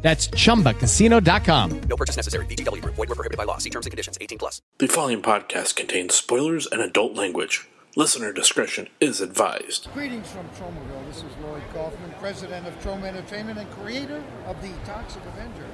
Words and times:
That's 0.00 0.28
chumbacasino.com. 0.28 1.80
No 1.88 1.96
purchase 1.96 2.14
necessary. 2.14 2.46
VGW 2.46 2.82
Group. 2.82 2.94
Void 2.94 3.08
were 3.08 3.16
prohibited 3.16 3.36
by 3.36 3.44
law. 3.44 3.58
See 3.58 3.70
terms 3.70 3.86
and 3.86 3.90
conditions. 3.90 4.16
18 4.20 4.38
plus. 4.38 4.62
The 4.78 4.86
following 4.86 5.22
podcast 5.22 5.74
contains 5.74 6.14
spoilers 6.14 6.66
and 6.66 6.80
adult 6.80 7.14
language. 7.14 7.66
Listener 7.96 8.32
discretion 8.32 8.88
is 9.00 9.20
advised. 9.20 9.88
Greetings 9.92 10.30
from 10.30 10.48
Tromaville. 10.50 11.04
This 11.08 11.16
is 11.18 11.36
Lloyd 11.42 11.62
Kaufman, 11.74 12.12
president 12.20 12.64
of 12.68 12.78
Troma 12.80 13.04
Entertainment 13.06 13.58
and 13.58 13.68
creator 13.72 14.22
of 14.46 14.60
the 14.62 14.70
Toxic 14.84 15.22
Avenger. 15.34 15.66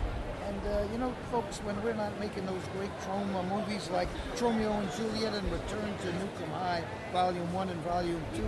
And 0.48 0.60
uh, 0.72 0.92
you 0.92 0.96
know, 0.98 1.12
folks, 1.30 1.58
when 1.58 1.76
we're 1.82 1.92
not 1.92 2.18
making 2.18 2.46
those 2.46 2.62
great 2.78 2.90
Troma 3.00 3.46
movies 3.50 3.90
like 3.90 4.08
Tromeo 4.36 4.72
and 4.80 4.90
Juliet 4.92 5.34
and 5.34 5.52
Return 5.52 5.92
to 6.00 6.06
Nuke 6.06 6.42
'Em 6.42 6.50
High, 6.50 6.84
Volume 7.12 7.52
1 7.52 7.68
and 7.68 7.80
Volume 7.82 8.22
2, 8.36 8.42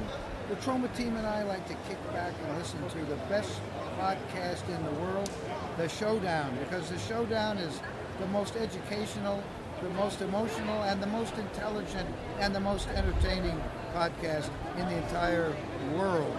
the 0.49 0.57
Troma 0.57 0.89
team 0.97 1.17
and 1.17 1.27
I 1.27 1.43
like 1.43 1.67
to 1.69 1.75
kick 1.89 1.99
back 2.13 2.33
and 2.47 2.57
listen 2.59 2.79
to 2.89 2.99
the 3.11 3.17
best 3.29 3.61
podcast 3.99 4.69
in 4.69 4.83
the 4.85 4.93
world, 5.03 5.31
The 5.77 5.89
Showdown, 5.91 6.57
because 6.59 6.89
The 6.89 6.99
Showdown 7.01 7.59
is 7.59 7.81
the 8.19 8.27
most 8.29 8.57
educational, 8.57 9.43
the 9.83 9.91
most 9.91 10.23
emotional, 10.23 10.83
and 10.85 11.03
the 11.03 11.07
most 11.07 11.37
intelligent, 11.37 12.09
and 12.41 12.55
the 12.55 12.61
most 12.61 12.89
entertaining 12.89 13.63
podcast 13.95 14.49
in 14.79 14.87
the 14.87 14.97
entire 14.97 15.55
world. 15.95 16.35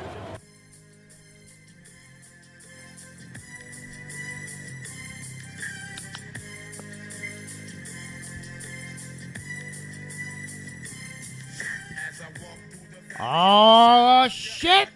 Oh 13.19 14.27
shit! 14.29 14.89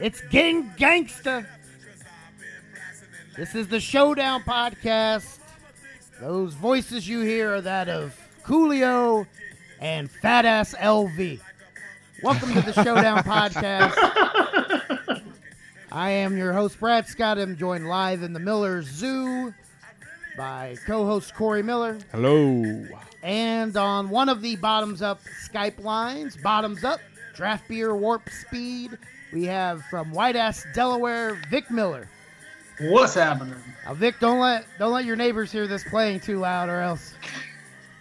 It's 0.00 0.20
getting 0.30 0.70
gangsta. 0.70 1.46
This 3.36 3.54
is 3.54 3.68
the 3.68 3.80
Showdown 3.80 4.42
podcast. 4.42 5.38
Those 6.20 6.54
voices 6.54 7.08
you 7.08 7.20
hear 7.20 7.54
are 7.54 7.60
that 7.62 7.88
of 7.88 8.14
Coolio 8.44 9.26
and 9.80 10.10
Fat 10.10 10.44
Ass 10.44 10.74
LV. 10.78 11.40
Welcome 12.22 12.52
to 12.52 12.60
the 12.60 12.72
Showdown 12.72 13.18
podcast. 13.24 13.94
I 15.90 16.10
am 16.10 16.36
your 16.36 16.52
host 16.52 16.78
Brad 16.78 17.06
Scott. 17.06 17.38
I'm 17.38 17.56
joined 17.56 17.88
live 17.88 18.22
in 18.22 18.32
the 18.32 18.40
Miller 18.40 18.82
Zoo 18.82 19.52
by 20.36 20.76
co-host 20.86 21.34
Corey 21.34 21.62
Miller. 21.62 21.98
Hello. 22.12 22.86
And 23.22 23.76
on 23.76 24.10
one 24.10 24.28
of 24.28 24.42
the 24.42 24.56
bottoms 24.56 25.00
up 25.00 25.20
Skype 25.50 25.82
lines, 25.82 26.36
bottoms 26.36 26.84
up, 26.84 27.00
draft 27.34 27.66
beer 27.68 27.94
warp 27.94 28.28
speed, 28.28 28.98
we 29.32 29.44
have 29.44 29.82
from 29.86 30.12
White 30.12 30.36
Ass 30.36 30.66
Delaware, 30.74 31.40
Vic 31.50 31.70
Miller. 31.70 32.08
What's 32.90 33.14
happening? 33.14 33.54
Now, 33.84 33.94
Vic, 33.94 34.16
don't 34.20 34.38
let 34.40 34.64
don't 34.78 34.92
let 34.92 35.04
your 35.04 35.16
neighbors 35.16 35.50
hear 35.52 35.66
this 35.66 35.84
playing 35.84 36.20
too 36.20 36.38
loud, 36.38 36.68
or 36.68 36.80
else 36.80 37.14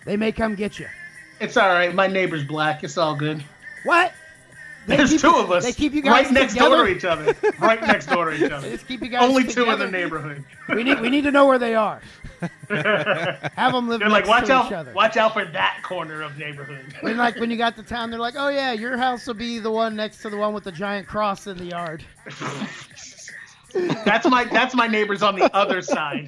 they 0.06 0.18
may 0.18 0.32
come 0.32 0.56
get 0.56 0.80
you. 0.80 0.88
It's 1.40 1.58
all 1.58 1.70
right. 1.70 1.94
My 1.94 2.08
neighbor's 2.08 2.44
black. 2.44 2.84
It's 2.84 2.98
all 2.98 3.16
good. 3.16 3.44
What? 3.84 4.14
They 4.88 4.98
There's 4.98 5.22
two 5.22 5.36
of 5.36 5.52
us. 5.52 5.64
They 5.64 5.74
keep 5.74 5.94
you 5.94 6.02
guys 6.02 6.26
right 6.26 6.34
next 6.34 6.54
together? 6.54 6.78
door 6.78 6.86
to 6.86 6.92
each 6.92 7.06
other. 7.06 7.36
Right 7.60 7.80
next 7.82 8.08
door 8.08 8.32
to 8.32 8.36
each 8.36 8.40
They 8.50 8.52
other. 8.52 8.70
just 8.72 8.88
keep 8.88 9.02
you 9.02 9.10
guys 9.10 9.22
Only 9.30 9.44
two 9.44 9.70
in 9.70 9.78
the 9.78 9.88
neighborhood. 9.90 10.44
We 10.70 10.84
need 10.84 11.00
we 11.02 11.10
need 11.10 11.24
to 11.26 11.32
know 11.32 11.46
where 11.46 11.60
they 11.60 11.76
are. 11.76 12.02
Have 12.70 13.74
them 13.74 13.88
live 13.90 14.00
They're 14.00 14.10
next 14.10 14.28
like, 14.28 14.28
watch 14.28 14.46
to 14.48 14.54
out, 14.54 14.66
each 14.68 14.72
other. 14.74 14.92
watch 14.94 15.18
out 15.18 15.34
for 15.34 15.46
that 15.46 15.82
corner 15.84 16.24
of 16.24 16.38
neighborhood. 16.40 16.84
When 17.02 17.18
like 17.18 17.36
when 17.40 17.52
you 17.52 17.58
got 17.58 17.76
to 17.78 17.84
town, 17.84 18.10
they're 18.10 18.20
like, 18.20 18.34
oh 18.38 18.48
yeah, 18.50 18.72
your 18.72 18.98
house 18.98 19.28
will 19.28 19.36
be 19.36 19.60
the 19.60 19.70
one 19.72 19.96
next 19.96 20.24
to 20.24 20.30
the 20.32 20.38
one 20.38 20.52
with 20.54 20.64
the 20.64 20.72
giant 20.72 21.08
cross 21.08 21.46
in 21.46 21.58
the 21.58 21.66
yard. 21.66 22.04
That's 24.06 24.28
my 24.30 24.46
that's 24.46 24.76
my 24.76 24.88
neighbors 24.88 25.22
on 25.22 25.36
the 25.36 25.54
other 25.56 25.82
side. 25.82 26.28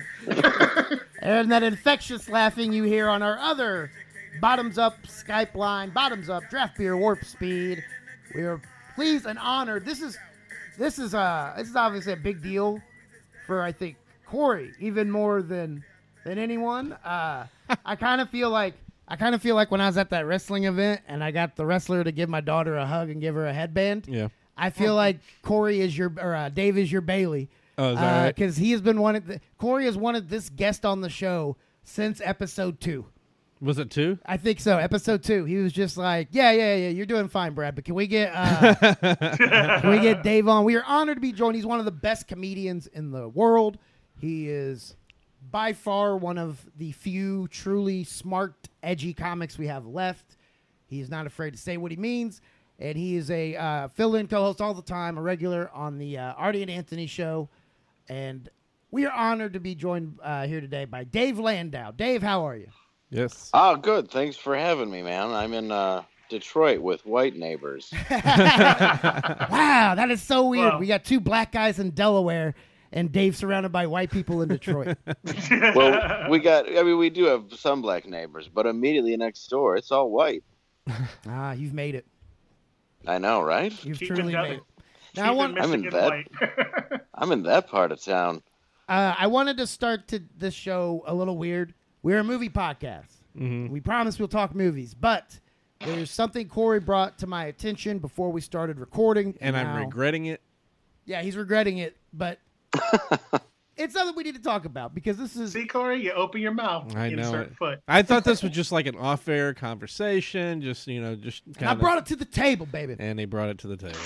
And 1.20 1.52
that 1.52 1.64
infectious 1.64 2.30
laughing 2.30 2.74
you 2.74 2.84
hear 2.84 3.08
on 3.08 3.22
our 3.22 3.38
other 3.40 3.92
bottoms 4.42 4.78
up 4.78 5.02
Skype 5.04 5.56
line, 5.56 5.92
bottoms 5.92 6.30
up 6.30 6.44
draft 6.50 6.78
beer 6.78 6.98
warp 6.98 7.24
speed. 7.24 7.84
We 8.36 8.42
are 8.44 8.62
pleased 8.96 9.26
and 9.26 9.40
honored. 9.40 9.86
This 9.86 10.02
is 10.02 10.18
this 10.78 11.00
is 11.00 11.14
uh 11.14 11.54
this 11.58 11.70
is 11.70 11.76
obviously 11.76 12.14
a 12.14 12.18
big 12.18 12.42
deal 12.42 12.80
for 13.46 13.62
I 13.62 13.72
think 13.72 13.98
Corey 14.26 14.74
even 14.80 15.12
more 15.12 15.42
than 15.42 15.84
than 16.26 16.38
anyone. 16.38 16.94
Uh, 16.94 17.48
I 17.86 17.96
kind 17.96 18.22
of 18.22 18.30
feel 18.30 18.50
like 18.50 18.74
I 19.08 19.16
kind 19.16 19.36
of 19.36 19.42
feel 19.42 19.56
like 19.56 19.72
when 19.72 19.82
I 19.82 19.88
was 19.88 19.98
at 19.98 20.10
that 20.12 20.26
wrestling 20.26 20.64
event 20.66 21.02
and 21.08 21.24
I 21.24 21.32
got 21.32 21.56
the 21.56 21.66
wrestler 21.66 22.04
to 22.04 22.12
give 22.12 22.30
my 22.30 22.42
daughter 22.42 22.78
a 22.78 22.86
hug 22.86 23.10
and 23.10 23.22
give 23.22 23.36
her 23.36 23.46
a 23.46 23.54
headband. 23.54 24.08
Yeah. 24.08 24.30
I 24.58 24.70
feel 24.70 24.96
like 24.96 25.20
Corey 25.42 25.82
is 25.82 25.98
your 25.98 26.14
or 26.22 26.36
uh, 26.36 26.50
Dave 26.50 26.78
is 26.78 26.92
your 26.92 27.02
Bailey. 27.02 27.50
Oh, 27.78 27.94
is 27.94 28.00
that 28.00 28.24
right? 28.24 28.36
Because 28.36 28.58
he 28.58 28.72
has 28.72 28.82
been 28.82 29.00
wanted. 29.02 29.42
Corey 29.58 29.86
has 29.86 29.98
wanted 29.98 30.30
this 30.30 30.50
guest 30.50 30.86
on 30.86 31.02
the 31.02 31.10
show 31.10 31.58
since 31.84 32.22
episode 32.24 32.80
two. 32.80 33.06
Was 33.62 33.80
it 33.80 33.90
two? 33.90 34.20
I 34.26 34.38
think 34.38 34.60
so. 34.60 34.78
Episode 34.78 35.24
two. 35.24 35.46
He 35.46 35.56
was 35.56 35.72
just 35.72 35.98
like, 35.98 36.28
"Yeah, 36.32 36.52
yeah, 36.52 36.76
yeah. 36.76 36.90
You're 36.90 37.06
doing 37.06 37.30
fine, 37.30 37.54
Brad. 37.54 37.76
But 37.76 37.86
can 37.86 37.96
we 37.96 38.08
get 38.08 38.32
uh, 38.36 38.76
can 39.80 39.90
we 39.90 40.00
get 40.02 40.22
Dave 40.22 40.48
on? 40.48 40.66
We 40.66 40.76
are 40.76 40.84
honored 40.84 41.18
to 41.18 41.22
be 41.22 41.32
joined. 41.32 41.56
He's 41.56 41.66
one 41.66 41.80
of 41.80 41.86
the 41.86 41.92
best 41.92 42.28
comedians 42.28 42.88
in 42.88 43.12
the 43.12 43.28
world. 43.30 43.78
He 44.20 44.50
is 44.50 44.96
by 45.50 45.74
far 45.74 46.18
one 46.18 46.38
of 46.38 46.66
the 46.78 46.92
few 46.92 47.48
truly 47.48 48.04
smart, 48.04 48.70
edgy 48.82 49.14
comics 49.14 49.58
we 49.58 49.68
have 49.68 49.86
left. 49.86 50.36
He 50.88 51.00
is 51.00 51.10
not 51.10 51.26
afraid 51.26 51.52
to 51.52 51.58
say 51.58 51.78
what 51.78 51.92
he 51.92 51.98
means, 51.98 52.42
and 52.80 52.98
he 52.98 53.16
is 53.16 53.30
a 53.32 53.56
uh, 53.56 53.88
fill-in 53.90 54.28
co-host 54.28 54.62
all 54.62 54.74
the 54.74 54.82
time, 54.82 55.18
a 55.18 55.22
regular 55.22 55.70
on 55.74 55.98
the 55.98 56.18
uh, 56.18 56.34
Artie 56.34 56.62
and 56.62 56.72
Anthony 56.72 57.08
show. 57.08 57.50
And 58.10 58.50
we 58.92 59.06
are 59.06 59.14
honored 59.14 59.54
to 59.54 59.60
be 59.60 59.76
joined 59.76 60.20
uh, 60.22 60.46
here 60.48 60.62
today 60.62 60.86
by 60.86 61.04
Dave 61.04 61.40
Landau. 61.40 61.92
Dave, 61.92 62.22
how 62.22 62.46
are 62.48 62.56
you? 62.56 62.68
Yes. 63.10 63.50
Oh, 63.54 63.76
good. 63.76 64.10
Thanks 64.10 64.36
for 64.36 64.56
having 64.56 64.90
me, 64.90 65.02
man. 65.04 65.32
I'm 65.32 65.54
in 65.54 65.72
uh, 65.72 66.04
Detroit 66.30 66.82
with 66.82 67.06
white 67.06 67.36
neighbors. 67.36 67.94
Wow, 68.10 69.96
that 69.96 70.10
is 70.12 70.22
so 70.22 70.48
weird. 70.48 70.74
Wow. 70.74 70.80
We 70.80 70.88
got 70.88 71.04
two 71.04 71.20
black 71.20 71.52
guys 71.52 71.80
in 71.80 71.92
Delaware 71.92 72.56
and 72.94 73.12
Dave 73.12 73.36
surrounded 73.36 73.72
by 73.72 73.88
white 73.88 74.12
people 74.12 74.42
in 74.42 74.50
Detroit. 74.50 74.98
well, 75.76 76.30
we 76.30 76.40
got. 76.40 76.70
I 76.70 76.84
mean, 76.84 76.98
we 76.98 77.10
do 77.10 77.26
have 77.26 77.46
some 77.54 77.82
black 77.82 78.06
neighbors, 78.06 78.50
but 78.54 78.66
immediately 78.66 79.18
next 79.18 79.48
door, 79.48 79.76
it's 79.76 79.92
all 79.92 80.10
white. 80.12 80.44
ah, 81.28 81.52
you've 81.52 81.74
made 81.74 81.96
it. 81.96 82.06
I 83.08 83.18
know, 83.18 83.42
right? 83.42 83.74
You've 83.84 84.00
Keep 84.00 84.16
truly 84.16 84.34
made 84.34 84.62
Now, 85.16 85.28
I, 85.28 85.32
want, 85.32 85.60
I'm 85.60 85.74
in 85.74 85.82
Michigan 85.82 86.26
bed. 86.40 87.02
I'm 87.14 87.32
in 87.32 87.44
that 87.44 87.68
part 87.68 87.92
of 87.92 88.02
town. 88.02 88.42
uh, 88.90 89.16
I 89.18 89.28
wanted 89.28 89.58
to 89.58 89.68
start 89.68 90.08
to 90.10 90.22
this 90.38 90.54
show 90.54 91.04
a 91.06 91.14
little 91.14 91.38
weird. 91.38 91.74
We're 92.02 92.20
a 92.20 92.24
movie 92.24 92.50
podcast. 92.50 93.08
We 93.36 93.80
promise 93.80 94.20
we'll 94.20 94.28
talk 94.28 94.54
movies, 94.54 94.94
but 94.94 95.40
there's 95.84 96.12
something 96.12 96.48
Corey 96.48 96.80
brought 96.80 97.18
to 97.20 97.28
my 97.28 97.46
attention 97.46 97.98
before 97.98 98.32
we 98.32 98.42
started 98.42 98.80
recording. 98.80 99.36
And 99.42 99.58
I'm 99.58 99.76
regretting 99.76 100.26
it. 100.26 100.40
Yeah, 101.06 101.22
he's 101.22 101.36
regretting 101.36 101.80
it, 101.80 101.98
but 102.14 102.40
it's 103.78 103.94
something 103.94 104.16
we 104.16 104.24
need 104.24 104.36
to 104.36 104.42
talk 104.42 104.66
about 104.66 104.94
because 104.94 105.18
this 105.18 105.36
is 105.36 105.54
See, 105.54 105.66
Corey, 105.66 106.04
you 106.04 106.12
open 106.12 106.42
your 106.42 106.54
mouth. 106.54 106.96
I 106.96 107.08
you 107.08 107.16
know 107.16 107.24
insert 107.24 107.48
it. 107.48 107.56
foot. 107.58 107.80
I 107.88 108.02
thought 108.02 108.24
this 108.24 108.44
was 108.44 108.52
just 108.52 108.72
like 108.72 108.86
an 108.86 108.96
off-air 108.98 109.54
conversation, 109.54 110.62
just 110.62 110.88
you 110.88 111.02
know, 111.02 111.16
just 111.16 111.44
and 111.60 111.68
I 111.70 111.74
brought 111.74 111.98
it 111.98 112.06
to 112.08 112.16
the 112.16 112.26
table, 112.26 112.66
baby. 112.66 112.96
and 113.00 113.18
they 113.18 113.26
brought 113.26 113.50
it 113.50 113.58
to 113.60 113.68
the 113.68 113.78
table. 113.78 113.98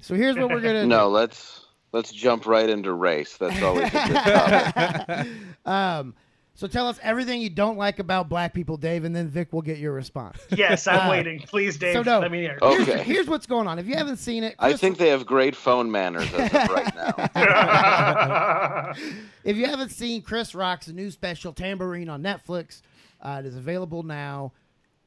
So 0.00 0.14
here's 0.14 0.36
what 0.36 0.48
we're 0.50 0.60
gonna 0.60 0.86
No, 0.86 1.08
let's 1.08 1.66
let's 1.92 2.10
jump 2.12 2.46
right 2.46 2.68
into 2.68 2.92
race. 2.92 3.36
That's 3.36 3.62
always 3.62 3.88
a 3.88 3.90
good 3.90 4.14
topic. 4.14 5.28
Um, 5.64 6.14
so 6.54 6.66
tell 6.66 6.86
us 6.88 6.98
everything 7.02 7.40
you 7.40 7.50
don't 7.50 7.76
like 7.78 7.98
about 7.98 8.28
black 8.28 8.52
people, 8.54 8.76
Dave, 8.76 9.04
and 9.04 9.14
then 9.16 9.28
Vic 9.28 9.52
will 9.52 9.62
get 9.62 9.78
your 9.78 9.92
response. 9.92 10.38
Yes, 10.50 10.86
I'm 10.86 11.06
Uh, 11.08 11.10
waiting. 11.10 11.40
Please, 11.40 11.78
Dave. 11.78 11.94
so 11.94 12.02
no. 12.02 12.20
Let 12.20 12.30
me 12.30 12.40
hear. 12.42 12.58
Oh. 12.62 12.74
Here's, 12.74 12.88
Okay. 12.88 13.02
here's 13.02 13.26
what's 13.26 13.46
going 13.46 13.66
on. 13.66 13.78
If 13.78 13.86
you 13.86 13.94
haven't 13.96 14.18
seen 14.18 14.44
it, 14.44 14.54
I 14.58 14.74
think 14.74 14.98
they 14.98 15.08
have 15.08 15.24
great 15.26 15.56
phone 15.56 15.90
manners 15.90 16.32
as 16.34 16.52
of 16.54 16.70
right 16.70 16.94
now. 16.94 18.92
if 19.44 19.56
you 19.56 19.66
haven't 19.66 19.90
seen 19.90 20.22
Chris 20.22 20.54
Rock's 20.54 20.88
new 20.88 21.10
special 21.10 21.52
Tamborine 21.52 22.10
on 22.10 22.22
Netflix, 22.22 22.82
uh, 23.20 23.40
it 23.42 23.46
is 23.46 23.56
available 23.56 24.02
now. 24.02 24.52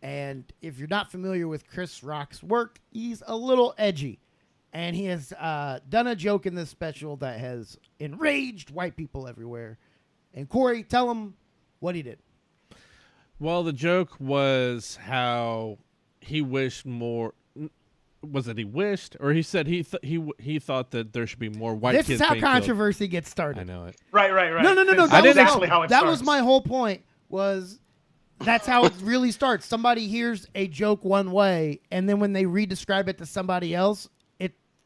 And 0.01 0.43
if 0.61 0.77
you're 0.77 0.87
not 0.87 1.11
familiar 1.11 1.47
with 1.47 1.67
Chris 1.67 2.03
Rock's 2.03 2.43
work, 2.43 2.79
he's 2.91 3.23
a 3.25 3.35
little 3.35 3.73
edgy. 3.77 4.19
And 4.73 4.95
he 4.95 5.05
has 5.05 5.31
uh, 5.33 5.79
done 5.87 6.07
a 6.07 6.15
joke 6.15 6.45
in 6.45 6.53
this 6.53 6.69
special 6.69 7.15
that 7.17 7.39
has 7.39 7.77
enraged 7.99 8.71
white 8.71 8.97
people 8.97 9.27
everywhere. 9.27 9.77
And 10.35 10.47
Corey, 10.49 10.83
tell 10.83 11.09
him 11.09 11.33
what 11.79 11.95
he 11.95 12.03
did. 12.03 12.19
Well, 13.39 13.63
the 13.63 13.73
joke 13.73 14.11
was 14.19 14.97
how 15.01 15.79
he 16.19 16.41
wished 16.41 16.85
more. 16.85 17.33
Was 18.21 18.47
it 18.47 18.57
he 18.57 18.63
wished, 18.65 19.15
or 19.19 19.33
he 19.33 19.41
said 19.41 19.67
he 19.67 19.83
th- 19.83 20.01
he 20.03 20.31
he 20.39 20.57
thought 20.57 20.91
that 20.91 21.13
there 21.13 21.27
should 21.27 21.39
be 21.39 21.49
more 21.49 21.75
white 21.75 21.93
this 21.93 22.07
kids 22.07 22.21
is 22.21 22.27
how 22.27 22.33
being 22.33 22.41
killed? 22.41 23.11
gets 23.11 23.29
started. 23.29 23.61
I 23.61 23.63
know 23.63 23.85
it. 23.85 23.97
Right, 24.11 24.33
right, 24.33 24.51
right. 24.51 24.63
No, 24.63 24.73
no, 24.73 24.83
no, 24.83 24.93
no. 24.93 25.07
That's 25.07 25.11
That, 25.11 25.21
was, 25.23 25.37
exactly 25.37 25.67
how 25.67 25.83
it 25.83 25.89
that 25.89 25.99
starts. 25.99 26.19
was 26.19 26.23
my 26.23 26.39
whole 26.39 26.61
point. 26.61 27.03
Was 27.29 27.79
that's 28.39 28.65
how 28.65 28.85
it 28.85 28.93
really 29.01 29.31
starts. 29.31 29.65
Somebody 29.65 30.07
hears 30.07 30.47
a 30.55 30.67
joke 30.67 31.05
one 31.05 31.31
way, 31.31 31.81
and 31.91 32.09
then 32.09 32.19
when 32.19 32.33
they 32.33 32.45
re-describe 32.45 33.07
it 33.09 33.17
to 33.19 33.25
somebody 33.25 33.75
else, 33.75 34.05
it 34.05 34.09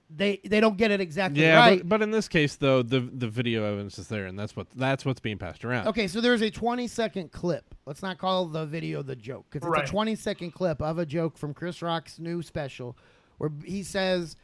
they 0.10 0.40
they 0.44 0.60
don't 0.60 0.78
get 0.78 0.90
it 0.92 1.00
exactly 1.02 1.42
Yeah, 1.44 1.58
right. 1.58 1.80
but, 1.80 1.90
but 1.90 2.02
in 2.02 2.10
this 2.12 2.28
case, 2.28 2.56
though, 2.56 2.82
the 2.82 3.00
the 3.00 3.28
video 3.28 3.64
evidence 3.64 4.00
is 4.00 4.08
there, 4.08 4.26
and 4.26 4.38
that's 4.38 4.56
what 4.56 4.68
that's 4.76 5.06
what's 5.06 5.20
being 5.20 5.38
passed 5.38 5.64
around. 5.64 5.88
Okay, 5.88 6.08
so 6.08 6.20
there's 6.22 6.42
a 6.42 6.50
20 6.50 6.88
second 6.88 7.32
clip. 7.32 7.76
Let's 7.86 8.02
not 8.02 8.18
call 8.18 8.46
the 8.48 8.66
video 8.66 9.02
the 9.04 9.16
joke 9.16 9.46
because 9.50 9.68
it's 9.68 9.72
Right. 9.72 9.88
a 9.88 9.92
20 9.92 10.16
second 10.16 10.52
clip 10.52 10.82
of 10.82 10.98
a 11.00 11.06
joke 11.06 11.38
from 11.38 11.54
Chris 11.54 11.82
Rock's 11.82 12.18
new 12.20 12.42
special 12.42 12.98
where 13.38 13.52
he 13.64 13.84
says 13.84 14.36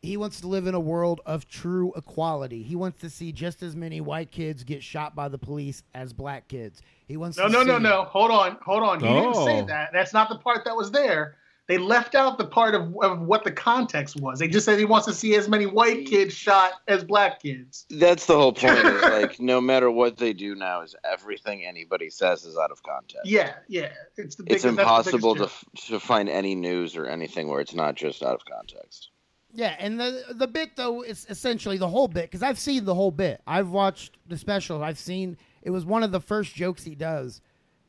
he 0.00 0.16
wants 0.16 0.40
to 0.40 0.48
live 0.48 0.66
in 0.66 0.74
a 0.74 0.80
world 0.80 1.20
of 1.26 1.48
true 1.48 1.92
equality. 1.96 2.62
He 2.62 2.74
wants 2.76 3.00
to 3.02 3.10
see 3.10 3.30
just 3.32 3.62
as 3.62 3.76
many 3.76 4.00
white 4.00 4.30
kids 4.32 4.64
get 4.64 4.82
shot 4.82 5.14
by 5.14 5.28
the 5.28 5.38
police 5.38 5.82
as 5.94 6.12
black 6.12 6.48
kids. 6.48 6.80
He 7.06 7.16
wants 7.16 7.38
No, 7.38 7.46
to 7.46 7.52
no, 7.52 7.62
no, 7.62 7.76
see- 7.78 7.82
no. 7.84 8.04
Hold 8.04 8.30
on, 8.32 8.56
hold 8.64 8.82
on. 8.82 9.00
He 9.00 9.06
didn't 9.06 9.34
say 9.34 9.60
Oh. 9.60 9.66
that. 9.66 9.90
That's 9.92 10.12
not 10.12 10.28
the 10.28 10.38
part 10.38 10.64
that 10.64 10.74
was 10.76 10.90
there. 10.90 11.36
They 11.68 11.78
left 11.78 12.14
out 12.14 12.38
the 12.38 12.46
part 12.46 12.74
of, 12.74 12.94
of 13.02 13.20
what 13.20 13.44
the 13.44 13.52
context 13.52 14.16
was. 14.20 14.40
They 14.40 14.48
just 14.48 14.66
said 14.66 14.78
he 14.78 14.84
wants 14.84 15.06
to 15.06 15.14
see 15.14 15.36
as 15.36 15.48
many 15.48 15.64
white 15.64 16.06
kids 16.06 16.34
shot 16.34 16.72
as 16.88 17.04
black 17.04 17.40
kids. 17.40 17.86
That's 17.88 18.26
the 18.26 18.36
whole 18.36 18.52
point. 18.52 18.78
Is 18.78 19.02
like 19.02 19.38
no 19.40 19.60
matter 19.60 19.90
what 19.90 20.16
they 20.16 20.32
do 20.32 20.56
now, 20.56 20.82
is 20.82 20.96
everything 21.04 21.64
anybody 21.64 22.10
says 22.10 22.44
is 22.44 22.56
out 22.58 22.72
of 22.72 22.82
context. 22.82 23.26
Yeah, 23.30 23.54
yeah. 23.68 23.92
It's 24.16 24.34
the 24.34 24.42
It's 24.48 24.62
biggest, 24.62 24.62
that's 24.62 24.62
the 24.62 24.68
impossible 24.68 25.34
to 25.36 25.50
to 25.88 26.00
find 26.00 26.28
any 26.28 26.56
news 26.56 26.96
or 26.96 27.06
anything 27.06 27.48
where 27.48 27.60
it's 27.60 27.74
not 27.74 27.94
just 27.94 28.22
out 28.22 28.34
of 28.34 28.44
context. 28.44 29.10
Yeah, 29.54 29.76
and 29.78 30.00
the 30.00 30.24
the 30.30 30.48
bit 30.48 30.76
though 30.76 31.02
is 31.02 31.26
essentially 31.28 31.76
the 31.76 31.88
whole 31.88 32.08
bit 32.08 32.24
because 32.24 32.42
I've 32.42 32.58
seen 32.58 32.84
the 32.84 32.94
whole 32.94 33.10
bit. 33.10 33.40
I've 33.46 33.68
watched 33.70 34.16
the 34.26 34.36
special. 34.36 34.82
I've 34.82 34.98
seen 34.98 35.36
it 35.62 35.70
was 35.70 35.84
one 35.84 36.02
of 36.02 36.10
the 36.10 36.20
first 36.20 36.54
jokes 36.54 36.82
he 36.82 36.94
does 36.94 37.40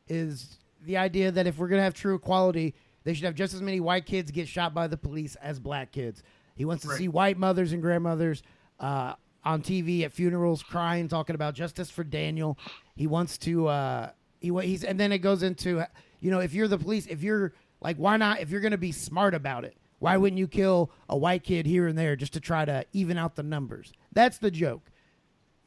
is 0.07 0.59
the 0.85 0.97
idea 0.97 1.31
that 1.31 1.47
if 1.47 1.57
we're 1.57 1.69
gonna 1.69 1.81
have 1.81 1.93
true 1.93 2.15
equality, 2.15 2.75
they 3.03 3.13
should 3.13 3.25
have 3.25 3.35
just 3.35 3.53
as 3.53 3.61
many 3.61 3.79
white 3.79 4.05
kids 4.05 4.31
get 4.31 4.47
shot 4.47 4.73
by 4.73 4.87
the 4.87 4.97
police 4.97 5.35
as 5.41 5.59
black 5.59 5.91
kids. 5.91 6.23
He 6.55 6.65
wants 6.65 6.83
to 6.83 6.89
Right. 6.89 6.97
see 6.97 7.07
white 7.07 7.37
mothers 7.37 7.73
and 7.73 7.81
grandmothers 7.81 8.43
uh, 8.79 9.13
on 9.43 9.61
TV 9.61 10.03
at 10.03 10.13
funerals 10.13 10.61
crying, 10.63 11.07
talking 11.07 11.35
about 11.35 11.53
justice 11.55 11.89
for 11.89 12.03
Daniel. 12.03 12.57
He 12.95 13.07
wants 13.07 13.37
to. 13.39 13.67
Uh, 13.67 14.09
he 14.39 14.51
he's 14.61 14.83
and 14.83 14.99
then 14.99 15.11
it 15.11 15.19
goes 15.19 15.41
into 15.43 15.83
you 16.19 16.31
know 16.31 16.39
if 16.39 16.53
you're 16.53 16.67
the 16.67 16.77
police, 16.77 17.05
if 17.07 17.23
you're 17.23 17.53
like 17.81 17.97
why 17.97 18.17
not 18.17 18.39
if 18.39 18.49
you're 18.49 18.61
gonna 18.61 18.77
be 18.77 18.91
smart 18.91 19.33
about 19.33 19.63
it, 19.65 19.75
why 19.99 20.15
wouldn't 20.17 20.37
you 20.37 20.47
kill 20.47 20.91
a 21.09 21.17
white 21.17 21.43
kid 21.43 21.65
here 21.65 21.87
and 21.87 21.97
there 21.97 22.15
just 22.15 22.33
to 22.33 22.39
try 22.39 22.63
to 22.65 22.85
even 22.93 23.17
out 23.17 23.35
the 23.35 23.43
numbers? 23.43 23.91
That's 24.11 24.37
the 24.37 24.51
joke. 24.51 24.89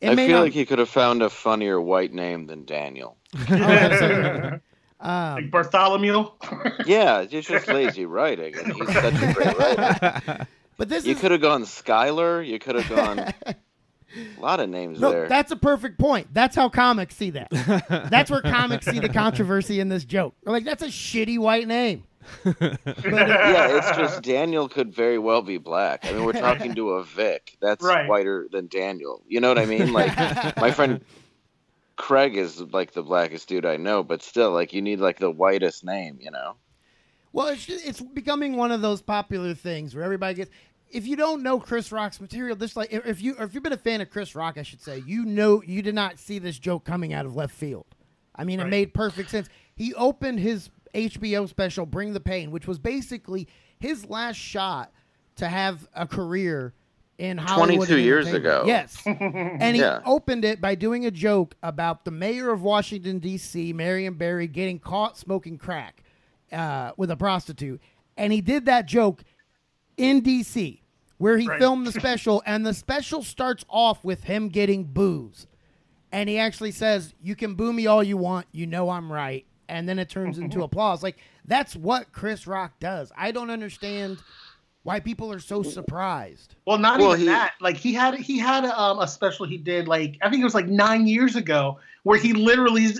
It 0.01 0.11
I 0.11 0.17
feel 0.17 0.29
not- 0.37 0.43
like 0.45 0.53
he 0.53 0.67
could 0.67 0.79
have 0.79 0.91
found 0.91 1.23
a 1.23 1.31
funnier 1.31 1.81
white 1.81 2.13
name 2.13 2.47
than 2.47 2.65
Daniel. 2.65 3.17
Oh, 3.51 4.61
absolutely. 5.01 5.43
like 5.45 5.51
Bartholomew. 5.51 6.31
Yeah, 6.87 7.21
it's 7.21 7.47
just 7.49 7.69
lazy 7.69 8.07
writing, 8.07 8.55
and 8.57 8.73
he's 8.73 8.93
such 8.93 9.15
a 9.15 9.33
great 9.35 9.59
writer. 9.59 10.47
But 10.77 10.89
this 10.89 11.05
You 11.05 11.15
is 11.15 11.21
could 11.21 11.31
have 11.33 11.41
gone 11.41 11.63
Skylar. 11.65 12.47
You 12.47 12.59
could 12.59 12.75
have 12.77 12.89
gone 12.89 13.19
a 13.19 14.41
lot 14.41 14.61
of 14.61 14.69
names 14.69 15.01
no, 15.01 15.11
there. 15.11 15.29
that's 15.29 15.51
a 15.53 15.57
perfect 15.57 15.99
point. 15.99 16.29
That's 16.33 16.55
how 16.55 16.69
comics 16.69 17.17
see 17.17 17.31
that. 17.31 17.49
that's 18.11 18.31
where 18.31 18.43
comics 18.43 18.87
see 18.87 18.99
the 19.01 19.09
controversy 19.23 19.81
in 19.81 19.89
this 19.89 20.05
joke. 20.05 20.35
They're 20.45 20.53
like, 20.53 20.65
that's 20.65 20.83
a 20.83 20.89
shitty 20.89 21.39
white 21.39 21.67
name. 21.67 22.05
But, 22.45 22.61
uh, 22.63 22.77
yeah, 22.85 23.77
it's 23.79 23.97
just 23.97 24.23
Daniel 24.23 24.69
could 24.69 24.93
very 24.93 25.19
well 25.19 25.43
be 25.43 25.59
black. 25.59 26.05
I 26.05 26.13
mean, 26.13 26.25
we're 26.25 26.33
talking 26.33 26.75
to 26.75 26.91
a 26.95 27.05
Vic. 27.05 27.57
That's 27.61 27.85
Right. 27.85 28.09
whiter 28.09 28.49
than 28.51 28.67
Daniel. 28.67 29.23
You 29.29 29.41
know 29.41 29.49
what 29.49 29.59
I 29.59 29.65
mean? 29.67 29.93
Like 29.93 30.15
my 30.57 30.71
friend 30.73 31.03
Craig 31.97 32.37
is 32.37 32.61
like 32.61 32.93
the 32.93 33.03
blackest 33.03 33.49
dude 33.49 33.67
I 33.67 33.77
know, 33.77 34.03
but 34.03 34.23
still, 34.23 34.53
like 34.53 34.73
you 34.73 34.83
need 34.83 35.01
like 35.01 35.19
the 35.19 35.31
whitest 35.31 35.85
name. 35.85 36.19
You 36.21 36.31
know? 36.31 36.57
Well, 37.33 37.49
it's 37.49 37.67
just, 37.67 37.87
it's 37.87 38.01
becoming 38.01 38.57
one 38.57 38.73
of 38.73 38.83
those 38.83 39.03
popular 39.03 39.55
things 39.55 39.95
where 39.95 40.05
everybody 40.05 40.35
gets. 40.35 40.51
If 40.89 41.07
you 41.07 41.17
don't 41.17 41.43
know 41.43 41.59
Chris 41.59 41.91
Rock's 41.91 42.21
material, 42.21 42.55
this 42.55 42.77
like 42.77 42.93
if 42.93 43.21
you 43.21 43.37
if 43.39 43.55
you've 43.55 43.63
been 43.63 43.73
a 43.73 43.79
fan 43.79 44.01
of 44.01 44.11
Chris 44.11 44.35
Rock, 44.35 44.57
I 44.57 44.63
should 44.63 44.81
say, 44.81 45.03
you 45.07 45.25
know 45.25 45.63
you 45.63 45.83
did 45.83 45.95
not 45.95 46.19
see 46.19 46.39
this 46.39 46.59
joke 46.59 46.85
coming 46.85 47.13
out 47.13 47.27
of 47.27 47.35
left 47.35 47.55
field. 47.55 47.87
I 48.35 48.45
mean, 48.45 48.61
it 48.61 48.67
made 48.67 48.93
perfect 48.93 49.31
sense. 49.31 49.49
He 49.75 49.95
opened 49.95 50.41
his 50.41 50.71
HBO 50.95 51.49
special, 51.49 51.87
Bring 51.87 52.13
the 52.13 52.21
Pain, 52.21 52.51
which 52.51 52.67
was 52.67 52.79
basically 52.79 53.49
his 53.79 54.07
last 54.07 54.37
shot 54.37 54.93
to 55.37 55.49
have 55.49 55.89
a 55.95 56.07
career 56.07 56.75
in 57.19 57.39
Hollywood. 57.39 57.89
22 57.89 57.99
years 58.03 58.33
ago. 58.33 58.65
Yes, 58.67 59.03
and 59.07 59.75
he 59.77 59.81
Yeah. 59.83 60.01
opened 60.05 60.45
it 60.45 60.61
by 60.61 60.75
doing 60.75 61.07
a 61.07 61.11
joke 61.11 61.55
about 61.63 62.05
the 62.05 62.11
mayor 62.11 62.51
of 62.51 62.63
Washington 62.63 63.19
D.C., 63.19 63.73
Marion 63.73 64.15
Barry, 64.15 64.47
getting 64.47 64.79
caught 64.79 65.17
smoking 65.17 65.57
crack 65.59 66.03
uh, 66.53 66.93
with 66.97 67.11
a 67.11 67.17
prostitute, 67.17 67.81
and 68.17 68.33
he 68.33 68.41
did 68.41 68.67
that 68.67 68.87
joke 68.87 69.25
in 69.97 70.21
D.C. 70.21 70.83
where 71.19 71.39
he 71.39 71.49
Right. 71.49 71.59
filmed 71.59 71.87
the 71.87 71.93
special, 71.93 72.43
and 72.45 72.67
the 72.67 72.75
special 72.75 73.23
starts 73.23 73.65
off 73.69 74.05
with 74.05 74.25
him 74.25 74.49
getting 74.49 74.85
booze, 74.85 75.47
and 76.13 76.29
he 76.29 76.39
actually 76.39 76.73
says, 76.73 77.15
"You 77.23 77.35
can 77.35 77.55
boo 77.55 77.73
me 77.73 77.87
all 77.87 78.03
you 78.03 78.17
want, 78.19 78.47
you 78.53 78.67
know 78.67 78.91
I'm 78.91 79.11
right," 79.11 79.47
and 79.69 79.89
then 79.89 79.99
it 79.99 80.11
turns 80.11 80.39
into 80.39 80.63
applause. 80.65 81.03
Like 81.03 81.17
that's 81.47 81.75
what 81.75 82.13
Chris 82.13 82.47
Rock 82.47 82.79
does. 82.79 83.11
I 83.17 83.33
don't 83.33 83.51
understand 83.51 84.23
why 84.87 85.01
people 85.01 85.33
are 85.33 85.41
so 85.41 85.63
surprised. 85.65 86.55
Well, 86.65 86.79
not 86.79 87.01
Well, 87.01 87.09
even 87.11 87.21
he- 87.21 87.27
that. 87.27 87.55
Like 87.61 87.77
he 87.77 87.93
had 87.93 88.15
he 88.15 88.39
had 88.39 88.65
a, 88.65 88.81
um, 88.81 89.01
a 89.01 89.09
special 89.09 89.45
he 89.45 89.59
did 89.59 89.89
like 89.89 90.17
I 90.23 90.31
think 90.31 90.41
it 90.41 90.45
was 90.45 90.55
like 90.55 90.69
nine 90.69 91.07
years 91.09 91.35
ago 91.37 91.79
where 92.05 92.19
he 92.19 92.33
literally 92.33 92.87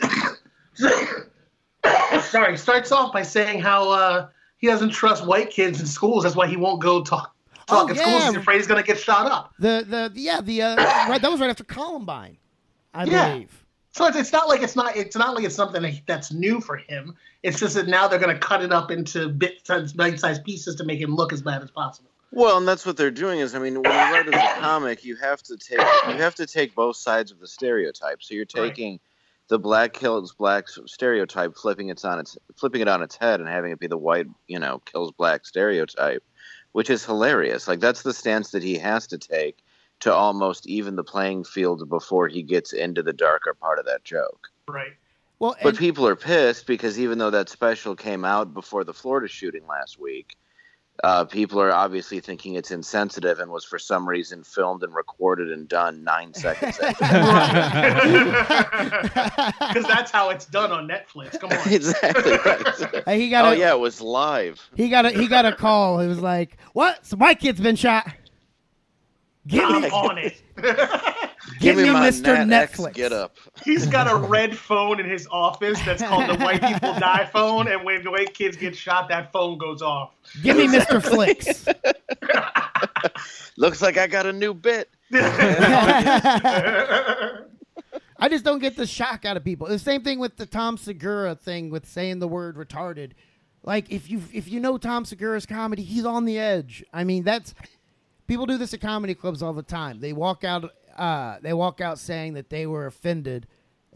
sorry 2.23 2.57
starts 2.57 2.93
off 2.93 3.13
by 3.13 3.23
saying 3.23 3.61
how 3.61 3.91
uh, 3.91 4.29
he 4.59 4.67
doesn't 4.67 4.91
trust 4.91 5.27
white 5.27 5.51
kids 5.51 5.81
in 5.81 5.87
schools. 5.87 6.25
That's 6.25 6.37
why 6.37 6.47
he 6.49 6.57
won't 6.57 6.81
go 6.83 7.03
talk 7.03 7.35
talk 7.67 7.89
Oh, 7.89 7.91
at 7.91 7.99
schools. 7.99 8.25
He's 8.27 8.37
afraid 8.37 8.57
he's 8.59 8.67
gonna 8.67 8.83
get 8.83 8.99
shot 8.99 9.31
up. 9.31 9.53
The 9.59 9.85
the 9.89 10.13
yeah 10.21 10.41
the 10.41 10.63
uh, 10.63 10.77
right 11.09 11.21
that 11.23 11.31
was 11.31 11.41
right 11.41 11.51
after 11.51 11.65
Columbine, 11.65 12.37
I 12.95 13.05
Yeah. 13.05 13.33
believe. 13.33 13.63
So 13.93 14.07
it's, 14.07 14.17
it's 14.17 14.33
not 14.33 14.49
like 14.49 14.63
it's 14.63 14.77
not 14.77 14.97
it's 14.97 15.17
not 15.17 15.35
like 15.35 15.45
it's 15.45 15.55
something 15.55 16.01
that's 16.07 16.33
new 16.33 16.61
for 16.61 16.77
him. 16.77 17.15
It's 17.47 17.61
just 17.61 17.77
that 17.77 17.87
now 17.87 18.09
they're 18.09 18.19
gonna 18.19 18.37
cut 18.37 18.63
it 18.63 18.73
up 18.73 18.91
into 18.91 19.29
bit 19.29 19.63
bite-sized 19.95 20.43
pieces 20.43 20.75
to 20.75 20.85
make 20.85 21.01
him 21.01 21.15
look 21.15 21.33
as 21.33 21.43
bad 21.43 21.63
as 21.63 21.71
possible. 21.71 22.11
Well, 22.33 22.59
and 22.59 22.67
that's 22.67 22.85
what 22.85 22.97
they're 22.97 23.13
doing. 23.13 23.39
Is 23.39 23.55
I 23.55 23.61
mean, 23.61 23.75
when 23.75 23.85
you 23.85 24.15
write 24.15 24.27
as 24.27 24.35
a 24.35 24.61
comic, 24.61 25.05
you 25.05 25.15
have 25.15 25.41
to 25.45 25.57
take 25.57 25.79
you 25.79 26.15
have 26.15 26.35
to 26.35 26.47
take 26.47 26.75
both 26.75 26.97
sides 26.97 27.31
of 27.31 27.39
the 27.39 27.47
stereotype. 27.47 28.21
So 28.21 28.35
you're 28.35 28.47
Right. 28.57 28.71
taking 28.71 28.99
the 29.47 29.61
black 29.61 29.93
kills 29.93 30.35
black 30.35 30.67
stereotype, 30.87 31.57
flipping 31.57 31.89
it 31.89 32.05
on 32.05 32.19
its 32.19 32.37
flipping 32.57 32.81
it 32.81 32.89
on 32.89 33.01
its 33.01 33.17
head, 33.17 33.39
and 33.39 33.49
having 33.49 33.71
it 33.71 33.79
be 33.79 33.87
the 33.87 33.97
white, 33.97 34.27
you 34.49 34.59
know, 34.59 34.81
kills 34.85 35.13
black 35.13 35.47
stereotype, 35.47 36.25
which 36.73 36.91
is 36.91 37.05
hilarious. 37.05 37.69
Like 37.69 37.79
that's 37.79 38.03
the 38.03 38.13
stance 38.13 38.51
that 38.51 38.65
he 38.65 38.77
has 38.79 39.07
to 39.07 39.19
take 39.19 39.63
to 40.01 40.13
almost 40.13 40.67
even 40.67 40.97
the 40.97 41.05
playing 41.05 41.45
field 41.45 41.89
before 41.89 42.27
he 42.27 42.43
gets 42.43 42.73
into 42.73 43.05
the 43.05 43.13
darker 43.13 43.55
part 43.55 43.79
of 43.79 43.87
that 43.87 44.03
joke. 44.03 44.49
Right. 44.69 44.95
Well, 45.39 45.57
But 45.63 45.71
and- 45.71 45.79
people 45.79 46.07
are 46.07 46.17
pissed 46.17 46.67
because 46.67 46.99
even 46.99 47.19
though 47.19 47.31
that 47.31 47.49
special 47.49 47.95
came 47.95 48.25
out 48.25 48.55
before 48.55 48.85
the 48.85 48.95
Florida 48.95 49.29
shooting 49.29 49.67
last 49.67 49.99
week, 49.99 50.37
uh, 51.05 51.27
people 51.27 51.61
are 51.61 51.73
obviously 51.73 52.21
thinking 52.21 52.55
it's 52.55 52.71
insensitive 52.71 53.39
and 53.39 53.51
was 53.51 53.67
for 53.67 53.79
some 53.79 54.09
reason 54.09 54.43
filmed 54.43 54.83
and 54.83 54.95
recorded 54.95 55.53
and 55.53 55.69
done 55.69 56.03
nine 56.03 56.33
seconds 56.33 56.79
after. 56.81 56.97
Because 59.69 59.85
that's 59.87 60.11
how 60.11 60.31
it's 60.31 60.47
done 60.47 60.73
on 60.73 60.89
Netflix. 60.89 61.39
Come 61.39 61.51
on. 61.53 61.73
exactly 61.73 62.33
right. 62.33 63.03
Hey, 63.07 63.21
he 63.21 63.29
got 63.29 63.45
oh 63.45 63.51
a, 63.51 63.57
yeah, 63.57 63.73
it 63.73 63.79
was 63.79 64.01
live. 64.01 64.67
He 64.75 64.89
got 64.89 65.05
a 65.05 65.11
he 65.11 65.29
got 65.29 65.45
a 65.45 65.55
call. 65.55 66.01
It 66.01 66.09
was 66.09 66.21
like, 66.21 66.57
"What? 66.73 67.05
Some 67.05 67.19
white 67.19 67.41
kid's 67.41 67.61
been 67.61 67.77
shot." 67.77 68.11
Give 69.47 69.65
I'm 69.65 69.83
me, 69.83 69.91
on 69.91 70.19
it. 70.19 70.41
Give 71.61 71.77
me, 71.77 71.91
my 71.91 72.09
Mr. 72.09 72.47
Nat 72.47 72.63
X 72.63 72.79
Netflix. 72.79 72.95
Get 72.95 73.13
up. 73.13 73.37
He's 73.65 73.87
got 73.87 74.11
a 74.11 74.17
red 74.17 74.57
phone 74.57 75.01
in 75.01 75.09
his 75.09 75.27
office 75.31 75.81
that's 75.85 76.03
called 76.03 76.29
the 76.29 76.43
White 76.45 76.63
People 76.63 76.93
Die 76.99 77.31
phone, 77.33 77.69
and 77.69 77.85
when 77.85 78.03
the 78.05 78.11
white 78.11 78.35
kids 78.35 78.57
get 78.57 78.77
shot, 78.77 79.09
that 79.09 79.33
phone 79.33 79.59
goes 79.59 79.83
off. 79.83 80.15
Give 80.43 80.57
me 80.57 80.67
Mr. 80.69 81.03
Flicks. 81.03 81.67
Looks 83.57 83.83
like 83.83 83.97
I 83.97 84.07
got 84.07 84.27
a 84.27 84.33
new 84.33 84.55
bit. 84.55 84.91
I 88.19 88.29
just 88.29 88.45
don't 88.45 88.59
get 88.61 88.77
the 88.77 88.87
shock 88.87 89.25
out 89.25 89.37
of 89.37 89.45
people. 89.45 89.67
The 89.67 89.79
same 89.79 90.03
thing 90.03 90.19
with 90.19 90.37
the 90.37 90.47
Tom 90.47 90.79
Segura 90.79 91.35
thing 91.35 91.71
with 91.71 91.87
saying 91.87 92.19
the 92.19 92.29
word 92.29 92.57
retarded. 92.57 93.13
Like 93.63 93.91
if 93.91 94.09
you 94.11 94.23
if 94.33 94.49
you 94.49 94.61
know 94.61 94.79
Tom 94.79 95.05
Segura's 95.05 95.45
comedy, 95.45 95.83
he's 95.83 96.05
on 96.05 96.25
the 96.25 96.39
edge. 96.39 96.85
I 96.93 97.05
mean, 97.05 97.25
that's 97.25 97.55
people 98.27 98.47
do 98.47 98.59
this 98.59 98.73
at 98.73 98.81
comedy 98.81 99.15
clubs 99.15 99.43
all 99.43 99.53
the 99.53 99.63
time. 99.63 100.01
They 100.01 100.13
walk 100.13 100.45
out 100.45 100.71
uh 100.97 101.37
they 101.43 101.53
walk 101.53 101.81
out 101.81 101.99
saying 101.99 102.35
that 102.35 102.51
they 102.51 102.67
were 102.67 102.87
offended 102.87 103.47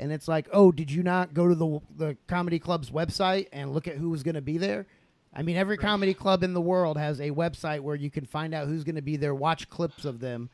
and 0.00 0.12
it's 0.12 0.26
like, 0.26 0.48
oh, 0.52 0.72
did 0.72 0.90
you 0.90 1.02
not 1.02 1.34
go 1.34 1.46
to 1.48 1.54
the 1.54 1.80
the 1.96 2.16
comedy 2.26 2.58
club's 2.58 2.90
website 2.90 3.48
and 3.52 3.72
look 3.72 3.86
at 3.86 3.96
who 3.96 4.10
was 4.10 4.22
going 4.22 4.34
to 4.34 4.40
be 4.40 4.56
there? 4.56 4.86
I 5.32 5.42
mean, 5.42 5.56
every 5.56 5.76
comedy 5.76 6.14
club 6.14 6.42
in 6.42 6.54
the 6.54 6.60
world 6.60 6.96
has 6.98 7.20
a 7.20 7.30
website 7.30 7.80
where 7.80 7.94
you 7.94 8.10
can 8.10 8.24
find 8.24 8.52
out 8.52 8.66
who's 8.66 8.82
going 8.82 8.96
to 8.96 9.02
be 9.02 9.16
there, 9.16 9.34
watch 9.34 9.68
clips 9.68 10.04
of 10.04 10.18
them. 10.18 10.50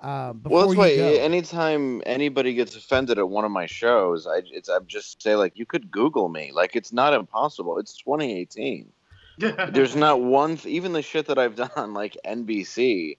Uh, 0.00 0.32
Well, 0.44 0.66
that's 0.66 0.78
why 0.78 0.96
go. 0.96 1.12
anytime 1.20 2.02
anybody 2.06 2.54
gets 2.54 2.74
offended 2.76 3.18
at 3.18 3.28
one 3.28 3.44
of 3.44 3.50
my 3.50 3.66
shows, 3.66 4.26
I 4.26 4.42
it's 4.46 4.68
I 4.68 4.78
just 4.86 5.20
say 5.20 5.34
like 5.34 5.58
you 5.58 5.66
could 5.66 5.90
Google 5.90 6.28
me. 6.28 6.52
Like 6.52 6.76
it's 6.76 6.92
not 6.92 7.14
impossible. 7.14 7.78
It's 7.78 7.96
2018. 7.98 8.92
There's 9.38 9.96
not 9.96 10.20
one. 10.20 10.56
Th- 10.56 10.72
even 10.74 10.92
the 10.92 11.02
shit 11.02 11.26
that 11.26 11.38
I've 11.38 11.56
done, 11.56 11.94
like 11.94 12.16
NBC, 12.24 13.18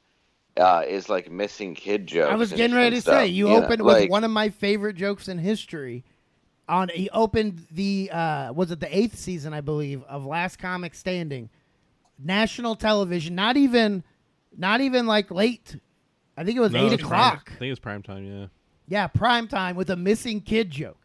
uh, 0.57 0.83
is 0.87 1.09
like 1.09 1.31
missing 1.31 1.75
kid 1.75 2.07
jokes. 2.07 2.31
I 2.31 2.35
was 2.35 2.51
and- 2.51 2.57
getting 2.57 2.75
ready 2.75 2.91
to 2.91 2.95
and 2.95 3.03
say 3.03 3.11
stuff, 3.27 3.29
you 3.29 3.47
know, 3.49 3.63
opened 3.63 3.81
with 3.83 3.95
like- 3.97 4.09
one 4.09 4.23
of 4.23 4.31
my 4.31 4.49
favorite 4.49 4.95
jokes 4.95 5.27
in 5.27 5.37
history. 5.37 6.03
On 6.67 6.89
he 6.89 7.09
opened 7.11 7.67
the 7.69 8.09
uh, 8.11 8.51
was 8.53 8.71
it 8.71 8.79
the 8.79 8.97
eighth 8.97 9.17
season 9.19 9.53
I 9.53 9.61
believe 9.61 10.01
of 10.03 10.25
Last 10.25 10.57
Comic 10.57 10.95
Standing, 10.95 11.49
national 12.17 12.75
television. 12.75 13.35
Not 13.35 13.55
even, 13.55 14.03
not 14.57 14.81
even 14.81 15.05
like 15.05 15.29
late. 15.29 15.75
I 16.35 16.43
think 16.43 16.57
it 16.57 16.61
was 16.61 16.71
No, 16.71 16.85
eight 16.87 16.93
it's 16.93 17.03
prime- 17.03 17.21
o'clock. 17.21 17.51
I 17.53 17.59
think 17.59 17.71
it's 17.71 17.79
prime 17.79 18.01
time. 18.01 18.25
Yeah. 18.25 18.47
Yeah, 18.87 19.07
prime 19.07 19.47
time 19.47 19.75
with 19.75 19.89
a 19.91 19.95
missing 19.95 20.41
kid 20.41 20.71
joke. 20.71 20.97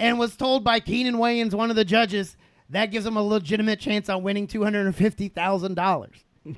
And 0.00 0.18
was 0.18 0.34
told 0.36 0.64
by 0.64 0.80
Keenen 0.80 1.14
Wayans, 1.16 1.52
one 1.54 1.70
of 1.70 1.76
the 1.76 1.84
judges, 1.84 2.36
that 2.70 2.86
gives 2.90 3.04
him 3.06 3.16
a 3.16 3.22
legitimate 3.22 3.80
chance 3.80 4.08
on 4.08 4.22
winning 4.22 4.46
two 4.46 4.62
hundred 4.64 4.86
and 4.86 4.96
fifty 4.96 5.28
thousand 5.28 5.74
dollars. 5.74 6.24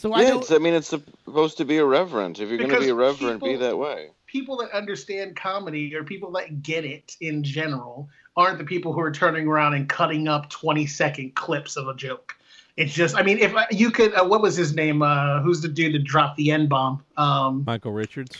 So 0.00 0.14
I 0.14 0.22
Yeah, 0.22 0.30
don't. 0.30 0.40
it's, 0.42 0.50
I 0.50 0.56
mean, 0.56 0.72
it's 0.72 0.88
supposed 0.88 1.58
to 1.58 1.64
be 1.66 1.76
irreverent. 1.76 2.40
If 2.40 2.48
you're 2.48 2.56
going 2.56 2.70
to 2.70 2.74
Because 2.76 2.86
be 2.86 2.90
irreverent, 2.90 3.42
be 3.42 3.56
that 3.56 3.76
way. 3.76 4.08
people 4.26 4.56
that 4.58 4.70
understand 4.72 5.36
comedy 5.36 5.94
or 5.94 6.04
people 6.04 6.30
that 6.32 6.62
get 6.62 6.86
it 6.86 7.16
in 7.20 7.42
general 7.44 8.08
aren't 8.34 8.56
the 8.56 8.64
people 8.64 8.94
who 8.94 9.00
are 9.00 9.10
turning 9.12 9.46
around 9.46 9.74
and 9.74 9.90
cutting 9.90 10.26
up 10.26 10.48
20 10.48 10.86
second 10.86 11.34
clips 11.34 11.76
of 11.76 11.86
a 11.88 11.94
joke. 11.94 12.34
It's 12.78 12.94
just, 12.94 13.14
I 13.14 13.22
mean, 13.22 13.36
if 13.40 13.54
I- 13.54 13.66
you 13.70 13.90
could, 13.90 14.14
uh, 14.14 14.24
what 14.24 14.40
was 14.40 14.56
his 14.56 14.74
name? 14.74 15.02
Uh, 15.02 15.42
who's 15.42 15.60
the 15.60 15.68
dude 15.68 15.92
that 15.94 16.04
dropped 16.04 16.38
the 16.38 16.50
N 16.50 16.66
bomb? 16.66 17.04
Um, 17.18 17.64
Michael 17.66 17.92
Richards. 17.92 18.38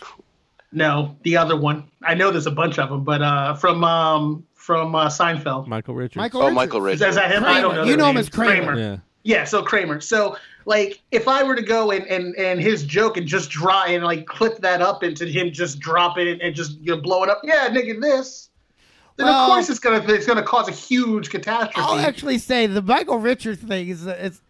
no, 0.72 1.14
the 1.24 1.36
other 1.36 1.56
one. 1.58 1.84
I 2.02 2.14
know 2.14 2.30
there's 2.30 2.46
a 2.46 2.50
bunch 2.50 2.78
of 2.78 2.88
them, 2.88 3.04
but 3.04 3.20
uh, 3.20 3.54
from 3.54 3.84
um, 3.84 4.46
from 4.54 4.94
uh, 4.94 5.08
Seinfeld. 5.08 5.66
Michael 5.66 5.94
Richards. 5.94 6.16
Michael 6.16 6.40
Oh, 6.40 6.44
Richards. 6.44 6.56
Michael 6.56 6.78
Is 6.78 6.84
Richards. 6.84 7.00
that, 7.00 7.08
is 7.10 7.16
that 7.16 7.30
him? 7.32 7.44
I 7.44 7.60
don't 7.60 7.74
know. 7.74 7.82
You 7.82 7.88
their 7.90 7.96
know 7.98 8.08
him 8.08 8.14
names. 8.14 8.28
as 8.28 8.34
Kramer. 8.34 8.78
Yeah. 8.78 8.96
Yeah, 9.22 9.44
so 9.44 9.62
Kramer. 9.62 10.00
So 10.00 10.36
like 10.64 11.00
if 11.10 11.28
I 11.28 11.42
were 11.42 11.56
to 11.56 11.62
go 11.62 11.90
and 11.90 12.06
and 12.06 12.34
and 12.36 12.60
his 12.60 12.84
joke 12.84 13.16
and 13.16 13.26
just 13.26 13.50
draw 13.50 13.84
and 13.84 14.04
like 14.04 14.26
clip 14.26 14.58
that 14.58 14.80
up 14.80 15.02
into 15.02 15.26
him 15.26 15.52
just 15.52 15.78
dropping 15.80 16.26
it 16.26 16.40
and 16.40 16.54
just 16.54 16.78
you 16.80 16.94
know 16.94 17.00
blow 17.00 17.22
it 17.22 17.28
up. 17.28 17.40
Yeah, 17.44 17.68
nigga, 17.68 18.00
this. 18.00 18.48
Then 19.16 19.26
Well- 19.26 19.42
of 19.42 19.48
course 19.50 19.68
it's 19.68 19.78
gonna 19.80 20.02
it's 20.12 20.26
gonna 20.26 20.42
cause 20.42 20.68
a 20.68 20.72
huge 20.72 21.30
catastrophe. 21.30 21.74
I'll 21.76 21.98
actually 21.98 22.38
say 22.38 22.66
the 22.66 22.82
Michael 22.82 23.18
Richards 23.18 23.62
thing 23.62 23.88
is 23.88 24.06
it's 24.06 24.40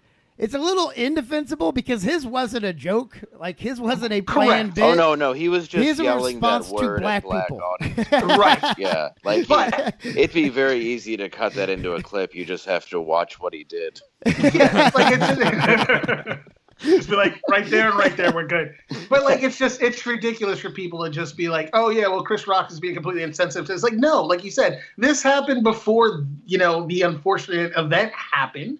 it's 0.40 0.54
a 0.54 0.58
little 0.58 0.88
indefensible 0.90 1.70
because 1.70 2.02
his 2.02 2.26
wasn't 2.26 2.64
a 2.64 2.72
joke. 2.72 3.20
Like 3.38 3.60
his 3.60 3.78
wasn't 3.78 4.12
a 4.12 4.22
planned 4.22 4.74
Correct. 4.74 4.88
Oh, 4.88 4.94
bit. 4.94 5.00
Oh 5.00 5.10
no, 5.10 5.14
no, 5.14 5.32
he 5.34 5.48
was 5.50 5.68
just 5.68 5.84
He's 5.84 6.00
a 6.00 6.04
yelling 6.04 6.40
that 6.40 6.60
response 6.60 6.80
to 6.80 6.98
black 6.98 7.24
at 7.24 7.48
black 7.48 7.48
people. 7.48 8.26
right. 8.38 8.78
Yeah, 8.78 9.10
like 9.22 9.46
But 9.46 9.96
it'd 10.02 10.32
be 10.32 10.48
very 10.48 10.80
easy 10.80 11.16
to 11.18 11.28
cut 11.28 11.52
that 11.54 11.68
into 11.68 11.92
a 11.92 12.02
clip. 12.02 12.34
You 12.34 12.46
just 12.46 12.64
have 12.64 12.88
to 12.88 13.00
watch 13.00 13.38
what 13.38 13.52
he 13.52 13.64
did. 13.64 14.00
yeah, 14.26 14.90
like 14.94 15.14
it's 15.14 15.26
just 16.82 17.10
be 17.10 17.16
like 17.16 17.40
right 17.48 17.68
there 17.68 17.90
and 17.90 17.98
right 17.98 18.16
there, 18.16 18.32
we're 18.32 18.46
good. 18.46 18.74
But 19.10 19.24
like 19.24 19.42
it's 19.42 19.58
just 19.58 19.82
it's 19.82 20.06
ridiculous 20.06 20.60
for 20.60 20.70
people 20.70 21.04
to 21.04 21.10
just 21.10 21.36
be 21.36 21.50
like, 21.50 21.68
oh 21.74 21.90
yeah, 21.90 22.08
well 22.08 22.22
Chris 22.22 22.46
Rock 22.46 22.70
is 22.70 22.80
being 22.80 22.94
completely 22.94 23.22
insensitive. 23.22 23.68
It's 23.68 23.82
like 23.82 23.92
no, 23.92 24.22
like 24.22 24.42
you 24.42 24.50
said, 24.50 24.82
this 24.96 25.22
happened 25.22 25.64
before 25.64 26.24
you 26.46 26.56
know 26.56 26.86
the 26.86 27.02
unfortunate 27.02 27.72
event 27.76 28.12
happened. 28.14 28.78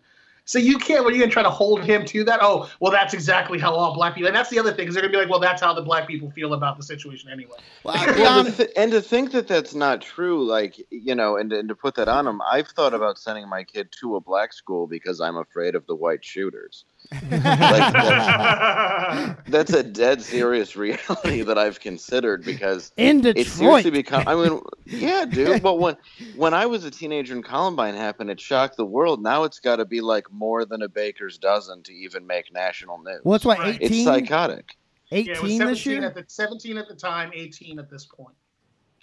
So 0.50 0.58
you 0.58 0.78
can't. 0.78 1.04
What 1.04 1.12
are 1.12 1.16
you 1.16 1.22
gonna 1.22 1.30
try 1.30 1.44
to 1.44 1.48
hold 1.48 1.84
him 1.84 2.04
to 2.06 2.24
that? 2.24 2.40
Oh, 2.42 2.68
well, 2.80 2.90
that's 2.90 3.14
exactly 3.14 3.60
how 3.60 3.72
all 3.72 3.94
black 3.94 4.16
people. 4.16 4.26
And 4.26 4.34
that's 4.34 4.50
the 4.50 4.58
other 4.58 4.70
thing, 4.72 4.78
because 4.78 4.94
they're 4.96 5.02
gonna 5.02 5.12
be 5.12 5.18
like, 5.18 5.28
well, 5.30 5.38
that's 5.38 5.62
how 5.62 5.72
the 5.72 5.80
black 5.80 6.08
people 6.08 6.28
feel 6.32 6.54
about 6.54 6.76
the 6.76 6.82
situation 6.82 7.30
anyway. 7.30 7.54
Well, 7.84 7.94
I'll 7.96 8.06
Well, 8.16 8.38
honest- 8.40 8.56
th- 8.56 8.70
and 8.76 8.90
to 8.90 9.00
think 9.00 9.30
that 9.30 9.46
that's 9.46 9.76
not 9.76 10.02
true, 10.02 10.44
like 10.44 10.84
you 10.90 11.14
know, 11.14 11.36
and, 11.36 11.52
and 11.52 11.68
to 11.68 11.76
put 11.76 11.94
that 11.94 12.08
on 12.08 12.26
him, 12.26 12.42
I've 12.42 12.66
thought 12.66 12.94
about 12.94 13.16
sending 13.16 13.48
my 13.48 13.62
kid 13.62 13.92
to 14.00 14.16
a 14.16 14.20
black 14.20 14.52
school 14.52 14.88
because 14.88 15.20
I'm 15.20 15.36
afraid 15.36 15.76
of 15.76 15.86
the 15.86 15.94
white 15.94 16.24
shooters. 16.24 16.84
Like 17.12 17.92
that's, 17.92 19.40
that's 19.48 19.72
a 19.72 19.82
dead 19.82 20.22
serious 20.22 20.76
reality 20.76 21.42
that 21.42 21.58
I've 21.58 21.80
considered 21.80 22.44
because 22.44 22.92
in 22.96 23.18
it 23.26 23.34
Detroit. 23.34 23.46
seriously 23.46 23.90
become. 23.90 24.24
I 24.28 24.34
mean, 24.36 24.60
yeah, 24.86 25.24
dude. 25.24 25.62
But 25.62 25.80
when 25.80 25.96
when 26.36 26.54
I 26.54 26.66
was 26.66 26.84
a 26.84 26.90
teenager 26.90 27.34
and 27.34 27.44
Columbine 27.44 27.94
happened, 27.94 28.30
it 28.30 28.40
shocked 28.40 28.76
the 28.76 28.84
world. 28.86 29.22
Now 29.22 29.42
it's 29.44 29.58
got 29.58 29.76
to 29.76 29.84
be 29.84 30.00
like 30.00 30.30
more 30.30 30.64
than 30.64 30.82
a 30.82 30.88
baker's 30.88 31.36
dozen 31.38 31.82
to 31.84 31.92
even 31.92 32.26
make 32.26 32.52
national 32.52 32.98
news. 33.02 33.20
What's 33.24 33.44
what 33.44 33.58
Right. 33.58 33.74
It's 33.80 33.90
18? 33.92 34.04
psychotic. 34.04 34.76
Yeah, 35.10 35.18
it 35.18 35.28
18 35.38 35.42
this 35.42 35.58
17 35.82 35.92
year. 35.92 36.04
at 36.04 36.14
the 36.14 36.24
17 36.28 36.78
at 36.78 36.86
the 36.88 36.94
time, 36.94 37.32
18 37.34 37.78
at 37.80 37.90
this 37.90 38.04
point. 38.06 38.36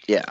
Yeah, 0.07 0.23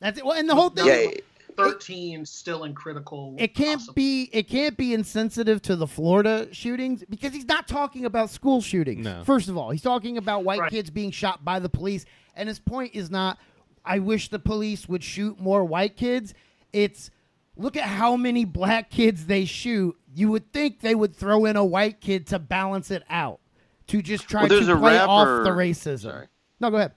That's 0.00 0.18
it. 0.18 0.24
Well, 0.24 0.38
and 0.38 0.48
the 0.48 0.54
whole 0.54 0.70
thing. 0.70 0.86
yeah. 0.86 1.10
13 1.56 2.24
still 2.26 2.64
in 2.64 2.74
critical. 2.74 3.34
It 3.38 3.54
can't 3.54 3.78
possible. 3.80 3.94
be. 3.94 4.30
It 4.32 4.48
can't 4.48 4.76
be 4.76 4.94
insensitive 4.94 5.60
to 5.62 5.76
the 5.76 5.86
Florida 5.86 6.48
shootings 6.52 7.04
because 7.08 7.32
he's 7.32 7.46
not 7.46 7.66
talking 7.68 8.04
about 8.04 8.30
school 8.30 8.60
shootings. 8.60 9.04
No. 9.04 9.22
First 9.24 9.48
of 9.48 9.56
all, 9.56 9.70
he's 9.70 9.82
talking 9.82 10.16
about 10.18 10.44
white 10.44 10.60
Right. 10.60 10.70
kids 10.70 10.90
being 10.90 11.10
shot 11.10 11.44
by 11.44 11.58
the 11.58 11.68
police, 11.68 12.04
and 12.34 12.48
his 12.48 12.58
point 12.58 12.94
is 12.94 13.10
not. 13.10 13.38
I 13.84 13.98
wish 13.98 14.28
the 14.30 14.38
police 14.38 14.88
would 14.88 15.04
shoot 15.04 15.38
more 15.40 15.64
white 15.64 15.96
kids. 15.96 16.32
It's 16.72 17.10
look 17.56 17.76
at 17.76 17.84
how 17.84 18.16
many 18.16 18.44
black 18.44 18.90
kids 18.90 19.26
they 19.26 19.44
shoot. 19.44 19.96
You 20.14 20.30
would 20.30 20.52
think 20.52 20.80
they 20.80 20.94
would 20.94 21.14
throw 21.14 21.44
in 21.44 21.56
a 21.56 21.64
white 21.64 22.00
kid 22.00 22.26
to 22.28 22.38
balance 22.38 22.90
it 22.90 23.02
out, 23.10 23.40
to 23.88 24.00
just 24.02 24.28
try 24.28 24.46
Well, 24.46 24.60
to 24.60 24.72
a 24.72 24.76
play 24.78 24.98
off 24.98 25.44
the 25.44 25.50
racism. 25.50 26.00
Sorry. 26.00 26.26
No, 26.60 26.70
go 26.70 26.76
ahead. 26.78 26.92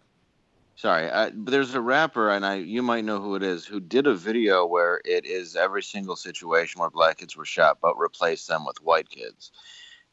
Sorry, 0.77 1.09
I, 1.09 1.31
but 1.31 1.49
there's 1.49 1.73
a 1.73 1.81
rapper, 1.81 2.29
and 2.29 2.45
I 2.45 2.57
you 2.57 2.83
might 2.83 3.03
know 3.03 3.19
who 3.19 3.33
it 3.33 3.41
is, 3.41 3.65
who 3.65 3.79
did 3.79 4.05
a 4.05 4.13
video 4.13 4.63
where 4.63 5.01
it 5.05 5.25
is 5.25 5.55
every 5.55 5.81
single 5.81 6.15
situation 6.15 6.79
where 6.79 6.91
black 6.91 7.17
kids 7.17 7.35
were 7.35 7.45
shot, 7.45 7.79
but 7.81 7.97
replace 7.97 8.45
them 8.45 8.63
with 8.63 8.77
white 8.83 9.09
kids. 9.09 9.51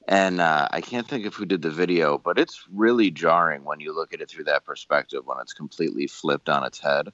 And 0.09 0.41
uh, 0.41 0.69
I 0.71 0.81
can't 0.81 1.07
think 1.07 1.27
of 1.27 1.35
who 1.35 1.45
did 1.45 1.61
the 1.61 1.71
video, 1.71 2.17
but 2.17 2.39
it's 2.39 2.65
really 2.73 3.11
jarring 3.11 3.65
when 3.65 3.81
you 3.81 3.95
look 3.95 4.15
at 4.15 4.23
it 4.23 4.31
through 4.31 4.45
that 4.45 4.65
perspective, 4.65 5.27
when 5.27 5.39
it's 5.41 5.53
completely 5.53 6.07
flipped 6.07 6.49
on 6.49 6.65
its 6.65 6.81
head, 6.81 7.09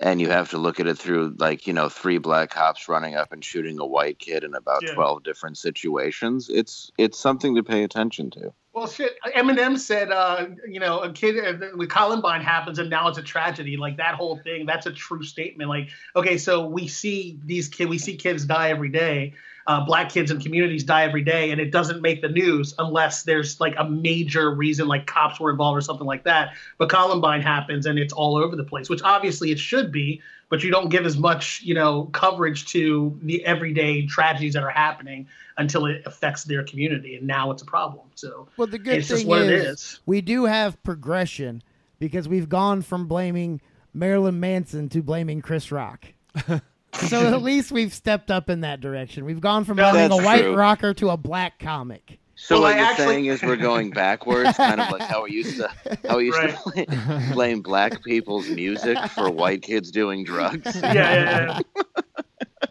and 0.00 0.18
you 0.18 0.30
have 0.30 0.48
to 0.50 0.58
look 0.58 0.80
at 0.80 0.86
it 0.86 0.96
through 0.96 1.34
like 1.38 1.66
you 1.66 1.74
know 1.74 1.90
three 1.90 2.16
black 2.16 2.48
cops 2.48 2.88
running 2.88 3.14
up 3.14 3.30
and 3.30 3.44
shooting 3.44 3.78
a 3.78 3.84
white 3.84 4.18
kid 4.18 4.42
in 4.42 4.54
about 4.54 4.84
Yeah. 4.84 4.94
twelve 4.94 5.22
different 5.22 5.58
situations. 5.58 6.48
It's 6.48 6.90
it's 6.96 7.18
something 7.18 7.56
to 7.56 7.62
pay 7.62 7.84
attention 7.84 8.30
to. 8.30 8.54
Well, 8.72 8.86
shit. 8.86 9.18
Eminem 9.36 9.76
said, 9.76 10.12
uh, 10.12 10.46
you 10.68 10.78
know, 10.78 11.00
a 11.00 11.12
kid 11.12 11.44
uh, 11.44 11.76
with 11.76 11.88
Columbine 11.88 12.40
happens, 12.40 12.78
and 12.78 12.88
now 12.88 13.08
it's 13.08 13.18
a 13.18 13.22
tragedy. 13.22 13.76
Like 13.76 13.96
that 13.96 14.14
whole 14.14 14.36
thing. 14.38 14.64
That's 14.64 14.86
a 14.86 14.92
true 14.92 15.24
statement. 15.24 15.68
Like, 15.68 15.88
okay, 16.14 16.38
so 16.38 16.66
we 16.66 16.86
see 16.86 17.38
these 17.44 17.68
kids, 17.68 17.90
we 17.90 17.98
see 17.98 18.16
kids 18.16 18.44
die 18.44 18.70
every 18.70 18.88
day. 18.88 19.34
Uh, 19.66 19.84
black 19.84 20.08
kids 20.08 20.30
in 20.30 20.40
communities 20.40 20.84
die 20.84 21.04
every 21.04 21.22
day, 21.22 21.50
and 21.50 21.60
it 21.60 21.70
doesn't 21.70 22.00
make 22.00 22.22
the 22.22 22.28
news 22.28 22.74
unless 22.78 23.24
there's 23.24 23.60
like 23.60 23.74
a 23.76 23.84
major 23.88 24.54
reason, 24.54 24.88
like 24.88 25.06
cops 25.06 25.38
were 25.38 25.50
involved 25.50 25.76
or 25.76 25.80
something 25.80 26.06
like 26.06 26.24
that. 26.24 26.54
But 26.78 26.88
Columbine 26.88 27.42
happens, 27.42 27.86
and 27.86 27.98
it's 27.98 28.12
all 28.12 28.36
over 28.36 28.56
the 28.56 28.64
place, 28.64 28.88
which 28.88 29.02
obviously 29.02 29.50
it 29.50 29.58
should 29.58 29.90
be. 29.92 30.22
But 30.50 30.62
you 30.62 30.70
don't 30.70 30.88
give 30.90 31.06
as 31.06 31.16
much, 31.16 31.62
you 31.62 31.74
know, 31.74 32.04
coverage 32.12 32.66
to 32.72 33.16
the 33.22 33.42
everyday 33.46 34.04
tragedies 34.06 34.52
that 34.54 34.62
are 34.62 34.68
happening 34.70 35.26
until 35.56 35.86
it 35.86 36.02
affects 36.06 36.44
their 36.44 36.64
community, 36.64 37.14
and 37.16 37.26
now 37.26 37.50
it's 37.52 37.62
a 37.62 37.66
problem. 37.66 38.06
So 38.16 38.48
Well, 38.58 38.66
the 38.66 38.78
good 38.78 38.98
It's 38.98 39.08
just 39.08 39.20
thing 39.22 39.28
what 39.28 39.42
it 39.42 39.50
is, 39.52 39.66
is. 39.80 40.00
we 40.06 40.20
do 40.20 40.44
have 40.46 40.82
progression 40.82 41.62
because 41.98 42.28
we've 42.28 42.48
gone 42.48 42.82
from 42.82 43.06
blaming 43.06 43.60
Marilyn 43.94 44.40
Manson 44.40 44.88
to 44.90 45.02
blaming 45.02 45.40
Chris 45.40 45.70
Rock. 45.70 46.06
so 46.48 47.26
at 47.32 47.42
least 47.42 47.70
we've 47.72 47.92
stepped 47.94 48.30
up 48.30 48.50
in 48.50 48.60
that 48.62 48.80
direction. 48.80 49.24
We've 49.24 49.40
gone 49.40 49.64
from 49.64 49.76
No, 49.76 49.84
having 49.84 50.10
a 50.18 50.22
white 50.22 50.42
true. 50.42 50.56
rocker 50.56 50.94
to 50.94 51.10
a 51.10 51.16
black 51.16 51.58
comic. 51.58 52.18
So 52.42 52.54
Well, 52.56 52.62
what 52.62 52.74
I 52.74 52.78
you're 52.78 52.86
actually- 52.86 53.06
saying 53.06 53.26
is 53.26 53.42
we're 53.42 53.56
going 53.56 53.90
backwards, 54.04 54.56
kind 54.56 54.80
of 54.80 54.90
like 54.90 55.02
how 55.02 55.24
we 55.24 55.32
used 55.32 55.56
to 55.58 55.70
how 56.08 56.16
we 56.16 56.26
used 56.26 56.38
Right. 56.38 56.50
to 56.50 56.56
play, 56.86 56.86
blame 57.32 57.60
black 57.62 58.02
people's 58.02 58.48
music 58.48 58.96
for 59.10 59.30
white 59.30 59.62
kids 59.62 59.90
doing 59.90 60.24
drugs. 60.24 60.74
yeah, 60.82 60.92
yeah, 60.94 61.60
yeah. 61.76 61.92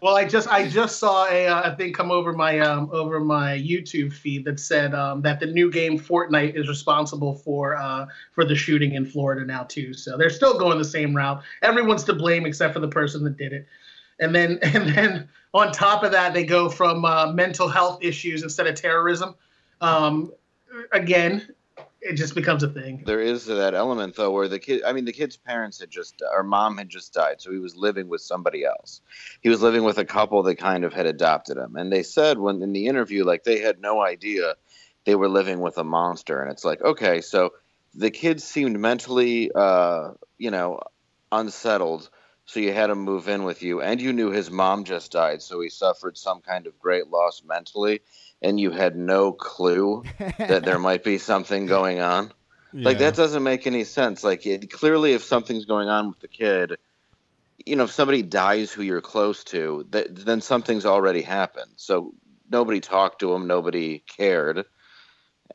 well, 0.02 0.16
I 0.16 0.24
just 0.24 0.48
I 0.48 0.68
just 0.68 0.98
saw 0.98 1.26
a, 1.28 1.46
uh, 1.46 1.72
a 1.72 1.76
thing 1.76 1.92
come 1.92 2.10
over 2.10 2.32
my 2.32 2.58
um, 2.60 2.90
over 2.92 3.20
my 3.20 3.56
YouTube 3.58 4.12
feed 4.12 4.44
that 4.46 4.58
said 4.60 4.92
um, 4.94 5.22
that 5.22 5.40
the 5.40 5.46
new 5.46 5.70
game 5.70 5.98
Fortnite 5.98 6.56
is 6.58 6.68
responsible 6.68 7.34
for 7.36 7.76
uh, 7.76 8.06
for 8.32 8.44
the 8.44 8.56
shooting 8.56 8.94
in 8.94 9.06
Florida 9.06 9.46
now 9.46 9.62
too. 9.62 9.94
So 9.94 10.16
they're 10.18 10.30
still 10.30 10.58
going 10.58 10.78
the 10.78 10.84
same 10.84 11.14
route. 11.14 11.42
Everyone's 11.62 12.04
to 12.04 12.12
blame 12.12 12.44
except 12.44 12.74
for 12.74 12.80
the 12.80 12.88
person 12.88 13.22
that 13.24 13.36
did 13.36 13.52
it. 13.52 13.66
And 14.18 14.34
then 14.34 14.58
and 14.62 14.94
then 14.94 15.28
on 15.54 15.72
top 15.72 16.02
of 16.02 16.12
that, 16.12 16.34
they 16.34 16.44
go 16.44 16.68
from 16.68 17.04
uh, 17.04 17.32
mental 17.32 17.68
health 17.68 17.98
issues 18.02 18.42
instead 18.42 18.66
of 18.66 18.74
terrorism. 18.74 19.34
Um, 19.80 20.32
again, 20.92 21.48
it 22.02 22.14
just 22.14 22.34
becomes 22.34 22.62
a 22.62 22.68
thing. 22.68 23.02
There 23.04 23.20
is 23.20 23.46
that 23.46 23.74
element 23.74 24.16
though 24.16 24.30
where 24.30 24.48
the 24.48 24.58
kid 24.58 24.82
I 24.84 24.92
mean 24.92 25.04
the 25.04 25.12
kid's 25.12 25.36
parents 25.36 25.80
had 25.80 25.90
just 25.90 26.22
or 26.32 26.42
mom 26.42 26.78
had 26.78 26.88
just 26.88 27.12
died, 27.12 27.40
so 27.40 27.50
he 27.50 27.58
was 27.58 27.76
living 27.76 28.08
with 28.08 28.22
somebody 28.22 28.64
else. 28.64 29.00
He 29.40 29.48
was 29.48 29.62
living 29.62 29.84
with 29.84 29.98
a 29.98 30.04
couple 30.04 30.42
that 30.44 30.56
kind 30.56 30.84
of 30.84 30.94
had 30.94 31.06
adopted 31.06 31.56
him. 31.58 31.76
And 31.76 31.92
they 31.92 32.02
said 32.02 32.38
when 32.38 32.62
in 32.62 32.72
the 32.72 32.86
interview 32.86 33.24
like 33.24 33.44
they 33.44 33.58
had 33.58 33.80
no 33.80 34.00
idea 34.00 34.54
they 35.04 35.14
were 35.14 35.28
living 35.28 35.60
with 35.60 35.78
a 35.78 35.84
monster 35.84 36.42
and 36.42 36.50
it's 36.50 36.64
like, 36.64 36.82
okay, 36.82 37.20
so 37.20 37.52
the 37.94 38.10
kid 38.10 38.40
seemed 38.40 38.78
mentally 38.78 39.50
uh, 39.54 40.10
you 40.38 40.50
know, 40.50 40.80
unsettled. 41.32 42.08
So 42.46 42.60
you 42.60 42.72
had 42.72 42.90
him 42.90 42.98
move 42.98 43.28
in 43.28 43.44
with 43.44 43.62
you 43.62 43.80
and 43.80 44.00
you 44.00 44.12
knew 44.12 44.30
his 44.30 44.50
mom 44.50 44.84
just 44.84 45.12
died, 45.12 45.42
so 45.42 45.60
he 45.60 45.68
suffered 45.68 46.16
some 46.16 46.40
kind 46.40 46.66
of 46.66 46.78
great 46.78 47.08
loss 47.08 47.42
mentally 47.46 48.00
and 48.42 48.58
you 48.58 48.70
had 48.70 48.96
no 48.96 49.32
clue 49.32 50.02
that 50.38 50.64
there 50.64 50.78
might 50.88 51.04
be 51.04 51.18
something 51.18 51.66
going 51.66 52.00
on. 52.00 52.32
Like 52.72 52.98
that 52.98 53.16
doesn't 53.16 53.42
make 53.42 53.66
any 53.66 53.84
sense. 53.84 54.22
Like 54.22 54.46
it, 54.46 54.70
clearly, 54.70 55.12
if 55.12 55.22
something's 55.24 55.64
going 55.64 55.88
on 55.88 56.08
with 56.08 56.20
the 56.20 56.28
kid, 56.28 56.76
you 57.66 57.76
know, 57.76 57.84
if 57.84 57.90
somebody 57.90 58.22
dies 58.22 58.72
who 58.72 58.82
you're 58.82 59.00
close 59.00 59.44
to, 59.44 59.86
th- 59.90 60.08
then 60.10 60.40
something's 60.40 60.86
already 60.86 61.22
happened. 61.22 61.72
So 61.76 62.14
nobody 62.48 62.80
talked 62.80 63.20
to 63.20 63.34
him, 63.34 63.46
nobody 63.46 64.04
cared, 64.16 64.64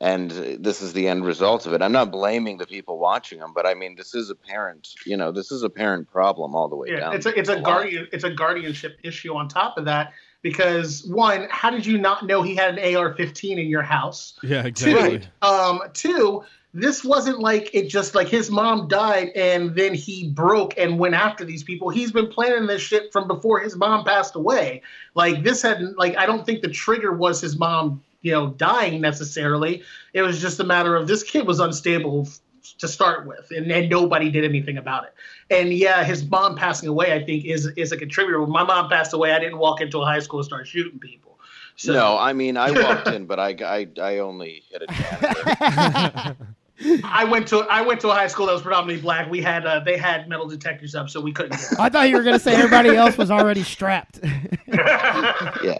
and 0.00 0.30
this 0.30 0.82
is 0.82 0.92
the 0.92 1.08
end 1.08 1.24
result 1.24 1.66
of 1.66 1.72
it. 1.72 1.82
I'm 1.82 1.92
not 1.92 2.12
blaming 2.12 2.58
the 2.58 2.66
people 2.66 2.98
watching 2.98 3.38
him, 3.38 3.52
but 3.54 3.66
I 3.66 3.74
mean, 3.74 3.96
this 3.96 4.14
is 4.14 4.30
a 4.30 4.34
parent. 4.34 4.88
You 5.06 5.16
know, 5.16 5.32
this 5.32 5.50
is 5.50 5.62
a 5.62 5.70
parent 5.70 6.10
problem 6.10 6.54
all 6.54 6.68
the 6.68 6.76
way 6.76 6.90
Yeah, 6.90 7.00
down. 7.00 7.14
it's 7.14 7.26
a 7.26 7.38
it's 7.38 7.48
a 7.48 7.56
the 7.56 7.60
guardian 7.62 8.08
it's 8.12 8.24
a 8.24 8.30
guardianship 8.30 8.98
issue 9.02 9.34
on 9.34 9.48
top 9.48 9.78
of 9.78 9.86
that 9.86 10.12
because 10.46 11.04
one, 11.06 11.48
how 11.50 11.70
did 11.70 11.84
you 11.84 11.98
not 11.98 12.24
know 12.24 12.40
he 12.40 12.54
had 12.54 12.78
an 12.78 12.96
AR-15 12.96 13.58
in 13.58 13.66
your 13.68 13.82
house? 13.82 14.38
Yeah, 14.44 14.70
Two, 14.70 15.20
um, 15.42 15.80
two, 15.92 16.44
this 16.72 17.02
wasn't 17.02 17.40
like 17.40 17.74
it 17.74 17.88
just 17.88 18.14
like 18.14 18.28
his 18.28 18.48
mom 18.48 18.86
died 18.86 19.30
and 19.34 19.74
then 19.74 19.92
he 19.92 20.28
broke 20.28 20.78
and 20.78 21.00
went 21.00 21.16
after 21.16 21.44
these 21.44 21.64
people. 21.64 21.88
He's 21.88 22.12
been 22.12 22.28
planning 22.28 22.68
this 22.68 22.80
shit 22.80 23.12
from 23.12 23.26
before 23.26 23.58
his 23.58 23.74
mom 23.74 24.04
passed 24.04 24.36
away. 24.36 24.82
Like 25.16 25.42
this 25.42 25.62
hadn't 25.62 25.98
like 25.98 26.16
I 26.16 26.26
don't 26.26 26.46
think 26.46 26.62
the 26.62 26.70
trigger 26.70 27.12
was 27.12 27.40
his 27.40 27.58
mom, 27.58 28.04
you 28.22 28.30
know, 28.30 28.50
dying 28.50 29.00
necessarily. 29.00 29.82
It 30.12 30.22
was 30.22 30.40
just 30.40 30.60
a 30.60 30.64
matter 30.64 30.94
of 30.94 31.08
this 31.08 31.24
kid 31.24 31.44
was 31.44 31.58
unstable 31.58 32.28
to 32.74 32.88
start 32.88 33.26
with 33.26 33.50
and, 33.50 33.70
and 33.70 33.88
nobody 33.88 34.30
did 34.30 34.44
anything 34.44 34.78
about 34.78 35.04
it. 35.04 35.14
And 35.50 35.72
yeah, 35.72 36.04
his 36.04 36.24
mom 36.24 36.56
passing 36.56 36.88
away 36.88 37.12
I 37.12 37.24
think 37.24 37.44
is 37.44 37.66
is 37.76 37.92
a 37.92 37.96
contributor. 37.96 38.40
When 38.40 38.50
my 38.50 38.64
mom 38.64 38.88
passed 38.88 39.12
away, 39.12 39.32
I 39.32 39.38
didn't 39.38 39.58
walk 39.58 39.80
into 39.80 40.00
a 40.00 40.04
high 40.04 40.20
school 40.20 40.40
and 40.40 40.46
start 40.46 40.66
shooting 40.66 40.98
people. 40.98 41.38
So 41.76 41.92
No, 41.92 42.18
I 42.18 42.32
mean, 42.32 42.56
I 42.56 42.70
walked 42.82 43.08
in, 43.08 43.26
but 43.26 43.38
I, 43.38 43.54
I, 43.64 43.88
I 44.00 44.18
only 44.18 44.64
hit 44.70 44.82
a 44.82 44.86
janitor. 44.86 46.36
I 47.04 47.24
went 47.24 47.48
to 47.48 47.60
I 47.70 47.80
went 47.80 48.00
to 48.00 48.10
a 48.10 48.14
high 48.14 48.26
school 48.26 48.46
that 48.46 48.52
was 48.52 48.62
predominantly 48.62 49.00
black. 49.00 49.30
We 49.30 49.40
had 49.40 49.64
uh, 49.64 49.80
they 49.80 49.96
had 49.96 50.28
metal 50.28 50.46
detectors 50.46 50.94
up, 50.94 51.08
so 51.08 51.20
we 51.20 51.32
couldn't. 51.32 51.52
Get 51.52 51.80
I 51.80 51.88
thought 51.88 52.08
you 52.10 52.16
were 52.16 52.22
going 52.22 52.34
to 52.34 52.40
say 52.40 52.54
everybody 52.54 52.94
else 52.94 53.16
was 53.16 53.30
already 53.30 53.62
strapped. 53.62 54.20
yeah. 54.66 55.78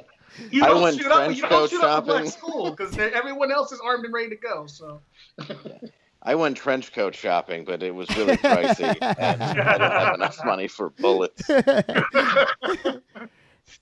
you 0.51 0.65
I 0.65 0.69
don't 0.69 0.83
went 0.83 0.97
shoot 0.97 1.11
up. 1.11 1.19
trench 1.19 1.37
You 1.37 1.43
don't 1.43 1.51
coat 1.51 1.71
shoot 1.71 1.83
up 1.83 2.05
a 2.05 2.07
black 2.07 2.27
school 2.27 2.71
because 2.71 2.97
everyone 2.97 3.53
else 3.53 3.73
is 3.73 3.81
armed 3.81 4.07
and 4.07 4.15
ready 4.15 4.31
to 4.31 4.37
go. 4.37 4.67
So 4.67 5.01
I 6.27 6.35
went 6.35 6.57
trench 6.57 6.93
coat 6.93 7.15
shopping, 7.15 7.65
but 7.65 7.83
it 7.83 7.95
was 7.95 8.09
really 8.17 8.37
pricey, 8.37 8.97
and 9.19 9.43
I 9.43 9.53
didn't 9.55 9.91
have 9.93 10.15
enough 10.17 10.39
money 10.45 10.67
for 10.69 10.91
bullets. 10.91 11.47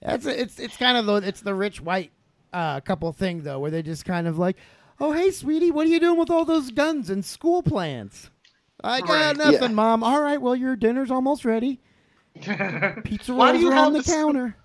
That's 0.00 0.26
it's 0.26 0.58
it's 0.58 0.76
kind 0.76 0.96
of 0.96 1.06
the 1.06 1.14
it's 1.26 1.40
the 1.40 1.54
rich 1.54 1.80
white 1.80 2.12
uh, 2.52 2.80
couple 2.80 3.12
thing 3.12 3.42
though, 3.42 3.58
where 3.58 3.70
they 3.70 3.82
just 3.82 4.04
kind 4.04 4.26
of 4.26 4.38
like, 4.38 4.56
oh 5.00 5.12
hey 5.12 5.30
sweetie, 5.30 5.70
what 5.70 5.86
are 5.86 5.90
you 5.90 6.00
doing 6.00 6.18
with 6.18 6.30
all 6.30 6.44
those 6.44 6.70
guns 6.70 7.10
and 7.10 7.24
school 7.24 7.62
plans? 7.62 8.30
I 8.82 9.00
got 9.00 9.08
Right. 9.08 9.36
nothing, 9.36 9.62
Yeah. 9.62 9.68
mom. 9.68 10.02
All 10.04 10.20
right, 10.22 10.40
well 10.40 10.54
your 10.56 10.76
dinner's 10.76 11.10
almost 11.10 11.44
ready. 11.44 11.80
Pizza 13.04 13.32
Why 13.34 13.50
rolls 13.52 13.62
you 13.62 13.70
are 13.72 13.74
on 13.76 13.92
the 13.92 13.98
the 13.98 14.04
school- 14.04 14.14
counter. 14.14 14.56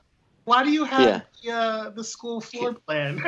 Why 0.50 0.63
do 0.63 0.72
you 0.72 0.84
have 0.84 1.01
Yeah. 1.01 1.22
the, 1.44 1.51
uh, 1.56 1.89
the 1.91 2.03
school 2.03 2.41
floor 2.41 2.74
plan? 2.88 3.22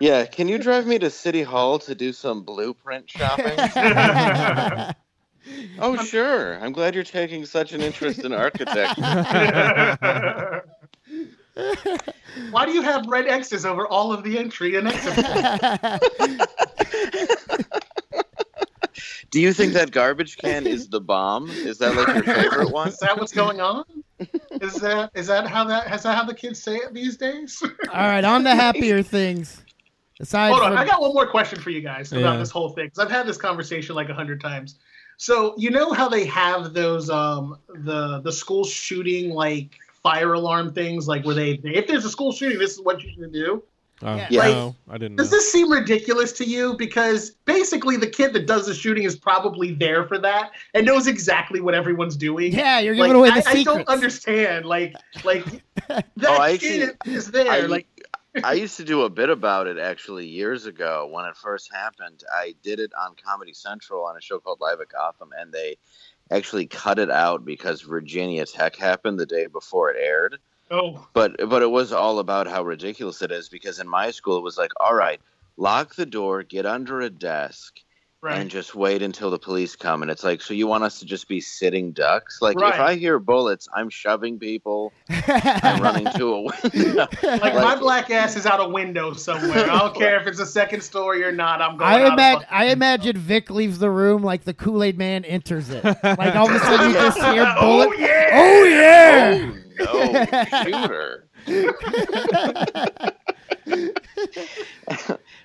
Yeah, 0.00 0.24
can 0.36 0.46
you 0.46 0.56
drive 0.56 0.86
me 0.86 1.00
to 1.00 1.10
City 1.10 1.42
Hall 1.42 1.80
to 1.80 1.96
do 1.96 2.12
some 2.12 2.44
blueprint 2.44 3.10
shopping? 3.10 3.58
oh, 5.80 5.96
sure. 6.04 6.62
I'm 6.62 6.72
glad 6.72 6.94
you're 6.94 7.02
taking 7.02 7.44
such 7.44 7.72
an 7.72 7.80
interest 7.80 8.20
in 8.20 8.32
architecture. 8.32 9.02
why 12.52 12.66
do 12.66 12.72
you 12.72 12.82
have 12.82 13.04
red 13.08 13.26
X's 13.26 13.66
over 13.66 13.88
all 13.88 14.12
of 14.12 14.22
the 14.22 14.38
entry 14.38 14.76
and 14.76 14.86
exit? 14.86 15.26
Do 19.30 19.40
you 19.40 19.52
think 19.52 19.72
that 19.74 19.90
garbage 19.90 20.36
can 20.42 20.66
is 20.66 20.88
the 20.88 21.00
bomb? 21.00 21.50
Is 21.50 21.78
that 21.78 21.94
like 21.94 22.14
your 22.14 22.24
favorite 22.24 22.70
one? 22.70 22.88
Is 22.88 22.98
that 22.98 23.18
what's 23.18 23.32
going 23.32 23.60
on? 23.60 23.84
Is 24.60 24.80
that 24.80 25.10
is 25.14 25.26
that 25.28 25.46
how 25.46 25.64
that 25.64 25.92
is 25.94 26.02
that 26.02 26.16
how 26.16 26.24
the 26.24 26.34
kids 26.34 26.62
say 26.62 26.76
it 26.76 26.92
these 26.92 27.16
days? 27.16 27.62
All 27.92 28.06
right, 28.06 28.24
on 28.24 28.44
to 28.44 28.54
happier 28.54 29.02
things. 29.02 29.64
Aside 30.20 30.50
Hold 30.50 30.62
on, 30.62 30.72
from 30.72 30.78
I 30.78 30.84
got 30.84 31.00
one 31.00 31.14
more 31.14 31.26
question 31.26 31.58
for 31.60 31.70
you 31.70 31.80
guys 31.80 32.12
about 32.12 32.34
Yeah. 32.34 32.36
this 32.36 32.50
whole 32.50 32.70
thing 32.70 32.86
because 32.86 32.98
I've 32.98 33.10
had 33.10 33.26
this 33.26 33.38
conversation 33.38 33.94
like 33.94 34.10
a 34.10 34.14
hundred 34.14 34.40
times. 34.40 34.78
So 35.16 35.54
you 35.56 35.70
know 35.70 35.92
how 35.92 36.08
they 36.08 36.26
have 36.26 36.74
those 36.74 37.08
um 37.08 37.58
the 37.68 38.20
the 38.20 38.32
school 38.32 38.64
shooting 38.64 39.30
like 39.30 39.70
fire 40.02 40.34
alarm 40.34 40.72
things 40.74 41.08
like 41.08 41.24
where 41.24 41.34
they 41.34 41.60
if 41.64 41.86
there's 41.86 42.04
a 42.04 42.10
school 42.10 42.32
shooting 42.32 42.58
this 42.58 42.72
is 42.72 42.80
what 42.82 43.02
you 43.02 43.10
should 43.14 43.32
do. 43.32 43.62
Oh, 44.02 44.16
Yeah. 44.30 44.48
no, 44.48 44.76
I 44.88 44.94
didn't 44.98 45.16
know. 45.16 45.22
Does 45.22 45.30
this 45.30 45.50
seem 45.52 45.70
ridiculous 45.70 46.32
to 46.32 46.44
you? 46.46 46.74
Because 46.74 47.30
basically 47.44 47.96
the 47.96 48.06
kid 48.06 48.32
that 48.32 48.46
does 48.46 48.66
the 48.66 48.74
shooting 48.74 49.04
is 49.04 49.14
probably 49.16 49.72
there 49.72 50.06
for 50.06 50.18
that 50.18 50.52
and 50.74 50.86
knows 50.86 51.06
exactly 51.06 51.60
what 51.60 51.74
everyone's 51.74 52.16
doing. 52.16 52.52
yeah, 52.52 52.78
you're 52.80 52.94
Like, 52.94 53.08
giving 53.08 53.18
away 53.18 53.30
the 53.30 53.46
I, 53.48 53.52
I 53.52 53.62
don't 53.62 53.86
understand. 53.88 54.64
Like 54.64 54.94
like 55.24 55.44
that 55.88 56.06
Oh, 56.26 56.38
I 56.40 56.56
kid 56.56 56.90
actually- 56.90 57.14
is 57.14 57.30
there. 57.30 57.50
I, 57.50 57.60
like 57.60 57.86
I 58.44 58.52
used 58.54 58.76
to 58.78 58.84
do 58.84 59.02
a 59.02 59.10
bit 59.10 59.28
about 59.28 59.66
it 59.66 59.76
actually 59.76 60.26
years 60.26 60.64
ago 60.66 61.08
when 61.12 61.24
it 61.26 61.36
first 61.36 61.68
happened. 61.74 62.22
I 62.32 62.54
did 62.62 62.78
it 62.80 62.92
on 62.98 63.16
Comedy 63.22 63.52
Central 63.52 64.04
on 64.04 64.16
a 64.16 64.20
show 64.20 64.38
called 64.38 64.60
Live 64.60 64.80
at 64.80 64.88
Gotham, 64.88 65.30
and 65.38 65.52
they 65.52 65.76
actually 66.30 66.66
cut 66.68 66.98
it 67.00 67.10
out 67.10 67.44
because 67.44 67.80
Virginia 67.82 68.46
Tech 68.46 68.76
happened 68.76 69.18
the 69.18 69.26
day 69.26 69.46
before 69.46 69.90
it 69.90 69.96
aired. 70.00 70.38
Oh 70.70 71.06
But 71.12 71.36
but 71.48 71.62
it 71.62 71.70
was 71.70 71.92
all 71.92 72.18
about 72.18 72.46
how 72.46 72.62
ridiculous 72.62 73.22
it 73.22 73.32
is 73.32 73.48
because 73.48 73.78
in 73.78 73.88
my 73.88 74.10
school 74.10 74.38
it 74.38 74.42
was 74.42 74.58
like, 74.58 74.72
all 74.80 74.94
right, 74.94 75.20
lock 75.56 75.94
the 75.94 76.06
door, 76.06 76.42
get 76.42 76.66
under 76.66 77.00
a 77.00 77.10
desk, 77.10 77.80
right. 78.22 78.38
and 78.38 78.50
just 78.50 78.74
wait 78.74 79.02
until 79.02 79.30
the 79.30 79.38
police 79.38 79.76
come. 79.76 80.02
And 80.02 80.10
it's 80.10 80.24
like, 80.24 80.40
so 80.42 80.54
you 80.54 80.66
want 80.66 80.84
us 80.84 80.98
to 81.00 81.06
just 81.06 81.28
be 81.28 81.40
sitting 81.40 81.92
ducks? 81.92 82.40
Like 82.40 82.58
Right. 82.58 82.74
if 82.74 82.80
I 82.80 82.94
hear 82.96 83.18
bullets, 83.18 83.68
I'm 83.74 83.90
shoving 83.90 84.38
people, 84.38 84.92
I'm 85.08 85.82
running 85.82 86.06
to 86.16 86.34
a 86.34 86.42
window. 86.42 87.06
Like, 87.22 87.54
my 87.54 87.76
black 87.76 88.10
ass 88.10 88.36
is 88.36 88.46
out 88.46 88.60
a 88.60 88.68
window 88.68 89.12
somewhere. 89.12 89.70
I 89.70 89.78
don't 89.78 89.94
care 89.94 90.20
if 90.20 90.26
it's 90.26 90.40
a 90.40 90.46
second 90.46 90.82
story 90.82 91.24
or 91.24 91.32
not. 91.32 91.60
I'm 91.62 91.76
going. 91.76 91.90
I 91.90 92.02
out 92.02 92.12
imagine 92.12 92.46
I 92.50 92.64
imagine 92.66 93.16
Vic 93.16 93.50
leaves 93.50 93.78
the 93.78 93.90
room 93.90 94.22
like 94.22 94.44
the 94.44 94.54
Kool 94.54 94.82
Aid 94.82 94.98
Man 94.98 95.24
enters 95.24 95.70
it. 95.70 95.84
Like 95.84 96.36
all 96.36 96.48
of 96.48 96.54
a 96.54 96.58
sudden 96.60 96.88
you 96.88 96.94
just 96.94 97.18
hear 97.18 97.44
Oh, 97.58 97.92
yeah! 97.92 98.30
Oh 98.32 98.64
yeah! 98.64 99.50
Oh 99.52 99.59
no, 99.84 100.26
shooter! 100.64 101.28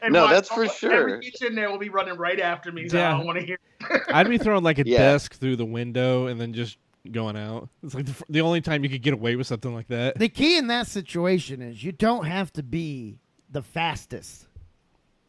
No, 0.09 0.27
that's 0.29 0.49
for 0.49 0.63
every 0.65 0.69
sure. 0.69 1.19
bitch 1.21 1.41
in 1.45 1.55
there 1.55 1.69
will 1.71 1.77
be 1.79 1.89
running 1.89 2.17
right 2.17 2.39
after 2.39 2.71
me. 2.71 2.87
So 2.89 2.97
Yeah. 2.97 3.13
I 3.13 3.17
don't 3.17 3.25
want 3.25 3.39
to 3.39 3.45
hear. 3.45 3.57
I'd 4.09 4.29
be 4.29 4.37
throwing 4.37 4.63
like 4.63 4.79
a 4.79 4.83
Yeah. 4.85 4.97
desk 4.99 5.35
through 5.35 5.55
the 5.57 5.65
window 5.65 6.27
and 6.27 6.39
then 6.39 6.53
just 6.53 6.77
going 7.11 7.37
out. 7.37 7.69
It's 7.83 7.93
like 7.93 8.05
the, 8.05 8.23
the 8.29 8.41
only 8.41 8.61
time 8.61 8.83
you 8.83 8.89
could 8.89 9.01
get 9.01 9.13
away 9.13 9.35
with 9.35 9.47
something 9.47 9.73
like 9.73 9.87
that. 9.89 10.17
The 10.17 10.29
key 10.29 10.57
in 10.57 10.67
that 10.67 10.87
situation 10.87 11.61
is 11.61 11.83
you 11.83 11.91
don't 11.91 12.25
have 12.25 12.51
to 12.53 12.63
be 12.63 13.17
the 13.51 13.61
fastest. 13.61 14.47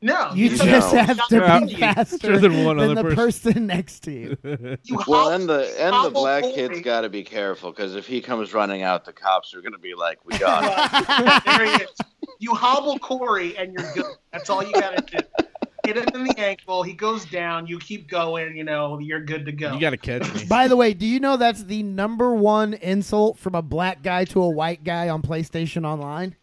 No, 0.07 0.33
You 0.35 0.49
just 0.51 0.63
just 0.65 0.95
No. 0.95 1.03
have 1.03 1.29
to 1.29 1.37
Yeah. 1.37 1.61
be 1.61 1.75
faster 1.75 2.39
than 2.39 2.65
one 2.65 2.77
than 2.77 2.93
other 2.97 3.09
the 3.11 3.15
person. 3.15 3.53
person 3.53 3.67
next 3.67 4.01
to 4.05 4.13
you. 4.13 4.37
You 4.85 4.97
Well, 5.07 5.25
hobble- 5.25 5.29
and 5.35 5.49
the 5.49 5.83
and 5.85 6.05
the 6.05 6.11
black 6.11 6.43
Corey. 6.45 6.55
kid's 6.55 6.81
got 6.81 7.01
to 7.03 7.09
be 7.09 7.23
careful 7.25 7.71
because 7.73 7.95
if 7.97 8.07
he 8.07 8.21
comes 8.21 8.55
running 8.55 8.83
out, 8.83 9.05
the 9.05 9.13
cops 9.13 9.53
are 9.55 9.61
gonna 9.63 9.79
be 9.79 9.95
like, 9.95 10.19
"We 10.25 10.39
got 10.39 10.63
him." 10.65 11.43
there 11.47 11.67
he 11.67 11.83
is. 11.85 11.91
You 12.39 12.55
hobble 12.55 12.99
Corey 12.99 13.57
and 13.59 13.73
you're 13.73 13.93
good. 13.95 14.05
That's 14.33 14.49
all 14.49 14.63
you 14.63 14.73
got 14.73 14.97
to 15.07 15.19
do. 15.19 15.45
Hit 15.87 15.97
him 15.99 16.09
in 16.15 16.25
the 16.25 16.39
ankle. 16.41 16.83
He 16.83 16.93
goes 16.93 17.25
down. 17.27 17.67
You 17.67 17.79
keep 17.79 18.09
going. 18.09 18.57
You 18.57 18.65
know, 18.65 18.99
you're 18.99 19.25
good 19.25 19.47
to 19.47 19.53
go. 19.53 19.73
You 19.75 19.81
got 19.81 19.91
to 19.91 19.97
catch 19.97 20.33
me. 20.35 20.45
By 20.45 20.67
the 20.69 20.77
way, 20.77 20.93
do 20.95 21.07
you 21.07 21.21
know 21.21 21.37
that's 21.37 21.63
the 21.65 21.83
number 21.85 22.35
one 22.35 22.75
insult 22.75 23.39
from 23.39 23.55
a 23.55 23.63
black 23.63 24.03
guy 24.03 24.25
to 24.27 24.43
a 24.43 24.49
white 24.51 24.83
guy 24.85 25.09
on 25.09 25.23
PlayStation 25.23 25.85
Online? 25.87 26.35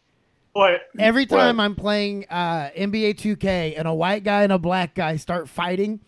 What? 0.53 0.81
Every 0.97 1.25
What? 1.25 1.37
time 1.37 1.59
I'm 1.59 1.75
playing 1.75 2.25
uh, 2.29 2.69
NBA 2.77 3.15
2K 3.15 3.73
and 3.77 3.87
a 3.87 3.93
white 3.93 4.23
guy 4.23 4.43
and 4.43 4.51
a 4.51 4.59
black 4.59 4.93
guy 4.95 5.17
start 5.17 5.49
fighting, 5.49 5.99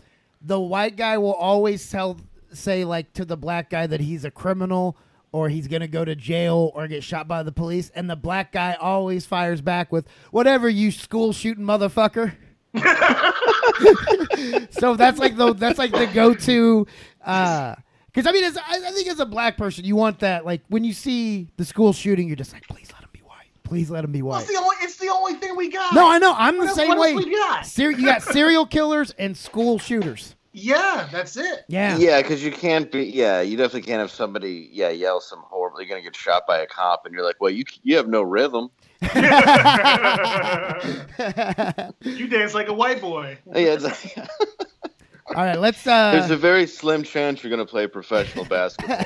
the 0.42 0.60
white 0.60 0.96
guy 0.96 1.18
will 1.18 1.34
always 1.34 1.90
tell 1.90 2.20
say 2.54 2.86
like 2.86 3.12
to 3.14 3.26
the 3.26 3.36
black 3.36 3.70
guy 3.70 3.88
that 3.88 4.00
he's 4.00 4.24
a 4.24 4.32
criminal 4.32 4.96
or 5.32 5.50
he's 5.50 5.68
gonna 5.68 5.88
go 5.88 6.06
to 6.06 6.16
jail 6.16 6.72
or 6.76 6.88
get 6.88 7.04
shot 7.04 7.28
by 7.28 7.44
the 7.44 7.52
police, 7.52 7.90
and 7.96 8.10
the 8.10 8.16
black 8.16 8.54
guy 8.54 8.78
always 8.80 9.26
fires 9.26 9.60
back 9.60 9.92
with 9.92 10.08
"whatever, 10.32 10.70
you 10.70 10.92
school 10.92 11.34
shooting 11.34 11.66
motherfucker." 11.66 12.34
so 14.70 14.96
that's 14.96 15.20
like 15.20 15.36
the 15.38 15.54
that's 15.54 15.78
like 15.80 15.92
the 15.92 16.10
go 16.14 16.34
to. 16.34 16.88
Because 17.20 18.28
I 18.28 18.32
mean, 18.32 18.44
as, 18.46 18.58
I, 18.58 18.62
I 18.88 18.92
think 18.92 19.08
as 19.10 19.20
a 19.20 19.26
black 19.26 19.58
person, 19.58 19.84
you 19.84 19.96
want 19.96 20.20
that. 20.20 20.46
Like 20.46 20.62
when 20.70 20.84
you 20.84 20.94
see 20.94 21.50
the 21.58 21.66
school 21.66 21.92
shooting, 21.94 22.28
you're 22.28 22.38
just 22.38 22.54
like, 22.54 22.66
please 22.68 22.90
let 22.94 23.04
him 23.04 23.05
be 23.05 23.05
white. 23.05 23.05
Please 23.66 23.90
let 23.92 24.04
him 24.06 24.12
be 24.14 24.22
Well, 24.22 24.38
white. 24.40 24.44
it's 24.44 24.52
the 24.52 24.58
only 24.60 24.76
it's 24.82 24.96
the 24.98 25.10
only 25.10 25.34
thing 25.34 25.56
we 25.58 25.70
got. 25.70 25.94
No, 25.94 26.10
I 26.10 26.18
know. 26.20 26.34
I'm 26.38 26.56
What 26.58 26.64
the 26.64 26.68
else- 26.70 26.78
same 26.78 26.88
what 26.90 27.00
way. 27.00 27.12
else 27.14 27.26
we 27.26 27.32
got? 27.32 27.66
Ser- 27.66 27.92
you 27.92 28.06
got 28.06 28.22
serial 28.24 28.66
killers 28.66 29.12
and 29.20 29.36
school 29.36 29.78
shooters. 29.80 30.36
Yeah, 30.58 31.10
that's 31.12 31.36
it. 31.36 31.66
Yeah. 31.68 31.98
Yeah, 31.98 32.22
because 32.22 32.42
you 32.42 32.50
can't 32.52 32.90
be. 32.90 33.04
Yeah, 33.04 33.42
you 33.42 33.58
definitely 33.58 33.82
can't 33.82 34.00
have 34.00 34.10
somebody. 34.12 34.70
Yeah, 34.72 34.88
yell 34.90 35.20
some 35.20 35.40
horrible. 35.42 35.82
You're 35.82 35.90
gonna 35.90 36.02
get 36.02 36.16
shot 36.16 36.44
by 36.48 36.60
a 36.60 36.68
cop, 36.68 37.06
and 37.06 37.14
you're 37.14 37.26
like, 37.26 37.36
well, 37.42 37.50
you 37.52 37.66
you 37.84 37.98
have 37.98 38.08
no 38.08 38.22
rhythm. 38.22 38.70
You 42.02 42.28
dance 42.28 42.54
like 42.54 42.68
a 42.70 42.74
white 42.74 43.02
boy. 43.02 43.38
Yeah, 43.48 43.78
it's 43.78 43.84
like, 43.84 44.16
All 45.28 45.44
right, 45.44 45.60
let's. 45.60 45.84
there's 45.84 46.30
uh 46.30 46.34
a 46.36 46.38
very 46.38 46.68
slim 46.68 47.02
chance 47.02 47.44
you're 47.44 47.50
gonna 47.50 47.66
play 47.66 47.88
professional 47.88 48.46
basketball. 48.46 48.98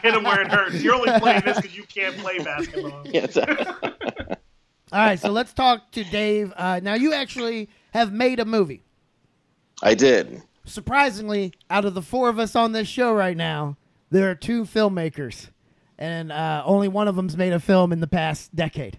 Hit 0.00 0.14
him 0.14 0.24
where 0.24 0.40
it 0.40 0.48
hurts. 0.48 0.82
You're 0.82 0.94
only 0.94 1.18
playing 1.18 1.42
this 1.44 1.56
because 1.56 1.76
you 1.76 1.84
can't 1.84 2.16
play 2.16 2.38
basketball. 2.38 3.02
yeah, 3.04 3.24
it's 3.24 3.36
All 4.92 4.98
right, 4.98 5.20
so 5.20 5.30
let's 5.30 5.52
talk 5.52 5.92
to 5.92 6.04
Dave. 6.04 6.52
Uh, 6.56 6.80
now, 6.82 6.94
you 6.94 7.12
actually 7.12 7.68
have 7.92 8.12
made 8.12 8.40
a 8.40 8.44
movie. 8.44 8.82
I 9.82 9.94
did. 9.94 10.42
Surprisingly, 10.64 11.52
out 11.68 11.84
of 11.84 11.94
the 11.94 12.02
four 12.02 12.28
of 12.28 12.38
us 12.38 12.56
on 12.56 12.72
this 12.72 12.88
show 12.88 13.12
right 13.12 13.36
now, 13.36 13.76
there 14.10 14.28
are 14.30 14.34
two 14.34 14.64
filmmakers, 14.64 15.50
and 15.98 16.32
uh, 16.32 16.62
only 16.64 16.88
one 16.88 17.06
of 17.08 17.14
them's 17.14 17.36
made 17.36 17.52
a 17.52 17.60
film 17.60 17.92
in 17.92 18.00
the 18.00 18.08
past 18.08 18.54
decade. 18.56 18.98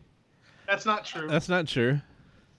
That's 0.67 0.85
not 0.85 1.03
true. 1.03 1.27
That's 1.27 1.49
not 1.49 1.67
true. 1.67 1.99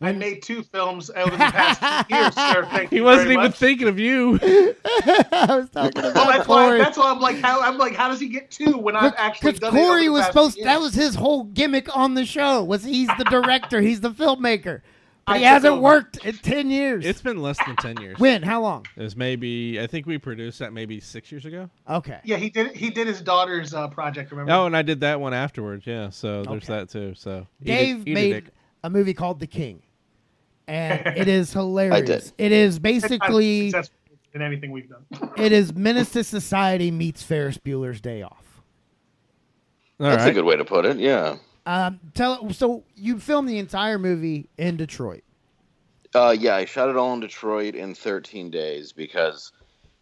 I 0.03 0.13
made 0.13 0.43
two 0.43 0.63
films 0.63 1.11
over 1.11 1.31
the 1.31 1.37
past 1.37 2.09
two 2.09 2.15
years, 2.17 2.35
sir. 2.35 2.67
Thank 2.71 2.91
He 2.91 2.97
you 2.97 3.05
wasn't 3.05 3.29
very 3.29 3.35
even 3.35 3.45
much. 3.51 3.59
thinking 3.59 3.89
of 3.89 3.99
you. 3.99 4.39
I 4.85 5.47
was 5.57 5.71
talking 5.71 5.99
about 5.99 6.15
Well, 6.15 6.27
that's 6.27 6.49
why. 6.49 6.79
That's 6.79 6.99
why 6.99 7.11
I'm 7.11 7.21
like, 7.21 7.37
how 7.41 7.61
I'm 7.61 7.79
like, 7.79 7.95
how 7.95 8.09
does 8.09 8.21
he 8.21 8.29
get 8.29 8.51
two 8.51 8.77
when 8.79 8.97
I've 8.97 9.15
actually 9.17 9.53
Because 9.53 9.61
done 9.61 9.77
it 9.77 9.81
over 9.81 9.89
Corey 9.89 10.09
was 10.09 10.27
supposed. 10.27 10.59
That 10.63 10.81
was 10.81 10.95
his 10.95 11.15
whole 11.15 11.45
gimmick 11.45 11.95
on 11.97 12.15
the 12.15 12.25
show. 12.27 12.63
Was 12.65 12.85
he's 12.85 13.09
the 13.19 13.25
director, 13.25 13.81
he's 13.81 14.01
the 14.01 14.11
filmmaker, 14.11 14.83
but 15.27 15.37
he 15.39 15.43
hasn't 15.45 15.73
over. 15.75 15.81
worked 15.83 16.25
in 16.25 16.35
ten 16.39 16.71
years. 16.71 17.05
It's 17.07 17.23
been 17.23 17.41
less 17.41 17.59
than 17.65 17.77
ten 17.77 17.97
years. 17.99 18.19
when? 18.19 18.43
How 18.43 18.61
long? 18.61 18.87
It 18.97 19.03
was 19.03 19.17
maybe 19.17 19.81
I 19.81 19.87
think 19.87 20.07
we 20.07 20.19
produced 20.19 20.59
that 20.59 20.73
maybe 20.73 21.01
six 21.01 21.31
years 21.31 21.45
ago. 21.45 21.71
Okay. 21.89 22.19
Yeah, 22.25 22.37
he 22.37 22.51
did. 22.51 22.75
He 22.77 22.91
did 22.91 23.07
his 23.07 23.21
daughter's 23.21 23.73
uh, 23.75 23.89
project. 23.89 24.31
Remember? 24.33 24.53
Oh, 24.53 24.67
and 24.67 24.77
I 24.77 24.83
did 24.83 25.01
that 25.01 25.21
one 25.21 25.33
afterwards. 25.35 25.87
Yeah, 25.87 26.11
so 26.11 26.43
there's 26.43 26.65
Okay. 26.65 26.73
that 26.79 26.91
too. 26.91 27.15
So 27.15 27.47
eat 27.63 27.69
it- 27.71 27.77
Dave 27.77 28.09
eat 28.09 28.11
it, 28.11 28.15
made 28.15 28.51
a 28.85 28.91
movie 28.91 29.15
called 29.15 29.39
The 29.39 29.47
King, 29.47 29.81
and 30.69 31.07
it 31.17 31.29
is 31.29 31.53
hilarious. 31.53 32.31
did. 32.31 32.33
It 32.39 32.53
is 32.53 32.79
basically 32.79 33.71
not 33.71 33.85
successful 33.85 34.03
anything 34.41 34.71
we've 34.71 34.89
done. 34.89 35.05
it 35.37 35.53
is 35.53 35.75
Menace 35.75 36.11
to 36.11 36.25
Society 36.25 36.91
meets 36.91 37.23
Ferris 37.23 37.59
Bueller's 37.59 38.01
Day 38.01 38.23
Off. 38.23 38.63
All 40.01 40.07
That's 40.09 40.25
a 40.25 40.33
good 40.33 40.45
way 40.45 40.57
to 40.57 40.65
put 40.65 40.87
it. 40.87 40.97
Yeah. 40.97 41.37
Um, 41.67 42.01
tell 42.15 42.51
so 42.51 42.83
you 42.97 43.19
filmed 43.19 43.49
the 43.49 43.59
entire 43.59 43.99
movie 43.99 44.49
in 44.59 44.77
Detroit. 44.77 45.23
Uh, 46.15 46.35
yeah, 46.39 46.57
I 46.57 46.65
shot 46.65 46.89
it 46.89 46.97
all 46.97 47.15
in 47.15 47.21
Detroit 47.21 47.75
in 47.75 47.95
13 47.95 48.51
days 48.51 48.93
because 48.93 49.53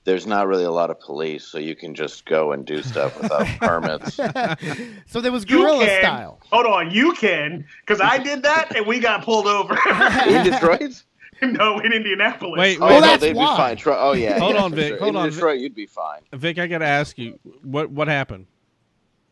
there's 0.04 0.26
not 0.26 0.46
really 0.46 0.64
a 0.64 0.70
lot 0.70 0.90
of 0.90 0.98
police, 1.00 1.44
so 1.44 1.58
you 1.58 1.76
can 1.76 1.94
just 1.94 2.24
go 2.26 2.52
and 2.52 2.64
do 2.64 2.82
stuff 2.82 3.20
without 3.20 3.46
permits. 3.60 4.18
So 5.06 5.20
there 5.20 5.32
was 5.32 5.42
You 5.48 5.58
guerrilla 5.58 5.86
can. 5.86 6.02
style. 6.02 6.38
Hold 6.50 6.66
on, 6.66 6.90
you 6.90 7.12
can, 7.14 7.64
because 7.80 8.00
I 8.00 8.18
did 8.18 8.42
that 8.44 8.74
and 8.76 8.86
we 8.86 8.98
got 9.00 9.24
pulled 9.24 9.46
over. 9.46 9.74
In 10.28 10.44
Detroit? 10.44 11.02
no, 11.42 11.78
in 11.80 11.92
Indianapolis. 11.92 12.58
Wait, 12.58 12.78
Oh, 12.80 12.86
wait. 12.86 12.94
no, 12.94 13.00
that's 13.00 13.20
they'd 13.22 13.34
why. 13.34 13.54
be 13.54 13.56
fine. 13.56 13.76
Tro- 13.78 13.96
oh, 13.98 14.12
yeah. 14.12 14.38
Hold 14.38 14.54
yeah, 14.56 14.62
on, 14.62 14.74
Vic, 14.74 14.88
sure. 14.88 14.98
hold 14.98 15.10
in 15.10 15.16
on, 15.16 15.30
Detroit, 15.30 15.58
you'd 15.60 15.74
be 15.74 15.86
fine. 15.86 16.20
Vic, 16.34 16.58
I 16.58 16.66
gotta 16.66 16.84
ask 16.84 17.16
you 17.18 17.38
what 17.62 17.90
what 17.90 18.08
happened. 18.08 18.46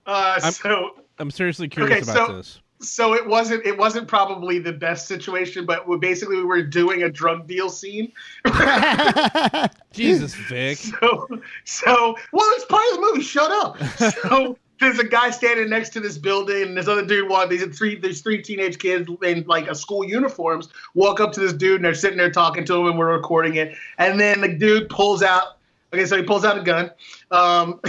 Uh, 0.06 0.38
I'm- 0.42 0.52
so 0.52 0.90
I'm 1.18 1.30
seriously 1.30 1.68
curious 1.68 2.08
Okay, 2.08 2.10
about 2.18 2.28
so- 2.28 2.36
this. 2.36 2.60
So 2.80 3.14
it 3.14 3.26
wasn't 3.26 3.66
it 3.66 3.76
wasn't 3.76 4.06
probably 4.06 4.58
the 4.58 4.72
best 4.72 5.06
situation, 5.08 5.66
but 5.66 5.88
we 5.88 5.96
basically 5.98 6.36
we 6.36 6.44
were 6.44 6.62
doing 6.62 7.02
a 7.02 7.10
drug 7.10 7.46
deal 7.46 7.70
scene. 7.70 8.12
Jesus, 9.92 10.34
Vic. 10.48 10.78
So 10.78 11.28
so 11.64 12.16
well, 12.32 12.46
it's 12.52 12.64
part 12.66 12.84
of 12.90 12.94
the 12.96 13.00
movie. 13.00 13.22
Shut 13.22 13.50
up. 13.50 13.78
So 14.28 14.56
there's 14.80 15.00
a 15.00 15.04
guy 15.04 15.30
standing 15.30 15.68
next 15.68 15.90
to 15.90 16.00
this 16.00 16.18
building, 16.18 16.62
and 16.62 16.76
this 16.76 16.86
other 16.86 17.04
dude 17.04 17.28
walk. 17.28 17.50
These 17.50 17.76
three 17.76 17.98
these 17.98 18.20
three 18.20 18.42
teenage 18.42 18.78
kids 18.78 19.08
in 19.24 19.44
like 19.46 19.68
a 19.68 19.74
school 19.74 20.04
uniforms 20.04 20.68
walk 20.94 21.18
up 21.18 21.32
to 21.32 21.40
this 21.40 21.52
dude, 21.52 21.76
and 21.76 21.84
they're 21.84 21.94
sitting 21.94 22.18
there 22.18 22.30
talking 22.30 22.64
to 22.66 22.74
him, 22.74 22.86
and 22.86 22.98
we're 22.98 23.12
recording 23.12 23.56
it. 23.56 23.74
And 23.98 24.20
then 24.20 24.40
the 24.40 24.48
dude 24.48 24.88
pulls 24.88 25.22
out. 25.22 25.58
Okay, 25.92 26.06
so 26.06 26.16
he 26.16 26.22
pulls 26.22 26.44
out 26.44 26.58
a 26.58 26.62
gun. 26.62 26.90
Um, 27.30 27.80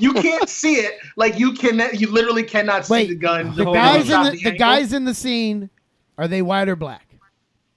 you 0.00 0.12
can't 0.14 0.48
see 0.48 0.74
it. 0.74 0.98
Like 1.16 1.38
you 1.38 1.52
can, 1.52 1.80
you 1.92 2.10
literally 2.10 2.42
cannot 2.42 2.86
see 2.86 2.92
Wait, 2.92 3.08
the 3.08 3.14
gun. 3.14 3.54
the 3.54 3.64
Hold 3.64 3.76
guys 3.76 4.10
in 4.10 4.22
the, 4.22 4.30
the 4.30 4.36
angle. 4.46 4.58
guys 4.58 4.92
in 4.92 5.04
the 5.04 5.14
scene 5.14 5.70
are 6.18 6.28
they 6.28 6.42
white 6.42 6.68
or 6.68 6.76
black? 6.76 7.06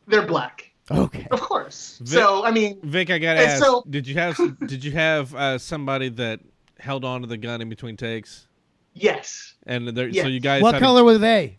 they're 0.07 0.25
black, 0.27 0.71
Okay. 0.91 1.27
of 1.31 1.39
course. 1.39 1.97
Vic- 2.03 2.09
so 2.19 2.43
I 2.43 2.51
mean, 2.51 2.79
Vic, 2.83 3.09
I 3.09 3.17
gotta 3.19 3.45
ask. 3.47 3.63
so- 3.63 3.83
did 3.89 4.05
you 4.07 4.15
have 4.15 4.37
did 4.67 4.83
you 4.83 4.91
have 4.91 5.33
uh, 5.33 5.57
somebody 5.57 6.09
that 6.09 6.39
held 6.79 7.05
on 7.05 7.21
to 7.21 7.27
the 7.27 7.37
gun 7.37 7.61
in 7.61 7.69
between 7.69 7.95
takes? 7.97 8.47
yes, 8.93 9.53
And 9.65 9.87
there, 9.89 10.11
so 10.13 10.27
you 10.27 10.39
guys 10.39 10.61
What 10.61 10.75
had 10.75 10.83
color 10.83 11.03
were 11.03 11.17
they? 11.17 11.57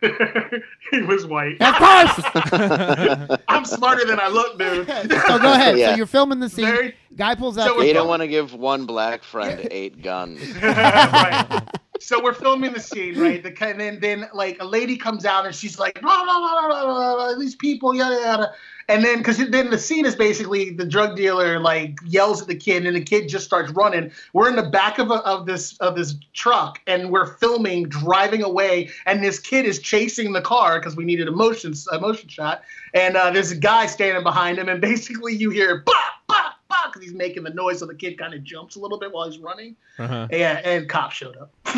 he 0.90 1.02
was 1.02 1.26
white. 1.26 1.60
Of 1.60 1.74
course. 1.74 3.40
I'm 3.48 3.64
smarter 3.64 4.06
than 4.06 4.18
I 4.18 4.28
look, 4.28 4.58
dude. 4.58 4.86
so 5.26 5.38
go 5.38 5.52
ahead. 5.52 5.76
So 5.78 5.94
you're 5.94 6.06
filming 6.06 6.40
the 6.40 6.48
scene. 6.48 6.66
Very- 6.66 6.94
Guy 7.16 7.34
pulls 7.34 7.58
out. 7.58 7.66
So 7.66 7.72
the 7.74 7.78
we're 7.80 7.84
You 7.86 7.94
don't 7.94 8.08
want 8.08 8.22
to 8.22 8.28
give 8.28 8.54
one 8.54 8.86
black 8.86 9.22
friend 9.24 9.66
eight 9.70 10.02
guns. 10.02 10.40
right. 10.62 11.62
So 12.00 12.22
we're 12.22 12.34
filming 12.34 12.72
the 12.72 12.80
scene, 12.80 13.18
right? 13.18 13.42
The 13.42 13.54
and 13.64 13.78
then 13.78 14.00
then 14.00 14.28
like 14.32 14.56
a 14.60 14.64
lady 14.64 14.96
comes 14.96 15.24
out 15.26 15.44
and 15.44 15.54
she's 15.54 15.78
like, 15.78 16.00
blah, 16.00 16.24
blah, 16.24 16.38
blah, 16.38 16.68
blah, 16.68 16.84
blah, 16.84 17.14
blah, 17.14 17.38
these 17.38 17.54
people, 17.54 17.94
yada 17.94 18.20
yada. 18.20 18.52
And 18.88 19.04
then 19.04 19.18
because 19.18 19.36
then 19.36 19.70
the 19.70 19.78
scene 19.78 20.04
is 20.06 20.16
basically 20.16 20.70
the 20.70 20.84
drug 20.84 21.14
dealer 21.16 21.60
like 21.60 21.98
yells 22.04 22.42
at 22.42 22.48
the 22.48 22.56
kid 22.56 22.86
and 22.86 22.96
the 22.96 23.02
kid 23.02 23.28
just 23.28 23.44
starts 23.44 23.70
running. 23.72 24.10
We're 24.32 24.48
in 24.48 24.56
the 24.56 24.68
back 24.68 24.98
of 24.98 25.10
a, 25.10 25.16
of 25.26 25.46
this 25.46 25.76
of 25.78 25.94
this 25.94 26.16
truck 26.32 26.80
and 26.86 27.10
we're 27.10 27.36
filming 27.36 27.88
driving 27.88 28.42
away 28.42 28.90
and 29.06 29.22
this 29.22 29.38
kid 29.38 29.66
is 29.66 29.78
chasing 29.78 30.32
the 30.32 30.42
car 30.42 30.80
because 30.80 30.96
we 30.96 31.04
needed 31.04 31.28
a 31.28 31.32
motion 31.32 31.74
a 31.92 32.00
motion 32.00 32.28
shot 32.28 32.62
and 32.94 33.16
uh, 33.16 33.30
there's 33.30 33.52
a 33.52 33.56
guy 33.56 33.86
standing 33.86 34.24
behind 34.24 34.58
him 34.58 34.68
and 34.68 34.80
basically 34.80 35.34
you 35.34 35.50
hear 35.50 35.82
bah 35.86 35.92
bah 36.26 36.52
bah 36.82 36.90
because 36.90 37.02
he's 37.02 37.14
making 37.14 37.42
the 37.42 37.50
noise 37.50 37.78
so 37.80 37.86
the 37.86 37.94
kid 37.94 38.18
kind 38.18 38.34
of 38.34 38.44
jumps 38.44 38.76
a 38.76 38.80
little 38.80 38.98
bit 38.98 39.12
while 39.12 39.28
he's 39.28 39.38
running. 39.38 39.76
Uh-huh. 39.98 40.28
Yeah, 40.30 40.60
and 40.64 40.88
cops 40.88 41.16
showed 41.16 41.36
up. 41.36 41.52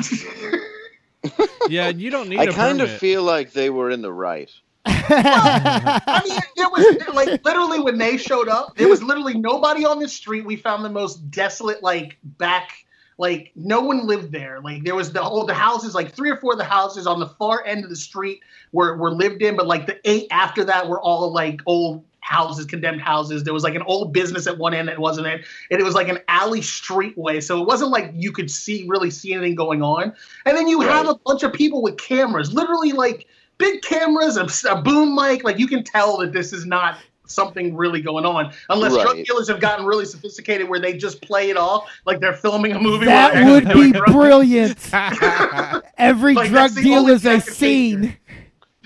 Yeah, 1.69 1.89
you 1.89 2.11
don't 2.11 2.29
need. 2.29 2.41
I 2.41 2.45
a 2.45 2.53
kind 2.53 2.81
of 2.81 2.91
feel 2.91 3.23
like 3.23 3.53
they 3.53 3.71
were 3.71 3.91
in 3.91 4.03
the 4.03 4.13
right. 4.13 4.51
I 4.85 6.23
mean, 6.25 6.41
there 6.57 6.69
was 6.69 7.15
like 7.15 7.45
literally 7.45 7.81
when 7.81 7.99
they 7.99 8.17
showed 8.17 8.49
up, 8.49 8.77
there 8.77 8.89
was 8.89 9.03
literally 9.03 9.35
nobody 9.35 9.85
on 9.85 10.01
the 10.01 10.09
street. 10.09 10.45
We 10.45 10.57
found 10.57 10.85
the 10.85 10.91
most 10.91 11.31
desolate, 11.31 11.83
like 11.83 12.19
back, 12.25 12.73
like 13.19 13.53
no 13.55 13.81
one 13.81 14.07
lived 14.07 14.33
there. 14.33 14.61
Like 14.61 14.85
there 14.85 14.95
was 14.95 15.13
the 15.13 15.23
whole 15.23 15.47
the 15.47 15.55
houses, 15.55 15.95
like 15.95 16.13
three 16.13 16.31
or 16.31 16.37
four 16.37 16.53
of 16.53 16.59
the 16.59 16.65
houses 16.65 17.07
on 17.07 17.21
the 17.21 17.29
far 17.29 17.65
end 17.65 17.85
of 17.85 17.91
the 17.91 17.97
street 17.97 18.41
were 18.73 18.97
were 18.97 19.13
lived 19.13 19.43
in, 19.43 19.57
but 19.57 19.67
like 19.67 19.87
the 19.87 20.01
eight 20.09 20.27
after 20.31 20.65
that 20.65 20.89
were 20.89 21.01
all 21.01 21.33
like 21.33 21.61
old 21.67 22.05
houses, 22.23 22.65
condemned 22.65 23.01
houses. 23.01 23.45
There 23.45 23.53
was 23.53 23.63
like 23.63 23.75
an 23.75 23.83
old 23.83 24.13
business 24.13 24.47
at 24.47 24.57
one 24.57 24.73
end 24.73 24.89
that 24.89 24.99
wasn't 24.99 25.27
it, 25.27 25.45
and 25.71 25.81
it 25.81 25.85
was 25.85 25.95
like 25.95 26.09
an 26.09 26.21
alley 26.29 26.61
streetway. 26.61 27.43
So 27.43 27.61
it 27.61 27.67
wasn't 27.67 27.91
like 27.91 28.11
you 28.15 28.33
could 28.33 28.51
see 28.51 28.87
really 28.89 29.11
see 29.11 29.35
anything 29.35 29.55
going 29.55 29.83
on. 29.83 30.15
And 30.47 30.57
then 30.57 30.67
you 30.69 30.81
have 30.81 31.07
a 31.09 31.17
bunch 31.27 31.43
of 31.43 31.53
people 31.53 31.83
with 31.83 31.99
cameras, 31.99 32.53
literally 32.53 32.93
like 32.93 33.27
big 33.59 33.83
cameras, 33.83 34.37
a, 34.37 34.49
a 34.71 34.81
boom 34.81 35.15
mic. 35.15 35.45
Like 35.45 35.59
you 35.59 35.67
can 35.67 35.85
tell 35.85 36.17
that 36.19 36.33
this 36.33 36.53
is 36.53 36.65
not 36.65 36.99
something 37.27 37.75
really 37.75 38.01
going 38.01 38.25
on, 38.25 38.53
unless 38.69 38.93
drug 38.93 39.25
dealers 39.25 39.49
have 39.49 39.61
gotten 39.61 39.85
really 39.85 40.05
sophisticated 40.05 40.69
where 40.69 40.81
they 40.81 40.97
just 40.97 41.23
play 41.23 41.51
it 41.51 41.57
off 41.57 41.91
like 42.05 42.21
they're 42.21 42.35
filming 42.35 42.73
a 42.73 42.81
movie. 42.81 43.07
That 43.07 43.47
would 43.47 43.67
be 43.67 43.73
doing 43.73 43.93
brilliant. 43.93 44.91
Every 45.99 46.35
Like, 46.35 46.51
drug 46.51 46.71
that's 46.71 46.83
deal 46.83 47.09
is 47.09 47.25
a 47.27 47.41
second 47.41 47.55
scene. 47.55 48.17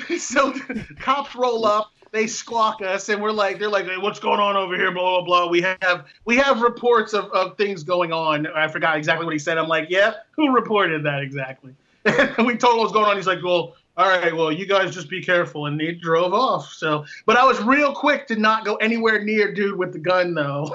so 0.18 0.52
the 0.52 0.86
cops 1.00 1.34
roll 1.34 1.66
up 1.66 1.90
they 2.16 2.26
squawk 2.26 2.80
us 2.82 3.08
and 3.08 3.22
we're 3.22 3.30
like 3.30 3.58
they're 3.58 3.68
like 3.68 3.84
hey, 3.86 3.98
what's 3.98 4.18
going 4.18 4.40
on 4.40 4.56
over 4.56 4.74
here? 4.76 4.90
Blah 4.90 5.20
blah 5.20 5.24
blah. 5.24 5.50
We 5.50 5.60
have 5.62 6.06
we 6.24 6.36
have 6.36 6.62
reports 6.62 7.12
of, 7.12 7.26
of 7.26 7.56
things 7.56 7.82
going 7.82 8.12
on. 8.12 8.46
I 8.48 8.68
forgot 8.68 8.96
exactly 8.96 9.24
what 9.26 9.32
he 9.32 9.38
said. 9.38 9.58
I'm 9.58 9.68
like 9.68 9.88
yeah 9.90 10.14
who 10.32 10.52
reported 10.54 11.04
that 11.04 11.22
exactly? 11.22 11.74
And 12.04 12.46
we 12.46 12.56
told 12.56 12.74
him 12.74 12.80
what's 12.80 12.92
going 12.92 13.06
on. 13.06 13.16
He's 13.16 13.26
like 13.26 13.42
well 13.42 13.74
all 13.98 14.08
right 14.08 14.34
well 14.34 14.52
you 14.52 14.66
guys 14.66 14.92
just 14.94 15.08
be 15.08 15.22
careful 15.22 15.66
and 15.66 15.80
he 15.80 15.92
drove 15.92 16.34
off. 16.34 16.72
So 16.72 17.04
but 17.26 17.36
i 17.36 17.44
was 17.44 17.60
real 17.62 17.92
quick 17.94 18.26
to 18.28 18.36
not 18.36 18.64
go 18.64 18.76
anywhere 18.76 19.22
near 19.22 19.52
dude 19.52 19.76
with 19.78 19.92
the 19.92 19.98
gun 19.98 20.34
though. 20.34 20.70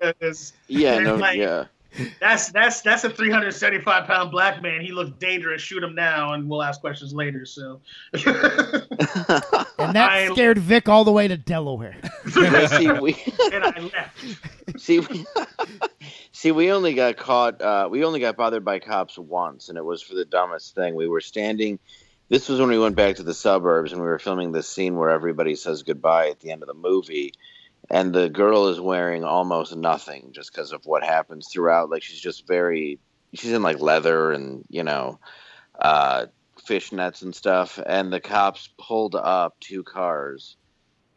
Yeah, 0.68 0.98
no, 0.98 1.16
like- 1.16 1.38
yeah. 1.38 1.66
That's 2.20 2.50
that's 2.50 2.80
that's 2.80 3.04
a 3.04 3.10
375 3.10 4.06
pound 4.06 4.30
black 4.30 4.62
man. 4.62 4.80
He 4.80 4.92
looks 4.92 5.10
dangerous. 5.18 5.60
Shoot 5.60 5.82
him 5.82 5.94
now, 5.94 6.32
and 6.32 6.48
we'll 6.48 6.62
ask 6.62 6.80
questions 6.80 7.12
later. 7.12 7.44
So, 7.44 7.80
And 8.14 9.94
that 9.96 10.10
I- 10.10 10.28
scared 10.32 10.58
Vic 10.58 10.88
all 10.88 11.04
the 11.04 11.12
way 11.12 11.28
to 11.28 11.36
Delaware. 11.36 11.96
See, 12.28 12.90
we, 12.92 13.12
and 13.52 13.64
I 13.64 13.90
left. 13.94 14.80
see, 14.80 15.00
we, 15.00 15.24
see, 16.32 16.52
we 16.52 16.70
only 16.72 16.94
got 16.94 17.16
caught. 17.16 17.60
Uh, 17.60 17.88
we 17.90 18.04
only 18.04 18.20
got 18.20 18.36
bothered 18.36 18.64
by 18.64 18.78
cops 18.78 19.18
once, 19.18 19.68
and 19.68 19.76
it 19.76 19.84
was 19.84 20.02
for 20.02 20.14
the 20.14 20.24
dumbest 20.24 20.74
thing. 20.74 20.94
We 20.94 21.08
were 21.08 21.20
standing. 21.20 21.78
This 22.28 22.48
was 22.48 22.58
when 22.60 22.70
we 22.70 22.78
went 22.78 22.96
back 22.96 23.16
to 23.16 23.22
the 23.22 23.34
suburbs, 23.34 23.92
and 23.92 24.00
we 24.00 24.06
were 24.06 24.18
filming 24.18 24.52
this 24.52 24.68
scene 24.68 24.96
where 24.96 25.10
everybody 25.10 25.54
says 25.54 25.82
goodbye 25.82 26.28
at 26.30 26.40
the 26.40 26.50
end 26.50 26.62
of 26.62 26.68
the 26.68 26.74
movie, 26.74 27.34
and 27.90 28.12
the 28.12 28.28
girl 28.28 28.68
is 28.68 28.80
wearing 28.80 29.24
almost 29.24 29.76
nothing 29.76 30.30
just 30.32 30.52
because 30.52 30.72
of 30.72 30.86
what 30.86 31.02
happens 31.02 31.48
throughout. 31.48 31.90
Like 31.90 32.02
she's 32.02 32.20
just 32.20 32.46
very. 32.46 32.98
She's 33.34 33.52
in 33.52 33.62
like 33.62 33.80
leather 33.80 34.30
and 34.32 34.64
you 34.68 34.84
know, 34.84 35.18
uh, 35.80 36.26
fishnets 36.68 37.22
and 37.22 37.34
stuff, 37.34 37.78
and 37.84 38.12
the 38.12 38.20
cops 38.20 38.68
pulled 38.78 39.14
up 39.14 39.58
two 39.60 39.82
cars 39.82 40.56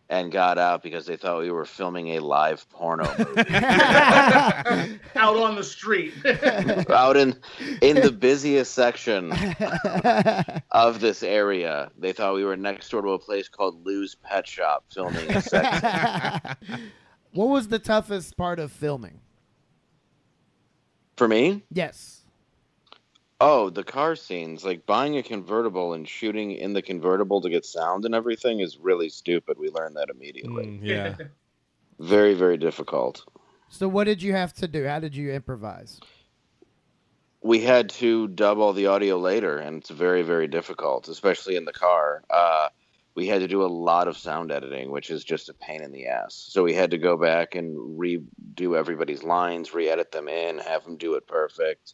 and 0.09 0.31
got 0.31 0.57
out 0.57 0.83
because 0.83 1.05
they 1.05 1.17
thought 1.17 1.39
we 1.39 1.51
were 1.51 1.65
filming 1.65 2.09
a 2.09 2.19
live 2.19 2.69
porno 2.69 3.05
movie 3.17 3.49
out 3.49 4.99
on 5.15 5.55
the 5.55 5.63
street. 5.63 6.13
out 6.89 7.17
in 7.17 7.35
in 7.81 7.95
the 8.01 8.11
busiest 8.11 8.73
section 8.73 9.33
of 10.71 10.99
this 10.99 11.23
area. 11.23 11.91
They 11.97 12.13
thought 12.13 12.35
we 12.35 12.43
were 12.43 12.57
next 12.57 12.89
door 12.89 13.01
to 13.01 13.09
a 13.09 13.19
place 13.19 13.49
called 13.49 13.85
Lou's 13.85 14.15
Pet 14.15 14.47
Shop 14.47 14.85
filming 14.93 15.31
a 15.31 15.41
sex 15.41 16.57
what 17.35 17.49
was 17.49 17.67
the 17.67 17.79
toughest 17.79 18.37
part 18.37 18.59
of 18.59 18.71
filming? 18.71 19.19
for 21.17 21.27
me. 21.27 21.63
Yes. 21.71 22.24
Oh, 23.41 23.69
the 23.69 23.83
car 23.83 24.15
scenes, 24.15 24.63
like 24.63 24.85
buying 24.85 25.17
a 25.17 25.23
convertible 25.23 25.93
and 25.93 26.07
shooting 26.07 26.51
in 26.51 26.73
the 26.73 26.81
convertible 26.81 27.41
to 27.41 27.49
get 27.49 27.65
sound 27.65 28.05
and 28.05 28.15
everything 28.15 28.61
is 28.61 28.77
really 28.77 29.09
stupid. 29.09 29.57
We 29.59 29.69
learned 29.69 29.97
that 29.97 30.09
immediately. 30.09 30.65
Mm, 30.65 30.79
yeah. 30.81 31.15
Very, 31.99 32.33
very 32.33 32.57
difficult. 32.57 33.23
So 33.69 33.87
what 33.87 34.03
did 34.03 34.21
you 34.21 34.33
have 34.33 34.51
to 34.55 34.67
do? 34.67 34.85
How 34.85 34.99
did 34.99 35.15
you 35.15 35.31
improvise? 35.31 36.01
we 37.45 37.61
had 37.61 37.91
to 37.91 38.27
dub 38.27 38.57
all 38.57 38.73
the 38.73 38.87
audio 38.87 39.19
later, 39.19 39.59
and 39.59 39.77
it's 39.77 39.91
very, 39.91 40.23
very 40.23 40.47
difficult, 40.47 41.07
especially 41.07 41.55
in 41.55 41.63
the 41.63 41.71
car. 41.71 42.23
Uh, 42.27 42.69
we 43.13 43.27
had 43.27 43.41
to 43.41 43.47
do 43.47 43.63
a 43.63 43.67
lot 43.67 44.07
of 44.07 44.17
sound 44.17 44.51
editing, 44.51 44.89
which 44.89 45.11
is 45.11 45.23
just 45.23 45.47
a 45.47 45.53
pain 45.53 45.83
in 45.83 45.91
the 45.91 46.07
ass. 46.07 46.33
So 46.33 46.63
we 46.63 46.73
had 46.73 46.89
to 46.89 46.97
go 46.97 47.17
back 47.17 47.53
and 47.53 47.99
redo 47.99 48.75
everybody's 48.75 49.21
lines, 49.21 49.75
re-edit 49.75 50.11
them 50.11 50.27
in, 50.27 50.57
have 50.57 50.85
them 50.85 50.97
do 50.97 51.13
it 51.13 51.27
perfect. 51.27 51.93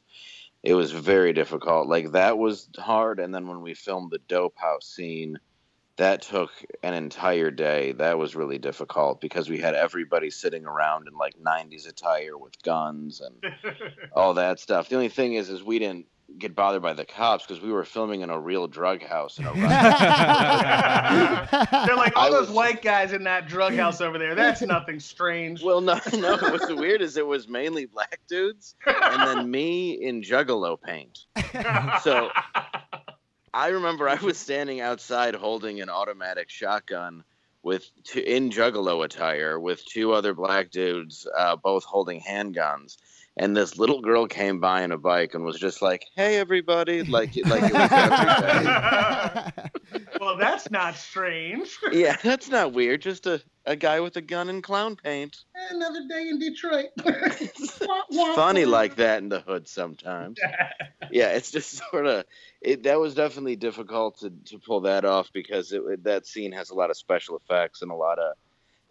It 0.63 0.75
was 0.75 0.91
very 0.91 1.33
difficult. 1.33 1.87
Like 1.87 2.11
that 2.11 2.37
was 2.37 2.69
hard, 2.77 3.19
and 3.19 3.33
then 3.33 3.47
when 3.47 3.61
we 3.61 3.73
filmed 3.73 4.11
the 4.11 4.19
dope 4.19 4.57
house 4.57 4.85
scene, 4.85 5.39
that 5.97 6.21
took 6.21 6.51
an 6.83 6.93
entire 6.93 7.51
day. 7.51 7.91
That 7.93 8.17
was 8.17 8.35
really 8.35 8.57
difficult 8.57 9.21
because 9.21 9.49
we 9.49 9.57
had 9.59 9.75
everybody 9.75 10.29
sitting 10.29 10.65
around 10.65 11.07
in 11.07 11.17
like 11.17 11.35
90s 11.39 11.87
attire 11.87 12.37
with 12.37 12.61
guns 12.63 13.21
and 13.21 13.53
all 14.15 14.35
that 14.35 14.59
stuff. 14.59 14.89
The 14.89 14.95
only 14.95 15.09
thing 15.09 15.33
is, 15.33 15.49
is 15.49 15.63
we 15.63 15.79
didn't 15.79 16.07
get 16.37 16.55
bothered 16.55 16.81
by 16.81 16.93
the 16.93 17.05
cops 17.05 17.45
because 17.45 17.61
we 17.61 17.71
were 17.71 17.83
filming 17.85 18.21
in 18.21 18.29
a 18.29 18.39
real 18.39 18.67
drug 18.67 19.03
house 19.03 19.37
in 19.39 19.45
a 19.45 19.53
They're 19.53 19.65
like 21.95 22.15
all 22.15 22.27
I 22.27 22.29
those 22.29 22.47
was- 22.47 22.55
white 22.55 22.81
guys 22.81 23.13
in 23.13 23.23
that 23.25 23.47
drug 23.47 23.73
house 23.75 24.01
over 24.01 24.17
there. 24.17 24.35
That's 24.35 24.61
nothing 24.77 24.99
strange. 24.99 25.63
Well, 25.63 25.81
no, 25.81 25.99
no. 26.13 26.37
What's 26.37 26.71
weird 26.71 27.01
is 27.01 27.17
it 27.17 27.25
was 27.25 27.47
mainly 27.47 27.85
black 27.85 28.19
dudes, 28.27 28.75
and 28.85 29.27
then 29.27 29.49
me 29.49 29.91
in 29.93 30.21
Juggalo 30.21 30.79
paint. 30.81 31.25
So 32.03 32.29
I 33.53 33.69
remember 33.69 34.07
I 34.07 34.15
was 34.15 34.37
standing 34.37 34.81
outside 34.81 35.35
holding 35.35 35.81
an 35.81 35.89
automatic 35.89 36.49
shotgun 36.49 37.23
with 37.63 37.89
two, 38.03 38.19
in 38.19 38.49
Juggalo 38.49 39.03
attire 39.05 39.59
with 39.59 39.85
two 39.85 40.13
other 40.13 40.33
black 40.33 40.71
dudes, 40.71 41.27
uh, 41.37 41.55
both 41.55 41.83
holding 41.83 42.21
handguns. 42.21 42.97
And 43.37 43.55
this 43.55 43.77
little 43.77 44.01
girl 44.01 44.27
came 44.27 44.59
by 44.59 44.83
on 44.83 44.91
a 44.91 44.97
bike 44.97 45.33
and 45.33 45.45
was 45.45 45.57
just 45.57 45.81
like, 45.81 46.05
"Hey, 46.15 46.37
everybody!" 46.37 47.03
Like, 47.03 47.35
like 47.45 47.63
it 47.63 47.73
was 47.73 47.91
every 47.91 48.65
day. 48.65 50.09
well, 50.19 50.37
that's 50.37 50.69
not 50.69 50.95
strange. 50.95 51.77
Yeah, 51.91 52.17
that's 52.21 52.49
not 52.49 52.73
weird. 52.73 53.01
Just 53.01 53.25
a, 53.27 53.41
a 53.65 53.77
guy 53.77 54.01
with 54.01 54.17
a 54.17 54.21
gun 54.21 54.49
and 54.49 54.61
clown 54.61 54.97
paint. 54.97 55.37
Another 55.69 56.01
day 56.09 56.27
in 56.27 56.39
Detroit. 56.39 56.89
funny 58.35 58.65
like 58.65 58.95
that 58.97 59.19
in 59.19 59.29
the 59.29 59.39
hood 59.39 59.67
sometimes. 59.67 60.39
yeah, 61.11 61.29
it's 61.29 61.51
just 61.51 61.81
sort 61.91 62.07
of 62.07 62.25
it. 62.61 62.83
That 62.83 62.99
was 62.99 63.15
definitely 63.15 63.55
difficult 63.55 64.19
to, 64.19 64.31
to 64.45 64.59
pull 64.59 64.81
that 64.81 65.05
off 65.05 65.31
because 65.33 65.71
it, 65.71 66.03
that 66.03 66.27
scene 66.27 66.51
has 66.51 66.69
a 66.69 66.75
lot 66.75 66.89
of 66.89 66.97
special 66.97 67.37
effects 67.37 67.81
and 67.81 67.91
a 67.91 67.95
lot 67.95 68.19
of 68.19 68.35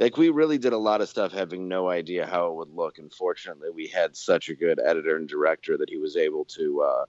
like 0.00 0.16
we 0.16 0.30
really 0.30 0.56
did 0.56 0.72
a 0.72 0.78
lot 0.78 1.02
of 1.02 1.10
stuff 1.10 1.30
having 1.30 1.68
no 1.68 1.90
idea 1.90 2.26
how 2.26 2.48
it 2.48 2.54
would 2.54 2.70
look. 2.70 2.98
And 2.98 3.12
fortunately, 3.12 3.68
we 3.70 3.86
had 3.86 4.16
such 4.16 4.48
a 4.48 4.54
good 4.54 4.80
editor 4.80 5.16
and 5.16 5.28
director 5.28 5.76
that 5.76 5.90
he 5.90 5.98
was 5.98 6.16
able 6.16 6.46
to 6.46 6.80
uh, 6.80 7.04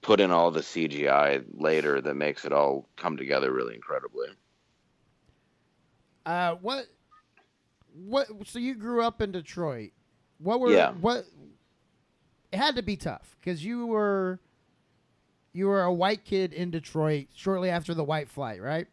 put 0.00 0.20
in 0.20 0.30
all 0.30 0.52
the 0.52 0.60
CGI 0.60 1.44
later 1.52 2.00
that 2.00 2.14
makes 2.14 2.44
it 2.44 2.52
all 2.52 2.88
come 2.96 3.16
together 3.16 3.52
really 3.52 3.74
incredibly. 3.74 4.28
Uh, 6.24 6.54
what? 6.62 6.86
What? 7.94 8.28
So 8.44 8.60
you 8.60 8.76
grew 8.76 9.02
up 9.02 9.20
in 9.20 9.32
Detroit. 9.32 9.90
What 10.38 10.60
were? 10.60 10.70
Yeah. 10.70 10.92
What? 10.92 11.24
It 12.52 12.58
had 12.58 12.76
to 12.76 12.82
be 12.82 12.96
tough 12.96 13.36
because 13.40 13.64
you 13.64 13.86
were, 13.86 14.38
you 15.52 15.66
were 15.66 15.82
a 15.82 15.92
white 15.92 16.24
kid 16.24 16.52
in 16.52 16.70
Detroit 16.70 17.26
shortly 17.34 17.70
after 17.70 17.92
the 17.92 18.04
White 18.04 18.28
Flight, 18.28 18.62
right? 18.62 18.86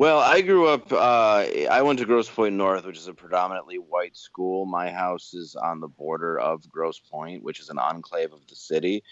Well, 0.00 0.18
I 0.18 0.40
grew 0.40 0.66
up. 0.66 0.90
Uh, 0.90 1.44
I 1.70 1.82
went 1.82 1.98
to 1.98 2.06
Grosse 2.06 2.30
Pointe 2.30 2.56
North, 2.56 2.86
which 2.86 2.96
is 2.96 3.06
a 3.06 3.12
predominantly 3.12 3.76
white 3.76 4.16
school. 4.16 4.64
My 4.64 4.90
house 4.90 5.34
is 5.34 5.54
on 5.54 5.80
the 5.80 5.88
border 5.88 6.40
of 6.40 6.66
Grosse 6.70 6.98
Pointe, 6.98 7.42
which 7.42 7.60
is 7.60 7.68
an 7.68 7.78
enclave 7.78 8.32
of 8.32 8.40
the 8.46 8.54
city, 8.54 9.04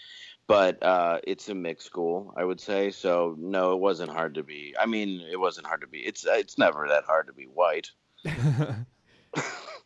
but 0.47 0.81
uh, 0.81 1.19
it's 1.27 1.47
a 1.47 1.53
mixed 1.53 1.85
school, 1.85 2.33
I 2.35 2.43
would 2.43 2.59
say. 2.59 2.89
So 2.89 3.35
no, 3.37 3.73
it 3.73 3.79
wasn't 3.79 4.09
hard 4.09 4.33
to 4.33 4.43
be. 4.43 4.73
I 4.79 4.87
mean, 4.87 5.21
it 5.31 5.39
wasn't 5.39 5.67
hard 5.67 5.81
to 5.81 5.87
be. 5.87 5.99
It's 5.99 6.25
it's 6.27 6.57
never 6.57 6.87
that 6.87 7.03
hard 7.03 7.27
to 7.27 7.33
be 7.33 7.43
white. 7.43 7.91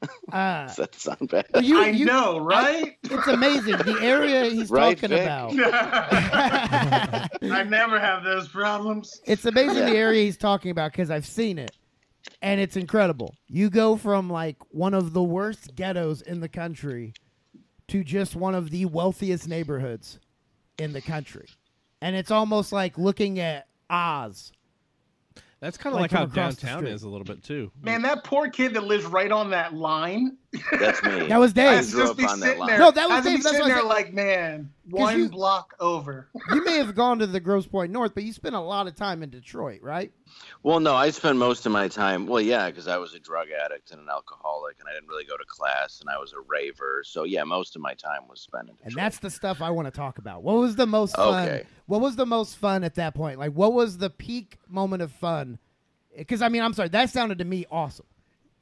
Uh, 0.32 0.66
Does 0.68 0.76
that 0.78 0.96
sound 0.96 1.30
bad? 1.30 1.46
well, 1.54 1.64
you, 1.64 1.80
I 1.80 1.90
you- 1.90 2.06
know, 2.06 2.40
right? 2.40 2.98
It's 3.04 3.28
amazing 3.28 3.78
the 3.78 4.00
area 4.02 4.46
he's 4.50 4.70
Right, 4.72 4.98
talking 4.98 5.10
Vic? 5.16 5.22
about. 5.26 5.52
I 7.44 7.64
never 7.68 8.00
have 8.00 8.24
those 8.24 8.48
problems. 8.48 9.22
It's 9.26 9.46
amazing 9.46 9.86
the 9.86 9.96
area 9.96 10.24
he's 10.24 10.38
talking 10.38 10.72
about 10.72 10.92
because 10.92 11.12
I've 11.12 11.26
seen 11.28 11.60
it, 11.60 11.72
and 12.42 12.60
it's 12.60 12.76
incredible. 12.76 13.36
You 13.48 13.70
go 13.70 13.96
from 13.96 14.30
like 14.30 14.58
one 14.72 14.94
of 14.94 15.14
the 15.14 15.22
worst 15.24 15.76
ghettos 15.76 16.22
in 16.22 16.40
the 16.40 16.50
country 16.50 17.14
to 17.90 18.04
just 18.04 18.36
one 18.36 18.56
of 18.56 18.72
the 18.72 18.86
wealthiest 18.86 19.48
neighborhoods 19.48 20.20
in 20.80 20.94
the 20.94 21.02
country, 21.02 21.48
and 22.02 22.16
it's 22.16 22.32
almost 22.32 22.72
like 22.72 22.98
looking 22.98 23.40
at 23.40 23.68
Oz. 23.90 24.52
That's 25.64 25.78
kind 25.78 25.96
of 25.96 26.02
Like 26.02 26.12
like, 26.12 26.20
how 26.20 26.26
from 26.26 26.32
across 26.32 26.56
the 26.56 26.66
downtown 26.68 26.88
is 26.88 27.04
a 27.04 27.10
little 27.10 27.24
bit 27.24 27.42
too. 27.42 27.72
Man, 27.82 28.02
that 28.02 28.26
poor 28.26 28.50
kid 28.50 28.74
that 28.74 28.84
lives 28.84 29.06
right 29.06 29.32
on 29.32 29.52
that 29.52 29.74
line. 29.74 30.36
That's 30.72 31.02
me. 31.04 31.28
That 31.28 31.40
was 31.40 31.52
I 31.52 31.56
Dave. 31.56 31.70
has 31.78 31.92
just 31.92 32.18
be 32.18 32.26
on 32.26 32.40
that 32.40 32.46
sitting 32.46 32.66
there. 32.66 32.78
No, 32.80 32.92
that 32.92 33.10
was 33.10 33.16
has 33.16 33.26
to 33.26 33.30
be 33.30 33.36
Dave, 33.38 33.44
that's 33.44 33.56
sitting 33.56 33.70
there 33.70 33.84
like, 33.84 34.14
man, 34.14 34.72
one 34.90 35.18
you- 35.18 35.30
block 35.30 35.74
over. 35.80 36.28
You 36.54 36.64
may 36.64 36.78
have 36.78 36.94
gone 36.94 37.20
to 37.20 37.28
the 37.28 37.40
Grosse 37.40 37.66
Pointe 37.66 37.92
North, 37.92 38.14
but 38.14 38.24
you 38.24 38.34
spent 38.34 38.54
a 38.54 38.60
lot 38.60 38.88
of 38.88 38.96
time 38.96 39.24
in 39.24 39.30
Detroit, 39.30 39.82
right? 39.82 40.12
Well, 40.62 40.80
no, 40.80 40.94
I 40.94 41.10
spent 41.10 41.38
most 41.38 41.66
of 41.66 41.72
my 41.72 41.88
time. 41.88 42.28
Well, 42.28 42.42
yeah, 42.42 42.70
because 42.70 42.88
I 42.88 42.98
was 42.98 43.14
a 43.14 43.20
drug 43.20 43.48
addict 43.50 43.92
and 43.92 44.00
an 44.00 44.08
alcoholic, 44.10 44.78
and 44.80 44.88
I 44.88 44.94
didn't 44.94 45.08
really 45.08 45.26
go 45.26 45.36
to 45.38 45.46
class, 45.48 46.00
and 46.02 46.10
I 46.10 46.18
was 46.20 46.34
a 46.34 46.42
raver. 46.48 47.04
So 47.06 47.24
yeah, 47.24 47.44
most 47.44 47.76
of 47.76 47.82
my 47.82 47.94
time 47.94 48.28
was 48.30 48.42
spent 48.42 48.70
in 48.70 48.76
Detroit. 48.76 48.92
And 48.92 48.96
that's 48.96 49.20
the 49.20 49.30
stuff 49.30 49.62
I 49.62 49.72
want 49.72 49.88
to 49.88 49.92
talk 49.92 50.18
about. 50.20 50.44
What 50.44 50.58
was 50.58 50.76
the 50.76 50.86
most 50.86 51.16
fun? 51.16 51.48
Okay. 51.48 51.66
What 51.88 52.02
was 52.02 52.16
the 52.16 52.26
most 52.26 52.58
fun 52.58 52.84
at 52.84 52.96
that 52.96 53.16
point? 53.16 53.40
Like, 53.40 53.54
what 53.54 53.74
was 53.74 53.98
the 53.98 54.10
peak 54.10 54.58
moment 54.68 55.02
of 55.02 55.12
fun? 55.12 55.58
Because 56.16 56.42
I 56.42 56.50
mean, 56.50 56.62
I'm 56.62 56.74
sorry, 56.74 56.90
that 56.90 57.10
sounded 57.10 57.40
to 57.40 57.46
me 57.46 57.66
awesome. 57.72 58.06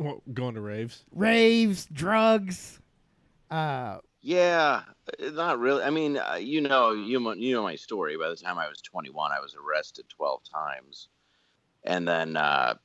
Well, 0.02 0.24
Going 0.34 0.56
to 0.56 0.62
raves. 0.62 1.06
Raves, 1.12 1.86
drugs. 1.86 2.80
Uh, 3.52 4.00
Yeah, 4.22 4.82
not 5.20 5.60
really. 5.60 5.84
I 5.84 5.92
mean, 5.92 6.18
uh, 6.18 6.40
you 6.40 6.62
know, 6.62 6.92
you 6.94 7.20
you 7.36 7.54
know 7.54 7.62
my 7.62 7.76
story. 7.76 8.18
By 8.18 8.30
the 8.30 8.36
time 8.36 8.58
I 8.58 8.68
was 8.68 8.82
21, 8.82 9.32
I 9.32 9.40
was 9.40 9.56
arrested 9.56 10.06
12 10.10 10.42
times, 10.52 11.10
and 11.84 12.08
then 12.08 12.36
uh, 12.36 12.76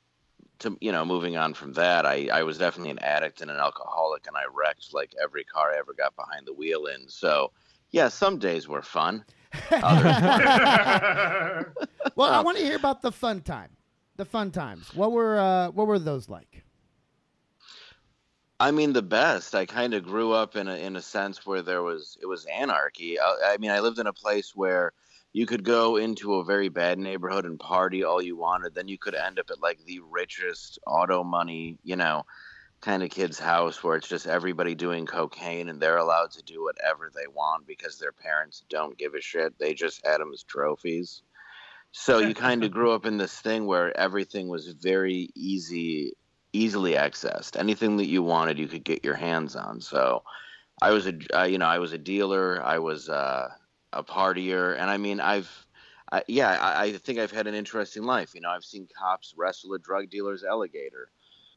to 0.59 0.77
you 0.79 0.91
know, 0.91 1.05
moving 1.05 1.37
on 1.37 1.55
from 1.55 1.73
that, 1.73 2.05
I 2.05 2.29
I 2.31 2.43
was 2.43 2.59
definitely 2.59 2.91
an 2.91 2.99
addict 2.99 3.41
and 3.41 3.49
an 3.49 3.57
alcoholic, 3.57 4.27
and 4.27 4.37
I 4.37 4.43
wrecked 4.53 4.93
like 4.93 5.15
every 5.21 5.43
car 5.43 5.73
I 5.73 5.77
ever 5.79 5.93
got 5.93 6.15
behind 6.15 6.45
the 6.45 6.53
wheel 6.53 6.85
in. 6.85 7.09
So 7.09 7.51
yeah, 7.89 8.09
some 8.09 8.37
days 8.37 8.67
were 8.67 8.83
fun. 8.83 9.25
Other, 9.71 10.03
well, 12.15 12.31
I 12.31 12.41
want 12.41 12.57
to 12.59 12.63
hear 12.63 12.75
about 12.75 13.01
the 13.01 13.11
fun 13.11 13.41
time. 13.41 13.69
The 14.17 14.25
fun 14.25 14.51
times. 14.51 14.93
What 14.93 15.11
were 15.11 15.39
uh, 15.39 15.71
what 15.71 15.87
were 15.87 15.97
those 15.99 16.29
like? 16.29 16.63
I 18.59 18.71
mean, 18.71 18.93
the 18.93 19.03
best. 19.03 19.53
I 19.53 19.65
kind 19.65 19.93
of 19.93 20.03
grew 20.03 20.33
up 20.33 20.55
in 20.55 20.67
a 20.67 20.75
in 20.75 20.95
a 20.95 21.01
sense 21.01 21.45
where 21.45 21.61
there 21.61 21.83
was 21.83 22.17
it 22.21 22.25
was 22.25 22.45
anarchy. 22.45 23.19
I, 23.19 23.53
I 23.53 23.57
mean, 23.57 23.71
I 23.71 23.81
lived 23.81 23.99
in 23.99 24.07
a 24.07 24.13
place 24.13 24.55
where 24.55 24.93
you 25.31 25.45
could 25.45 25.63
go 25.63 25.97
into 25.97 26.35
a 26.35 26.43
very 26.43 26.69
bad 26.69 26.97
neighborhood 26.97 27.45
and 27.45 27.59
party 27.59 28.03
all 28.03 28.21
you 28.21 28.35
wanted. 28.35 28.73
Then 28.73 28.87
you 28.87 28.97
could 28.97 29.13
end 29.13 29.37
up 29.39 29.51
at 29.51 29.61
like 29.61 29.77
the 29.85 29.99
richest 29.99 30.79
auto 30.87 31.23
money, 31.23 31.77
you 31.83 31.95
know, 31.95 32.25
kind 32.81 33.03
of 33.03 33.11
kid's 33.11 33.37
house 33.37 33.83
where 33.83 33.95
it's 33.95 34.07
just 34.07 34.25
everybody 34.25 34.73
doing 34.73 35.05
cocaine 35.05 35.69
and 35.69 35.79
they're 35.79 35.97
allowed 35.97 36.31
to 36.31 36.41
do 36.41 36.63
whatever 36.63 37.11
they 37.13 37.27
want 37.27 37.67
because 37.67 37.99
their 37.99 38.11
parents 38.11 38.63
don't 38.69 38.97
give 38.97 39.13
a 39.13 39.21
shit. 39.21 39.59
They 39.59 39.75
just 39.75 40.03
had 40.03 40.19
them 40.19 40.31
as 40.33 40.41
trophies. 40.41 41.21
So 41.91 42.17
you 42.17 42.33
kind 42.47 42.63
of 42.63 42.71
grew 42.71 42.91
up 42.91 43.05
in 43.05 43.17
this 43.17 43.39
thing 43.39 43.67
where 43.67 43.95
everything 43.95 44.47
was 44.47 44.67
very 44.69 45.29
easy 45.35 46.13
easily 46.57 46.93
accessed. 46.93 47.57
Anything 47.57 47.97
that 47.97 48.07
you 48.07 48.23
wanted, 48.23 48.57
you 48.59 48.67
could 48.67 48.83
get 48.83 49.03
your 49.03 49.15
hands 49.15 49.55
on. 49.55 49.81
So, 49.81 50.23
I 50.81 50.91
was 50.91 51.07
a, 51.07 51.13
uh, 51.33 51.43
you 51.43 51.57
know, 51.57 51.65
I 51.65 51.79
was 51.79 51.93
a 51.93 51.97
dealer. 51.97 52.61
I 52.63 52.79
was 52.79 53.09
uh, 53.09 53.49
a 53.93 54.03
partier, 54.03 54.79
and 54.79 54.89
I 54.89 54.97
mean, 54.97 55.19
I've, 55.19 55.49
I, 56.11 56.23
yeah, 56.27 56.49
I, 56.49 56.83
I 56.83 56.91
think 56.93 57.19
I've 57.19 57.31
had 57.31 57.47
an 57.47 57.55
interesting 57.55 58.03
life. 58.03 58.35
You 58.35 58.41
know, 58.41 58.49
I've 58.49 58.63
seen 58.63 58.87
cops 58.97 59.33
wrestle 59.35 59.73
a 59.73 59.79
drug 59.79 60.09
dealer's 60.09 60.43
alligator. 60.43 61.09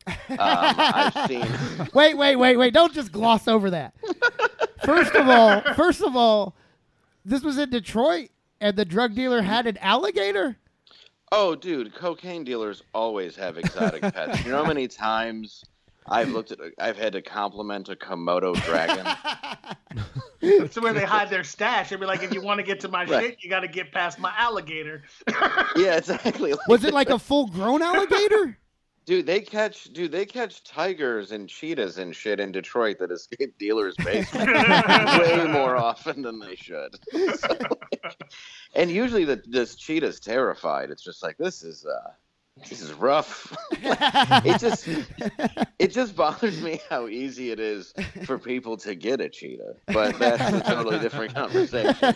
Um, 0.07 0.17
I've 0.39 1.13
seen. 1.29 1.47
Wait, 1.93 2.17
wait, 2.17 2.37
wait, 2.37 2.57
wait! 2.57 2.73
Don't 2.73 2.95
just 2.95 3.13
gloss 3.13 3.47
over 3.47 3.71
that. 3.71 3.95
First 4.85 5.15
of 5.15 5.29
all, 5.29 5.61
first 5.75 6.01
of 6.01 6.17
all, 6.17 6.57
this 7.25 7.43
was 7.43 7.59
in 7.59 7.69
Detroit, 7.69 8.31
and 8.61 8.77
the 8.77 8.87
drug 8.87 9.15
dealer 9.15 9.43
had 9.43 9.67
an 9.67 9.77
alligator. 9.79 10.57
Oh, 11.33 11.55
dude, 11.55 11.95
cocaine 11.95 12.43
dealers 12.45 12.83
always 12.93 13.37
have 13.37 13.57
exotic 13.57 14.03
pets. 14.03 14.45
You 14.45 14.51
know 14.51 14.63
how 14.65 14.69
many 14.69 14.89
times 14.89 15.65
I've 16.09 16.31
looked 16.31 16.51
at, 16.51 16.59
I've 16.79 16.97
had 16.99 17.13
to 17.13 17.23
compliment 17.23 17.89
a 17.89 17.95
Komodo 17.95 18.55
dragon. 18.65 19.07
That's 20.41 20.81
where 20.81 20.93
they 20.93 21.05
hide 21.05 21.31
their 21.31 21.45
stash. 21.45 21.91
They'd 21.91 22.01
be 22.01 22.07
like, 22.07 22.25
if 22.25 22.35
you 22.35 22.43
want 22.43 22.59
to 22.59 22.65
get 22.65 22.81
to 22.81 22.89
my 22.89 23.05
Right. 23.05 23.23
shit, 23.23 23.45
you 23.45 23.51
got 23.51 23.61
to 23.61 23.69
get 23.69 23.93
past 23.93 24.19
my 24.19 24.33
alligator. 24.37 25.03
yeah, 25.77 25.97
exactly. 25.99 26.53
Was 26.67 26.83
it 26.85 26.93
like 26.93 27.11
a 27.11 27.19
full-grown 27.19 27.81
alligator? 27.83 28.59
Dude, 29.07 29.27
they 29.27 29.41
catch 29.41 29.85
dude, 29.85 30.13
they 30.13 30.27
catch 30.27 30.63
tigers 30.63 31.33
and 31.33 31.49
cheetahs 31.49 31.99
and 31.99 32.15
shit 32.15 32.39
in 32.39 32.53
Detroit 32.53 32.99
that 32.99 33.11
escape 33.11 33.59
dealers' 33.59 33.97
basement 34.05 34.49
way 34.49 35.47
more 35.51 35.77
often 35.77 36.23
than 36.23 36.39
they 36.39 36.57
should. 36.57 36.97
So, 37.41 37.49
like, 37.49 38.17
and 38.75 38.91
usually 38.91 39.25
the 39.25 39.43
this 39.47 39.75
cheetah's 39.75 40.21
terrified. 40.21 40.91
It's 40.91 41.03
just 41.03 41.23
like 41.23 41.39
this 41.39 41.63
is 41.63 41.85
uh 41.87 42.11
this 42.69 42.83
is 42.83 42.93
rough. 42.93 43.57
it 43.73 44.61
just 44.61 44.87
it 45.79 45.89
just 45.89 46.15
bothers 46.15 46.61
me 46.61 46.81
how 46.91 47.09
easy 47.09 47.51
it 47.51 47.61
is 47.61 47.95
for 48.25 48.39
people 48.39 48.77
to 48.79 48.95
get 48.95 49.21
a 49.21 49.29
cheetah. 49.29 49.77
But 49.87 50.19
that's 50.19 50.53
a 50.53 50.61
totally 50.61 50.99
different 50.99 51.35
conversation. 51.35 52.15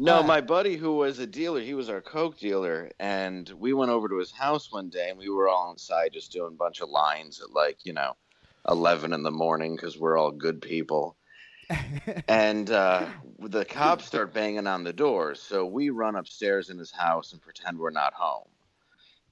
No, 0.00 0.22
my 0.22 0.40
buddy 0.40 0.76
who 0.76 0.92
was 0.94 1.18
a 1.18 1.26
dealer, 1.26 1.60
he 1.60 1.74
was 1.74 1.88
our 1.88 2.00
coke 2.00 2.38
dealer, 2.38 2.90
and 3.00 3.48
we 3.58 3.72
went 3.72 3.90
over 3.90 4.08
to 4.08 4.18
his 4.18 4.30
house 4.30 4.70
one 4.70 4.90
day, 4.90 5.10
and 5.10 5.18
we 5.18 5.28
were 5.28 5.48
all 5.48 5.72
inside 5.72 6.12
just 6.12 6.30
doing 6.30 6.52
a 6.52 6.56
bunch 6.56 6.80
of 6.80 6.88
lines 6.88 7.40
at 7.40 7.52
like 7.52 7.84
you 7.84 7.92
know, 7.92 8.14
eleven 8.68 9.12
in 9.12 9.24
the 9.24 9.32
morning 9.32 9.74
because 9.74 9.98
we're 9.98 10.16
all 10.16 10.30
good 10.30 10.62
people. 10.62 11.16
and 12.28 12.70
uh, 12.70 13.06
the 13.40 13.64
cops 13.64 14.04
start 14.04 14.32
banging 14.32 14.68
on 14.68 14.84
the 14.84 14.92
doors, 14.92 15.42
so 15.42 15.66
we 15.66 15.90
run 15.90 16.14
upstairs 16.14 16.70
in 16.70 16.78
his 16.78 16.92
house 16.92 17.32
and 17.32 17.42
pretend 17.42 17.76
we're 17.76 17.90
not 17.90 18.14
home. 18.14 18.48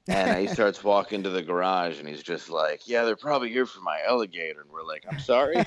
And 0.08 0.36
he 0.36 0.46
starts 0.52 0.82
walking 0.82 1.22
to 1.22 1.30
the 1.30 1.42
garage, 1.42 2.00
and 2.00 2.08
he's 2.08 2.24
just 2.24 2.50
like, 2.50 2.88
"Yeah, 2.88 3.04
they're 3.04 3.14
probably 3.14 3.50
here 3.50 3.66
for 3.66 3.80
my 3.80 4.00
alligator." 4.06 4.62
And 4.62 4.70
we're 4.70 4.82
like, 4.82 5.04
"I'm 5.08 5.20
sorry." 5.20 5.64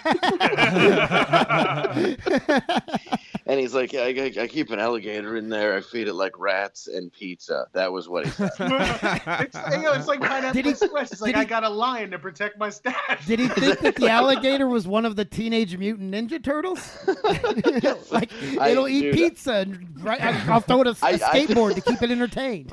And 3.49 3.59
he's 3.59 3.73
like, 3.73 3.91
yeah, 3.93 4.01
I, 4.03 4.31
I 4.41 4.47
keep 4.47 4.69
an 4.69 4.77
alligator 4.79 5.35
in 5.35 5.49
there. 5.49 5.75
I 5.75 5.81
feed 5.81 6.07
it 6.07 6.13
like 6.13 6.37
rats 6.37 6.85
and 6.85 7.11
pizza. 7.11 7.65
That 7.73 7.91
was 7.91 8.07
what 8.07 8.25
he 8.25 8.31
said. 8.31 8.51
it's, 8.59 9.55
you 9.71 9.81
know, 9.81 9.93
it's 9.93 10.05
like 10.07 10.19
Pineapple 10.21 10.53
Did 10.53 10.65
he- 10.65 10.71
Express. 10.71 11.11
It's 11.11 11.19
like, 11.19 11.33
did 11.33 11.39
he- 11.39 11.41
I 11.41 11.45
got 11.45 11.63
a 11.63 11.69
lion 11.69 12.11
to 12.11 12.19
protect 12.19 12.59
my 12.59 12.69
stash. 12.69 13.25
Did 13.25 13.39
he 13.39 13.47
think 13.55 13.79
that 13.79 13.95
the 13.95 14.07
alligator 14.07 14.67
was 14.67 14.87
one 14.87 15.03
of 15.03 15.15
the 15.15 15.25
Teenage 15.25 15.75
Mutant 15.77 16.13
Ninja 16.13 16.43
Turtles? 16.43 16.95
like 18.11 18.31
I- 18.59 18.69
it'll 18.69 18.87
eat 18.87 19.15
pizza 19.15 19.53
and 19.55 19.99
right, 20.03 20.21
I'll 20.47 20.59
throw 20.59 20.81
it 20.81 20.87
a, 20.87 20.91
a 20.91 20.95
I- 21.01 21.09
I- 21.09 21.17
skateboard 21.17 21.73
to 21.73 21.81
keep 21.81 22.03
it 22.03 22.11
entertained. 22.11 22.71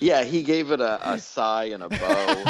yeah, 0.00 0.24
he 0.24 0.42
gave 0.42 0.70
it 0.70 0.80
a, 0.80 1.12
a 1.12 1.18
sigh 1.18 1.64
and 1.64 1.82
a 1.82 1.88
bow. 1.90 2.44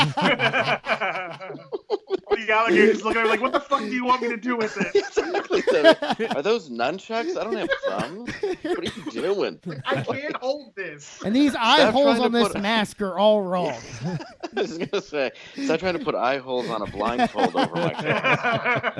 The 2.46 2.52
alligator's 2.52 3.02
looking 3.04 3.20
at 3.20 3.24
her 3.24 3.30
like, 3.30 3.40
what 3.40 3.52
the 3.52 3.60
fuck 3.60 3.80
do 3.80 3.92
you 3.94 4.04
want 4.04 4.22
me 4.22 4.28
to 4.28 4.36
do 4.36 4.56
with 4.56 4.76
it? 4.78 5.04
Exactly. 5.50 6.26
Are 6.36 6.42
those 6.42 6.70
nunchucks? 6.70 7.36
I 7.36 7.44
don't 7.44 7.56
have 7.56 7.68
thumbs. 7.86 8.30
What 8.62 8.78
are 8.78 8.82
you 8.84 9.10
doing? 9.10 9.60
I 9.84 10.02
can't 10.02 10.36
hold 10.36 10.74
this. 10.76 11.20
And 11.24 11.34
these 11.34 11.54
eye 11.54 11.78
Stop 11.78 11.94
holes 11.94 12.20
on 12.20 12.32
this 12.32 12.48
put- 12.48 12.62
mask 12.62 13.00
are 13.02 13.18
all 13.18 13.42
wrong. 13.42 13.78
I 14.04 14.60
was 14.60 14.78
gonna 14.78 15.02
say, 15.02 15.32
stop 15.64 15.80
trying 15.80 15.98
to 15.98 16.04
put 16.04 16.14
eye 16.14 16.38
holes 16.38 16.68
on 16.70 16.82
a 16.82 16.86
blindfold 16.86 17.54
over 17.56 17.74
my 17.74 17.94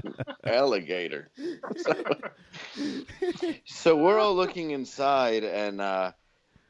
face. 0.03 0.25
Alligator. 0.45 1.31
So, 1.77 2.05
so 3.65 3.97
we're 3.97 4.19
all 4.19 4.35
looking 4.35 4.73
inside, 4.73 5.45
and 5.45 5.81
uh, 5.81 6.13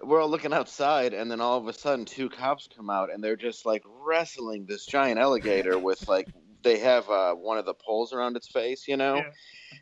we're 0.02 0.20
all 0.20 0.30
looking 0.30 0.52
outside, 0.52 1.14
and 1.14 1.30
then 1.30 1.40
all 1.40 1.59
of 1.59 1.66
a 1.68 1.72
sudden, 1.72 2.04
two 2.04 2.28
cops 2.28 2.68
come 2.74 2.90
out, 2.90 3.12
and 3.12 3.22
they're 3.22 3.37
just 3.37 3.66
like 3.66 3.83
wrestling 4.04 4.66
this 4.66 4.87
giant 4.87 5.18
alligator 5.18 5.78
with 5.78 6.06
like 6.09 6.28
they 6.62 6.78
have 6.78 7.08
uh, 7.10 7.34
one 7.34 7.58
of 7.58 7.64
the 7.66 7.74
poles 7.74 8.12
around 8.12 8.36
its 8.36 8.48
face, 8.48 8.86
you 8.88 8.96
know. 8.96 9.16
Yeah. 9.16 9.30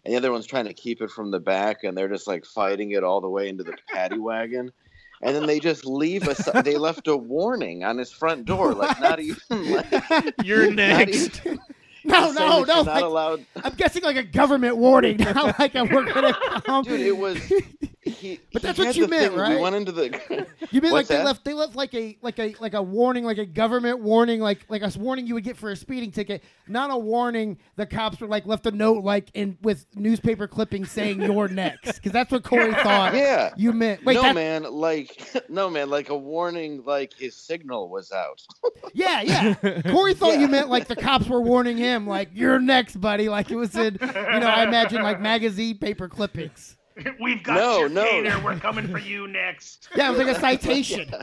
And 0.04 0.12
the 0.12 0.18
other 0.18 0.32
one's 0.32 0.46
trying 0.46 0.66
to 0.66 0.74
keep 0.74 1.00
it 1.00 1.10
from 1.10 1.30
the 1.30 1.40
back, 1.40 1.84
and 1.84 1.96
they're 1.96 2.08
just 2.08 2.26
like 2.26 2.44
fighting 2.44 2.90
it 2.92 3.02
all 3.04 3.20
the 3.20 3.28
way 3.28 3.48
into 3.48 3.64
the 3.64 3.74
paddy 3.88 4.18
wagon. 4.30 4.70
And 5.22 5.34
then 5.34 5.46
they 5.46 5.58
just 5.58 5.84
leave 5.84 6.28
us. 6.28 6.48
They 6.62 6.76
left 6.76 7.08
a 7.08 7.16
warning 7.16 7.82
on 7.82 7.98
his 7.98 8.12
front 8.12 8.44
door, 8.44 8.72
like 8.74 9.00
not 9.00 9.18
even 9.18 9.36
like 9.50 9.86
You're 10.44 10.70
next. 10.72 11.40
even- 11.46 11.58
No, 12.04 12.30
no, 12.32 12.62
no. 12.62 12.82
Not 12.82 12.86
Like, 12.86 13.02
allowed. 13.02 13.44
I'm 13.64 13.74
guessing 13.74 14.02
like 14.04 14.16
a 14.16 14.22
government 14.22 14.76
warning, 14.76 15.16
not 15.16 15.58
like 15.58 15.74
a 15.74 15.82
we're 15.84 16.04
gonna 16.12 16.32
come. 16.62 16.84
Dude, 16.84 17.00
it 17.00 17.16
was. 17.16 17.38
He, 18.09 18.40
But 18.53 18.62
that's 18.62 18.79
what 18.79 18.97
you 18.97 19.07
meant, 19.09 19.35
right? 19.35 19.57
We 19.57 19.62
went 19.62 19.77
into 19.77 19.92
the. 19.92 20.47
You 20.71 20.83
mean 20.83 20.92
like 20.92 21.09
What's 21.09 21.09
they 21.09 21.25
left? 21.25 21.44
They 21.47 21.55
left 21.55 21.77
like 21.77 21.94
a 21.94 22.18
like 22.21 22.38
a 22.38 22.55
like 22.61 22.75
a 22.75 22.83
warning, 22.83 23.25
like 23.25 23.38
a 23.38 23.47
government 23.47 24.01
warning, 24.01 24.40
like 24.40 24.66
like 24.68 24.83
a 24.83 24.92
warning 24.99 25.27
you 25.27 25.33
would 25.35 25.44
get 25.44 25.57
for 25.57 25.71
a 25.71 25.77
speeding 25.77 26.11
ticket. 26.11 26.42
Not 26.66 26.90
a 26.90 26.99
warning. 26.99 27.57
The 27.77 27.87
cops 27.87 28.21
were 28.21 28.27
like 28.27 28.44
left 28.44 28.66
a 28.66 28.71
note 28.71 29.03
like 29.03 29.31
in 29.33 29.57
with 29.62 29.87
newspaper 29.94 30.47
clippings 30.47 30.90
saying 30.90 31.23
you're 31.23 31.49
next 31.49 31.94
because 31.94 32.12
that's 32.12 32.31
what 32.31 32.42
Corey 32.44 32.75
thought. 32.75 33.14
Yeah. 33.14 33.55
you 33.57 33.73
meant. 33.73 34.05
Wait, 34.05 34.14
no 34.14 34.23
that, 34.23 34.35
man, 34.35 34.64
like 34.64 35.49
no 35.49 35.71
man, 35.71 35.88
like 35.88 36.11
a 36.11 36.16
warning, 36.16 36.83
like 36.85 37.14
his 37.14 37.35
signal 37.35 37.88
was 37.88 38.12
out. 38.12 38.42
yeah, 38.92 39.23
yeah. 39.23 39.83
Corey 39.90 40.12
thought 40.14 40.35
Yeah. 40.35 40.40
you 40.40 40.49
meant 40.49 40.68
like 40.68 40.87
the 40.88 40.97
cops 40.97 41.29
were 41.29 41.40
warning 41.40 41.79
him, 41.79 42.07
like 42.07 42.29
you're 42.35 42.59
next, 42.59 43.01
buddy. 43.01 43.29
Like 43.31 43.51
it 43.51 43.57
was 43.57 43.75
in, 43.75 43.97
you 44.01 44.07
know, 44.07 44.49
I 44.49 44.64
imagine 44.64 45.03
like 45.03 45.21
magazine 45.21 45.79
paper 45.79 46.09
clippings. 46.09 46.77
We've 47.20 47.42
got 47.42 47.56
No, 47.56 47.78
your 47.80 47.88
no. 47.88 48.04
gator. 48.04 48.40
We're 48.42 48.58
coming 48.58 48.88
for 48.88 48.98
you 48.98 49.26
next. 49.28 49.88
Yeah, 49.96 50.08
it 50.08 50.16
was 50.16 50.26
like 50.26 50.37
a 50.37 50.40
citation. 50.40 51.11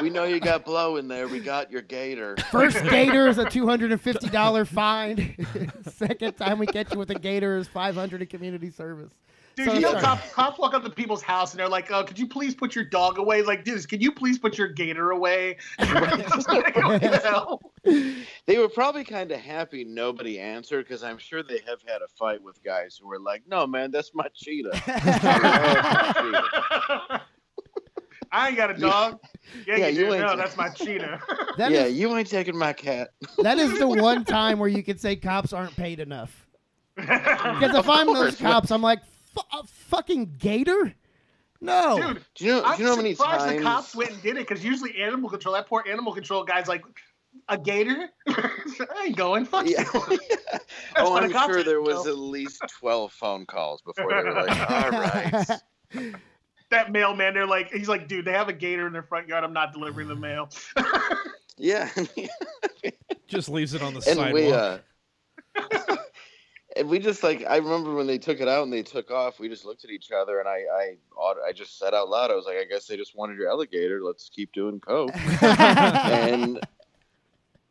We 0.00 0.08
know 0.08 0.22
you 0.22 0.38
got 0.38 0.64
blow 0.64 0.96
in 0.98 1.08
there. 1.08 1.26
We 1.26 1.40
got 1.40 1.70
your 1.70 1.82
gator. 1.82 2.36
First 2.52 2.82
gator 2.90 3.26
is 3.26 3.38
a 3.38 3.50
two 3.50 3.66
hundred 3.66 3.90
and 3.90 4.00
fifty 4.00 4.28
dollar 4.28 4.64
fine. 4.64 5.34
Second 5.90 6.36
time 6.36 6.60
we 6.60 6.66
catch 6.66 6.92
you 6.92 6.98
with 6.98 7.10
a 7.10 7.16
gator 7.18 7.56
is 7.56 7.66
five 7.66 7.96
hundred 7.96 8.22
in 8.22 8.28
community 8.28 8.70
service. 8.70 9.12
Dude, 9.56 9.66
So 9.66 9.74
you 9.74 9.80
know, 9.80 10.00
cops, 10.00 10.32
cops 10.32 10.58
walk 10.58 10.74
up 10.74 10.82
to 10.82 10.90
people's 10.90 11.22
house 11.22 11.52
and 11.52 11.60
they're 11.60 11.68
like, 11.68 11.90
"Oh, 11.92 12.02
could 12.02 12.18
you 12.18 12.26
please 12.26 12.54
put 12.54 12.74
your 12.74 12.84
dog 12.84 13.18
away?" 13.18 13.42
Like, 13.42 13.64
dude, 13.64 13.88
can 13.88 14.00
you 14.00 14.10
please 14.10 14.38
put 14.38 14.58
your 14.58 14.66
gator 14.68 15.10
away? 15.12 15.56
Like, 16.48 16.76
what? 16.76 17.60
They 18.46 18.58
were 18.58 18.68
probably 18.68 19.04
kind 19.04 19.30
of 19.30 19.38
happy 19.40 19.84
nobody 19.84 20.38
answered 20.40 20.86
because 20.86 21.02
I'm 21.04 21.18
sure 21.18 21.42
they 21.42 21.60
have 21.68 21.80
had 21.86 22.02
a 22.02 22.08
fight 22.18 22.42
with 22.42 22.62
guys 22.64 22.98
who 23.00 23.06
were 23.08 23.20
like, 23.20 23.42
"No, 23.46 23.66
man, 23.66 23.90
that's 23.90 24.10
my 24.14 24.26
cheetah." 24.34 24.70
That's 24.86 25.42
my 25.42 26.12
cheetah. 26.16 27.22
I 28.32 28.48
ain't 28.48 28.56
got 28.56 28.70
a 28.70 28.74
dog. 28.74 29.20
Yeah, 29.66 29.76
Yeah, 29.76 29.88
you, 29.88 30.06
you 30.06 30.14
ain't- 30.14 30.22
No, 30.26 30.36
that's 30.36 30.56
my 30.56 30.70
cheetah. 30.70 31.20
That 31.58 31.70
yeah, 31.70 31.84
is- 31.84 31.96
you 31.98 32.16
ain't 32.16 32.28
taking 32.28 32.56
my 32.56 32.72
cat. 32.72 33.10
that 33.38 33.58
is 33.58 33.78
the 33.78 33.86
one 33.86 34.24
time 34.24 34.58
where 34.58 34.68
you 34.70 34.82
could 34.82 34.98
say 34.98 35.14
cops 35.16 35.52
aren't 35.52 35.76
paid 35.76 36.00
enough. 36.00 36.46
Because 36.96 37.74
if 37.74 37.88
I'm 37.88 38.06
those 38.12 38.36
cops, 38.36 38.70
I'm 38.70 38.80
like, 38.82 39.00
"Fu- 39.04 39.10
a 39.36 39.66
fucking 39.66 40.36
gator? 40.38 40.94
No. 41.60 41.96
Dude, 41.96 42.24
Do 42.34 42.44
you 42.44 42.50
know? 42.52 42.62
I'm 42.64 42.76
do 42.76 42.82
you 42.82 42.88
know 42.88 42.94
how 42.94 43.02
many 43.02 43.14
surprised 43.14 43.44
times? 43.46 43.56
the 43.56 43.62
cops 43.62 43.94
went 43.94 44.10
and 44.10 44.22
did 44.22 44.36
it 44.36 44.46
because 44.46 44.64
usually 44.64 45.00
animal 45.00 45.30
control, 45.30 45.54
that 45.54 45.66
poor 45.66 45.84
animal 45.88 46.12
control 46.12 46.44
guy's 46.44 46.68
like, 46.68 46.84
a 47.48 47.58
gator? 47.58 48.10
I 48.28 49.04
ain't 49.06 49.16
going. 49.16 49.44
Fuck 49.44 49.68
yeah. 49.68 49.84
you. 49.92 50.00
oh, 50.96 51.16
I'm 51.16 51.30
the 51.30 51.46
sure 51.46 51.62
there 51.62 51.80
was 51.80 52.06
at 52.06 52.16
least 52.16 52.62
12 52.78 53.12
phone 53.12 53.46
calls 53.46 53.82
before 53.82 54.08
they 54.10 54.28
were 54.28 54.46
like, 54.46 54.70
"All 54.70 54.90
right." 56.10 56.14
That 56.70 56.92
mailman, 56.92 57.34
they're 57.34 57.46
like, 57.46 57.70
he's 57.72 57.88
like, 57.88 58.08
dude, 58.08 58.24
they 58.24 58.32
have 58.32 58.48
a 58.48 58.52
gator 58.52 58.86
in 58.86 58.92
their 58.92 59.02
front 59.02 59.28
yard. 59.28 59.44
I'm 59.44 59.52
not 59.52 59.72
delivering 59.72 60.08
the 60.08 60.16
mail. 60.16 60.48
Yeah. 61.56 61.88
Just 63.28 63.48
leaves 63.48 63.74
it 63.74 63.82
on 63.82 63.94
the 63.94 64.02
and 64.08 64.18
sidewalk. 64.18 64.34
we 64.34 64.52
uh 64.52 64.78
and 66.76 66.88
we 66.88 66.98
just 66.98 67.22
like 67.22 67.44
I 67.48 67.56
remember 67.56 67.94
when 67.94 68.06
they 68.06 68.18
took 68.18 68.40
it 68.40 68.48
out 68.48 68.64
and 68.64 68.72
they 68.72 68.82
took 68.82 69.10
off, 69.10 69.38
we 69.38 69.48
just 69.48 69.64
looked 69.64 69.84
at 69.84 69.90
each 69.90 70.10
other 70.10 70.40
and 70.40 70.48
I 70.48 70.64
I 70.72 70.96
I 71.46 71.52
just 71.52 71.78
said 71.78 71.94
out 71.94 72.08
loud, 72.08 72.30
I 72.30 72.34
was 72.34 72.46
like, 72.46 72.56
I 72.56 72.64
guess 72.64 72.86
they 72.86 72.96
just 72.96 73.16
wanted 73.16 73.38
your 73.38 73.48
alligator. 73.48 74.02
Let's 74.02 74.28
keep 74.28 74.52
doing 74.52 74.80
coke. 74.80 75.10
and 75.42 76.60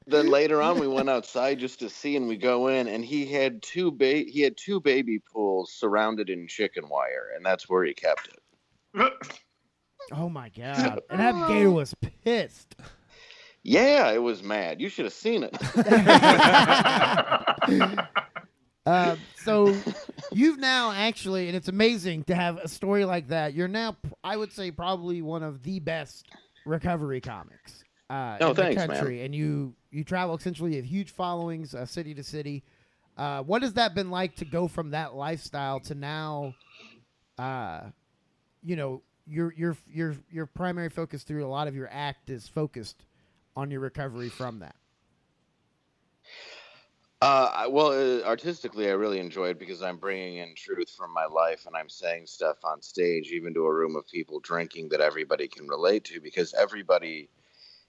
then 0.08 0.30
later 0.30 0.62
on, 0.62 0.80
we 0.80 0.88
went 0.88 1.10
outside 1.10 1.60
just 1.60 1.80
to 1.80 1.89
see, 1.89 2.16
and 2.16 2.28
we 2.28 2.38
go 2.38 2.68
in, 2.68 2.88
and 2.88 3.04
he 3.06 3.26
had 3.26 3.62
two 3.62 3.91
ba- 3.91 4.26
he 4.28 4.41
had 4.41 4.58
two 4.58 4.80
baby 4.80 5.20
pools 5.20 5.72
surrounded 5.72 6.30
in 6.30 6.47
chicken 6.47 6.89
wire, 6.89 7.32
and 7.36 7.45
that's 7.45 7.70
where 7.70 7.84
he 7.84 7.93
kept 7.93 8.28
it. 8.28 8.39
oh 10.12 10.30
my 10.30 10.49
god! 10.49 11.01
And 11.10 11.20
that 11.20 11.36
oh. 11.36 11.47
gator 11.47 11.72
was 11.72 11.95
pissed. 12.24 12.76
Yeah, 13.64 14.12
it 14.12 14.22
was 14.22 14.43
mad. 14.43 14.82
You 14.82 14.89
should 14.89 15.06
have 15.06 15.14
seen 15.14 15.47
it. 15.49 15.58
Uh, 18.86 19.16
so 19.36 19.74
you've 20.34 20.60
now 20.60 20.92
actually, 20.92 21.48
and 21.48 21.56
it's 21.56 21.68
amazing 21.70 22.24
to 22.26 22.36
have 22.36 22.58
a 22.58 22.68
story 22.68 23.06
like 23.06 23.30
that. 23.30 23.54
You're 23.54 23.68
now, 23.68 23.96
I 24.24 24.36
would 24.38 24.52
say, 24.52 24.72
probably 24.72 25.22
one 25.22 25.44
of 25.44 25.64
the 25.64 25.80
best 25.80 26.28
recovery 26.66 27.22
comics 27.22 27.84
uh, 28.10 28.38
Oh, 28.42 28.50
in 28.50 28.56
thanks, 28.56 28.82
the 28.82 28.88
man. 28.88 28.98
country. 28.98 29.24
And 29.26 29.34
you 29.34 29.74
you 29.92 30.04
travel 30.04 30.36
essentially, 30.36 30.72
you 30.72 30.78
have 30.78 30.86
huge 30.86 31.12
followings, 31.12 31.74
uh, 31.74 31.86
city 31.86 32.14
to 32.16 32.24
city. 32.24 32.64
Uh, 33.16 33.44
what 33.44 33.62
has 33.62 33.74
that 33.74 33.94
been 33.94 34.10
like 34.10 34.36
to 34.38 34.46
go 34.46 34.68
from 34.68 34.92
that 34.92 35.14
lifestyle 35.16 35.80
to 35.82 35.96
now? 35.96 36.54
Uh, 37.38 37.82
you 38.64 38.76
know, 38.76 39.02
your 39.26 39.54
your 39.54 39.78
your 39.88 40.16
your 40.32 40.46
primary 40.46 40.90
focus 40.90 41.24
through 41.24 41.46
a 41.46 41.48
lot 41.48 41.68
of 41.68 41.76
your 41.76 41.88
act 41.92 42.30
is 42.30 42.48
focused 42.48 43.06
on 43.56 43.72
your 43.72 43.80
recovery 43.80 44.30
from 44.30 44.60
that. 44.60 44.76
Uh, 47.24 47.67
well, 47.69 47.93
uh, 47.93 48.21
artistically, 48.28 48.89
I 48.89 48.91
really 48.95 49.17
enjoy 49.17 49.47
it 49.51 49.57
because 49.57 49.82
I'm 49.82 49.95
bringing 49.95 50.39
in 50.39 50.55
truth 50.57 50.89
from 50.89 51.13
my 51.13 51.24
life 51.24 51.65
and 51.65 51.74
I'm 51.74 51.88
saying 51.88 52.28
stuff 52.28 52.57
on 52.65 52.82
stage, 52.82 53.32
even 53.32 53.53
to 53.53 53.61
a 53.61 53.74
room 53.74 53.95
of 53.95 54.05
people 54.09 54.41
drinking 54.41 54.89
that 54.89 54.99
everybody 54.99 55.47
can 55.47 55.65
relate 55.65 56.03
to 56.05 56.19
because 56.19 56.53
everybody 56.53 57.30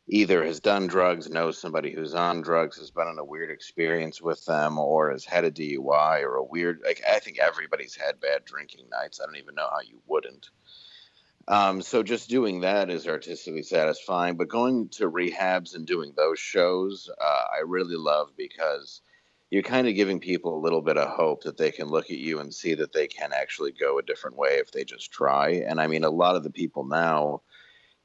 either 0.07 0.45
has 0.45 0.61
done 0.61 0.87
drugs, 0.87 1.29
knows 1.29 1.59
somebody 1.59 1.93
who's 1.93 2.15
on 2.15 2.43
drugs, 2.43 2.79
has 2.79 2.93
been 2.93 3.09
in 3.09 3.19
a 3.19 3.25
weird 3.25 3.51
experience 3.51 4.23
with 4.23 4.45
them, 4.45 4.79
or 4.79 5.11
has 5.11 5.25
had 5.25 5.45
a 5.45 5.51
DUI 5.51 6.23
or 6.23 6.37
a 6.37 6.45
weird, 6.45 6.83
like, 6.85 7.03
I 7.11 7.19
think 7.19 7.41
everybody's 7.41 7.97
had 7.97 8.21
bad 8.21 8.45
drinking 8.45 8.87
nights. 8.89 9.21
I 9.21 9.27
don't 9.27 9.39
even 9.39 9.57
know 9.57 9.67
how 9.69 9.81
you 9.81 10.01
wouldn't. 10.07 10.49
Um, 11.49 11.83
so 11.83 12.05
just 12.05 12.31
doing 12.31 12.61
that 12.61 12.89
is 12.89 13.09
artistically 13.09 13.65
satisfying, 13.65 14.37
but 14.37 14.47
going 14.47 14.91
to 14.91 15.11
rehabs 15.11 15.75
and 15.75 15.85
doing 15.85 16.13
those 16.17 16.39
shows, 16.39 17.11
uh, 17.21 17.45
I 17.53 17.63
really 17.67 17.97
love 17.97 18.31
because 18.37 19.01
you're 19.51 19.63
kind 19.63 19.87
of 19.87 19.95
giving 19.95 20.21
people 20.21 20.57
a 20.57 20.65
little 20.65 20.83
bit 20.83 20.99
of 20.99 21.09
hope 21.09 21.43
that 21.45 21.57
they 21.57 21.71
can 21.71 21.89
look 21.89 22.07
at 22.11 22.19
you 22.19 22.41
and 22.41 22.53
see 22.53 22.75
that 22.75 22.93
they 22.93 23.07
can 23.07 23.33
actually 23.33 23.73
go 23.73 23.99
a 23.99 24.03
different 24.03 24.37
way 24.37 24.57
if 24.57 24.73
they 24.73 24.85
just 24.85 25.13
try. 25.13 25.63
And 25.67 25.81
I 25.81 25.87
mean, 25.87 26.05
a 26.05 26.11
lot 26.11 26.37
of 26.37 26.43
the 26.43 26.51
people 26.51 26.85
now 26.85 27.43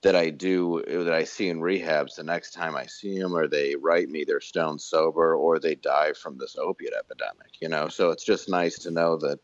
that 0.02 0.16
I 0.16 0.30
do 0.30 0.84
that 0.88 1.14
I 1.14 1.24
see 1.26 1.50
in 1.50 1.60
rehabs, 1.60 2.16
the 2.16 2.24
next 2.24 2.52
time 2.52 2.76
I 2.76 2.86
see 2.86 3.20
them, 3.20 3.36
or 3.36 3.48
they 3.48 3.76
write 3.76 4.10
me 4.10 4.24
they're 4.24 4.40
stone 4.40 4.80
sober, 4.80 5.36
or 5.36 5.60
they 5.60 5.76
die 5.76 6.14
from 6.14 6.38
this 6.38 6.56
opiate 6.58 6.94
epidemic. 6.98 7.60
You 7.60 7.70
know, 7.70 7.90
so 7.90 8.12
it's 8.12 8.24
just 8.24 8.50
nice 8.50 8.80
to 8.80 8.92
know 8.92 9.18
that 9.18 9.40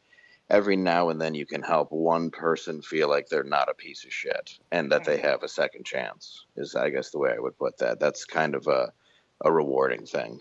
every 0.49 0.75
now 0.75 1.09
and 1.09 1.19
then 1.19 1.33
you 1.33 1.45
can 1.45 1.61
help 1.61 1.91
one 1.91 2.29
person 2.29 2.81
feel 2.81 3.09
like 3.09 3.27
they're 3.27 3.43
not 3.43 3.69
a 3.69 3.73
piece 3.73 4.05
of 4.05 4.13
shit 4.13 4.59
and 4.71 4.91
that 4.91 5.03
they 5.03 5.17
have 5.17 5.43
a 5.43 5.47
second 5.47 5.85
chance. 5.85 6.45
Is 6.55 6.75
I 6.75 6.89
guess 6.89 7.09
the 7.09 7.19
way 7.19 7.33
I 7.35 7.39
would 7.39 7.57
put 7.57 7.77
that. 7.79 7.99
That's 7.99 8.25
kind 8.25 8.55
of 8.55 8.67
a 8.67 8.93
a 9.43 9.51
rewarding 9.51 10.05
thing. 10.05 10.39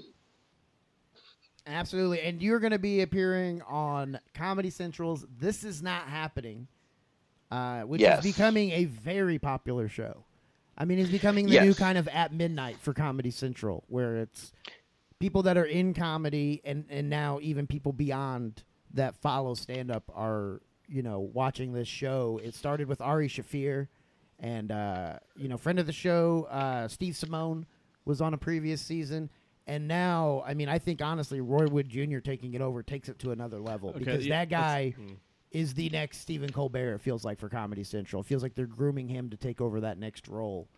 Absolutely. 1.66 2.20
And 2.20 2.42
you're 2.42 2.58
going 2.60 2.72
to 2.72 2.78
be 2.78 3.00
appearing 3.00 3.62
on 3.62 4.18
Comedy 4.34 4.70
Central's 4.70 5.24
This 5.38 5.64
Is 5.64 5.82
Not 5.82 6.02
Happening, 6.08 6.68
uh, 7.50 7.82
which 7.82 8.00
Yes. 8.00 8.24
is 8.24 8.32
becoming 8.34 8.70
a 8.72 8.84
very 8.84 9.38
popular 9.38 9.88
show. 9.88 10.24
I 10.76 10.84
mean, 10.84 10.98
it's 10.98 11.10
becoming 11.10 11.46
the 11.46 11.52
Yes. 11.52 11.64
new 11.64 11.74
kind 11.74 11.96
of 11.96 12.08
at 12.08 12.32
midnight 12.34 12.76
for 12.80 12.92
Comedy 12.92 13.30
Central, 13.30 13.84
where 13.88 14.16
it's 14.16 14.52
people 15.20 15.42
that 15.44 15.56
are 15.56 15.64
in 15.64 15.94
comedy 15.94 16.60
and, 16.64 16.84
and 16.90 17.08
now 17.08 17.38
even 17.40 17.66
people 17.66 17.92
beyond 17.92 18.62
that 18.92 19.16
follow 19.16 19.54
stand 19.54 19.90
up 19.90 20.02
are, 20.14 20.60
you 20.86 21.02
know, 21.02 21.20
watching 21.20 21.72
this 21.72 21.88
show. 21.88 22.38
It 22.42 22.54
started 22.54 22.88
with 22.88 23.00
Ari 23.00 23.28
Shaffir 23.28 23.88
and, 24.38 24.70
uh, 24.70 25.18
you 25.36 25.48
know, 25.48 25.56
friend 25.56 25.78
of 25.78 25.86
the 25.86 25.92
show, 25.92 26.46
uh, 26.50 26.88
Steve 26.88 27.14
Simeone 27.14 27.64
was 28.04 28.20
on 28.20 28.34
a 28.34 28.38
previous 28.38 28.82
season. 28.82 29.30
And 29.66 29.88
now, 29.88 30.42
I 30.46 30.54
mean, 30.54 30.68
I 30.68 30.78
think 30.78 31.00
honestly, 31.00 31.40
Roy 31.40 31.66
Wood 31.66 31.88
Jr. 31.88 32.18
taking 32.18 32.54
it 32.54 32.60
over 32.60 32.82
takes 32.82 33.08
it 33.08 33.18
to 33.20 33.32
another 33.32 33.58
level 33.58 33.90
Okay, 33.90 33.98
because 33.98 34.26
yeah, 34.26 34.40
that 34.40 34.50
guy 34.50 34.94
mm. 34.98 35.16
is 35.52 35.72
the 35.74 35.88
next 35.88 36.20
Stephen 36.20 36.50
Colbert. 36.50 36.94
It 36.94 37.00
feels 37.00 37.24
like 37.24 37.38
for 37.38 37.48
Comedy 37.48 37.84
Central, 37.84 38.20
it 38.20 38.26
feels 38.26 38.42
like 38.42 38.54
they're 38.54 38.66
grooming 38.66 39.08
him 39.08 39.30
to 39.30 39.36
take 39.36 39.60
over 39.60 39.80
that 39.80 39.98
next 39.98 40.28
role. 40.28 40.68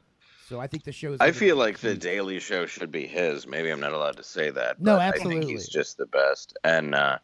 So 0.49 0.61
I 0.61 0.69
think 0.69 0.85
the 0.85 0.93
show 0.93 1.15
is. 1.15 1.21
I 1.21 1.33
feel 1.33 1.57
like 1.57 1.79
the. 1.81 1.97
Daily 1.97 2.39
Show 2.39 2.67
should 2.67 2.93
be 2.93 3.07
his. 3.07 3.49
Maybe 3.49 3.71
I'm 3.71 3.81
not 3.81 3.93
allowed 3.93 4.19
to 4.19 4.23
say 4.23 4.51
that. 4.51 4.81
No, 4.81 4.93
but 4.93 5.01
I 5.01 5.09
absolutely. 5.09 5.41
think 5.41 5.51
he's 5.51 5.69
just 5.69 5.99
the 5.99 6.07
best. 6.07 6.57
And 6.63 6.95
uh, 6.95 7.19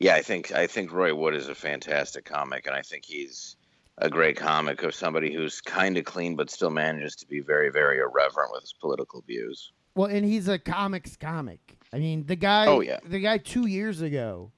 yeah, 0.00 0.14
I 0.14 0.22
think 0.22 0.50
I 0.50 0.66
think 0.66 0.92
Roy 0.92 1.14
Wood 1.14 1.34
is 1.34 1.48
a 1.48 1.54
fantastic 1.54 2.24
comic, 2.24 2.66
and 2.66 2.74
I 2.74 2.82
think 2.82 3.04
he's 3.04 3.56
a 3.98 4.10
great 4.10 4.36
comic 4.36 4.82
of 4.82 4.94
somebody 4.94 5.32
who's 5.32 5.60
kind 5.60 5.96
of 5.98 6.04
clean 6.04 6.36
but 6.36 6.50
still 6.50 6.70
manages 6.70 7.16
to 7.16 7.26
be 7.26 7.40
very, 7.40 7.70
very 7.70 7.98
irreverent 7.98 8.50
with 8.52 8.62
his 8.62 8.74
political 8.80 9.22
views. 9.22 9.72
Well, 9.98 10.08
and 10.08 10.24
he's 10.24 10.46
a 10.46 10.60
comics 10.60 11.16
comic. 11.16 11.76
I 11.92 11.98
mean, 11.98 12.24
the 12.26 12.36
guy. 12.36 12.66
Oh, 12.66 12.80
yeah. 12.80 13.00
The 13.04 13.18
guy 13.18 13.38
two 13.38 13.66
years 13.66 14.00
ago, 14.00 14.52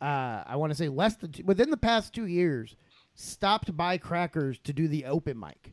uh, 0.00 0.44
I 0.46 0.54
want 0.54 0.70
to 0.70 0.76
say 0.76 0.88
less 0.88 1.16
than 1.16 1.32
two, 1.32 1.44
within 1.44 1.70
the 1.70 1.76
past 1.76 2.14
two 2.14 2.26
years, 2.26 2.76
stopped 3.14 3.76
by 3.76 3.98
Crackers 3.98 4.58
to 4.60 4.72
do 4.72 4.86
the 4.86 5.06
open 5.06 5.38
mic. 5.38 5.72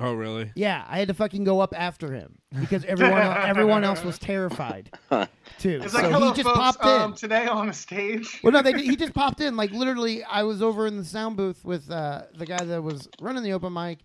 Oh, 0.00 0.12
really? 0.12 0.52
Yeah, 0.54 0.84
I 0.88 0.98
had 0.98 1.08
to 1.08 1.14
fucking 1.14 1.42
go 1.42 1.60
up 1.60 1.74
after 1.76 2.12
him 2.12 2.38
because 2.60 2.84
everyone 2.84 3.20
everyone 3.20 3.82
else 3.82 4.04
was 4.04 4.18
terrified 4.18 4.90
too. 5.58 5.80
It's 5.82 5.92
so 5.92 5.98
like, 6.00 6.12
hello, 6.12 6.28
he 6.28 6.42
just 6.42 6.46
folks. 6.46 6.58
popped 6.58 6.84
in. 6.84 7.02
Um, 7.02 7.14
today 7.14 7.46
on 7.46 7.66
the 7.66 7.72
stage. 7.72 8.38
Well, 8.44 8.52
no, 8.52 8.62
they, 8.62 8.80
he 8.80 8.94
just 8.94 9.14
popped 9.14 9.40
in. 9.40 9.56
Like 9.56 9.72
literally, 9.72 10.22
I 10.22 10.44
was 10.44 10.62
over 10.62 10.86
in 10.86 10.98
the 10.98 11.04
sound 11.04 11.36
booth 11.36 11.64
with 11.64 11.90
uh, 11.90 12.24
the 12.36 12.46
guy 12.46 12.62
that 12.62 12.82
was 12.82 13.08
running 13.20 13.42
the 13.42 13.52
open 13.52 13.72
mic, 13.72 13.98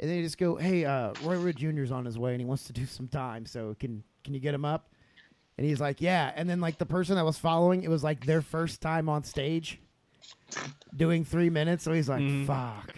and 0.00 0.10
they 0.10 0.22
just 0.22 0.38
go, 0.38 0.56
"Hey, 0.56 0.84
uh, 0.84 1.12
Roy 1.22 1.38
Wood 1.40 1.56
Jr.'s 1.56 1.92
on 1.92 2.04
his 2.04 2.18
way, 2.18 2.32
and 2.32 2.40
he 2.40 2.44
wants 2.46 2.64
to 2.64 2.72
do 2.72 2.86
some 2.86 3.06
time. 3.06 3.46
So 3.46 3.76
can 3.78 4.02
can 4.24 4.34
you 4.34 4.40
get 4.40 4.54
him 4.54 4.64
up?" 4.64 4.90
And 5.58 5.66
he's 5.66 5.80
like, 5.80 6.00
"Yeah." 6.00 6.32
And 6.34 6.48
then 6.48 6.60
like 6.60 6.78
the 6.78 6.86
person 6.86 7.14
that 7.16 7.24
was 7.24 7.38
following, 7.38 7.82
it 7.84 7.90
was 7.90 8.02
like 8.02 8.24
their 8.26 8.42
first 8.42 8.80
time 8.80 9.08
on 9.08 9.22
stage, 9.24 9.78
doing 10.96 11.24
three 11.24 11.50
minutes. 11.50 11.84
So 11.84 11.92
he's 11.92 12.08
like, 12.08 12.22
"Fuck." 12.46 12.96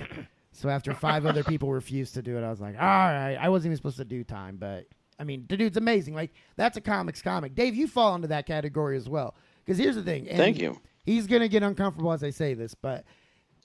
So 0.52 0.68
after 0.68 0.94
five 0.94 1.26
other 1.26 1.42
people 1.42 1.72
refused 1.72 2.14
to 2.14 2.22
do 2.22 2.38
it, 2.38 2.44
I 2.44 2.50
was 2.50 2.60
like, 2.60 2.76
"All 2.76 2.80
right." 2.80 3.36
I 3.36 3.48
wasn't 3.48 3.70
even 3.70 3.76
supposed 3.76 3.96
to 3.96 4.04
do 4.04 4.22
time, 4.22 4.56
but 4.56 4.86
I 5.18 5.24
mean, 5.24 5.46
the 5.48 5.56
dude's 5.56 5.76
amazing. 5.76 6.14
Like 6.14 6.32
that's 6.56 6.76
a 6.76 6.80
comics 6.80 7.20
comic. 7.20 7.54
Dave, 7.54 7.74
you 7.74 7.88
fall 7.88 8.14
into 8.14 8.28
that 8.28 8.46
category 8.46 8.96
as 8.96 9.08
well. 9.08 9.34
Because 9.64 9.78
here's 9.78 9.94
the 9.96 10.02
thing. 10.02 10.26
Thank 10.26 10.58
you. 10.58 10.80
He's 11.04 11.26
gonna 11.26 11.48
get 11.48 11.62
uncomfortable 11.62 12.12
as 12.12 12.22
I 12.22 12.30
say 12.30 12.54
this, 12.54 12.74
but 12.74 13.04